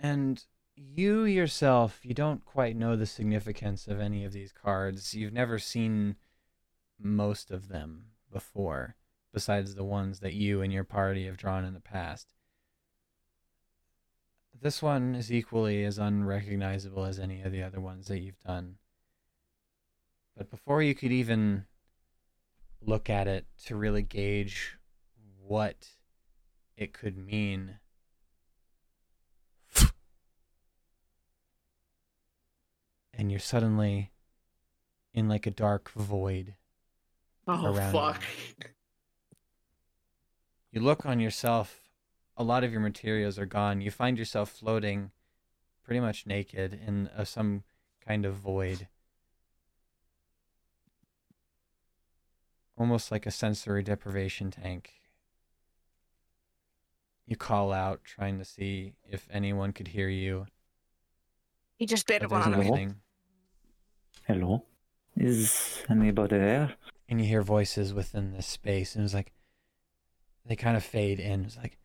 And 0.00 0.42
you 0.74 1.24
yourself, 1.24 2.00
you 2.02 2.14
don't 2.14 2.44
quite 2.44 2.76
know 2.76 2.96
the 2.96 3.06
significance 3.06 3.86
of 3.86 4.00
any 4.00 4.24
of 4.24 4.32
these 4.32 4.50
cards. 4.50 5.14
You've 5.14 5.32
never 5.32 5.58
seen 5.58 6.16
most 6.98 7.50
of 7.50 7.68
them 7.68 8.06
before, 8.32 8.96
besides 9.32 9.74
the 9.74 9.84
ones 9.84 10.20
that 10.20 10.32
you 10.32 10.62
and 10.62 10.72
your 10.72 10.84
party 10.84 11.26
have 11.26 11.36
drawn 11.36 11.64
in 11.64 11.74
the 11.74 11.80
past. 11.80 12.26
This 14.60 14.80
one 14.82 15.14
is 15.14 15.30
equally 15.30 15.84
as 15.84 15.98
unrecognizable 15.98 17.04
as 17.04 17.18
any 17.18 17.42
of 17.42 17.52
the 17.52 17.62
other 17.62 17.80
ones 17.80 18.06
that 18.06 18.20
you've 18.20 18.40
done. 18.40 18.76
But 20.36 20.50
before 20.50 20.82
you 20.82 20.94
could 20.94 21.12
even 21.12 21.66
look 22.80 23.10
at 23.10 23.26
it 23.28 23.46
to 23.66 23.76
really 23.76 24.02
gauge 24.02 24.78
what 25.46 25.88
it 26.76 26.92
could 26.92 27.16
mean, 27.16 27.78
and 33.12 33.30
you're 33.30 33.38
suddenly 33.38 34.10
in 35.12 35.28
like 35.28 35.46
a 35.46 35.50
dark 35.50 35.90
void. 35.90 36.54
Oh 37.46 37.74
fuck. 37.92 38.22
You 40.72 40.80
look 40.80 41.06
on 41.06 41.20
yourself, 41.20 41.83
a 42.36 42.44
lot 42.44 42.64
of 42.64 42.72
your 42.72 42.80
materials 42.80 43.38
are 43.38 43.46
gone. 43.46 43.80
You 43.80 43.90
find 43.90 44.18
yourself 44.18 44.50
floating 44.50 45.10
pretty 45.84 46.00
much 46.00 46.26
naked 46.26 46.78
in 46.86 47.10
a, 47.16 47.24
some 47.26 47.62
kind 48.06 48.24
of 48.24 48.34
void. 48.34 48.88
Almost 52.76 53.12
like 53.12 53.26
a 53.26 53.30
sensory 53.30 53.82
deprivation 53.82 54.50
tank. 54.50 54.92
You 57.26 57.36
call 57.36 57.72
out, 57.72 58.04
trying 58.04 58.38
to 58.38 58.44
see 58.44 58.94
if 59.08 59.28
anyone 59.30 59.72
could 59.72 59.88
hear 59.88 60.08
you. 60.08 60.46
He 61.76 61.86
just 61.86 62.06
But 62.06 62.14
baited 62.14 62.30
one 62.30 62.50
there's 62.50 62.70
on 62.70 62.74
me. 62.74 62.88
Hello? 64.26 64.64
Is 65.16 65.84
anybody 65.88 66.38
there? 66.38 66.74
and 67.08 67.20
you 67.20 67.26
hear 67.26 67.42
voices 67.42 67.92
within 67.92 68.32
this 68.32 68.46
space, 68.46 68.94
and 68.94 69.04
it's 69.04 69.14
like 69.14 69.32
they 70.46 70.56
kind 70.56 70.76
of 70.76 70.84
fade 70.84 71.20
in. 71.20 71.44
It's 71.44 71.56
like 71.56 71.78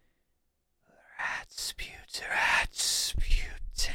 Rasputin, 1.20 2.26
Rasputin, 2.32 3.94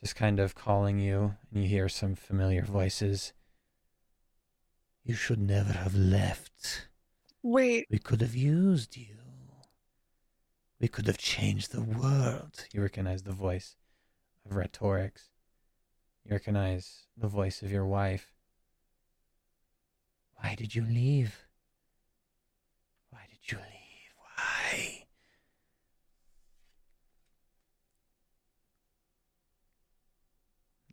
just 0.00 0.16
kind 0.16 0.38
of 0.38 0.54
calling 0.54 0.98
you, 0.98 1.34
and 1.52 1.62
you 1.62 1.68
hear 1.68 1.88
some 1.88 2.14
familiar 2.14 2.62
voices. 2.62 3.32
You 5.04 5.14
should 5.14 5.40
never 5.40 5.72
have 5.72 5.94
left. 5.94 6.88
Wait, 7.42 7.86
We 7.90 7.98
could 7.98 8.20
have 8.20 8.36
used 8.36 8.96
you. 8.96 9.16
We 10.80 10.88
could 10.88 11.06
have 11.06 11.18
changed 11.18 11.72
the 11.72 11.82
world. 11.82 12.64
You 12.72 12.82
recognize 12.82 13.22
the 13.22 13.32
voice 13.32 13.76
of 14.44 14.56
Rhetorix. 14.56 15.28
You 16.24 16.32
recognize 16.32 17.06
the 17.16 17.28
voice 17.28 17.62
of 17.62 17.70
your 17.70 17.86
wife. 17.86 18.32
Why 20.34 20.54
did 20.56 20.74
you 20.74 20.82
leave? 20.82 21.46
Why 23.10 23.20
did 23.30 23.50
you 23.52 23.58
leave? 23.58 24.14
Why? 24.16 25.06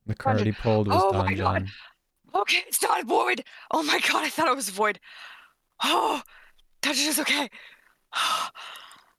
The 0.09 0.15
card 0.15 0.41
he 0.41 0.51
pulled 0.51 0.87
was 0.87 0.97
Oh 0.99 1.11
Don 1.11 1.25
my 1.25 1.33
God. 1.35 1.67
John. 1.67 2.41
okay, 2.41 2.63
it's 2.67 2.81
not 2.81 3.05
void. 3.05 3.43
Oh 3.69 3.83
my 3.83 3.99
god, 3.99 4.23
I 4.23 4.29
thought 4.29 4.47
it 4.47 4.55
was 4.55 4.69
void. 4.69 4.99
Oh, 5.83 6.21
Dungeon 6.81 7.07
is 7.09 7.19
okay. 7.19 7.49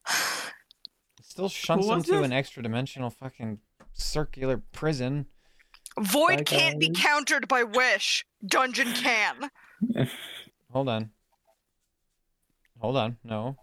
It 0.08 1.24
still 1.24 1.48
shunts 1.48 1.86
was 1.86 2.08
him 2.08 2.14
to 2.16 2.22
an 2.24 2.32
extra 2.32 2.62
dimensional 2.62 3.08
fucking 3.10 3.60
circular 3.94 4.60
prison. 4.72 5.26
Void 5.98 6.38
Bye, 6.38 6.42
can't 6.44 6.80
be 6.80 6.90
countered 6.90 7.46
by 7.46 7.62
wish. 7.62 8.26
Dungeon 8.44 8.92
can. 8.92 9.50
Hold 10.72 10.88
on. 10.88 11.10
Hold 12.80 12.96
on. 12.96 13.18
No. 13.22 13.56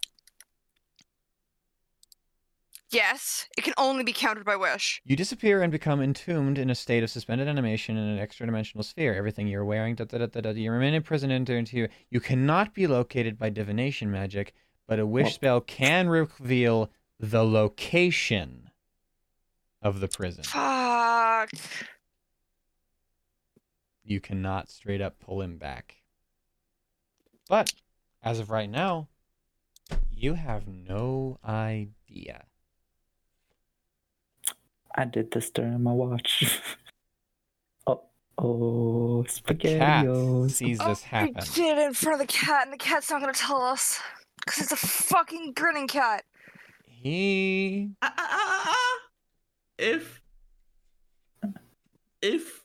Yes, 2.89 3.47
it 3.57 3.63
can 3.63 3.73
only 3.77 4.03
be 4.03 4.13
countered 4.13 4.45
by 4.45 4.55
wish. 4.55 5.01
You 5.03 5.17
disappear 5.17 5.61
and 5.61 5.71
become 5.71 6.01
entombed 6.01 6.57
in 6.57 6.69
a 6.69 6.75
state 6.75 7.03
of 7.03 7.09
suspended 7.09 7.47
animation 7.47 7.97
in 7.97 8.07
an 8.07 8.19
extra 8.19 8.45
dimensional 8.45 8.83
sphere. 8.83 9.13
Everything 9.13 9.47
you're 9.47 9.65
wearing, 9.65 9.95
da, 9.95 10.05
da, 10.05 10.19
da, 10.19 10.27
da, 10.27 10.39
da, 10.39 10.49
you 10.51 10.71
remain 10.71 10.93
imprisoned 10.93 11.33
into, 11.33 11.53
into 11.53 11.75
you. 11.75 11.89
You 12.09 12.21
cannot 12.21 12.73
be 12.73 12.87
located 12.87 13.37
by 13.37 13.49
divination 13.49 14.09
magic, 14.09 14.53
but 14.87 14.99
a 14.99 15.05
wish 15.05 15.35
spell 15.35 15.59
can 15.59 16.07
reveal 16.07 16.89
the 17.19 17.43
location 17.43 18.69
of 19.81 19.99
the 19.99 20.07
prison. 20.07 20.45
Fuck. 20.45 21.49
You 24.05 24.21
cannot 24.21 24.69
straight 24.69 25.01
up 25.01 25.19
pull 25.19 25.41
him 25.41 25.57
back. 25.57 25.95
But 27.49 27.73
as 28.23 28.39
of 28.39 28.49
right 28.49 28.69
now, 28.69 29.09
you 30.09 30.35
have 30.35 30.67
no 30.67 31.37
idea. 31.45 32.45
I 34.97 35.05
did 35.05 35.31
this 35.31 35.49
during 35.51 35.83
my 35.83 35.91
watch. 35.93 36.59
oh, 37.87 38.01
oh, 38.37 39.23
The 39.45 39.53
cat 39.55 40.05
spaghettios. 40.05 40.51
sees 40.51 40.79
this 40.79 41.03
Oh, 41.03 41.07
happen. 41.07 41.35
We 41.35 41.41
did 41.53 41.77
it 41.77 41.81
in 41.87 41.93
front 41.93 42.19
of 42.21 42.27
the 42.27 42.33
cat, 42.33 42.63
and 42.65 42.73
the 42.73 42.77
cat's 42.77 43.09
not 43.11 43.21
gonna 43.21 43.33
tell 43.33 43.61
us. 43.61 43.99
Because 44.45 44.63
it's 44.63 44.71
a 44.71 44.75
fucking 44.87 45.53
grinning 45.53 45.87
cat. 45.87 46.23
He 46.85 47.91
Ah, 48.01 48.13
ah, 48.17 48.27
ah, 48.31 48.63
ah, 48.65 48.65
ah. 48.69 48.99
If 49.77 50.21
if 52.21 52.63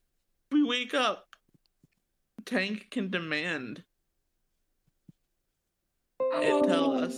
we 0.51 0.65
wake 0.65 0.95
up, 0.95 1.29
Tank 2.47 2.89
can 2.91 3.11
demand 3.11 3.85
it 6.35 6.65
tell 6.65 6.93
us. 6.97 7.15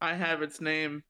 I 0.00 0.14
have 0.14 0.42
its 0.42 0.60
name. 0.60 1.02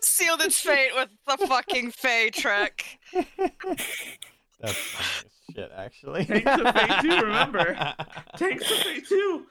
Sealed 0.00 0.40
its 0.42 0.60
fate 0.60 0.90
with 0.94 1.08
the 1.26 1.46
fucking 1.46 1.90
Fey 1.90 2.30
trick. 2.30 2.98
That's 4.60 4.74
funny 4.74 5.26
as 5.26 5.54
shit, 5.54 5.70
actually. 5.76 6.24
Tank's 6.24 6.62
a 6.62 6.72
fake 6.72 7.00
too, 7.02 7.26
remember? 7.26 7.74
Tank's 8.36 8.70
a 8.70 8.74
fake 8.76 9.08
too. 9.08 9.46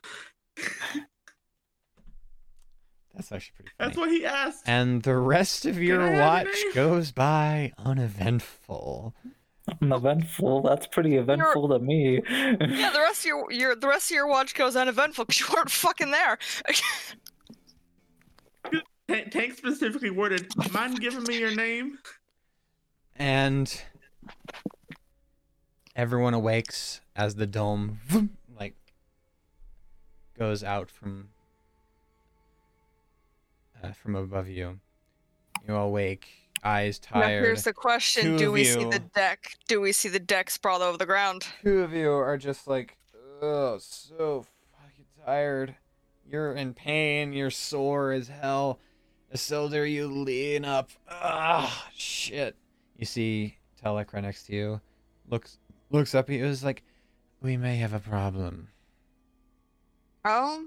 That's 3.14 3.32
actually 3.32 3.54
pretty 3.56 3.72
funny. 3.78 3.88
That's 3.90 3.98
what 3.98 4.12
he 4.12 4.26
asked. 4.26 4.64
And 4.68 5.02
the 5.04 5.16
rest 5.18 5.66
of 5.66 5.82
your 5.82 6.02
I 6.02 6.06
have 6.06 6.14
your 6.14 6.22
watch 6.22 6.64
name? 6.64 6.74
goes 6.74 7.12
by 7.12 7.74
uneventful. 7.78 9.16
Uneventful. 9.82 10.62
That's 10.62 10.88
pretty 10.88 11.18
eventful 11.18 11.68
to 11.70 11.80
me. 11.80 12.22
Yeah, 12.30 12.56
the 12.58 13.00
rest 13.02 13.22
of 13.22 13.26
your, 13.26 13.52
your 13.52 13.76
the 13.76 13.88
rest 13.88 14.12
of 14.12 14.16
your 14.16 14.28
watch 14.28 14.54
goes 14.56 14.76
uneventful 14.76 15.26
because 15.26 15.40
you 15.42 15.48
weren't 15.54 15.72
fucking 15.72 16.12
there. 16.12 16.38
Tank, 19.08 19.32
Tank 19.32 19.58
specifically 19.58 20.10
worded, 20.10 20.48
"Mind 20.72 21.00
giving 21.00 21.24
me 21.24 21.40
your 21.40 21.56
name?" 21.56 22.00
And 23.16 23.82
everyone 25.96 26.34
awakes 26.34 27.02
as 27.16 27.36
the 27.36 27.48
dome 27.48 28.00
like 28.60 28.76
goes 30.38 30.64
out 30.64 30.92
from 30.92 31.30
uh, 33.84 33.92
from 33.92 34.16
above 34.16 34.50
you. 34.50 34.80
You 35.68 35.76
awake, 35.76 35.92
wake, 35.94 36.28
eyes 36.64 37.00
Now 37.14 37.22
tired. 37.22 37.44
here's 37.44 37.64
the 37.64 37.74
question: 37.74 38.24
Two 38.24 38.38
Do 38.38 38.48
of 38.48 38.54
we 38.54 38.64
see 38.66 38.84
the 38.84 39.00
deck? 39.00 39.56
Do 39.68 39.82
we 39.82 39.92
see 39.92 40.10
the 40.10 40.20
deck 40.20 40.50
sprawled 40.50 40.82
over 40.82 40.98
the 40.98 41.06
ground? 41.06 41.48
Two 41.64 41.82
of 41.82 41.94
you 41.94 42.12
are 42.12 42.38
just 42.38 42.68
like, 42.68 42.98
oh, 43.42 43.78
so 43.80 44.46
fucking 44.82 45.06
tired. 45.26 45.76
You're 46.30 46.54
in 46.54 46.74
pain. 46.74 47.32
You're 47.32 47.52
sore 47.52 48.12
as 48.12 48.28
hell. 48.28 48.80
Isildur, 49.34 49.90
you 49.92 50.08
lean 50.08 50.64
up. 50.66 50.90
Ah, 51.10 51.90
shit. 51.96 52.56
You 52.98 53.06
see 53.06 53.58
Telek 53.84 54.14
right 54.14 54.24
next 54.24 54.44
to 54.48 54.54
you. 54.56 54.82
Looks 55.30 55.58
looks 55.90 56.16
up 56.16 56.30
at 56.30 56.36
you. 56.36 56.46
Is 56.46 56.64
like, 56.64 56.84
we 57.42 57.58
may 57.58 57.76
have 57.78 57.94
a 57.94 58.00
problem. 58.00 58.70
Oh, 60.26 60.66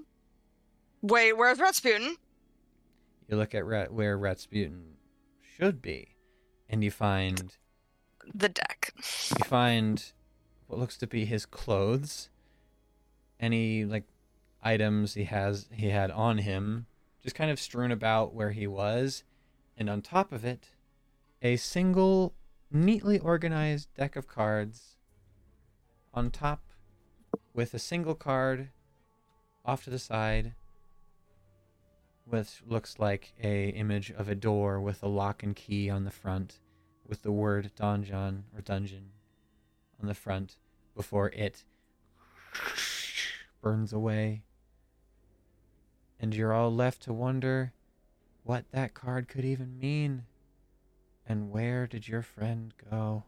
wait, 1.01 1.33
where's 1.33 1.59
Rasputin? 1.59 2.15
You 3.27 3.37
look 3.37 3.53
at 3.55 3.65
Ret- 3.65 3.93
where 3.93 4.17
Rasputin 4.17 4.93
should 5.57 5.81
be, 5.81 6.15
and 6.69 6.83
you 6.83 6.91
find 6.91 7.55
The 8.33 8.49
deck. 8.49 8.93
you 8.97 9.45
find 9.45 10.03
what 10.67 10.79
looks 10.79 10.97
to 10.97 11.07
be 11.07 11.25
his 11.25 11.45
clothes 11.45 12.29
any 13.39 13.83
like 13.85 14.03
items 14.63 15.15
he 15.15 15.23
has 15.25 15.67
he 15.73 15.89
had 15.89 16.11
on 16.11 16.37
him 16.37 16.85
just 17.23 17.35
kind 17.35 17.51
of 17.51 17.59
strewn 17.59 17.91
about 17.91 18.33
where 18.33 18.51
he 18.51 18.67
was 18.67 19.23
and 19.77 19.89
on 19.89 20.01
top 20.01 20.31
of 20.31 20.43
it 20.43 20.69
a 21.41 21.55
single 21.55 22.33
neatly 22.71 23.19
organized 23.19 23.93
deck 23.95 24.15
of 24.15 24.27
cards 24.27 24.97
on 26.13 26.29
top 26.29 26.61
with 27.53 27.73
a 27.73 27.79
single 27.79 28.15
card 28.15 28.69
off 29.65 29.83
to 29.83 29.89
the 29.89 29.99
side 29.99 30.53
which 32.31 32.61
looks 32.65 32.97
like 32.97 33.33
a 33.43 33.69
image 33.69 34.11
of 34.11 34.29
a 34.29 34.35
door 34.35 34.79
with 34.79 35.03
a 35.03 35.07
lock 35.07 35.43
and 35.43 35.55
key 35.55 35.89
on 35.89 36.05
the 36.05 36.11
front, 36.11 36.59
with 37.05 37.23
the 37.23 37.31
word 37.31 37.71
donjon 37.77 38.43
or 38.55 38.61
dungeon 38.61 39.09
on 40.01 40.07
the 40.07 40.13
front 40.13 40.55
before 40.95 41.29
it 41.29 41.65
burns 43.61 43.91
away. 43.91 44.43
And 46.21 46.35
you're 46.35 46.53
all 46.53 46.71
left 46.71 47.01
to 47.03 47.13
wonder 47.13 47.73
what 48.43 48.65
that 48.71 48.93
card 48.93 49.27
could 49.27 49.43
even 49.43 49.79
mean. 49.79 50.25
And 51.27 51.49
where 51.49 51.87
did 51.87 52.07
your 52.07 52.21
friend 52.21 52.71
go? 52.91 53.23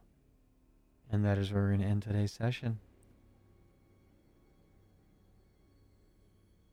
And 1.12 1.26
that 1.26 1.40
is 1.40 1.52
where 1.52 1.64
we're 1.64 1.70
going 1.70 1.82
to 1.82 1.88
end 1.88 2.04
today's 2.04 2.32
session. 2.32 2.80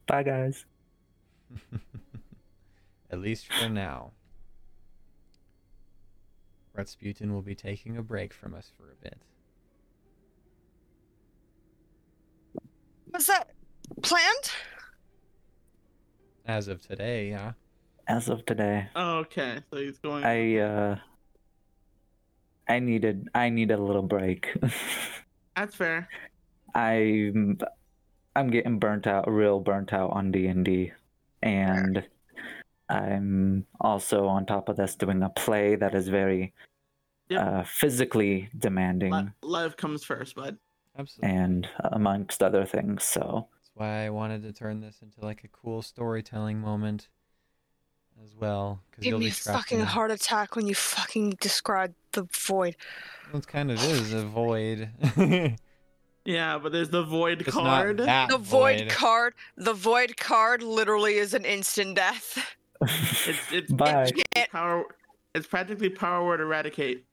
Bye, 0.07 0.23
guys. 0.23 0.66
At 3.10 3.18
least 3.18 3.50
for 3.50 3.70
now. 3.70 4.12
Rasputin 6.74 7.32
will 7.32 7.42
be 7.42 7.55
taking 7.55 7.97
a 7.97 8.02
break 8.02 8.34
from 8.34 8.55
us 8.55 8.70
for 8.76 8.90
a 8.90 8.94
bit. 9.02 9.18
Was 13.10 13.26
that 13.26 13.50
planned? 14.02 14.50
As 16.51 16.67
of 16.67 16.81
today, 16.81 17.31
yeah. 17.31 17.53
As 18.09 18.29
of 18.29 18.45
today, 18.45 18.89
Okay, 18.97 19.59
so 19.70 19.77
he's 19.77 19.99
going. 19.99 20.25
I 20.25 20.57
uh, 20.59 20.97
I 22.69 22.81
needed 22.81 23.29
I 23.37 23.51
need 23.51 23.70
a 23.70 23.77
little 23.77 24.03
break. 24.03 24.49
That's 25.57 25.77
fair. 25.77 26.09
I'm 26.75 27.59
I'm 28.35 28.51
getting 28.51 28.81
burnt 28.81 29.07
out, 29.07 29.31
real 29.31 29.61
burnt 29.61 29.93
out 29.93 30.11
on 30.11 30.33
D 30.33 30.49
and 30.49 30.65
D, 30.65 30.93
and 31.43 32.03
I'm 32.89 33.65
also 33.81 34.27
on 34.27 34.45
top 34.45 34.69
of 34.69 34.77
this 34.77 34.97
doing 34.97 35.23
a 35.23 35.31
play 35.31 35.77
that 35.77 35.95
is 35.95 36.09
very 36.09 36.53
Yep. 37.29 37.47
uh, 37.47 37.62
physically 37.62 38.49
demanding 38.59 39.12
Li- 39.12 39.29
life 39.43 39.77
comes 39.77 40.03
first, 40.03 40.35
bud. 40.35 40.59
Absolutely. 40.99 41.37
and 41.39 41.69
amongst 41.79 42.43
other 42.43 42.67
things. 42.67 43.05
So 43.05 43.47
That's 43.53 43.59
why 43.81 44.05
I 44.05 44.10
wanted 44.10 44.42
to 44.42 44.52
turn 44.52 44.81
this 44.81 44.99
into 45.02 45.25
like 45.25 45.42
a 45.42 45.49
cool 45.49 45.81
storytelling 45.81 46.60
moment 46.60 47.09
as 48.23 48.36
well. 48.39 48.83
Because 48.91 49.02
Give 49.05 49.10
you'll 49.12 49.20
me 49.20 49.26
be 49.26 49.31
a 49.31 49.33
fucking 49.34 49.81
in 49.81 49.86
heart 49.86 50.10
attack 50.10 50.55
when 50.55 50.67
you 50.67 50.75
fucking 50.75 51.39
describe 51.41 51.94
the 52.12 52.28
void. 52.31 52.76
Well, 53.33 53.41
It 53.41 53.47
kind 53.49 53.70
of 53.70 53.83
is 53.83 54.12
a 54.12 54.25
void. 54.25 54.91
Yeah, 56.26 56.59
but 56.59 56.70
there's 56.70 56.91
the 56.91 57.02
void 57.02 57.41
It's 57.41 57.50
card. 57.50 57.97
not 57.97 58.05
that 58.05 58.28
The 58.28 58.36
void 58.36 58.91
card, 58.91 59.33
the 59.57 59.73
void 59.73 60.18
card 60.18 60.62
literally 60.62 61.15
is 61.15 61.33
an 61.33 61.47
instant 61.47 61.97
death. 61.97 62.55
It's 63.26 63.50
it's 63.52 63.73
Bye. 63.73 63.91
practically 63.91 64.25
It- 64.36 64.50
power. 64.52 64.84
It's 65.34 65.47
practically 65.47 65.89
power 65.89 66.25
word 66.26 66.41
eradicate. 66.41 67.05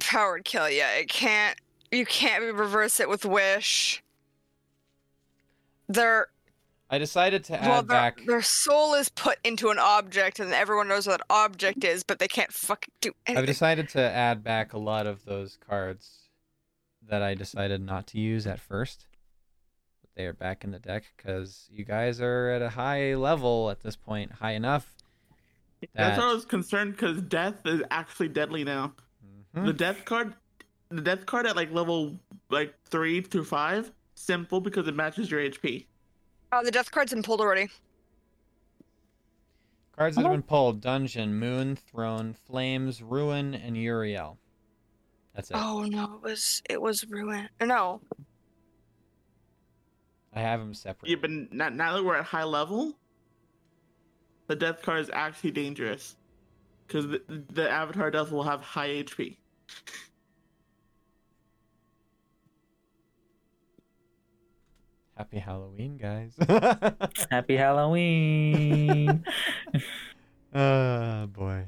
Powered 0.00 0.44
kill, 0.44 0.70
yeah. 0.70 0.92
It 0.94 1.08
can't 1.08 1.58
you 1.90 2.06
can't 2.06 2.42
reverse 2.54 3.00
it 3.00 3.08
with 3.08 3.24
wish. 3.24 4.00
Their 5.88 6.28
I 6.90 6.98
decided 6.98 7.44
to 7.44 7.52
well 7.52 7.78
add 7.78 7.88
their, 7.88 7.96
back. 7.96 8.24
their 8.26 8.42
soul 8.42 8.92
is 8.94 9.08
put 9.08 9.38
into 9.42 9.70
an 9.70 9.78
object 9.78 10.40
and 10.40 10.52
everyone 10.52 10.88
knows 10.88 11.06
what 11.06 11.18
that 11.20 11.26
object 11.30 11.84
is, 11.84 12.02
but 12.02 12.18
they 12.18 12.28
can't 12.28 12.52
fucking 12.52 12.92
do 13.00 13.12
anything. 13.26 13.40
I've 13.42 13.46
decided 13.46 13.88
to 13.90 14.00
add 14.00 14.44
back 14.44 14.74
a 14.74 14.78
lot 14.78 15.06
of 15.06 15.24
those 15.24 15.56
cards 15.66 16.28
that 17.08 17.22
I 17.22 17.34
decided 17.34 17.80
not 17.80 18.06
to 18.08 18.18
use 18.18 18.46
at 18.46 18.60
first. 18.60 19.06
But 20.02 20.10
they 20.14 20.26
are 20.26 20.34
back 20.34 20.64
in 20.64 20.70
the 20.70 20.78
deck 20.78 21.04
because 21.16 21.66
you 21.70 21.84
guys 21.84 22.20
are 22.20 22.50
at 22.50 22.60
a 22.60 22.68
high 22.68 23.14
level 23.14 23.70
at 23.70 23.80
this 23.80 23.96
point, 23.96 24.32
high 24.32 24.52
enough. 24.52 24.92
That's 25.94 26.18
why 26.18 26.24
I 26.24 26.32
was 26.34 26.44
concerned 26.44 26.92
because 26.92 27.22
death 27.22 27.64
is 27.64 27.82
actually 27.90 28.28
deadly 28.28 28.64
now. 28.64 28.92
Mhm. 29.56 29.64
The 29.66 29.72
death 29.72 30.04
card, 30.04 30.34
the 30.90 31.00
death 31.00 31.26
card 31.26 31.46
at 31.46 31.56
like 31.56 31.72
level 31.72 32.20
like 32.50 32.74
three 32.84 33.22
through 33.22 33.44
five, 33.44 33.90
simple 34.22 34.60
because 34.60 34.88
it 34.88 34.94
matches 34.94 35.30
your 35.30 35.40
HP. 35.40 35.86
Oh, 36.52 36.62
the 36.62 36.70
death 36.70 36.90
card's 36.90 37.12
been 37.12 37.22
pulled 37.22 37.40
already. 37.40 37.68
Cards 39.96 40.16
that 40.16 40.22
have 40.22 40.32
been 40.32 40.42
pulled: 40.42 40.80
Dungeon, 40.80 41.34
Moon, 41.38 41.76
Throne, 41.76 42.34
Flames, 42.46 43.02
Ruin, 43.02 43.54
and 43.54 43.76
Euryale. 43.76 44.36
That's 45.34 45.50
it. 45.50 45.56
Oh 45.56 45.84
no, 45.84 46.16
it 46.16 46.22
was 46.22 46.62
it 46.68 46.80
was 46.80 47.06
ruin. 47.08 47.48
Uh, 47.60 47.66
no. 47.66 48.00
I 50.34 50.40
have 50.40 50.60
them 50.60 50.72
separate. 50.72 51.10
Yeah, 51.10 51.16
but 51.20 51.30
now, 51.30 51.68
now 51.68 51.94
that 51.94 52.02
we're 52.02 52.16
at 52.16 52.24
high 52.24 52.44
level, 52.44 52.94
the 54.46 54.56
death 54.56 54.80
card 54.82 55.00
is 55.00 55.10
actually 55.12 55.50
dangerous 55.50 56.16
because 56.86 57.06
the, 57.06 57.22
the 57.50 57.70
avatar 57.70 58.10
death 58.10 58.30
will 58.30 58.42
have 58.42 58.62
high 58.62 58.88
HP. 58.88 59.36
Happy 65.16 65.38
Halloween, 65.38 65.98
guys. 65.98 66.34
Happy 67.30 67.56
Halloween. 67.56 69.24
oh 70.54 71.26
boy. 71.32 71.66